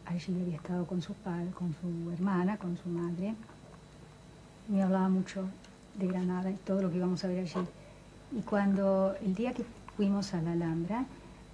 allí 0.06 0.42
había 0.42 0.56
estado 0.56 0.86
con 0.88 1.00
su 1.00 1.14
padre, 1.14 1.52
con 1.52 1.76
su 1.80 2.10
hermana, 2.12 2.58
con 2.58 2.76
su 2.76 2.90
madre. 2.90 3.36
Me 4.68 4.82
hablaba 4.82 5.10
mucho 5.10 5.46
de 6.00 6.08
Granada 6.08 6.50
y 6.50 6.56
todo 6.56 6.82
lo 6.82 6.90
que 6.90 6.98
íbamos 6.98 7.24
a 7.24 7.28
ver 7.28 7.42
allí. 7.42 7.68
Y 8.36 8.42
cuando 8.42 9.14
el 9.24 9.36
día 9.36 9.54
que 9.54 9.64
fuimos 9.96 10.34
a 10.34 10.42
la 10.42 10.54
Alhambra, 10.54 11.06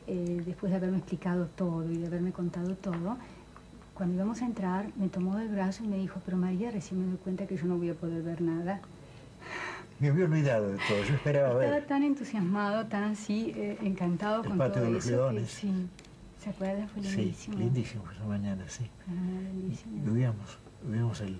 eh, 0.07 0.41
después 0.45 0.71
de 0.71 0.77
haberme 0.77 0.99
explicado 0.99 1.47
todo 1.47 1.91
y 1.91 1.97
de 1.97 2.07
haberme 2.07 2.31
contado 2.31 2.73
todo, 2.75 3.17
cuando 3.93 4.15
íbamos 4.15 4.41
a 4.41 4.45
entrar, 4.45 4.85
me 4.95 5.09
tomó 5.09 5.35
del 5.35 5.49
brazo 5.49 5.83
y 5.83 5.87
me 5.87 5.97
dijo, 5.97 6.21
pero 6.23 6.37
María, 6.37 6.71
recién 6.71 7.01
me 7.01 7.07
doy 7.07 7.17
cuenta 7.17 7.45
que 7.47 7.57
yo 7.57 7.65
no 7.65 7.75
voy 7.77 7.89
a 7.89 7.95
poder 7.95 8.21
ver 8.23 8.41
nada. 8.41 8.79
Me 9.99 10.07
había 10.09 10.25
olvidado 10.25 10.69
de 10.71 10.77
todo, 10.77 11.03
yo 11.07 11.13
esperaba 11.15 11.49
Estaba 11.49 11.71
ver. 11.79 11.85
tan 11.87 12.03
entusiasmado, 12.03 12.85
tan 12.87 13.03
así, 13.03 13.51
eh, 13.55 13.77
encantado 13.81 14.41
El 14.43 14.47
con 14.49 14.57
patio 14.57 14.75
todo 14.75 14.85
de 14.85 14.91
los 14.91 15.03
eso. 15.05 15.09
que- 15.11 15.15
leones. 15.17 15.49
sí. 15.51 15.87
¿Se 16.41 16.49
acuerda? 16.51 16.87
Fue 16.87 17.03
Sí, 17.03 17.15
lindísimo. 17.17 17.57
lindísimo 17.57 18.03
esa 18.15 18.23
mañana, 18.23 18.63
sí. 18.69 18.89
Ah, 19.09 19.11
Y 19.11 19.57
lindísimo. 19.57 20.13
oíamos, 20.13 20.57
oíamos 20.89 21.19
el, 21.21 21.37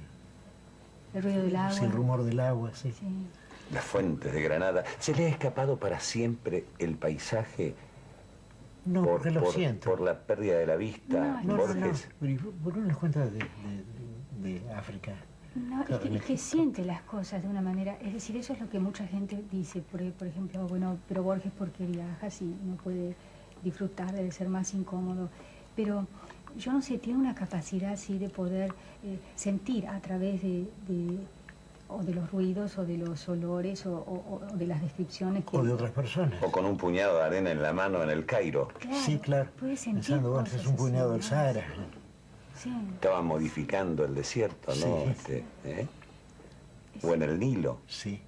El 1.14 1.24
ruido 1.24 1.44
del 1.44 1.56
agua. 1.56 1.72
sí, 1.72 1.86
el 1.86 1.92
rumor 1.92 2.24
del 2.24 2.40
agua, 2.42 2.72
sí. 2.74 2.92
Sí. 2.92 3.06
Las 3.74 3.86
fuentes 3.86 4.34
de 4.34 4.42
Granada. 4.42 4.84
¿Se 5.00 5.16
le 5.16 5.26
ha 5.28 5.30
escapado 5.30 5.78
para 5.78 6.00
siempre 6.02 6.66
el 6.80 6.96
paisaje 6.96 7.76
No, 8.86 9.04
por, 9.04 9.12
porque 9.14 9.32
lo 9.32 9.42
por- 9.44 9.54
siento. 9.54 9.90
por 9.90 10.02
la 10.02 10.20
pérdida 10.20 10.58
de 10.58 10.68
la 10.68 10.76
vista, 10.76 11.18
No, 11.18 11.26
No, 11.26 11.42
no, 11.44 11.44
no. 11.44 11.58
Borges? 11.82 12.10
Pero, 12.20 12.32
¿y 12.34 12.36
¿Por 12.36 12.74
qué 12.74 12.80
no 12.82 12.88
les 12.88 12.98
cuenta 12.98 13.26
de, 13.26 13.40
de- 14.42 14.60
de 14.60 14.74
África? 14.74 15.14
No, 15.56 15.82
es 15.82 15.88
que, 16.00 16.16
es 16.16 16.22
que 16.24 16.38
siente 16.38 16.86
las 16.86 17.02
cosas 17.02 17.42
de 17.42 17.48
una 17.50 17.62
manera, 17.62 17.98
es 18.04 18.14
decir, 18.14 18.38
eso 18.38 18.54
es 18.54 18.60
lo 18.62 18.70
que 18.70 18.80
mucha 18.80 19.06
gente 19.08 19.44
dice, 19.52 19.82
por, 19.82 20.00
por 20.14 20.28
ejemplo, 20.28 20.68
bueno, 20.68 20.98
pero 21.08 21.24
Borges 21.24 21.52
porque 21.58 21.86
viaja, 21.86 22.30
sí, 22.30 22.56
no 22.66 22.76
puede 22.76 23.16
disfrutar, 23.64 24.12
debe 24.14 24.32
ser 24.32 24.48
más 24.48 24.74
incómodo, 24.74 25.30
pero 25.76 26.06
yo 26.58 26.72
no 26.72 26.82
sé, 26.82 26.98
tiene 27.00 27.20
una 27.20 27.34
capacidad 27.36 27.94
así 27.94 28.18
de 28.20 28.30
poder 28.30 28.72
eh, 29.04 29.20
sentir 29.36 29.88
a 29.88 30.00
través 30.00 30.42
de, 30.42 30.70
de- 30.88 31.20
o 31.92 32.04
de 32.04 32.14
los 32.14 32.30
ruidos 32.32 32.78
o 32.78 32.86
de 32.86 32.98
los 33.00 33.28
olores 33.28 33.84
o, 33.88 33.96
o- 33.98 34.42
o 34.54 34.56
de 34.58 34.68
las 34.68 34.80
descripciones 34.82 35.44
que... 35.44 35.58
O 35.58 35.64
de 35.64 35.74
otras 35.74 35.90
personas. 35.92 36.36
O 36.44 36.52
con 36.52 36.64
un 36.66 36.78
puñado 36.78 37.18
de 37.18 37.24
arena 37.24 37.52
en 37.52 37.64
la 37.64 37.74
mano 37.74 38.04
en 38.04 38.12
el 38.12 38.28
Cairo. 38.28 38.68
Claro, 38.80 38.96
sí, 39.04 39.18
claro. 39.18 39.50
Puede 39.60 39.76
sentir 39.76 40.04
Pensando, 40.04 40.30
bueno, 40.30 40.46
cosas 40.46 40.62
es 40.62 40.68
un 40.68 40.76
puñado 40.76 41.14
del. 41.14 41.24
Sahara. 41.24 41.66
Sí, 42.62 42.70
Estaban 42.96 43.26
modificando 43.26 44.04
el 44.04 44.14
desierto, 44.14 44.76
¿no? 44.76 44.76
Sí. 44.76 45.10
Este, 45.12 45.46
¿eh? 45.64 45.88
O 47.02 47.14
en 47.14 47.22
el 47.22 47.40
Nilo. 47.40 47.80
Sí. 47.88 48.22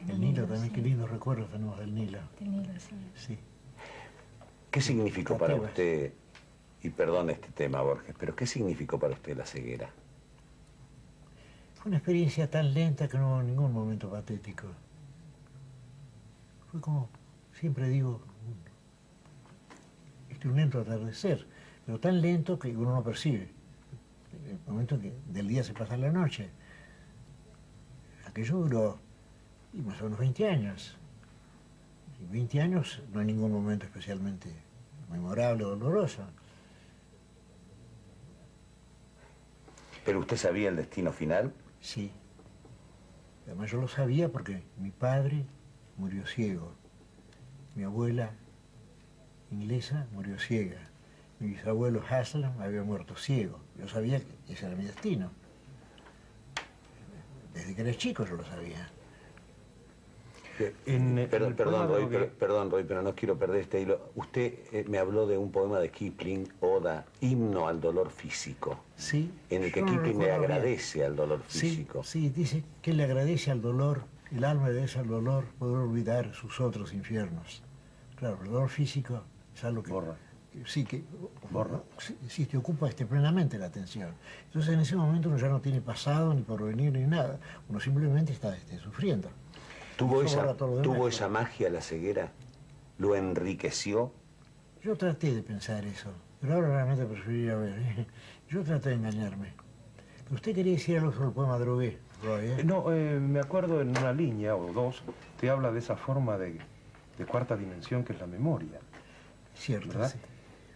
El 0.00 0.10
el 0.10 0.20
Nilo 0.20 0.32
Nilo, 0.42 0.46
también, 0.46 0.68
sí. 0.68 0.74
qué 0.74 0.82
lindos 0.82 1.10
recuerdos 1.10 1.50
tenemos 1.50 1.78
del 1.78 1.94
Nilo. 1.94 2.18
del 2.38 2.50
Nilo, 2.50 2.72
sí. 2.78 2.94
Sí. 3.14 3.38
¿Qué 4.70 4.80
significó 4.82 5.38
para 5.38 5.54
usted, 5.54 6.12
y 6.82 6.90
perdón 6.90 7.30
este 7.30 7.48
tema, 7.48 7.80
Borges, 7.80 8.14
pero 8.18 8.36
qué 8.36 8.46
significó 8.46 8.98
para 8.98 9.14
usted 9.14 9.34
la 9.36 9.46
ceguera? 9.46 9.88
Fue 11.76 11.88
una 11.88 11.96
experiencia 11.96 12.50
tan 12.50 12.74
lenta 12.74 13.08
que 13.08 13.16
no 13.16 13.36
hubo 13.36 13.42
ningún 13.42 13.72
momento 13.72 14.10
patético. 14.10 14.66
Fue 16.70 16.80
como, 16.82 17.08
siempre 17.58 17.88
digo, 17.88 18.20
un, 18.46 18.56
este, 20.30 20.46
un 20.46 20.56
lento 20.56 20.80
atardecer, 20.80 21.46
pero 21.86 21.98
tan 21.98 22.20
lento 22.20 22.58
que 22.58 22.76
uno 22.76 22.94
no 22.94 23.02
percibe. 23.02 23.56
El 24.32 24.58
momento 24.66 24.98
que 24.98 25.12
del 25.26 25.48
día 25.48 25.64
se 25.64 25.74
pasa 25.74 25.94
a 25.94 25.98
la 25.98 26.10
noche. 26.10 26.50
Aquello 28.26 28.58
duró 28.58 28.98
y 29.72 29.80
más 29.80 30.00
o 30.00 30.04
menos 30.04 30.18
20 30.18 30.48
años. 30.48 30.96
Y 32.20 32.32
20 32.32 32.60
años 32.60 33.02
no 33.12 33.20
hay 33.20 33.26
ningún 33.26 33.52
momento 33.52 33.86
especialmente 33.86 34.50
memorable 35.10 35.64
o 35.64 35.70
doloroso. 35.70 36.24
¿Pero 40.04 40.20
usted 40.20 40.36
sabía 40.36 40.70
el 40.70 40.76
destino 40.76 41.12
final? 41.12 41.52
Sí. 41.80 42.10
Además 43.46 43.70
yo 43.70 43.80
lo 43.80 43.88
sabía 43.88 44.30
porque 44.30 44.62
mi 44.78 44.90
padre 44.90 45.44
murió 45.96 46.26
ciego. 46.26 46.72
Mi 47.74 47.84
abuela 47.84 48.32
inglesa 49.50 50.06
murió 50.12 50.38
ciega. 50.38 50.80
Mi 51.40 51.48
bisabuelo 51.48 52.02
Haslam 52.08 52.60
había 52.60 52.82
muerto 52.82 53.16
ciego. 53.16 53.60
Yo 53.78 53.88
sabía 53.88 54.20
que 54.46 54.52
ese 54.52 54.66
era 54.66 54.74
mi 54.76 54.84
destino. 54.84 55.30
Desde 57.54 57.74
que 57.74 57.82
era 57.82 57.94
chico 57.94 58.24
yo 58.26 58.34
lo 58.36 58.44
sabía. 58.44 58.88
En, 60.86 61.16
en 61.16 61.28
Perdón, 61.30 61.54
perdón, 61.54 61.88
Roy, 61.88 62.06
pero, 62.10 62.28
perdón, 62.30 62.70
Roy, 62.72 62.82
pero 62.82 63.00
no 63.02 63.14
quiero 63.14 63.38
perder 63.38 63.60
este 63.60 63.80
hilo. 63.80 64.10
Usted 64.16 64.54
eh, 64.72 64.84
me 64.88 64.98
habló 64.98 65.24
de 65.28 65.38
un 65.38 65.52
poema 65.52 65.78
de 65.78 65.88
Kipling, 65.90 66.52
Oda, 66.60 67.06
himno 67.20 67.68
al 67.68 67.80
dolor 67.80 68.10
físico, 68.10 68.80
Sí. 68.96 69.30
en 69.50 69.62
el 69.62 69.72
que 69.72 69.82
no 69.82 69.86
Kipling 69.86 70.18
le 70.18 70.24
bien. 70.24 70.32
agradece 70.32 71.04
al 71.04 71.14
dolor 71.14 71.42
Sí, 71.46 71.60
físico. 71.60 72.02
sí, 72.02 72.30
dice 72.30 72.64
que 72.82 72.92
le 72.92 73.04
agradece 73.04 73.52
al 73.52 73.62
dolor, 73.62 74.02
el 74.32 74.42
alma 74.42 74.66
agradece 74.66 74.98
al 74.98 75.06
dolor 75.06 75.44
poder 75.60 75.76
olvidar 75.76 76.34
sus 76.34 76.60
otros 76.60 76.92
infiernos. 76.92 77.62
Claro, 78.16 78.40
el 78.42 78.50
dolor 78.50 78.68
físico 78.68 79.22
es 79.54 79.62
algo 79.62 79.84
que... 79.84 79.92
Borra. 79.92 80.16
Sí, 80.66 80.84
que... 80.84 81.04
Borra. 81.50 81.80
Sí, 81.98 82.16
sí, 82.28 82.46
te 82.46 82.56
ocupa 82.56 82.88
este, 82.88 83.06
plenamente 83.06 83.58
la 83.58 83.66
atención. 83.66 84.14
Entonces 84.46 84.74
en 84.74 84.80
ese 84.80 84.96
momento 84.96 85.28
uno 85.28 85.38
ya 85.38 85.48
no 85.48 85.60
tiene 85.60 85.80
pasado, 85.80 86.34
ni 86.34 86.42
porvenir, 86.42 86.92
ni 86.92 87.06
nada. 87.06 87.38
Uno 87.68 87.80
simplemente 87.80 88.32
está 88.32 88.54
este, 88.56 88.78
sufriendo. 88.78 89.28
¿Tuvo, 89.96 90.22
esa. 90.22 90.54
¿Tuvo 90.56 91.08
esa 91.08 91.28
magia 91.28 91.70
la 91.70 91.80
ceguera? 91.80 92.32
¿Lo 92.98 93.16
enriqueció? 93.16 94.12
Yo 94.82 94.96
traté 94.96 95.34
de 95.34 95.42
pensar 95.42 95.84
eso, 95.84 96.10
pero 96.40 96.54
ahora 96.54 96.68
realmente 96.68 97.04
preferiría 97.04 97.56
ver. 97.56 97.78
¿eh? 97.78 98.06
Yo 98.48 98.62
traté 98.62 98.90
de 98.90 98.94
engañarme. 98.96 99.52
Usted 100.30 100.54
quería 100.54 100.72
decir 100.72 100.98
algo 100.98 101.12
sobre 101.12 101.26
el 101.28 101.32
poema 101.32 101.58
Drogué, 101.58 101.98
Roy, 102.22 102.64
No, 102.64 102.92
eh, 102.92 103.18
me 103.18 103.40
acuerdo 103.40 103.80
en 103.80 103.90
una 103.90 104.12
línea 104.12 104.54
o 104.54 104.72
dos, 104.72 105.02
te 105.40 105.48
habla 105.48 105.72
de 105.72 105.78
esa 105.78 105.96
forma 105.96 106.36
de, 106.36 106.58
de 107.16 107.26
cuarta 107.26 107.56
dimensión 107.56 108.04
que 108.04 108.12
es 108.12 108.20
la 108.20 108.26
memoria, 108.26 108.78
Cierto, 109.54 109.88
¿verdad? 109.88 110.12
sí. 110.12 110.18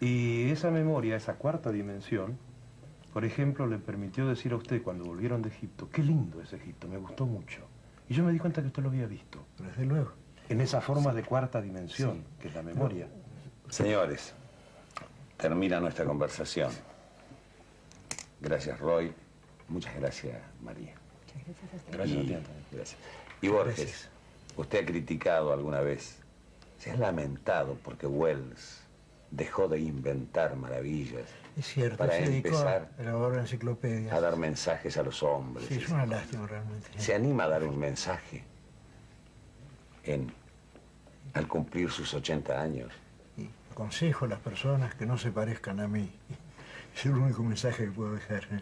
Y 0.05 0.51
esa 0.51 0.71
memoria, 0.73 1.15
esa 1.15 1.35
cuarta 1.35 1.71
dimensión, 1.71 2.37
por 3.13 3.25
ejemplo, 3.25 3.67
le 3.69 3.79
permitió 3.79 4.27
decir 4.27 4.53
a 4.53 4.57
usted 4.57 4.83
cuando 4.83 5.05
volvieron 5.05 5.43
de 5.43 5.49
Egipto, 5.51 5.89
qué 5.91 6.03
lindo 6.03 6.43
es 6.43 6.53
Egipto, 6.53 6.89
me 6.89 6.97
gustó 6.99 7.25
mucho. 7.25 7.61
Y 8.09 8.15
yo 8.15 8.25
me 8.25 8.33
di 8.33 8.39
cuenta 8.41 8.61
que 8.63 8.67
usted 8.67 8.83
lo 8.83 8.89
había 8.89 9.07
visto, 9.07 9.45
Pero 9.57 9.69
desde 9.71 9.85
luego. 9.87 10.13
en 10.49 10.61
esa 10.61 10.81
forma 10.81 11.15
de 11.15 11.23
cuarta 11.23 11.63
dimensión, 11.63 12.25
que 12.41 12.49
es 12.49 12.55
la 12.55 12.63
memoria. 12.65 13.07
Señores, 13.71 14.35
termina 15.37 15.79
nuestra 15.79 16.05
conversación. 16.05 16.73
Gracias, 18.41 18.81
Roy. 18.81 19.13
Muchas 19.69 19.95
gracias, 19.95 20.37
María. 20.63 20.95
Muchas 21.37 21.45
gracias 21.47 21.73
a 21.73 21.77
usted. 21.77 21.93
Gracias 21.93 22.19
a 22.19 22.21
Y, 22.23 22.27
ti, 22.27 22.37
gracias. 22.73 23.01
Y 23.41 23.49
Borges, 23.49 23.77
Gracias. 23.79 24.09
usted 24.57 24.83
ha 24.83 24.87
criticado 24.87 25.53
alguna 25.53 25.81
vez, 25.81 26.19
se 26.79 26.91
ha 26.91 26.97
lamentado 26.97 27.79
porque 27.85 28.07
Wells 28.07 28.82
dejó 29.33 29.67
de 29.67 29.81
inventar 29.81 30.55
maravillas 30.57 31.25
Es 31.59 31.67
cierto, 31.67 31.97
Para 31.97 32.13
se 32.13 32.37
empezar, 32.37 32.91
a 32.99 33.03
elaborar 33.03 33.41
enciclopedias. 33.41 34.13
a 34.13 34.21
dar 34.21 34.37
mensajes 34.37 34.97
a 34.99 35.03
los 35.03 35.23
hombres. 35.23 35.67
Sí, 35.69 35.75
es 35.77 35.89
una 35.89 36.07
lástima 36.07 36.47
realmente. 36.47 36.87
¿Se 36.99 37.15
anima 37.15 37.45
a 37.45 37.49
dar 37.49 37.65
un 37.65 37.79
mensaje 37.79 38.45
en, 40.05 40.33
al 41.33 41.49
cumplir 41.49 41.91
sus 41.91 42.13
80 42.15 42.61
años? 42.61 42.93
Y 43.37 43.49
aconsejo 43.73 44.27
a 44.27 44.29
las 44.29 44.39
personas 44.41 44.95
que 44.95 45.07
no 45.07 45.19
se 45.19 45.33
parezcan 45.33 45.81
a 45.81 45.89
mí. 45.89 46.11
Es 46.95 47.07
el 47.07 47.13
único 47.13 47.43
mensaje 47.43 47.87
que 47.87 47.91
puedo 47.91 48.13
dejar. 48.15 48.45
¿eh? 48.53 48.61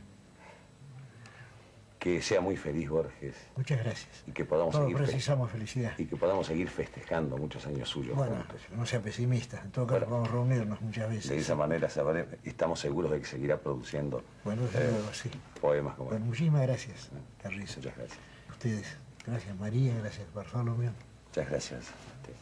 Que 2.00 2.20
sea 2.22 2.40
muy 2.40 2.56
feliz 2.56 2.88
Borges 2.88 3.34
Muchas 3.56 3.78
gracias. 3.78 4.08
y 4.26 4.32
que 4.32 4.44
podamos 4.46 4.72
Todos 4.72 4.86
seguir 4.86 4.96
precisamos 5.04 5.50
felicidad. 5.50 5.92
y 5.98 6.06
que 6.06 6.16
podamos 6.16 6.46
seguir 6.46 6.68
festejando 6.70 7.36
muchos 7.36 7.66
años 7.66 7.88
suyos 7.90 8.16
Bueno, 8.16 8.36
juntos. 8.36 8.60
no 8.74 8.86
sea 8.86 9.00
pesimista. 9.00 9.60
En 9.62 9.70
todo 9.70 9.86
caso, 9.86 10.00
Bueno. 10.00 10.14
vamos 10.16 10.28
a 10.30 10.32
reunirnos 10.32 10.80
muchas 10.80 11.08
De 11.10 11.14
veces. 11.16 11.30
esa 11.32 11.54
manera 11.54 11.88
sabré- 11.90 12.26
estamos 12.42 12.80
seguros 12.80 13.12
de 13.12 13.20
que 13.20 13.26
seguirá 13.26 13.58
produciendo 13.60 14.24
Bueno, 14.44 14.62
eh, 14.64 14.88
luego, 14.92 15.12
sí. 15.12 15.30
poemas 15.60 15.94
como 15.94 16.08
Bueno, 16.08 16.24
este. 16.24 16.28
muchísimas 16.30 16.62
gracias, 16.62 17.10
Carrizo. 17.42 17.76
Muchas 17.80 17.96
gracias. 17.96 18.18
Ustedes. 18.50 18.96
Gracias, 19.26 19.56
María. 19.60 19.94
Gracias, 19.98 20.32
Bartolomé. 20.32 20.90
Muchas 21.28 21.50
gracias, 21.50 21.84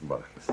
Borges. 0.03 0.47